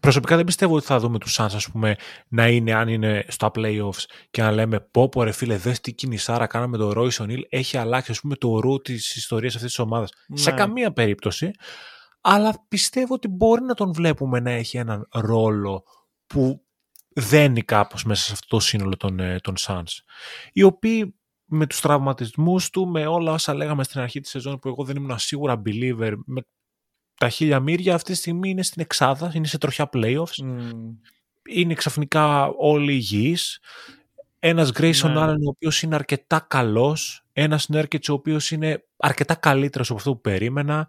Προσωπικά 0.00 0.36
δεν 0.36 0.44
πιστεύω 0.44 0.76
ότι 0.76 0.86
θα 0.86 0.98
δούμε 0.98 1.18
τους 1.18 1.36
Suns, 1.40 1.50
ας 1.54 1.70
πούμε, 1.70 1.96
να 2.28 2.48
είναι 2.48 2.72
αν 2.72 2.88
είναι 2.88 3.24
στα 3.28 3.50
playoffs 3.54 4.04
και 4.30 4.42
να 4.42 4.50
λέμε 4.50 4.80
πω 4.80 5.08
πω 5.08 5.22
ρε 5.22 5.32
φίλε, 5.32 5.56
δες 5.56 5.80
τι 5.80 5.92
κινησάρα 5.92 6.46
κάναμε 6.46 6.76
το 6.76 6.92
Royce 6.96 7.24
O'Neal, 7.24 7.40
έχει 7.48 7.76
αλλάξει 7.76 8.10
ας 8.10 8.20
πούμε 8.20 8.34
το 8.34 8.60
ρου 8.60 8.80
της 8.80 9.16
ιστορίας 9.16 9.54
αυτής 9.54 9.68
της 9.68 9.78
ομάδας. 9.78 10.10
Ναι. 10.28 10.36
Σε 10.36 10.50
καμία 10.50 10.92
περίπτωση. 10.92 11.50
Αλλά 12.20 12.64
πιστεύω 12.68 13.14
ότι 13.14 13.28
μπορεί 13.28 13.62
να 13.62 13.74
τον 13.74 13.92
βλέπουμε 13.92 14.40
να 14.40 14.50
έχει 14.50 14.76
έναν 14.76 15.08
ρόλο 15.12 15.84
που 16.26 16.64
δένει 17.14 17.62
κάπως 17.62 18.04
μέσα 18.04 18.24
σε 18.24 18.32
αυτό 18.32 18.46
το 18.48 18.60
σύνολο 18.60 18.96
των, 18.96 19.20
ε, 19.20 19.38
των 19.40 19.54
Suns. 19.58 19.98
Οι 20.52 20.62
οποίοι 20.62 21.14
με 21.44 21.66
τους 21.66 21.80
τραυματισμούς 21.80 22.70
του, 22.70 22.88
με 22.88 23.06
όλα 23.06 23.32
όσα 23.32 23.54
λέγαμε 23.54 23.84
στην 23.84 24.00
αρχή 24.00 24.20
της 24.20 24.30
σεζόν 24.30 24.58
που 24.58 24.68
εγώ 24.68 24.84
δεν 24.84 24.96
ήμουν 24.96 25.18
σίγουρα 25.18 25.62
believer, 25.66 26.12
με 26.26 26.42
τα 27.14 27.28
χίλια 27.28 27.60
μύρια 27.60 27.94
αυτή 27.94 28.12
τη 28.12 28.18
στιγμή 28.18 28.50
είναι 28.50 28.62
στην 28.62 28.82
εξάδα, 28.82 29.32
είναι 29.34 29.46
σε 29.46 29.58
τροχιά 29.58 29.88
playoffs. 29.92 30.42
Mm. 30.42 30.70
Είναι 31.48 31.74
ξαφνικά 31.74 32.46
όλοι 32.46 32.92
υγιείς. 32.92 33.60
Ένας 34.38 34.70
Grayson 34.74 35.10
ναι. 35.10 35.24
Allen 35.24 35.44
ο 35.46 35.48
οποίος 35.48 35.82
είναι 35.82 35.94
αρκετά 35.94 36.46
καλός, 36.48 37.24
ένας 37.32 37.68
Nurkic 37.72 38.08
ο 38.08 38.12
οποίος 38.12 38.50
είναι 38.50 38.84
αρκετά 38.96 39.34
καλύτερος 39.34 39.88
από 39.88 39.98
αυτό 39.98 40.12
που 40.12 40.20
περίμενα. 40.20 40.88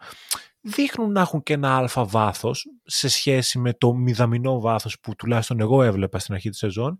Δείχνουν 0.61 1.11
να 1.11 1.21
έχουν 1.21 1.43
και 1.43 1.53
ένα 1.53 1.77
αλφα 1.77 2.05
βάθος 2.05 2.67
σε 2.83 3.07
σχέση 3.07 3.59
με 3.59 3.73
το 3.73 3.93
μηδαμινό 3.93 4.59
βάθος 4.59 4.99
που 4.99 5.15
τουλάχιστον 5.15 5.59
εγώ 5.59 5.83
έβλεπα 5.83 6.19
στην 6.19 6.33
αρχή 6.33 6.49
της 6.49 6.57
σεζόν 6.59 6.99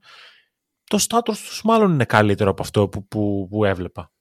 το 0.88 0.98
στάτους 0.98 1.42
τους 1.42 1.62
μάλλον 1.64 1.92
είναι 1.92 2.06
καλύτερο 2.06 2.50
από 2.50 2.62
αυτό 2.62 2.90
που, 2.90 3.08
που, 3.08 3.48
που 3.50 3.66
έβλεπα. 3.66 4.12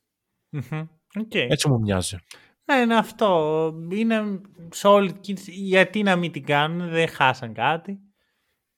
Okay. 1.18 1.46
Έτσι 1.48 1.68
μου 1.68 1.80
μοιάζει. 1.80 2.16
Ναι, 2.64 2.76
είναι 2.76 2.96
αυτό. 2.96 3.72
Είναι 3.90 4.40
solid 4.74 5.34
Γιατί 5.46 6.02
να 6.02 6.16
μην 6.16 6.32
την 6.32 6.44
κάνουν, 6.44 6.88
δεν 6.88 7.08
χάσαν 7.08 7.54
κάτι. 7.54 7.98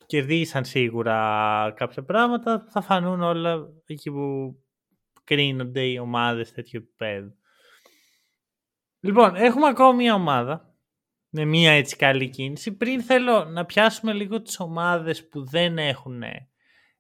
Κερδίσαν 0.07 0.65
σίγουρα 0.65 1.73
κάποια 1.77 2.05
πράγματα. 2.05 2.67
Θα 2.71 2.81
φανούν 2.81 3.23
όλα 3.23 3.69
εκεί 3.87 4.11
που 4.11 4.57
κρίνονται 5.25 5.83
οι 5.83 5.99
ομάδες 5.99 6.53
τέτοιου 6.53 6.81
επίπεδου. 6.83 7.35
Λοιπόν, 9.01 9.35
έχουμε 9.35 9.67
ακόμα 9.67 9.93
μία 9.93 10.15
ομάδα 10.15 10.75
με 11.29 11.45
μία 11.45 11.73
έτσι 11.73 11.97
καλή 11.97 12.29
κίνηση. 12.29 12.77
Πριν 12.77 13.03
θέλω 13.03 13.45
να 13.45 13.65
πιάσουμε 13.65 14.13
λίγο 14.13 14.43
τις 14.43 14.61
ομάδες 14.61 15.29
που 15.29 15.45
δεν 15.45 15.79
έχουν 15.79 16.23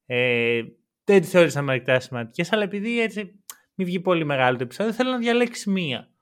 ε, 0.07 0.63
δεν 1.05 1.21
τη 1.21 1.27
θεώρησα 1.27 1.63
μερικά 1.63 2.01
σημαντικές, 2.01 2.53
αλλά 2.53 2.63
επειδή 2.63 3.01
έτσι 3.01 3.45
μην 3.75 3.87
βγει 3.87 4.01
πολύ 4.01 4.25
μεγάλο 4.25 4.57
το 4.57 4.63
επεισόδιο, 4.63 4.93
θέλω 4.93 5.11
να 5.11 5.19
διαλέξεις 5.19 5.67
μία 5.67 6.16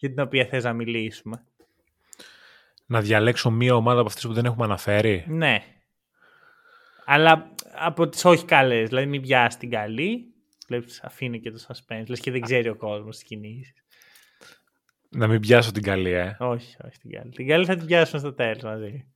για 0.00 0.08
την 0.08 0.20
οποία 0.20 0.44
θες 0.44 0.64
να 0.64 0.72
μιλήσουμε. 0.72 1.44
Να 2.86 3.00
διαλέξω 3.00 3.50
μία 3.50 3.74
ομάδα 3.74 3.98
από 3.98 4.08
αυτές 4.08 4.26
που 4.26 4.32
δεν 4.32 4.44
έχουμε 4.44 4.64
αναφέρει. 4.64 5.24
Ναι. 5.28 5.62
Αλλά 7.04 7.52
από 7.74 8.08
τις 8.08 8.24
όχι 8.24 8.44
καλές. 8.44 8.88
Δηλαδή, 8.88 9.06
μην 9.06 9.22
πιάσεις 9.22 9.58
την 9.58 9.70
καλή. 9.70 10.24
Βλέπεις, 10.68 11.00
αφήνει 11.02 11.40
και 11.40 11.50
το 11.50 11.64
suspense. 11.68 12.04
Λες 12.06 12.20
και 12.20 12.30
δεν 12.30 12.40
ξέρει 12.40 12.68
ο 12.68 12.76
κόσμος 12.76 13.16
τις 13.16 13.24
κινήσεις. 13.24 13.72
Να 15.08 15.26
μην 15.26 15.40
πιάσω 15.40 15.72
την 15.72 15.82
καλή, 15.82 16.10
ε. 16.10 16.36
Όχι, 16.38 16.76
όχι 16.86 16.98
την 16.98 17.10
καλή. 17.10 17.30
Την 17.30 17.46
καλή 17.46 17.64
θα 17.64 17.76
την 17.76 17.86
πιάσουμε 17.86 18.20
στο 18.20 18.32
τέλος 18.32 18.62
μαζί. 18.62 19.06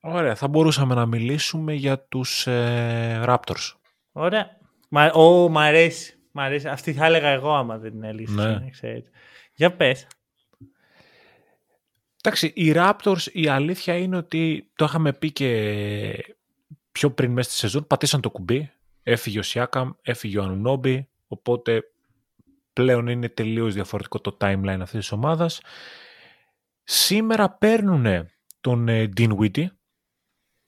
Ωραία, 0.00 0.34
θα 0.34 0.48
μπορούσαμε 0.48 0.94
να 0.94 1.06
μιλήσουμε 1.06 1.72
για 1.72 1.98
τους 1.98 2.46
ε, 2.46 3.22
Raptors. 3.26 3.72
Ωραία. 4.12 4.58
Μα, 4.88 5.06
ο, 5.06 5.48
μ' 5.48 5.58
αρέσει. 5.58 6.18
Μ 6.32 6.40
αρέσει. 6.40 6.68
Αυτή 6.68 6.92
θα 6.92 7.04
έλεγα 7.04 7.28
εγώ 7.28 7.54
άμα 7.54 7.78
δεν 7.78 7.90
την 7.90 8.02
έλυση. 8.02 8.34
Ναι. 8.34 8.58
Για 9.54 9.76
πες. 9.76 10.06
Εντάξει, 12.22 12.52
οι 12.54 12.72
Raptors 12.74 13.26
η 13.32 13.48
αλήθεια 13.48 13.96
είναι 13.96 14.16
ότι 14.16 14.70
το 14.76 14.84
είχαμε 14.84 15.12
πει 15.12 15.32
και 15.32 16.34
πιο 16.92 17.10
πριν 17.10 17.32
μέσα 17.32 17.50
στη 17.50 17.58
σεζόν, 17.58 17.86
πατήσαν 17.86 18.20
το 18.20 18.30
κουμπί, 18.30 18.70
έφυγε 19.02 19.38
ο 19.38 19.42
Σιάκαμ, 19.42 19.90
έφυγε 20.02 20.38
ο 20.38 20.42
Ανουνόμπι, 20.42 21.08
οπότε 21.26 21.82
πλέον 22.72 23.06
είναι 23.06 23.28
τελείως 23.28 23.74
διαφορετικό 23.74 24.20
το 24.20 24.36
timeline 24.40 24.78
αυτής 24.80 25.00
της 25.00 25.12
ομάδας. 25.12 25.60
Σήμερα 26.84 27.50
παίρνουν 27.50 28.28
τον 28.60 28.88
ε, 28.88 29.08
Dinwiddie, 29.16 29.66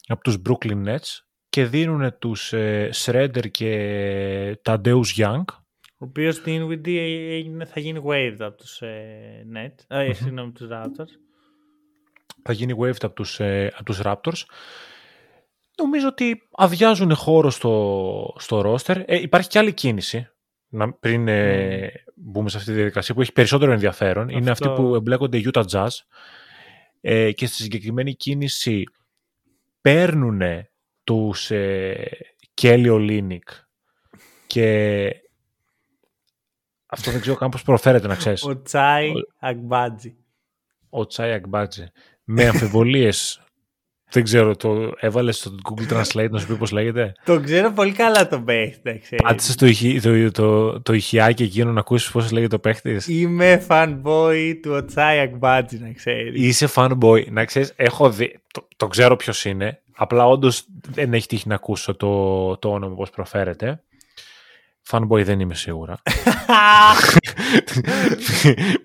από 0.06 0.22
τους 0.22 0.36
Brooklyn 0.48 0.86
Nets 0.86 1.20
και 1.48 1.64
δίνουν 1.64 2.18
τους 2.18 2.52
ε, 2.52 2.90
Shredder 2.94 3.50
και 3.50 4.60
Tadeusz 4.64 5.16
Young. 5.16 5.44
Ο 5.98 6.04
οποίος 6.04 6.34
στην 6.34 6.62
Dinwiddie 6.62 7.64
θα 7.64 7.80
γίνει 7.80 8.00
waived 8.04 8.36
από 8.38 8.56
τους 8.56 8.82
ε, 8.82 9.46
Nets, 9.54 9.84
ε, 9.86 10.08
mm-hmm. 10.08 10.14
συγγνώμη, 10.14 10.52
τους 10.52 10.68
Raptors. 10.70 11.31
Θα 12.42 12.52
γίνει 12.52 12.74
waived 12.78 13.04
από 13.04 13.14
τους, 13.14 13.40
ε, 13.40 13.72
από 13.74 13.84
τους 13.84 14.00
Raptors. 14.04 14.42
Νομίζω 15.76 16.08
ότι 16.08 16.42
αδειάζουν 16.52 17.14
χώρο 17.14 17.50
στο, 17.50 18.34
στο 18.38 18.60
roster. 18.60 19.02
Ε, 19.06 19.20
υπάρχει 19.20 19.48
και 19.48 19.58
άλλη 19.58 19.72
κίνηση 19.72 20.28
να, 20.68 20.92
πριν 20.92 21.28
ε, 21.28 21.90
μπούμε 22.14 22.48
σε 22.48 22.56
αυτή 22.56 22.70
τη 22.70 22.76
διαδικασία 22.76 23.14
που 23.14 23.20
έχει 23.20 23.32
περισσότερο 23.32 23.72
ενδιαφέρον. 23.72 24.24
Αυτό... 24.24 24.38
Είναι 24.38 24.50
αυτή 24.50 24.68
που 24.68 24.94
εμπλέκονται 24.94 25.38
οι 25.38 25.50
Utah 25.52 25.64
Jazz. 25.70 25.88
Ε, 27.00 27.32
και 27.32 27.46
στη 27.46 27.62
συγκεκριμένη 27.62 28.14
κίνηση 28.14 28.84
παίρνουν 29.80 30.42
τους 31.04 31.50
ε, 31.50 32.08
Κέλιο 32.54 32.98
Λίνικ 32.98 33.48
και 34.46 35.08
αυτό 36.86 37.10
δεν 37.10 37.20
ξέρω 37.20 37.36
καν 37.36 37.50
πώς 37.50 37.62
προφέρεται 37.62 38.06
να 38.06 38.14
ξέρεις. 38.16 38.44
Ο 38.44 38.62
Τσάι 38.62 39.12
Αγμπάτζη. 39.38 40.16
Ο 40.90 41.06
Τσάι 41.06 41.32
Αγμπάτζη. 41.32 41.86
Με 42.24 42.46
αμφιβολίες 42.46 43.40
Δεν 44.10 44.22
ξέρω, 44.22 44.56
το 44.56 44.92
έβαλες 45.00 45.36
στο 45.36 45.54
Google 45.70 45.92
Translate 45.92 46.30
να 46.30 46.38
σου 46.38 46.46
πει 46.46 46.54
πώς 46.54 46.70
λέγεται; 46.70 47.12
Το 47.24 47.40
ξέρω 47.40 47.70
πολύ 47.72 47.92
καλά 47.92 48.28
τον 48.28 48.44
παίχτη. 48.44 49.00
Πάτησες 49.22 49.54
το, 49.54 49.66
ηχη, 49.66 50.00
το, 50.00 50.30
το, 50.30 50.80
το 50.80 50.92
ηχιάκι 50.92 51.42
εκείνο 51.42 51.72
να 51.72 51.80
ακούσεις 51.80 52.10
πώς 52.10 52.30
λέγεται 52.30 52.56
το 52.56 52.58
παίχτης; 52.58 53.08
Είμαι 53.08 53.66
fanboy 53.68 54.58
του 54.62 54.70
Οτσάι 54.72 55.18
Ακμπάτζη, 55.18 55.78
να 55.78 55.92
ξέρεις. 55.92 56.42
Είσαι 56.42 56.68
fanboy. 56.74 57.30
Να 57.30 57.44
ξέρεις, 57.44 57.72
έχω 57.76 58.10
δει. 58.10 58.38
Το, 58.52 58.68
το 58.76 58.86
ξέρω 58.86 59.16
ποιος 59.16 59.44
είναι. 59.44 59.82
Απλά 59.96 60.26
όντως 60.26 60.64
δεν 60.88 61.14
έχει 61.14 61.26
τύχει 61.26 61.48
να 61.48 61.54
ακούσω 61.54 61.94
το, 61.94 62.56
το 62.56 62.68
όνομα 62.72 62.94
πώς 62.94 63.10
προφέρεται. 63.10 63.82
Fanboy 64.90 65.24
δεν 65.24 65.40
είμαι 65.40 65.54
σίγουρα. 65.54 66.02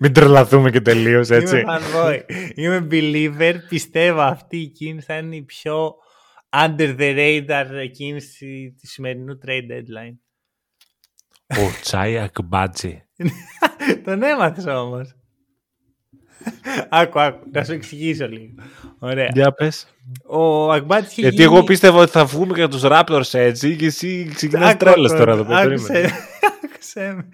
Μην 0.00 0.12
τρελαθούμε 0.12 0.70
και 0.70 0.80
τελείως 0.80 1.30
έτσι. 1.30 1.58
Είμαι 1.58 1.78
fanboy. 1.78 2.20
Είμαι 2.54 2.86
believer. 2.90 3.54
Πιστεύω 3.68 4.20
αυτή 4.20 4.56
η 4.56 4.68
κίνηση 4.68 5.06
θα 5.06 5.16
είναι 5.16 5.36
η 5.36 5.42
πιο 5.42 5.94
under 6.56 6.96
the 6.98 7.16
radar 7.16 7.90
κίνηση 7.92 8.74
του 8.80 8.86
σημερινού 8.86 9.38
trade 9.46 9.70
deadline. 9.72 10.16
Ο 11.46 11.70
Τσάι 11.80 12.18
Ακμπάτζη. 12.18 13.04
Τον 14.04 14.22
έμαθες 14.22 14.66
όμως. 14.66 15.17
Άκου, 16.88 17.20
άκου, 17.20 17.46
να 17.52 17.64
σου 17.64 17.72
εξηγήσω 17.72 18.28
λίγο. 18.28 18.52
Ωραία. 18.98 19.28
Για 19.32 19.52
πες. 19.52 19.86
Ο 20.26 20.72
Ακμπάτζη 20.72 21.08
είχε 21.10 21.20
Γιατί 21.20 21.36
γίνει... 21.36 21.54
εγώ 21.54 21.64
πίστευα 21.64 21.98
ότι 22.00 22.10
θα 22.10 22.24
βγούμε 22.24 22.52
για 22.56 22.68
τους 22.68 22.80
Raptors 22.84 23.28
έτσι 23.32 23.76
και 23.76 23.86
εσύ 23.86 24.30
ξεκινάς 24.34 24.68
Άκου, 24.70 24.78
τρέλες 24.84 25.10
άκου, 25.10 25.18
τώρα 25.20 25.32
εδώ 25.32 25.44
πέρα. 25.44 25.58
άκουσε- 25.58 25.86
περίμενες. 25.86 26.12
άκουσε 26.74 27.14
με. 27.14 27.28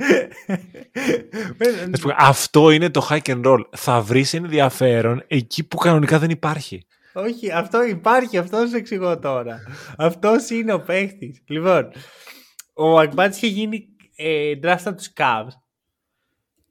Να 1.91 1.97
σου 1.97 2.03
πω, 2.03 2.15
Αυτό 2.19 2.71
είναι 2.71 2.91
το 2.91 3.07
hack 3.11 3.23
and 3.23 3.45
roll. 3.45 3.61
Θα 3.77 4.01
βρεις 4.01 4.35
ενδιαφέρον 4.35 5.25
εκεί 5.27 5.65
που 5.65 5.77
κανονικά 5.77 6.19
δεν 6.19 6.31
υπάρχει. 6.31 6.87
Όχι, 7.13 7.51
αυτό 7.53 7.83
υπάρχει, 7.85 8.39
αυτό 8.39 8.67
σου 8.67 8.77
εξηγώ 8.77 9.19
τώρα. 9.19 9.59
Αυτός 9.99 10.51
είναι 10.51 10.73
ο 10.73 10.81
παίχτης. 10.81 11.43
Λοιπόν, 11.47 11.89
ο 12.75 12.99
Ακμπάτ 12.99 13.35
είχε 13.37 13.47
γίνει 13.47 13.85
ε, 14.17 14.53
draft 14.63 14.83
από 14.85 14.97
τους 14.97 15.13
Cavs. 15.17 15.53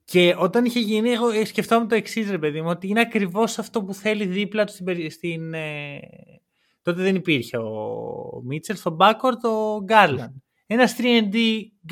Και 0.04 0.34
όταν 0.38 0.64
είχε 0.64 0.80
γίνει, 0.80 1.10
εγώ 1.10 1.30
ε, 1.30 1.44
σκεφτόμουν 1.44 1.88
το 1.88 1.94
εξής, 1.94 2.30
ρε 2.30 2.38
παιδί 2.38 2.60
μου, 2.62 2.68
ότι 2.68 2.88
είναι 2.88 3.00
ακριβώς 3.00 3.58
αυτό 3.58 3.82
που 3.82 3.94
θέλει 3.94 4.26
δίπλα 4.26 4.64
του 4.64 4.72
στην. 4.72 4.84
περι- 4.84 5.12
στην 5.12 5.54
ε, 5.54 5.98
τότε 6.82 7.02
δεν 7.02 7.14
υπήρχε 7.14 7.56
ο 7.56 8.42
Μίτσελ, 8.44 8.76
στο 8.76 8.96
backcourt 9.00 9.48
ο 9.50 9.84
Garland. 9.88 10.32
Ένας 10.66 10.96
3D 10.98 11.36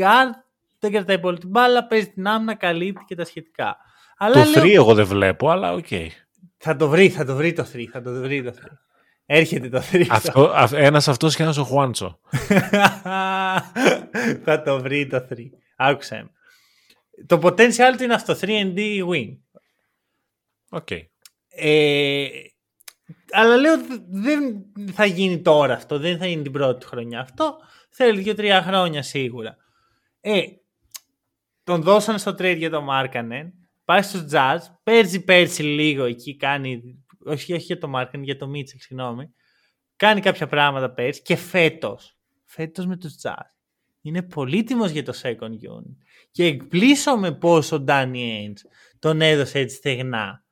guard, 0.01 0.33
δεν 0.79 0.93
κρατάει 0.93 1.19
πολύ 1.19 1.39
την 1.39 1.49
μπάλα, 1.49 1.87
παίζει 1.87 2.09
την 2.09 2.27
άμυνα, 2.27 2.55
καλύπτει 2.55 3.05
και 3.07 3.15
τα 3.15 3.25
σχετικά. 3.25 3.77
Αλλά 4.17 4.45
Το 4.45 4.51
λέω- 4.51 4.63
3 4.65 4.75
εγώ 4.75 4.95
δεν 4.95 5.07
βλέπω, 5.07 5.51
αλλά 5.51 5.73
οκ. 5.73 5.87
θα 6.57 6.77
το 6.77 6.89
βρει, 6.89 7.09
θα 7.09 7.25
το 7.25 7.35
βρει 7.37 7.53
το 7.53 7.67
3, 7.73 7.85
θα 7.93 8.03
το 8.03 8.13
βρει 8.21 8.43
το 8.43 8.51
3. 8.51 8.55
Έρχεται 9.27 9.69
το 9.69 9.83
3. 9.93 10.07
Αυτό, 10.11 10.51
αυ- 10.55 10.75
ένας 10.75 11.09
αυτός 11.09 11.37
και 11.37 11.43
ένας 11.43 11.57
ο 11.57 11.65
Χουάντσο. 11.65 12.19
θα 14.45 14.63
το 14.65 14.81
βρει 14.81 15.07
το 15.07 15.27
3. 15.31 15.35
Άκουσέ 15.77 16.17
με. 16.17 16.31
Το 17.27 17.41
potential 17.43 17.95
του 17.97 18.03
είναι 18.03 18.15
αυτό, 18.15 18.35
3D 18.41 19.09
wing. 19.09 19.39
Οκ. 20.71 20.91
Ε, 21.49 22.29
αλλά 23.31 23.57
λέω 23.57 23.75
δεν 24.09 24.65
θα 24.93 25.05
γίνει 25.05 25.43
τώρα 25.43 25.75
αυτό, 25.75 25.99
δεν 25.99 26.19
θα 26.19 26.27
γίνει 26.27 26.43
την 26.43 26.53
πρώτη 26.53 26.81
του 26.81 26.87
χρονιά 26.87 27.21
αυτό. 27.21 27.59
Θέλει 27.91 28.21
δύο-τρία 28.23 28.63
χρόνια 28.63 29.03
σίγουρα. 29.03 29.57
Ε, 30.21 30.43
τον 31.65 31.83
δώσαν 31.83 32.19
στο 32.19 32.31
trade 32.31 32.57
για 32.57 32.71
τον 32.71 32.85
Μάρκανεν. 32.85 33.53
Πάει 33.85 34.03
στους 34.03 34.25
Jazz. 34.31 34.59
Παίζει 34.83 35.25
πέρσι 35.25 35.63
λίγο 35.63 36.05
εκεί. 36.05 36.37
Κάνει. 36.37 36.83
Όχι, 37.25 37.53
όχι 37.53 37.65
για 37.65 37.79
τον 37.79 37.91
Μάρκανεν, 37.91 38.25
για 38.25 38.37
τον 38.37 38.51
Μίτσελ, 38.51 38.79
συγγνώμη. 38.81 39.35
Κάνει 39.97 40.21
κάποια 40.21 40.47
πράγματα 40.47 40.93
πέρσι. 40.93 41.23
Και 41.23 41.37
φέτος. 41.37 42.17
Φέτος 42.45 42.87
με 42.87 42.97
τους 42.97 43.15
Jazz. 43.23 43.62
Είναι 44.03 44.23
πολύτιμος 44.23 44.91
για 44.91 45.03
το 45.03 45.13
second 45.23 45.53
unit. 45.53 45.97
Και 46.31 46.45
εκπλήσω 46.45 47.17
με 47.17 47.33
πόσο 47.33 47.77
ο 47.77 47.85
Danny 47.87 48.15
Ainge 48.15 48.71
τον 48.99 49.21
έδωσε 49.21 49.59
έτσι 49.59 49.77
στεγνά. 49.77 50.45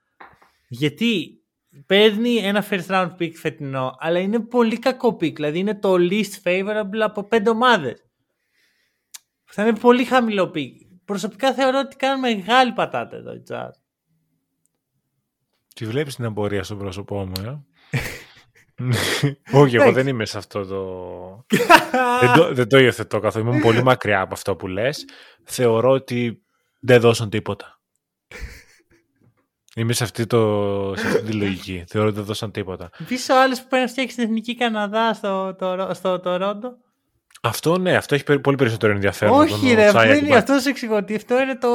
Γιατί 0.68 1.40
παίρνει 1.86 2.36
ένα 2.36 2.64
first 2.70 2.86
round 2.86 3.16
pick 3.18 3.32
φετινό, 3.32 3.96
αλλά 3.98 4.18
είναι 4.18 4.40
πολύ 4.40 4.78
κακό 4.78 5.09
pick. 5.09 5.34
Δηλαδή 5.34 5.59
είναι 5.59 5.74
το 5.74 5.94
least 5.98 6.42
favorable 6.44 7.01
από 7.01 7.24
πέντε 7.24 7.51
ομάδες. 7.51 8.05
Θα 9.44 9.66
είναι 9.66 9.78
πολύ 9.78 10.05
χαμηλό 10.05 10.53
pick. 10.55 10.72
Προσωπικά 11.05 11.55
θεωρώ 11.55 11.78
ότι 11.78 11.96
κάνουν 11.96 12.20
μεγάλη 12.20 12.72
πατάτα 12.72 13.16
εδώ 13.16 13.34
οι 13.34 13.42
Jazz. 13.51 13.70
Τη 15.74 15.86
βλέπεις 15.86 16.14
την 16.14 16.24
εμπορία 16.24 16.62
στο 16.62 16.76
πρόσωπό 16.76 17.26
μου, 17.26 17.32
ε; 17.40 17.64
Όχι, 19.53 19.74
εγώ 19.74 19.85
Εντάξει. 19.85 19.93
δεν 19.93 20.07
είμαι 20.07 20.24
σε 20.26 20.39
αυτό 20.39 20.66
το... 20.66 21.57
δεν, 22.20 22.33
το 22.35 22.55
δεν 22.55 22.68
το 22.68 22.78
υιοθετώ 22.78 23.18
καθόλου. 23.18 23.49
Είμαι 23.53 23.61
πολύ 23.61 23.83
μακριά 23.83 24.20
από 24.20 24.35
αυτό 24.35 24.57
που 24.57 24.66
λες. 24.66 25.05
Θεωρώ 25.45 25.91
ότι 25.91 26.43
δεν 26.81 27.01
δώσαν 27.01 27.31
τίποτα. 27.31 27.81
Είμαι 29.76 29.93
σε 29.93 30.05
αυτή, 30.05 30.26
το, 30.26 30.93
σε 30.97 31.07
αυτή 31.07 31.22
τη 31.22 31.33
λογική. 31.33 31.85
Θεωρώ 31.89 32.07
ότι 32.09 32.16
δεν 32.16 32.26
δώσαν 32.26 32.51
τίποτα. 32.51 32.91
Επίσης 33.01 33.28
ο 33.28 33.41
άλλος 33.41 33.61
που 33.62 33.66
πάει 33.68 33.81
να 33.81 33.87
φτιάξει 33.89 34.14
την 34.14 34.24
εθνική 34.24 34.57
Καναδά 34.57 35.14
στο, 35.14 35.55
το, 35.59 35.91
στο 35.95 36.20
Τορόντο. 36.20 36.76
Αυτό 37.43 37.78
ναι, 37.78 37.97
αυτό 37.97 38.14
έχει 38.14 38.24
περι- 38.24 38.41
πολύ 38.41 38.57
περισσότερο 38.57 38.93
ενδιαφέρον. 38.93 39.35
από 39.35 39.43
Όχι, 39.43 39.66
τον 39.66 39.74
ρε, 39.74 39.87
αυτό, 39.87 39.99
Οτσάι 39.99 40.09
είναι, 40.09 40.16
Αγκμπάτζι. 40.26 40.39
αυτός 40.39 40.62
σου 40.62 40.68
εξηγώ 40.68 40.97
ότι 40.97 41.14
αυτό 41.14 41.41
είναι 41.41 41.57
το, 41.59 41.68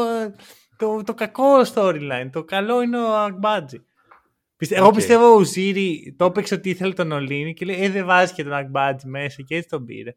το, 0.77 1.03
το 1.03 1.13
κακό 1.13 1.61
storyline. 1.73 2.29
Το 2.31 2.43
καλό 2.43 2.81
είναι 2.81 2.97
ο 2.97 3.15
Αγκμπάτζι. 3.15 3.85
Πιστε- 4.57 4.77
Εγώ 4.77 4.87
Οκ. 4.87 4.93
πιστεύω 4.93 5.25
ο 5.33 5.35
Ουζίρι 5.35 6.15
το 6.17 6.25
έπαιξε 6.25 6.53
ότι 6.53 6.69
ήθελε 6.69 6.93
τον 6.93 7.11
Ολίνικ 7.11 7.53
και 7.53 7.65
λέει: 7.65 7.83
Ε, 7.83 7.89
δεν 7.89 8.05
βάζει 8.05 8.33
και 8.33 8.43
τον 8.43 8.53
Αγκμπάτζι 8.53 9.07
μέσα 9.07 9.41
και 9.41 9.55
έτσι 9.55 9.69
τον 9.69 9.85
πήρε. 9.85 10.15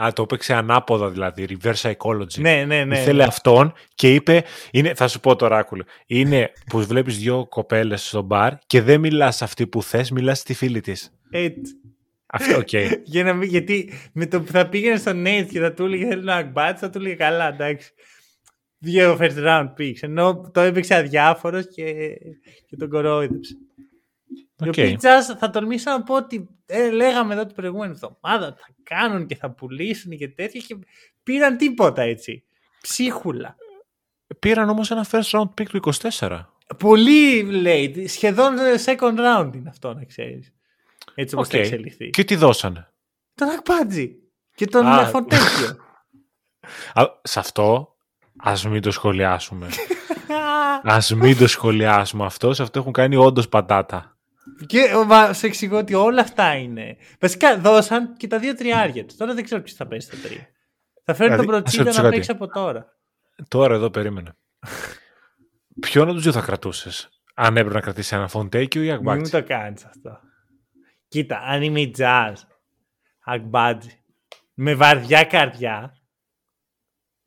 Α, 0.00 0.12
το 0.12 0.22
έπαιξε 0.22 0.54
ανάποδα 0.54 1.10
δηλαδή, 1.10 1.46
reverse 1.50 1.72
psychology. 1.92 2.38
Ναι, 2.38 2.64
ναι, 2.64 2.84
ναι. 2.84 2.98
Ήθελε 2.98 3.22
αυτόν 3.24 3.72
και 3.94 4.14
είπε, 4.14 4.44
είναι, 4.70 4.94
θα 4.94 5.08
σου 5.08 5.20
πω 5.20 5.36
το 5.36 5.46
ράκουλο, 5.46 5.84
είναι 6.06 6.52
που 6.66 6.84
βλέπεις 6.86 7.18
δύο 7.18 7.46
κοπέλες 7.48 8.06
στο 8.08 8.22
μπαρ 8.22 8.52
και 8.66 8.82
δεν 8.82 9.00
μιλάς 9.00 9.36
σε 9.36 9.44
αυτή 9.44 9.66
που 9.66 9.82
θες, 9.82 10.10
μιλάς 10.10 10.38
στη 10.38 10.54
φίλη 10.54 10.80
της. 10.80 11.10
Έτσι. 11.30 11.72
Αυτό, 12.26 12.56
οκ. 12.58 12.68
Για 13.12 13.24
να 13.24 13.32
μην, 13.32 13.48
γιατί 13.48 13.92
με 14.12 14.26
το 14.26 14.40
που 14.40 14.52
θα 14.52 14.68
πήγαινε 14.68 14.96
στον 14.96 15.24
Nate 15.26 15.46
και 15.50 15.60
θα 15.60 15.72
του 15.72 15.84
έλεγε 15.84 16.06
Θέλω 16.06 16.20
τον 16.20 16.28
Αγκμπάτζι, 16.30 16.80
θα 16.84 16.90
του 16.90 16.98
έλεγε 16.98 17.14
καλά, 17.14 17.48
εντάξει. 17.48 17.90
Δύο 18.82 19.18
first 19.20 19.36
round 19.36 19.72
picks. 19.78 19.96
Ενώ 20.00 20.50
το 20.52 20.60
έπαιξε 20.60 20.94
αδιάφορος 20.94 21.66
και, 21.74 21.92
και 22.66 22.76
τον 22.76 22.88
κορόιδεψε. 22.88 23.54
Οι 24.56 24.68
Οκ. 24.68 24.68
οποίοι 24.68 24.98
Jazz 25.00 25.36
θα 25.38 25.50
τολμήσω 25.50 25.90
να 25.90 26.02
πω 26.02 26.16
ότι 26.16 26.48
ε, 26.66 26.90
λέγαμε 26.90 27.34
εδώ 27.34 27.46
την 27.46 27.54
προηγούμενη 27.54 27.92
εβδομάδα 27.92 28.46
ότι 28.46 28.60
θα 28.60 28.68
κάνουν 28.82 29.26
και 29.26 29.36
θα 29.36 29.50
πουλήσουν 29.50 30.16
και 30.16 30.28
τέτοια 30.28 30.60
και 30.60 30.76
πήραν 31.22 31.56
τίποτα 31.56 32.02
έτσι. 32.02 32.44
Ψίχουλα. 32.80 33.56
Πήραν 34.38 34.68
όμως 34.68 34.90
ένα 34.90 35.06
first 35.10 35.30
round 35.30 35.48
pick 35.60 35.66
του 35.68 35.92
24. 36.18 36.40
Πολύ 36.78 37.48
late. 37.64 38.04
Σχεδόν 38.08 38.56
second 38.84 39.18
round 39.18 39.50
είναι 39.54 39.68
αυτό 39.68 39.94
να 39.94 40.04
ξέρεις. 40.04 40.52
Έτσι 41.14 41.34
όπως 41.34 41.46
Οκ. 41.46 41.52
θα 41.54 41.58
εξελιχθεί. 41.58 42.10
Και 42.10 42.24
τι 42.24 42.34
δώσανε; 42.36 42.92
Τον 43.34 43.48
Αγκμπάτζι. 43.48 44.16
Και 44.54 44.66
τον 44.66 44.86
Α. 44.86 45.06
Φοντέκιο. 45.06 45.76
Α, 46.94 47.04
σε 47.22 47.38
αυτό 47.38 47.96
ας 48.42 48.66
μην 48.66 48.82
το 48.82 48.90
σχολιάσουμε. 48.90 49.68
ας 50.82 51.14
μην 51.14 51.36
το 51.36 51.46
σχολιάσουμε 51.46 52.24
αυτός. 52.24 52.56
Σε 52.56 52.62
αυτό 52.62 52.78
έχουν 52.78 52.92
κάνει 52.92 53.16
όντως 53.16 53.48
πατάτα. 53.48 54.16
και 54.66 54.94
ο, 54.96 55.04
μα, 55.04 55.32
σε 55.32 55.46
εξηγώ 55.46 55.78
ότι 55.78 55.94
όλα 55.94 56.20
αυτά 56.20 56.54
είναι. 56.54 56.96
Βασικά 57.20 57.58
δώσαν 57.58 58.16
και 58.16 58.26
τα 58.26 58.38
δύο 58.38 58.54
τριάρια 58.54 59.04
τους. 59.04 59.16
Τώρα 59.16 59.34
δεν 59.34 59.44
ξέρω 59.44 59.62
ποιος 59.62 59.76
θα 59.76 59.86
πέσει 59.86 60.06
στα 60.06 60.28
τρία. 60.28 60.46
Θα 61.04 61.14
φέρει 61.14 61.30
Δηλαδή, 61.30 61.46
τον 61.46 61.54
ας 61.54 61.60
Προτσίντα 61.60 61.84
ρωτήσω 61.84 62.02
να 62.02 62.08
κάτι. 62.08 62.16
παίξει 62.16 62.30
από 62.30 62.48
τώρα. 62.48 62.86
Τώρα 63.48 63.74
εδώ 63.74 63.90
περίμενε. 63.90 64.32
Ποιον 65.80 66.04
από 66.04 66.12
τους 66.14 66.22
δύο 66.22 66.32
θα 66.32 66.40
κρατούσες. 66.40 67.08
Αν 67.34 67.56
έπρεπε 67.56 67.74
να 67.74 67.80
κρατήσει 67.80 68.14
ένα 68.16 68.28
Φοντέκιο 68.28 68.82
ή 68.82 68.84
Μην 68.86 68.98
μου 69.02 69.10
Αγμπάτζη. 69.10 69.30
το 69.30 69.42
κάνεις 69.44 69.84
αυτό. 69.84 70.18
Κοίτα, 71.08 71.38
αν 71.44 71.62
είμαι 71.62 71.80
η 71.80 71.94
Jazz, 71.98 72.32
Ακμπάτζη, 73.24 74.02
με 74.54 74.74
βαριά 74.74 75.24
καρδιά. 75.24 75.94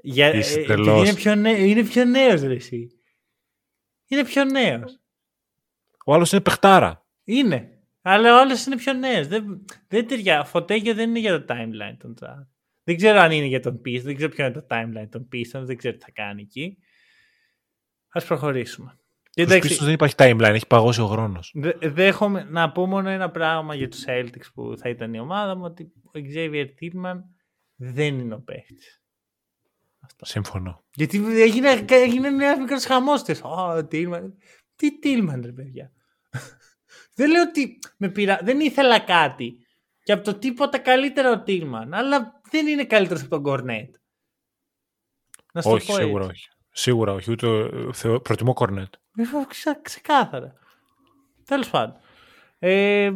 Για, 0.06 0.34
Είσαι 0.34 0.60
ε, 0.60 0.64
τρελός. 0.64 0.88
επειδή 0.88 1.08
είναι 1.10 1.14
πιο, 1.18 1.36
νέ, 1.36 1.50
είναι 1.52 1.84
πιο 1.84 2.06
νέος 2.06 2.42
ρε 2.42 2.54
εσύ. 2.54 2.88
Είναι 4.08 4.26
πιο 4.26 4.44
νέος. 4.44 5.00
Ο 6.06 6.14
άλλος 6.14 6.32
είναι 6.32 6.42
παιχτάρα. 6.42 7.06
Είναι. 7.24 7.70
Αλλά 8.02 8.36
ο 8.36 8.40
άλλος 8.40 8.66
είναι 8.66 8.76
πιο 8.78 8.94
νέος. 8.94 9.28
Δεν, 9.28 9.66
δεν 9.88 10.08
ταιριά. 10.08 10.44
Φωτέγιο 10.44 10.94
δεν 10.94 11.10
είναι 11.10 11.20
για 11.20 11.44
το 11.44 11.54
timeline 11.54 11.98
των 11.98 12.16
Jazz. 12.22 12.48
Δεν 12.84 12.96
ξέρω 12.98 13.20
αν 13.20 13.32
είναι 13.32 13.46
για 13.46 13.60
τον 13.60 13.82
Pistons. 13.86 14.02
Δεν 14.04 14.16
ξέρω 14.16 14.32
ποιο 14.32 14.46
είναι 14.46 14.54
το 14.54 14.66
timeline 14.70 15.08
των 15.10 15.28
Pistons. 15.34 15.64
Δεν 15.66 15.78
ξέρω 15.78 15.98
τι 15.98 16.04
θα 16.04 16.12
κάνει 16.12 16.42
εκεί. 16.42 16.78
Ας 18.10 18.26
προχωρήσουμε. 18.26 18.98
Και 19.30 19.44
Στους 19.46 19.60
πίστους 19.60 19.86
δεν 19.86 19.94
υπάρχει 19.94 20.16
timeline, 20.18 20.42
έχει 20.54 20.68
παγώσει 20.68 21.02
ο 21.02 21.08
χρόνος. 21.08 21.52
Δε- 21.56 21.74
δέχομαι 21.90 22.44
να 22.50 22.72
πω 22.72 22.86
μόνο 22.86 23.10
ένα 23.10 23.32
πράγμα 23.32 23.76
για 23.76 23.88
τους 23.88 24.04
Celtics 24.08 24.52
που 24.54 24.74
θα 24.78 24.90
ήταν 24.90 25.14
η 25.14 25.20
ομάδα 25.20 25.56
μου 25.56 25.64
ότι 25.64 25.84
ο 26.04 26.12
Xavier 26.14 26.66
Tillman 26.82 27.20
δεν 27.76 28.20
είναι 28.20 28.34
ο 28.34 28.42
παίχτης. 28.42 29.03
Σύμφωνο. 30.22 30.84
Γιατί 30.96 31.42
έγινε, 31.42 31.86
έγινε 31.88 32.28
ένα 32.28 32.60
μικρός 32.60 32.86
χαμός 32.86 33.24
της. 33.24 33.42
Ω, 33.44 33.88
Tillman. 33.92 34.32
Τι 34.76 34.90
Tillman, 35.04 35.40
ρε 35.44 35.52
παιδιά. 35.52 35.92
Δεν 37.16 37.30
λέω 37.30 37.42
ότι 37.42 37.80
με 37.98 38.10
πειρα... 38.10 38.40
δεν 38.44 38.60
ήθελα 38.60 39.00
κάτι 39.00 39.58
και 40.04 40.12
από 40.12 40.24
το 40.24 40.34
τίποτα 40.34 40.78
καλύτερο 40.78 41.32
ο 41.32 41.44
Τίλμαν, 41.44 41.94
αλλά 41.94 42.42
δεν 42.50 42.68
είναι 42.68 42.86
καλύτερος 42.86 43.22
από 43.22 43.30
τον 43.30 43.44
Κορνέτ. 43.44 43.96
Να 45.54 45.62
όχι, 45.66 45.92
σίγουρα 45.92 46.26
όχι. 46.26 46.48
Σίγουρα 46.72 47.14
όχι. 47.14 47.32
Ούτε 47.32 47.70
θεω... 47.94 48.20
προτιμώ 48.20 48.54
Κορνέτ. 48.54 48.94
Ξε, 49.48 49.80
ξεκάθαρα. 49.82 50.54
Τέλος 51.46 51.70
πάντων. 51.70 51.96
Ε, 52.60 53.12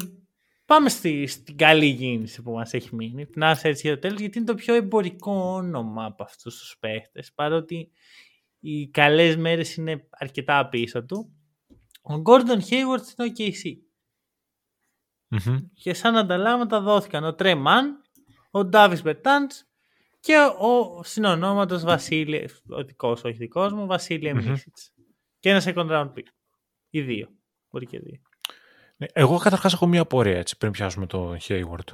πάμε 0.68 0.90
στη, 0.90 1.28
στην 1.28 1.58
καλή 1.58 1.86
γίνηση 1.86 2.42
που 2.42 2.52
μας 2.52 2.74
έχει 2.74 2.96
μείνει. 2.96 3.26
Την 3.26 3.44
άφησα 3.44 3.68
έτσι 3.68 3.88
για 3.88 3.96
το 3.96 4.02
τέλος, 4.02 4.20
γιατί 4.20 4.38
είναι 4.38 4.48
το 4.48 4.56
πιο 4.56 4.74
εμπορικό 4.74 5.32
όνομα 5.32 6.06
από 6.06 6.24
αυτούς 6.24 6.58
τους 6.58 6.78
παίχτες. 6.80 7.34
Παρότι 7.34 7.92
οι 8.60 8.90
καλές 8.90 9.38
μέρες 9.38 9.76
είναι 9.76 10.08
αρκετά 10.10 10.70
πίσω 10.70 11.06
του. 11.06 11.32
Ο 12.02 12.22
Gordon 12.26 12.60
Hayward 12.70 13.02
στην 13.04 13.26
OKC. 13.26 13.74
Mm-hmm. 15.30 15.58
Και 15.74 15.94
σαν 15.94 16.18
ανταλλάγματα 16.18 16.82
δόθηκαν 16.82 17.24
ο 17.24 17.36
Τρέμαν, 17.36 18.02
ο 18.52 18.66
Ντάβις 18.66 19.02
Μπερτάντς 19.02 19.68
και 20.20 20.36
ο 20.60 21.04
συνονόματος 21.04 21.84
Βασίλη, 21.84 22.50
ο 22.70 22.84
δικός, 22.84 23.24
όχι 23.24 23.38
δικός 23.38 23.74
μου, 23.74 23.86
Βασίλη 23.86 24.34
mm-hmm. 24.36 24.56
Και 25.40 25.50
ένα 25.50 25.62
second 25.66 25.90
round 25.90 26.14
pick. 26.14 26.28
Οι 26.90 27.02
δύο. 27.02 27.30
Μπορεί 27.70 27.86
και 27.86 28.00
δύο. 28.00 28.22
Ναι, 28.98 29.08
εγώ 29.14 29.38
καταρχάς 29.38 29.74
έχω 29.74 29.88
μία 29.88 30.02
απορία 30.02 30.38
έτσι 30.38 30.58
πριν 30.58 30.72
πιάσουμε 30.72 31.06
το 31.06 31.38
Hayward. 31.48 31.94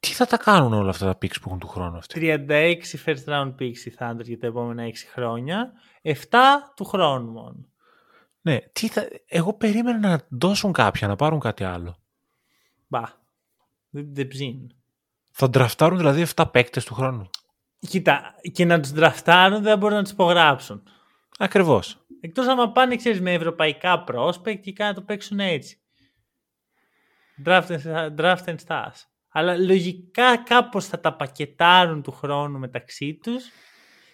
Τι 0.00 0.08
θα 0.08 0.26
τα 0.26 0.36
κάνουν 0.36 0.72
όλα 0.72 0.90
αυτά 0.90 1.06
τα 1.06 1.12
picks 1.12 1.40
που 1.40 1.42
έχουν 1.46 1.58
του 1.58 1.68
χρόνου 1.68 1.96
αυτοί; 1.96 2.20
36 2.48 2.76
first 3.04 3.24
round 3.24 3.54
picks 3.58 3.78
οι 3.84 3.94
Thunder 3.98 4.24
για 4.24 4.38
τα 4.38 4.46
επόμενα 4.46 4.86
6 4.86 4.92
χρόνια. 5.12 5.72
7 6.02 6.12
του 6.76 6.84
χρόνου 6.84 7.30
μόνο. 7.30 7.68
Ναι, 8.40 8.58
τι 8.72 8.88
θα... 8.88 9.08
εγώ 9.26 9.52
περίμενα 9.52 9.98
να 9.98 10.26
δώσουν 10.28 10.72
κάποια, 10.72 11.08
να 11.08 11.16
πάρουν 11.16 11.40
κάτι 11.40 11.64
άλλο. 11.64 11.96
Μπα. 12.88 13.02
Δεν, 13.90 14.06
δεν 14.14 14.28
ψήνουν. 14.28 14.74
Θα 15.30 15.50
ντραφτάρουν 15.50 15.98
δηλαδή 15.98 16.26
7 16.34 16.44
παίκτες 16.52 16.84
του 16.84 16.94
χρόνου; 16.94 17.30
Κοίτα, 17.78 18.34
και 18.52 18.64
να 18.64 18.80
τους 18.80 18.92
ντραφτάρουν 18.92 19.62
δεν 19.62 19.78
μπορούν 19.78 19.96
να 19.96 20.02
τους 20.02 20.12
υπογράψουν. 20.12 20.82
Ακριβώς. 21.38 21.98
Εκτός 22.20 22.46
άμα 22.46 22.72
πάνε, 22.72 22.96
ξέρεις, 22.96 23.20
με 23.20 23.32
ευρωπαϊκά 23.32 24.04
prospect 24.08 24.60
και 24.60 24.74
να 24.84 24.94
το 24.94 25.00
παίξουν 25.00 25.40
έτσι. 25.40 25.80
Draft 27.44 27.66
and, 27.68 28.14
draft 28.16 28.44
and 28.44 28.56
stars. 28.66 29.04
Αλλά 29.28 29.56
λογικά 29.56 30.36
κάπως 30.36 30.86
θα 30.86 31.00
τα 31.00 31.16
πακετάρουν 31.16 32.02
του 32.02 32.12
χρόνου 32.12 32.58
μεταξύ 32.58 33.18
τους. 33.22 33.44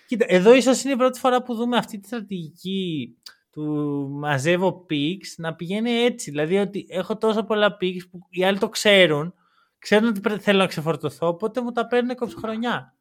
Κοίτα, 0.06 0.24
εδώ 0.28 0.54
ίσως 0.54 0.82
είναι 0.82 0.92
η 0.92 0.96
πρώτη 0.96 1.18
φορά 1.18 1.42
που 1.42 1.54
δούμε 1.54 1.76
αυτή 1.76 1.98
τη 1.98 2.06
στρατηγική 2.06 3.16
του 3.50 4.08
μαζεύω 4.10 4.86
picks 4.90 5.34
να 5.36 5.54
πηγαίνει 5.54 5.90
έτσι. 5.90 6.30
Δηλαδή 6.30 6.56
ότι 6.56 6.86
έχω 6.88 7.16
τόσο 7.16 7.42
πολλά 7.44 7.76
picks 7.80 8.08
που 8.10 8.26
οι 8.30 8.44
άλλοι 8.44 8.58
το 8.58 8.68
ξέρουν, 8.68 9.34
ξέρουν 9.78 10.08
ότι 10.08 10.38
θέλω 10.38 10.58
να 10.58 10.66
ξεφορτωθώ, 10.66 11.28
οπότε 11.28 11.62
μου 11.62 11.72
τα 11.72 11.86
παίρνουν 11.86 12.16
χρονιά. 12.38 12.94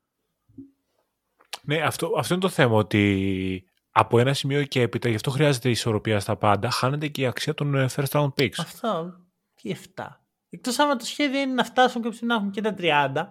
Ναι, 1.64 1.82
αυτό, 1.82 2.14
αυτό 2.18 2.34
είναι 2.34 2.44
το 2.44 2.50
θέμα, 2.50 2.76
ότι 2.76 3.64
από 3.92 4.20
ένα 4.20 4.34
σημείο 4.34 4.64
και 4.64 4.82
έπειτα, 4.82 5.10
γι' 5.10 5.16
αυτό 5.16 5.32
χρειάζεται 5.32 5.70
ισορροπία 5.70 6.20
στα 6.20 6.36
πάντα, 6.36 6.70
χάνεται 6.70 7.08
και 7.08 7.22
η 7.22 7.26
αξία 7.26 7.54
των 7.54 7.76
ε, 7.76 7.86
first 7.96 8.10
round 8.10 8.34
picks. 8.38 8.58
Αυτό. 8.58 9.25
Τι 9.66 9.76
7. 9.96 10.08
Εκτός 10.50 10.80
άμα 10.80 10.96
το 10.96 11.06
σχέδιο 11.06 11.40
είναι 11.40 11.54
να 11.54 11.64
φτάσουν 11.64 12.02
και 12.02 12.26
να 12.26 12.36
έχουν 12.36 12.52
και 12.52 12.62
τα 12.62 12.76
30. 12.78 13.28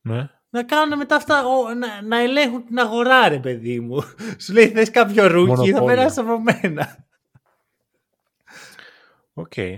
Ναι. 0.00 0.28
Να 0.50 0.62
κάνουν 0.64 0.98
μετά 0.98 1.16
αυτά, 1.16 1.42
να, 1.74 2.02
να 2.02 2.18
ελέγχουν 2.18 2.64
την 2.64 2.78
αγορά, 2.78 3.28
ρε 3.28 3.38
παιδί 3.38 3.80
μου. 3.80 4.02
Σου 4.38 4.52
λέει 4.52 4.68
θες 4.68 4.90
κάποιο 4.90 5.26
rookie, 5.26 5.72
θα 5.72 5.84
περάσει 5.84 6.20
από 6.20 6.40
μένα. 6.40 7.06
Okay. 9.34 9.52
Okay. 9.56 9.76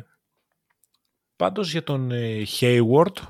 Πάντως 1.37 1.72
για 1.72 1.83
τον 1.83 2.11
ε, 2.11 2.43
Hayward, 2.61 3.22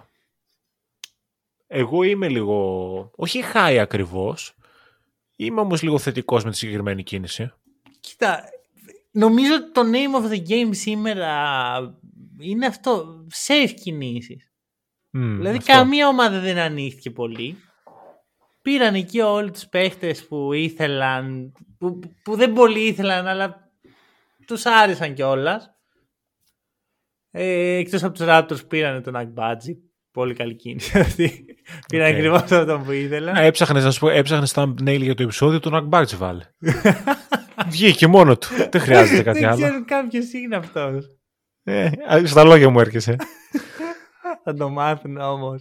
εγώ 1.67 2.03
είμαι 2.03 2.29
λίγο, 2.29 3.11
όχι 3.17 3.43
high 3.55 3.79
ακριβώς, 3.81 4.55
είμαι 5.37 5.61
όμως 5.61 5.83
λίγο 5.83 5.99
θετικός 5.99 6.45
με 6.45 6.51
τη 6.51 6.57
συγκεκριμένη 6.57 7.03
κίνηση. 7.03 7.53
Κοίτα, 8.01 8.45
νομίζω 9.11 9.55
ότι 9.55 9.73
το 9.73 9.83
name 9.85 10.25
of 10.25 10.33
the 10.33 10.49
game 10.49 10.69
σήμερα 10.71 11.35
είναι 12.41 12.67
αυτό, 12.67 13.25
safe 13.47 13.75
κινήσεις. 13.83 14.51
δηλαδή 15.11 15.59
καμία 15.59 16.09
ομάδα 16.09 16.41
δεν 16.41 16.59
ανοίχθηκε 16.59 17.11
πολύ. 17.11 17.57
Πήραν 18.63 18.95
εκεί 18.95 19.21
όλοι 19.21 19.51
τους 19.51 19.67
παίχτες 19.67 20.27
που 20.27 20.53
ήθελαν, 20.53 21.53
που, 21.79 21.99
που 22.23 22.37
δεν 22.37 22.53
πολύ 22.53 22.81
ήθελαν, 22.81 23.27
αλλά 23.27 23.71
τους 24.47 24.67
άρεσαν 24.67 25.15
κιόλας. 25.15 25.71
Ε, 27.31 27.77
εκτός 27.77 28.03
από 28.03 28.15
τους 28.15 28.27
Raptors 28.29 28.69
πήραν 28.69 29.03
τον 29.03 29.15
Agbaji. 29.17 29.77
Πολύ 30.11 30.35
καλή 30.35 30.55
κίνηση 30.55 30.99
αυτή. 31.07 31.45
Πήραν 31.89 32.09
okay. 32.11 32.13
ακριβώς 32.13 32.43
αυτό 32.43 32.83
που 32.85 32.91
ήθελα. 32.91 33.39
Έψαχνες 33.39 33.85
να 33.85 33.91
σου 33.91 34.01
πω, 34.01 34.09
έψαχνες 34.09 34.53
thumbnail 34.57 35.01
για 35.01 35.15
το 35.15 35.23
επεισόδιο, 35.23 35.61
τον 35.61 35.91
Agbaji 35.91 36.17
βάλε. 36.17 36.45
Βγήκε 37.69 38.07
μόνο 38.07 38.39
του. 38.39 38.49
Δεν 38.71 38.81
χρειάζεται 38.81 39.23
κάτι 39.23 39.45
άλλο. 39.45 39.57
Δεν 39.57 39.67
ξέρουν 39.67 39.85
κάποιος 39.85 40.33
είναι 40.33 40.57
αυτός. 40.57 41.16
Ε, 41.69 41.91
στα 42.25 42.45
λόγια 42.45 42.71
μου 42.71 42.81
έρχεσαι. 42.81 43.17
θα 44.45 44.55
το 44.55 44.69
μάθουν 44.69 45.17
όμως. 45.17 45.61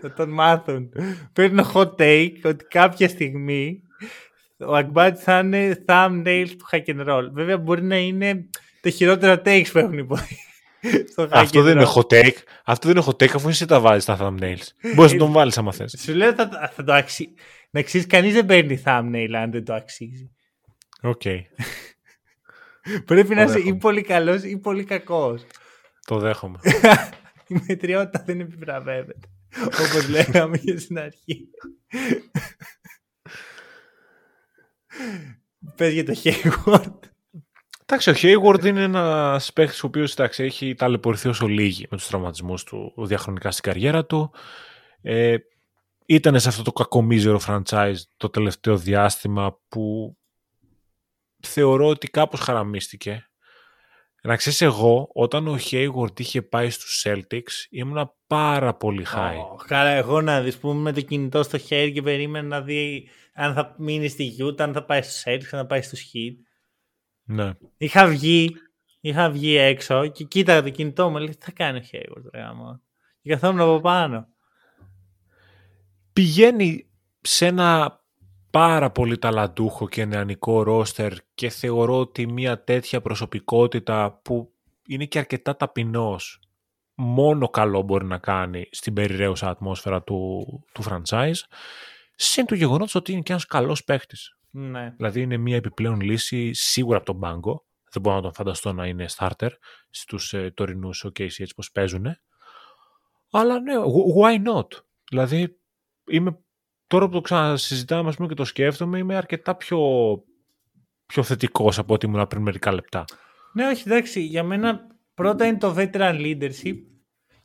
θα 0.00 0.12
τον 0.12 0.28
μάθουν. 0.28 0.92
Παίρνω 1.32 1.70
hot 1.74 1.94
take 1.96 2.36
ότι 2.44 2.64
κάποια 2.64 3.08
στιγμή 3.08 3.82
ο 4.58 4.74
Ακμπάτ 4.74 5.18
θα 5.22 5.38
είναι 5.38 5.84
thumbnail 5.88 6.46
του 6.58 6.66
hack 6.72 6.84
and 6.84 7.08
roll. 7.08 7.28
Βέβαια 7.32 7.58
μπορεί 7.58 7.82
να 7.82 7.96
είναι 7.96 8.48
τα 8.80 8.90
χειρότερα 8.90 9.42
takes 9.44 9.66
που 9.72 9.78
έχουν 9.78 9.98
υποθεί. 9.98 10.36
Αυτό 11.30 11.62
δεν 11.62 11.76
είναι 11.76 11.86
hot 11.94 12.12
take. 12.12 12.36
Αυτό 12.64 12.88
δεν 12.88 12.96
είναι 12.96 13.06
hot 13.06 13.22
take 13.22 13.34
αφού 13.34 13.48
εσύ 13.48 13.66
τα 13.66 13.80
βάζεις 13.80 14.02
στα 14.02 14.18
thumbnails. 14.20 14.92
Μπορείς 14.94 15.12
να 15.12 15.18
τον 15.18 15.32
βάλεις 15.32 15.58
άμα 15.58 15.72
θες. 15.72 15.96
Σου 15.98 16.14
λέω 16.14 16.34
θα, 16.34 16.72
θα 16.74 16.84
το 16.84 16.92
αξίζει. 16.92 17.34
Να 17.70 17.80
αξίζει, 17.80 18.06
κανείς 18.06 18.32
δεν 18.32 18.46
παίρνει 18.46 18.82
thumbnail 18.84 19.30
αν 19.34 19.50
δεν 19.50 19.64
το 19.64 19.74
αξίζει. 19.74 20.30
Οκ. 21.00 21.22
Πρέπει 23.04 23.34
να 23.34 23.42
είσαι 23.42 23.58
ή 23.58 23.74
πολύ 23.74 24.02
καλός 24.02 24.42
ή 24.42 24.58
πολύ 24.58 24.84
κακός. 24.84 25.46
Το 26.06 26.18
δέχομαι. 26.18 26.58
Η 27.48 27.60
μετριότητα 27.66 28.22
δεν 28.26 28.40
επιβραβεύεται. 28.40 29.28
Όπως 29.64 30.08
λέγαμε 30.08 30.58
και 30.58 30.78
στην 30.78 30.98
αρχή. 30.98 31.48
Πες 35.76 35.92
για 35.92 36.04
το 36.04 36.14
Hayward. 36.24 36.98
Εντάξει, 37.86 38.10
ο 38.10 38.14
Hayward 38.16 38.64
είναι 38.64 38.82
ένας 38.82 39.52
παίχτη 39.52 39.76
ο 39.76 39.86
οποίος 39.86 40.14
έχει 40.18 40.74
ταλαιπωρηθεί 40.74 41.28
όσο 41.28 41.46
λίγοι 41.46 41.86
με 41.90 41.96
τους 41.96 42.06
τραυματισμούς 42.06 42.64
του 42.64 42.94
διαχρονικά 42.96 43.50
στην 43.50 43.62
καριέρα 43.62 44.06
του. 44.06 44.32
Ε, 45.02 45.36
ήταν 46.06 46.40
σε 46.40 46.48
αυτό 46.48 46.62
το 46.62 46.72
κακομίζερο 46.72 47.40
franchise 47.46 47.96
το 48.16 48.30
τελευταίο 48.30 48.76
διάστημα 48.76 49.58
που 49.68 50.16
θεωρώ 51.42 51.86
ότι 51.86 52.08
κάπως 52.08 52.40
χαραμίστηκε. 52.40 53.24
Να 54.22 54.36
ξέρεις 54.36 54.60
εγώ, 54.60 55.10
όταν 55.12 55.48
ο 55.48 55.58
Hayward 55.70 56.20
είχε 56.20 56.42
πάει 56.42 56.70
στους 56.70 57.04
Celtics, 57.06 57.66
ήμουνα 57.70 58.14
πάρα 58.26 58.74
πολύ 58.74 59.06
high. 59.14 59.36
Oh, 59.36 59.64
καλά, 59.66 59.90
εγώ 59.90 60.20
να 60.20 60.40
δεις 60.40 60.58
πούμε 60.58 60.80
με 60.80 60.92
το 60.92 61.00
κινητό 61.00 61.42
στο 61.42 61.58
χέρι 61.58 61.92
και 61.92 62.02
περίμενα 62.02 62.48
να 62.48 62.62
δει 62.62 63.08
αν 63.34 63.54
θα 63.54 63.74
μείνει 63.78 64.08
στη 64.08 64.36
Utah, 64.40 64.60
αν 64.60 64.72
θα 64.72 64.84
πάει 64.84 65.02
στους 65.02 65.22
Celtics, 65.26 65.48
αν 65.50 65.60
θα 65.60 65.66
πάει 65.66 65.82
στους 65.82 66.00
Heat. 66.00 66.34
Ναι. 67.24 67.52
Είχα 67.76 68.06
βγει, 68.06 68.56
είχα 69.00 69.30
βγει 69.30 69.56
έξω 69.56 70.06
και 70.06 70.24
κοίταγα 70.24 70.62
το 70.62 70.70
κινητό 70.70 71.10
μου, 71.10 71.16
λέει, 71.16 71.28
τι 71.28 71.44
θα 71.44 71.52
κάνει 71.52 71.78
ο 71.78 71.82
Hayward, 71.92 72.30
ρε 72.32 72.42
άμα. 72.42 72.80
Και 73.22 73.30
καθόμουν 73.30 73.60
από 73.60 73.80
πάνω. 73.80 74.26
Πηγαίνει 76.12 76.90
σε 77.20 77.46
ένα 77.46 77.99
πάρα 78.50 78.90
πολύ 78.90 79.18
ταλαντούχο 79.18 79.88
και 79.88 80.04
νεανικό 80.04 80.62
ρόστερ 80.62 81.12
και 81.34 81.48
θεωρώ 81.48 81.98
ότι 81.98 82.26
μια 82.26 82.64
τέτοια 82.64 83.00
προσωπικότητα 83.00 84.20
που 84.22 84.54
είναι 84.86 85.04
και 85.04 85.18
αρκετά 85.18 85.56
ταπεινός 85.56 86.40
μόνο 86.94 87.48
καλό 87.48 87.82
μπορεί 87.82 88.04
να 88.04 88.18
κάνει 88.18 88.68
στην 88.70 88.94
περιραίουσα 88.94 89.48
ατμόσφαιρα 89.48 90.02
του, 90.02 90.44
του 90.72 90.82
franchise 90.88 91.40
συν 92.14 92.46
του 92.46 92.54
γεγονότος 92.54 92.94
ότι 92.94 93.12
είναι 93.12 93.20
και 93.20 93.32
ένας 93.32 93.46
καλός 93.46 93.84
παίχτης. 93.84 94.36
Ναι. 94.50 94.94
Δηλαδή 94.96 95.20
είναι 95.20 95.36
μια 95.36 95.56
επιπλέον 95.56 96.00
λύση 96.00 96.52
σίγουρα 96.52 96.96
από 96.96 97.06
τον 97.06 97.20
πάγκο. 97.20 97.64
Δεν 97.92 98.02
μπορώ 98.02 98.16
να 98.16 98.22
τον 98.22 98.32
φανταστώ 98.32 98.72
να 98.72 98.86
είναι 98.86 99.06
starter 99.16 99.50
στους 99.90 100.32
ε, 100.32 100.50
τωρινούς 100.50 101.04
OKC 101.06 101.20
έτσι 101.20 101.54
πως 101.56 101.70
παίζουν. 101.70 102.06
Αλλά 103.30 103.60
ναι, 103.60 103.74
why 104.20 104.48
not; 104.48 104.66
Δηλαδή 105.10 105.60
είμαι 106.08 106.38
τώρα 106.90 107.06
που 107.06 107.12
το 107.12 107.20
ξανασυζητάμε 107.20 108.12
πούμε, 108.12 108.28
και 108.28 108.34
το 108.34 108.44
σκέφτομαι, 108.44 108.98
είμαι 108.98 109.16
αρκετά 109.16 109.56
πιο, 109.56 109.78
πιο 111.06 111.22
θετικός 111.22 111.78
από 111.78 111.94
ό,τι 111.94 112.06
ήμουν 112.06 112.26
πριν 112.26 112.42
μερικά 112.42 112.72
λεπτά. 112.72 113.04
Ναι, 113.52 113.66
όχι, 113.66 113.82
εντάξει. 113.86 114.20
Για 114.20 114.42
μένα 114.42 114.86
πρώτα 115.14 115.46
είναι 115.46 115.58
το 115.58 115.74
veteran 115.76 116.20
leadership 116.20 116.76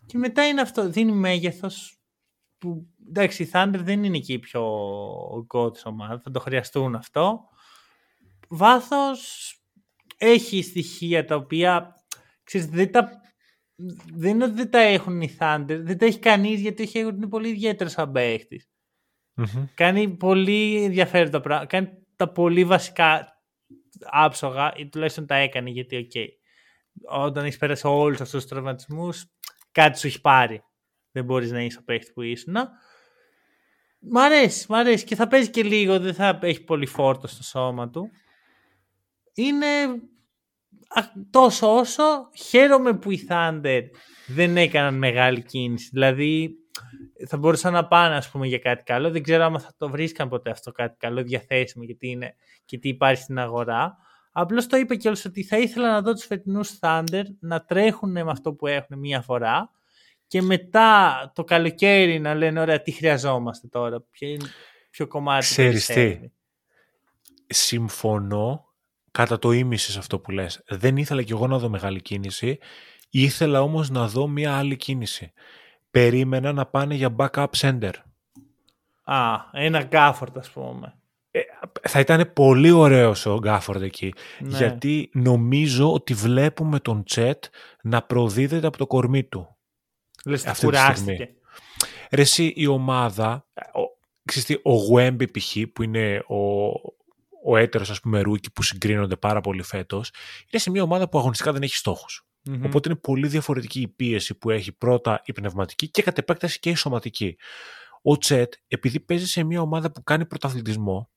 και 0.05 0.17
μετά 0.17 0.47
είναι 0.47 0.61
αυτό. 0.61 0.89
Δίνει 0.89 1.11
μέγεθος 1.11 1.99
που 2.57 2.88
εντάξει, 3.07 3.43
η 3.43 3.49
Thunder 3.53 3.80
δεν 3.80 4.03
είναι 4.03 4.17
εκεί 4.17 4.34
η 4.34 4.39
πιο 4.39 4.63
god 5.53 5.72
ομάδα. 5.84 6.19
Θα 6.19 6.31
το 6.31 6.39
χρειαστούν 6.39 6.95
αυτό. 6.95 7.39
Βάθος 8.49 9.53
έχει 10.17 10.61
στοιχεία 10.61 11.26
τα 11.26 11.35
οποία 11.35 11.93
ξέρεις, 12.43 12.67
δεν 12.67 12.91
τα 12.91 13.09
δεν 14.13 14.30
είναι 14.30 14.43
ότι 14.43 14.53
δεν 14.53 14.69
τα 14.69 14.80
έχουν 14.80 15.22
οι 15.22 15.38
Thunder, 15.39 15.80
δεν 15.81 15.97
τα 15.97 16.05
έχει 16.05 16.19
κανείς 16.19 16.61
γιατί 16.61 16.84
έχει 16.84 16.99
είναι 16.99 17.27
πολύ 17.27 17.49
ιδιαίτερος 17.49 17.91
σαν 17.91 18.11
παίχτης 19.35 19.69
Κάνει 19.76 20.10
πολύ 20.10 20.84
ενδιαφέροντα 20.84 21.41
πράγματα. 21.41 21.68
Κάνει 21.68 21.90
τα 22.16 22.32
πολύ 22.32 22.66
βασικά 22.66 23.28
άψογα 23.99 24.74
ή 24.76 24.90
τουλάχιστον 24.90 25.26
τα 25.26 25.36
έκανε 25.36 25.70
γιατί 25.70 25.95
okay. 25.95 26.11
Okay, 26.14 26.28
όταν 27.10 27.45
έχεις 27.45 27.57
περάσει 27.57 27.88
όλους 27.88 28.22
αυτούς 28.22 28.41
τους 28.41 28.49
τραυματισμούς, 28.49 29.26
κάτι 29.72 29.99
σου 29.99 30.07
έχει 30.07 30.22
πάρει. 30.22 30.64
Δεν 31.12 31.26
μπορείς 31.26 31.52
να 31.52 31.62
είσαι 31.62 31.78
ο 31.80 31.84
παίχτης 31.84 32.14
που 32.14 32.22
ήσουν. 32.22 32.56
Μ' 33.99 34.18
αρέσει, 34.18 34.66
μ' 34.70 34.74
αρέσει 34.74 35.06
και 35.06 35.16
θα 35.16 35.28
παίζει 35.28 35.49
και 35.49 35.64
λίγο, 35.64 35.99
δεν 35.99 36.14
θα 36.14 36.40
έχει 36.41 36.64
πολύ 36.64 36.86
φόρτο 36.86 37.28
στο 37.28 37.44
σώμα 37.44 37.90
του. 37.90 38.10
Είναι 39.34 39.68
τόσο 41.30 41.76
όσο 41.76 42.30
χαίρομαι 42.49 42.98
που 42.98 43.12
οι 43.12 43.28
Thunder 43.30 43.82
δεν 44.28 44.57
έκαναν 44.57 44.98
μεγάλη 44.98 45.44
κίνηση. 45.44 45.90
Δηλαδή 45.91 46.56
θα 47.27 47.37
μπορούσαν 47.37 47.73
να 47.73 47.87
πάνε 47.87 48.15
ας 48.15 48.29
πούμε 48.29 48.47
για 48.47 48.59
κάτι 48.59 48.83
καλό. 48.83 49.11
Δεν 49.11 49.23
ξέρω 49.23 49.43
αν 49.43 49.59
θα 49.59 49.73
το 49.77 49.89
βρίσκαν 49.89 50.29
ποτέ 50.29 50.49
αυτό 50.49 50.71
κάτι 50.71 50.95
καλό 50.97 51.23
διαθέσιμο 51.23 51.83
γιατί 51.83 52.07
είναι 52.07 52.35
και 52.65 52.77
τι 52.77 52.89
υπάρχει 52.89 53.21
στην 53.21 53.39
αγορά. 53.39 53.97
Απλώς 54.31 54.67
το 54.67 54.77
είπα 54.77 54.95
κιόλας 54.95 55.25
ότι 55.25 55.43
θα 55.43 55.57
ήθελα 55.57 55.91
να 55.91 56.01
δω 56.01 56.13
τους 56.13 56.25
φετινούς 56.25 56.77
Thunder 56.81 57.23
να 57.39 57.65
τρέχουν 57.65 58.11
με 58.11 58.23
αυτό 58.27 58.53
που 58.53 58.67
έχουν 58.67 58.99
μία 58.99 59.21
φορά 59.21 59.69
και 60.27 60.41
μετά 60.41 61.31
το 61.35 61.43
καλοκαίρι 61.43 62.19
να 62.19 62.33
λένε 62.33 62.59
ωραία 62.59 62.81
τι 62.81 62.91
χρειαζόμαστε 62.91 63.67
τώρα, 63.67 64.01
ποιο, 64.01 64.37
ποιο 64.89 65.07
κομμάτι 65.07 65.45
Ξέρεις 65.45 65.85
τι, 65.85 66.19
συμφωνώ 67.47 68.65
κατά 69.11 69.39
το 69.39 69.51
ίμιση 69.51 69.91
σε 69.91 69.99
αυτό 69.99 70.19
που 70.19 70.31
λες. 70.31 70.63
Δεν 70.67 70.97
ήθελα 70.97 71.23
κι 71.23 71.31
εγώ 71.31 71.47
να 71.47 71.57
δω 71.57 71.69
μεγάλη 71.69 72.01
κίνηση, 72.01 72.57
ήθελα 73.09 73.61
όμως 73.61 73.89
να 73.89 74.07
δω 74.07 74.27
μια 74.27 74.57
άλλη 74.57 74.75
κίνηση. 74.75 75.33
Περίμενα 75.99 76.53
να 76.53 76.65
πάνε 76.65 76.95
για 76.95 77.15
backup 77.17 77.47
center. 77.57 77.91
Α, 79.03 79.35
ένα 79.51 79.84
γκάφορντ 79.84 80.38
ας 80.38 80.49
πούμε. 80.49 80.97
Ε, 81.31 81.39
θα 81.81 81.99
ήταν 81.99 82.31
πολύ 82.34 82.72
ωραίος 82.72 83.26
ο 83.26 83.38
Γκάφορντ 83.39 83.81
εκεί. 83.81 84.13
Ναι. 84.39 84.57
Γιατί 84.57 85.09
νομίζω 85.13 85.93
ότι 85.93 86.13
βλέπουμε 86.13 86.80
τον 86.80 87.03
Τσέτ 87.03 87.43
να 87.81 88.01
προδίδεται 88.01 88.67
από 88.67 88.77
το 88.77 88.88
κορμί 88.88 89.23
του. 89.23 89.55
Λες 90.26 90.45
αυτή 90.45 90.65
κουράστηκε. 90.65 91.30
Ρε 92.11 92.22
εσύ, 92.22 92.53
η 92.55 92.67
ομάδα, 92.67 93.45
ο, 93.53 93.81
ξέρεις 94.26 94.59
ο 94.63 94.73
Γουέμπι 94.73 95.39
π.χ. 95.39 95.55
που 95.73 95.84
είναι 95.84 96.23
ο, 96.27 96.65
ο 97.43 97.57
έτερος 97.57 97.89
ας 97.89 97.99
πούμε 97.99 98.22
rookie 98.22 98.52
που 98.51 98.63
συγκρίνονται 98.63 99.15
πάρα 99.15 99.41
πολύ 99.41 99.63
φέτος, 99.63 100.11
είναι 100.51 100.61
σε 100.61 100.69
μια 100.69 100.84
ομάδα 100.84 101.09
που 101.09 101.17
αγωνιστικά 101.17 101.51
δεν 101.51 101.61
έχει 101.61 101.76
στόχους. 101.76 102.26
Mm-hmm. 102.49 102.61
Οπότε 102.65 102.89
είναι 102.89 102.97
πολύ 102.97 103.27
διαφορετική 103.27 103.81
η 103.81 103.88
πίεση 103.88 104.38
που 104.38 104.49
έχει 104.49 104.72
πρώτα 104.72 105.22
η 105.26 105.34
πνευματική 105.34 105.89
και 105.89 106.01
κατ' 106.01 106.17
επέκταση 106.17 106.59
και 106.59 106.69
η 106.69 106.76
σωματική. 106.76 107.38
Ο 108.01 108.17
Τσέτ, 108.17 108.53
επειδή 108.67 108.99
παίζει 108.99 109.27
σε 109.27 109.43
μια 109.43 109.61
ομάδα 109.61 109.91
που 109.91 110.03
κάνει 110.03 110.26
πρωταθλητισμό 110.26 111.09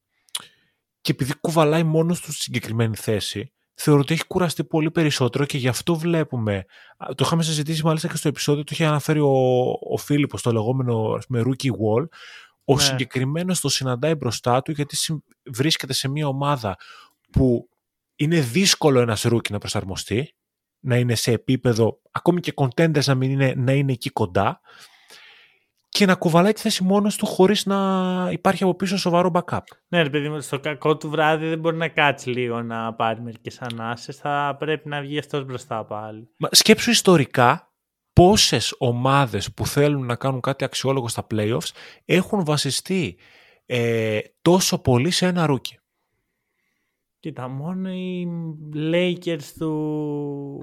και 1.00 1.12
επειδή 1.12 1.34
κουβαλάει 1.40 1.82
μόνος 1.82 2.20
του 2.20 2.32
στη 2.32 2.40
συγκεκριμένη 2.40 2.96
θέση, 2.96 3.52
θεωρώ 3.74 4.00
ότι 4.00 4.12
έχει 4.14 4.26
κουραστεί 4.26 4.64
πολύ 4.64 4.90
περισσότερο 4.90 5.44
και 5.44 5.58
γι' 5.58 5.68
αυτό 5.68 5.94
βλέπουμε. 5.94 6.64
Το 6.98 7.24
είχαμε 7.24 7.42
συζητήσει 7.42 7.84
μάλιστα 7.84 8.08
και 8.08 8.16
στο 8.16 8.28
επεισόδιο, 8.28 8.64
το 8.64 8.70
είχε 8.72 8.86
αναφέρει 8.86 9.20
ο, 9.20 9.32
ο 9.90 9.96
Φίλιππος, 9.96 10.42
το 10.42 10.52
λεγόμενο 10.52 11.18
με 11.28 11.42
rookie 11.44 11.70
wall. 11.70 12.08
Ο 12.64 12.74
ναι. 12.74 12.80
συγκεκριμένος 12.80 13.60
το 13.60 13.68
συναντάει 13.68 14.14
μπροστά 14.14 14.62
του 14.62 14.72
γιατί 14.72 14.96
βρίσκεται 15.50 15.92
σε 15.92 16.08
μια 16.08 16.26
ομάδα 16.26 16.76
που 17.30 17.68
είναι 18.16 18.40
δύσκολο 18.40 19.00
ένας 19.00 19.26
rookie 19.26 19.50
να 19.50 19.58
προσαρμοστεί, 19.58 20.34
να 20.80 20.96
είναι 20.96 21.14
σε 21.14 21.32
επίπεδο, 21.32 22.00
ακόμη 22.10 22.40
και 22.40 22.54
contenders 22.56 23.04
να, 23.04 23.14
μην 23.14 23.30
είναι, 23.30 23.54
να 23.56 23.72
είναι 23.72 23.92
εκεί 23.92 24.10
κοντά 24.10 24.60
και 25.88 26.06
να 26.06 26.14
κουβαλάει 26.14 26.52
τη 26.52 26.60
θέση 26.60 26.84
μόνος 26.84 27.16
του 27.16 27.26
χωρίς 27.26 27.66
να 27.66 27.78
υπάρχει 28.32 28.62
από 28.62 28.74
πίσω 28.74 28.96
σοβαρό 28.96 29.30
backup. 29.34 29.60
Ναι, 29.88 30.02
ρε 30.02 30.10
παιδί 30.10 30.40
στο 30.40 30.60
κακό 30.60 30.96
του 30.96 31.10
βράδυ 31.10 31.48
δεν 31.48 31.58
μπορεί 31.58 31.76
να 31.76 31.88
κάτσει 31.88 32.30
λίγο 32.30 32.62
να 32.62 32.94
πάρει 32.94 33.20
μερικές 33.20 33.60
ανάσες, 33.60 34.16
θα 34.16 34.56
πρέπει 34.58 34.88
να 34.88 35.00
βγει 35.00 35.18
αυτός 35.18 35.44
μπροστά 35.44 35.84
πάλι. 35.84 36.28
Μα, 36.36 36.48
σκέψου 36.50 36.90
ιστορικά 36.90 37.72
πόσες 38.12 38.74
ομάδες 38.78 39.52
που 39.52 39.66
θέλουν 39.66 40.06
να 40.06 40.16
κάνουν 40.16 40.40
κάτι 40.40 40.64
αξιόλογο 40.64 41.08
στα 41.08 41.26
playoffs 41.30 41.70
έχουν 42.04 42.44
βασιστεί 42.44 43.18
ε, 43.66 44.18
τόσο 44.42 44.78
πολύ 44.78 45.10
σε 45.10 45.26
ένα 45.26 45.46
rookie. 45.46 45.77
Κοίτα, 47.20 47.48
μόνο 47.48 47.92
οι 47.92 48.28
Lakers 48.74 49.52
του, 49.58 50.60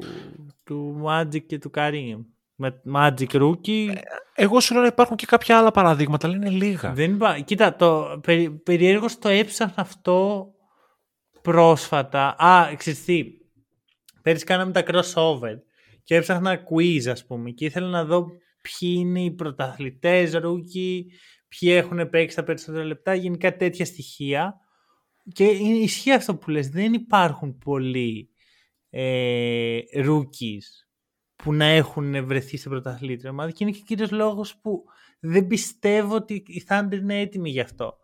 του 0.63 1.03
Magic 1.05 1.45
και 1.45 1.57
του 1.57 1.71
Kareem 1.75 2.25
με 2.55 2.81
Magic 2.95 3.29
rookie. 3.29 3.87
Ε, 3.87 4.01
εγώ 4.33 4.59
σου 4.59 4.73
λέω 4.73 4.81
να 4.81 4.87
υπάρχουν 4.87 5.15
και 5.15 5.25
κάποια 5.25 5.57
άλλα 5.57 5.71
παραδείγματα, 5.71 6.27
αλλά 6.27 6.35
είναι 6.35 6.49
λίγα. 6.49 6.93
Δεν 6.93 7.13
υπά... 7.13 7.39
Κοίτα, 7.39 7.75
το 7.75 8.19
περι... 8.23 8.49
περιέργω 8.49 9.05
το 9.19 9.29
έψαχνα 9.29 9.73
αυτό 9.83 10.47
πρόσφατα. 11.41 12.35
Α, 12.37 12.75
ξέρεις 12.75 13.03
τι, 13.03 13.23
πέρυσι 14.21 14.45
κάναμε 14.45 14.71
τα 14.71 14.83
crossover 14.87 15.55
και 16.03 16.15
έψαχνα 16.15 16.63
quiz 16.69 17.07
ας 17.07 17.25
πούμε 17.25 17.49
και 17.51 17.65
ήθελα 17.65 17.87
να 17.87 18.05
δω 18.05 18.27
ποιοι 18.61 18.95
είναι 18.97 19.21
οι 19.21 19.31
πρωταθλητές 19.31 20.33
rookie, 20.35 21.01
ποιοι 21.47 21.69
έχουν 21.71 22.09
παίξει 22.09 22.35
τα 22.35 22.43
περισσότερα 22.43 22.85
λεπτά, 22.85 23.13
γενικά 23.13 23.55
τέτοια 23.55 23.85
στοιχεία. 23.85 24.59
Και 25.33 25.45
ισχύει 25.45 26.11
αυτό 26.11 26.35
που 26.35 26.49
λες, 26.49 26.69
δεν 26.69 26.93
υπάρχουν 26.93 27.57
πολλοί 27.57 28.29
ε, 28.89 29.79
rookies 29.93 30.85
που 31.35 31.53
να 31.53 31.65
έχουν 31.65 32.25
βρεθεί 32.25 32.57
σε 32.57 32.69
πρωταθλήτρια 32.69 33.29
ομάδα 33.29 33.51
και 33.51 33.63
είναι 33.63 33.71
και 33.71 33.79
ο 33.81 33.85
κύριος 33.85 34.11
λόγος 34.11 34.57
που 34.57 34.83
δεν 35.19 35.47
πιστεύω 35.47 36.15
ότι 36.15 36.33
η 36.33 36.65
Thunder 36.69 36.93
είναι 36.93 37.19
έτοιμη 37.19 37.49
γι' 37.49 37.59
αυτό. 37.59 37.97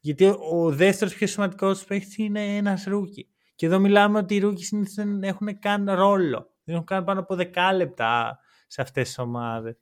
Γιατί 0.00 0.24
ο 0.52 0.70
δεύτερος 0.70 1.14
πιο 1.14 1.26
σημαντικός 1.26 1.84
παίχτη 1.84 2.22
είναι 2.22 2.56
ένας 2.56 2.84
rookie. 2.84 3.28
Και 3.54 3.66
εδώ 3.66 3.78
μιλάμε 3.78 4.18
ότι 4.18 4.34
οι 4.34 4.38
rookies 4.38 4.64
συνήθως 4.64 4.94
δεν 4.94 5.22
έχουν 5.22 5.58
καν 5.58 5.90
ρόλο. 5.90 6.54
Δεν 6.64 6.74
έχουν 6.74 6.86
καν 6.86 7.04
πάνω 7.04 7.20
από 7.20 7.36
10 7.38 7.46
λεπτά 7.74 8.38
σε 8.66 8.82
αυτές 8.82 9.06
τις 9.06 9.18
ομάδες. 9.18 9.76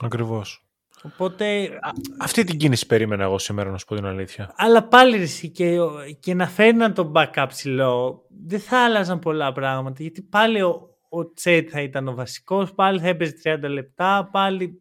Ακριβώς. 0.00 0.71
Οπότε... 1.02 1.78
Αυτή 2.18 2.44
την 2.44 2.58
κίνηση 2.58 2.86
περίμενα 2.86 3.22
εγώ 3.22 3.38
σήμερα 3.38 3.70
να 3.70 3.78
σου 3.78 3.84
πω 3.84 3.94
την 3.94 4.04
αλήθεια. 4.04 4.52
Αλλά 4.56 4.88
πάλι 4.88 5.16
ρε 5.16 5.33
συ 5.33 5.50
και, 5.50 5.76
και 6.20 6.34
να 6.34 6.48
φέρναν 6.48 6.94
τον 6.94 7.12
backup 7.14 7.44
ψηλό 7.48 8.26
δεν 8.46 8.60
θα 8.60 8.84
άλλαζαν 8.84 9.18
πολλά 9.18 9.52
πράγματα 9.52 10.02
γιατί 10.02 10.22
πάλι 10.22 10.62
ο, 10.62 10.96
ο 11.08 11.32
Τσέτ 11.32 11.68
θα 11.72 11.80
ήταν 11.80 12.08
ο 12.08 12.14
βασικός, 12.14 12.74
πάλι 12.74 13.00
θα 13.00 13.08
έπαιζε 13.08 13.34
30 13.44 13.58
λεπτά, 13.62 14.28
πάλι 14.32 14.80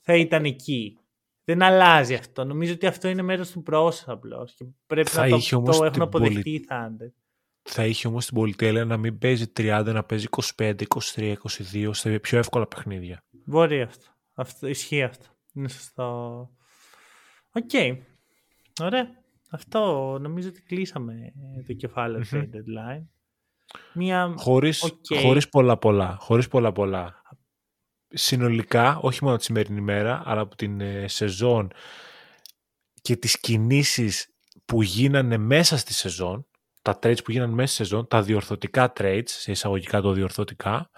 θα 0.00 0.14
ήταν 0.16 0.44
εκεί. 0.44 0.98
Δεν 1.44 1.62
αλλάζει 1.62 2.14
αυτό. 2.14 2.44
Νομίζω 2.44 2.72
ότι 2.72 2.86
αυτό 2.86 3.08
είναι 3.08 3.22
μέρος 3.22 3.50
του 3.50 3.62
process 3.62 4.12
απλώς. 4.12 4.48
Και 4.56 4.64
πρέπει 4.86 5.10
θα 5.10 5.28
να 5.28 5.38
το, 5.38 5.62
το 5.62 5.84
έχουν 5.84 6.02
αποδεχτεί 6.02 6.50
οι 6.50 6.66
Thunder. 6.68 7.12
Θα 7.62 7.86
είχε 7.86 8.08
όμως 8.08 8.26
την 8.26 8.34
πολυτέλεια 8.34 8.84
να 8.84 8.96
μην 8.96 9.18
παίζει 9.18 9.52
30, 9.56 9.82
να 9.86 10.04
παίζει 10.04 10.26
25, 10.56 10.74
23, 11.14 11.34
22 11.72 11.90
στα 11.92 12.20
πιο 12.20 12.38
εύκολα 12.38 12.66
παιχνίδια. 12.66 13.24
Μπορεί 13.44 13.82
αυτό. 13.82 14.06
αυτό 14.34 14.66
ισχύει 14.66 15.02
αυτό. 15.02 15.26
Είναι 15.52 15.68
σωστό. 15.68 16.50
Okay. 17.52 17.70
Okay. 17.72 17.98
Ωραία. 18.80 19.06
Αυτό 19.50 20.16
νομίζω 20.20 20.48
ότι 20.48 20.62
κλείσαμε 20.62 21.32
το 21.66 21.72
κεφάλαιο 21.72 22.22
mm-hmm. 22.30 22.42
deadline. 22.42 23.06
Μια... 23.94 24.34
Χωρίς, 24.36 24.84
okay. 24.84 25.20
χωρίς 25.22 25.48
πολλά 25.48 25.76
πολλά. 25.78 26.16
Χωρίς 26.20 26.48
πολλά 26.48 26.72
πολλά. 26.72 27.22
Συνολικά, 28.08 28.98
όχι 28.98 29.24
μόνο 29.24 29.36
τη 29.36 29.44
σημερινή 29.44 29.78
ημέρα, 29.78 30.22
αλλά 30.24 30.40
από 30.40 30.56
την 30.56 30.80
ε, 30.80 31.08
σεζόν 31.08 31.72
και 33.00 33.16
τις 33.16 33.40
κινήσεις 33.40 34.34
που 34.64 34.82
γίνανε 34.82 35.36
μέσα 35.36 35.76
στη 35.76 35.92
σεζόν, 35.92 36.46
τα 36.82 36.98
trades 37.02 37.24
που 37.24 37.30
γίνανε 37.30 37.52
μέσα 37.52 37.74
στη 37.74 37.82
σεζόν, 37.82 38.08
τα 38.08 38.22
διορθωτικά 38.22 38.92
trades, 38.96 39.22
σε 39.26 39.50
εισαγωγικά 39.50 40.00
το 40.00 40.12
διορθωτικά, 40.12 40.90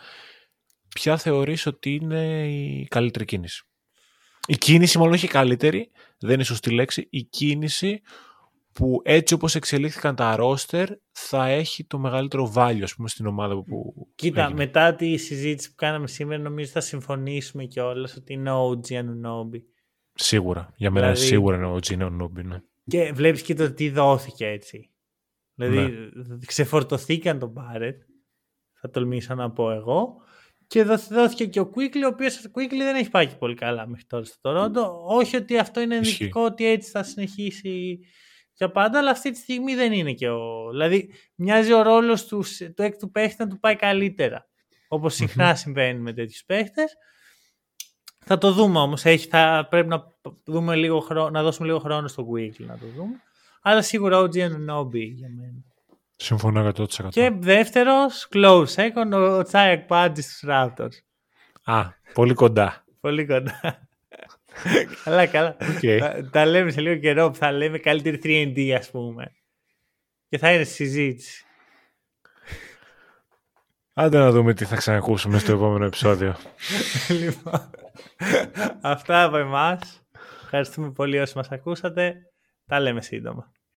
ποια 0.88 1.16
θεωρείς 1.16 1.66
ότι 1.66 1.94
είναι 1.94 2.48
η 2.48 2.86
καλύτερη 2.90 3.24
κίνηση; 3.24 3.64
Η 4.50 4.56
κίνηση 4.56 4.98
μάλλον 4.98 5.12
όχι 5.12 5.28
καλύτερη, 5.28 5.90
δεν 6.18 6.34
είναι 6.34 6.44
σωστή 6.44 6.70
λέξη, 6.70 7.06
η 7.10 7.22
κίνηση 7.22 8.00
που 8.72 9.00
έτσι 9.04 9.34
όπως 9.34 9.54
εξελίχθηκαν 9.54 10.14
τα 10.14 10.36
roster 10.38 10.86
θα 11.10 11.46
έχει 11.46 11.84
το 11.84 11.98
μεγαλύτερο 11.98 12.52
value 12.56 12.80
ας 12.82 12.94
πούμε 12.94 13.08
στην 13.08 13.26
ομάδα 13.26 13.62
που 13.62 13.94
Κοίτα, 14.14 14.42
έγινε. 14.42 14.56
μετά 14.56 14.94
τη 14.94 15.16
συζήτηση 15.16 15.68
που 15.68 15.74
κάναμε 15.74 16.06
σήμερα 16.06 16.42
νομίζω 16.42 16.70
θα 16.70 16.80
συμφωνήσουμε 16.80 17.64
κιόλας 17.64 18.16
ότι 18.16 18.32
είναι 18.32 18.50
OG 18.50 18.92
Anunobi. 18.92 19.60
Σίγουρα, 20.14 20.72
για 20.76 20.90
μένα 20.90 21.06
δηλαδή... 21.06 21.26
σίγουρα 21.26 21.56
είναι 21.56 21.72
OG 21.72 21.98
Anunobi, 21.98 22.44
ναι. 22.44 22.62
Και 22.86 23.12
βλέπεις 23.14 23.42
και 23.42 23.54
το 23.54 23.72
τι 23.72 23.90
δόθηκε 23.90 24.46
έτσι. 24.46 24.90
Δηλαδή 25.54 25.78
ναι. 25.78 26.36
ξεφορτωθήκαν 26.46 27.38
τον 27.38 27.52
Barrett, 27.56 27.98
θα 28.80 28.90
τολμήσω 28.90 29.34
να 29.34 29.50
πω 29.50 29.70
εγώ, 29.70 30.16
και 30.70 30.82
δόθηκε 31.10 31.46
και 31.46 31.60
ο 31.60 31.70
Quickly, 31.74 32.02
ο 32.04 32.06
οποίος 32.06 32.44
ο 32.44 32.50
Quickly 32.54 32.76
δεν 32.78 32.96
έχει 32.96 33.10
πάει 33.10 33.28
πολύ 33.38 33.54
καλά 33.54 33.86
μέχρι 33.86 34.04
τώρα 34.04 34.24
στο 34.24 34.38
Toronto. 34.42 34.82
Όχι 35.06 35.36
ότι 35.36 35.58
αυτό 35.58 35.80
είναι 35.80 35.96
ενδεικτικό 35.96 36.44
ότι 36.44 36.66
έτσι 36.66 36.90
θα 36.90 37.02
συνεχίσει 37.02 37.98
για 38.52 38.70
πάντα, 38.70 38.98
αλλά 38.98 39.10
αυτή 39.10 39.30
τη 39.30 39.38
στιγμή 39.38 39.74
δεν 39.74 39.92
είναι 39.92 40.12
και 40.12 40.28
ο. 40.28 40.68
Δηλαδή, 40.70 41.12
μοιάζει 41.34 41.72
ο 41.72 41.82
ρόλος 41.82 42.26
του, 42.26 42.44
του 42.74 42.82
έκτου 42.82 43.10
παίχτη 43.10 43.36
να 43.38 43.48
του 43.48 43.58
πάει 43.58 43.76
καλύτερα. 43.76 44.48
Όπως 44.88 45.14
συχνά 45.14 45.54
συμβαίνει 45.54 46.00
με 46.00 46.12
τέτοιους 46.12 46.44
παίχτες. 46.44 46.94
Θα 48.18 48.38
το 48.38 48.52
δούμε 48.52 48.78
όμως. 48.78 49.02
Θα 49.28 49.66
πρέπει 49.70 49.88
να, 49.88 50.04
δούμε 50.44 50.76
λίγο 50.76 51.00
χρόνο, 51.00 51.30
να 51.30 51.42
δώσουμε 51.42 51.66
λίγο 51.66 51.78
χρόνο 51.78 52.08
στο 52.08 52.26
Weekly 52.34 52.64
να 52.66 52.78
το 52.78 52.86
δούμε. 52.96 53.22
Αλλά 53.62 53.82
σίγουρα 53.82 54.18
ο 54.18 54.24
Anunoby 54.24 55.12
για 55.14 55.28
μένα. 55.28 55.64
Συμφωνώ 56.22 56.72
100%. 56.76 57.08
Και 57.08 57.30
δεύτερος, 57.38 58.28
close 58.32 58.66
second, 58.66 59.12
ο 59.12 59.42
Τσάιακ 59.42 59.86
Πάντζης 59.86 60.24
στους 60.24 60.48
Raptors. 60.48 60.96
Α, 61.64 61.82
πολύ 62.14 62.34
κοντά. 62.34 62.84
πολύ 63.00 63.26
κοντά. 63.26 63.88
καλά, 65.04 65.26
καλά. 65.26 65.56
Okay. 65.60 65.98
Τα, 66.00 66.28
τα, 66.30 66.46
λέμε 66.46 66.70
σε 66.70 66.80
λίγο 66.80 66.96
καιρό 67.00 67.30
που 67.30 67.36
θα 67.36 67.52
λέμε 67.52 67.78
καλύτερη 67.78 68.20
3D, 68.22 68.70
ας 68.78 68.90
πούμε. 68.90 69.32
Και 70.28 70.38
θα 70.38 70.52
είναι 70.52 70.64
συζήτηση. 70.64 71.44
Άντε 73.92 74.18
να 74.18 74.30
δούμε 74.30 74.54
τι 74.54 74.64
θα 74.64 74.76
ξανακούσουμε 74.76 75.38
στο 75.38 75.52
επόμενο 75.52 75.84
επεισόδιο. 75.84 76.36
λοιπόν, 77.20 77.70
αυτά 78.82 79.24
από 79.24 79.36
εμάς. 79.36 80.02
Ευχαριστούμε 80.42 80.90
πολύ 80.90 81.18
όσοι 81.18 81.36
μας 81.36 81.48
ακούσατε. 81.50 82.16
Τα 82.66 82.80
λέμε 82.80 83.02
σύντομα. 83.02 83.52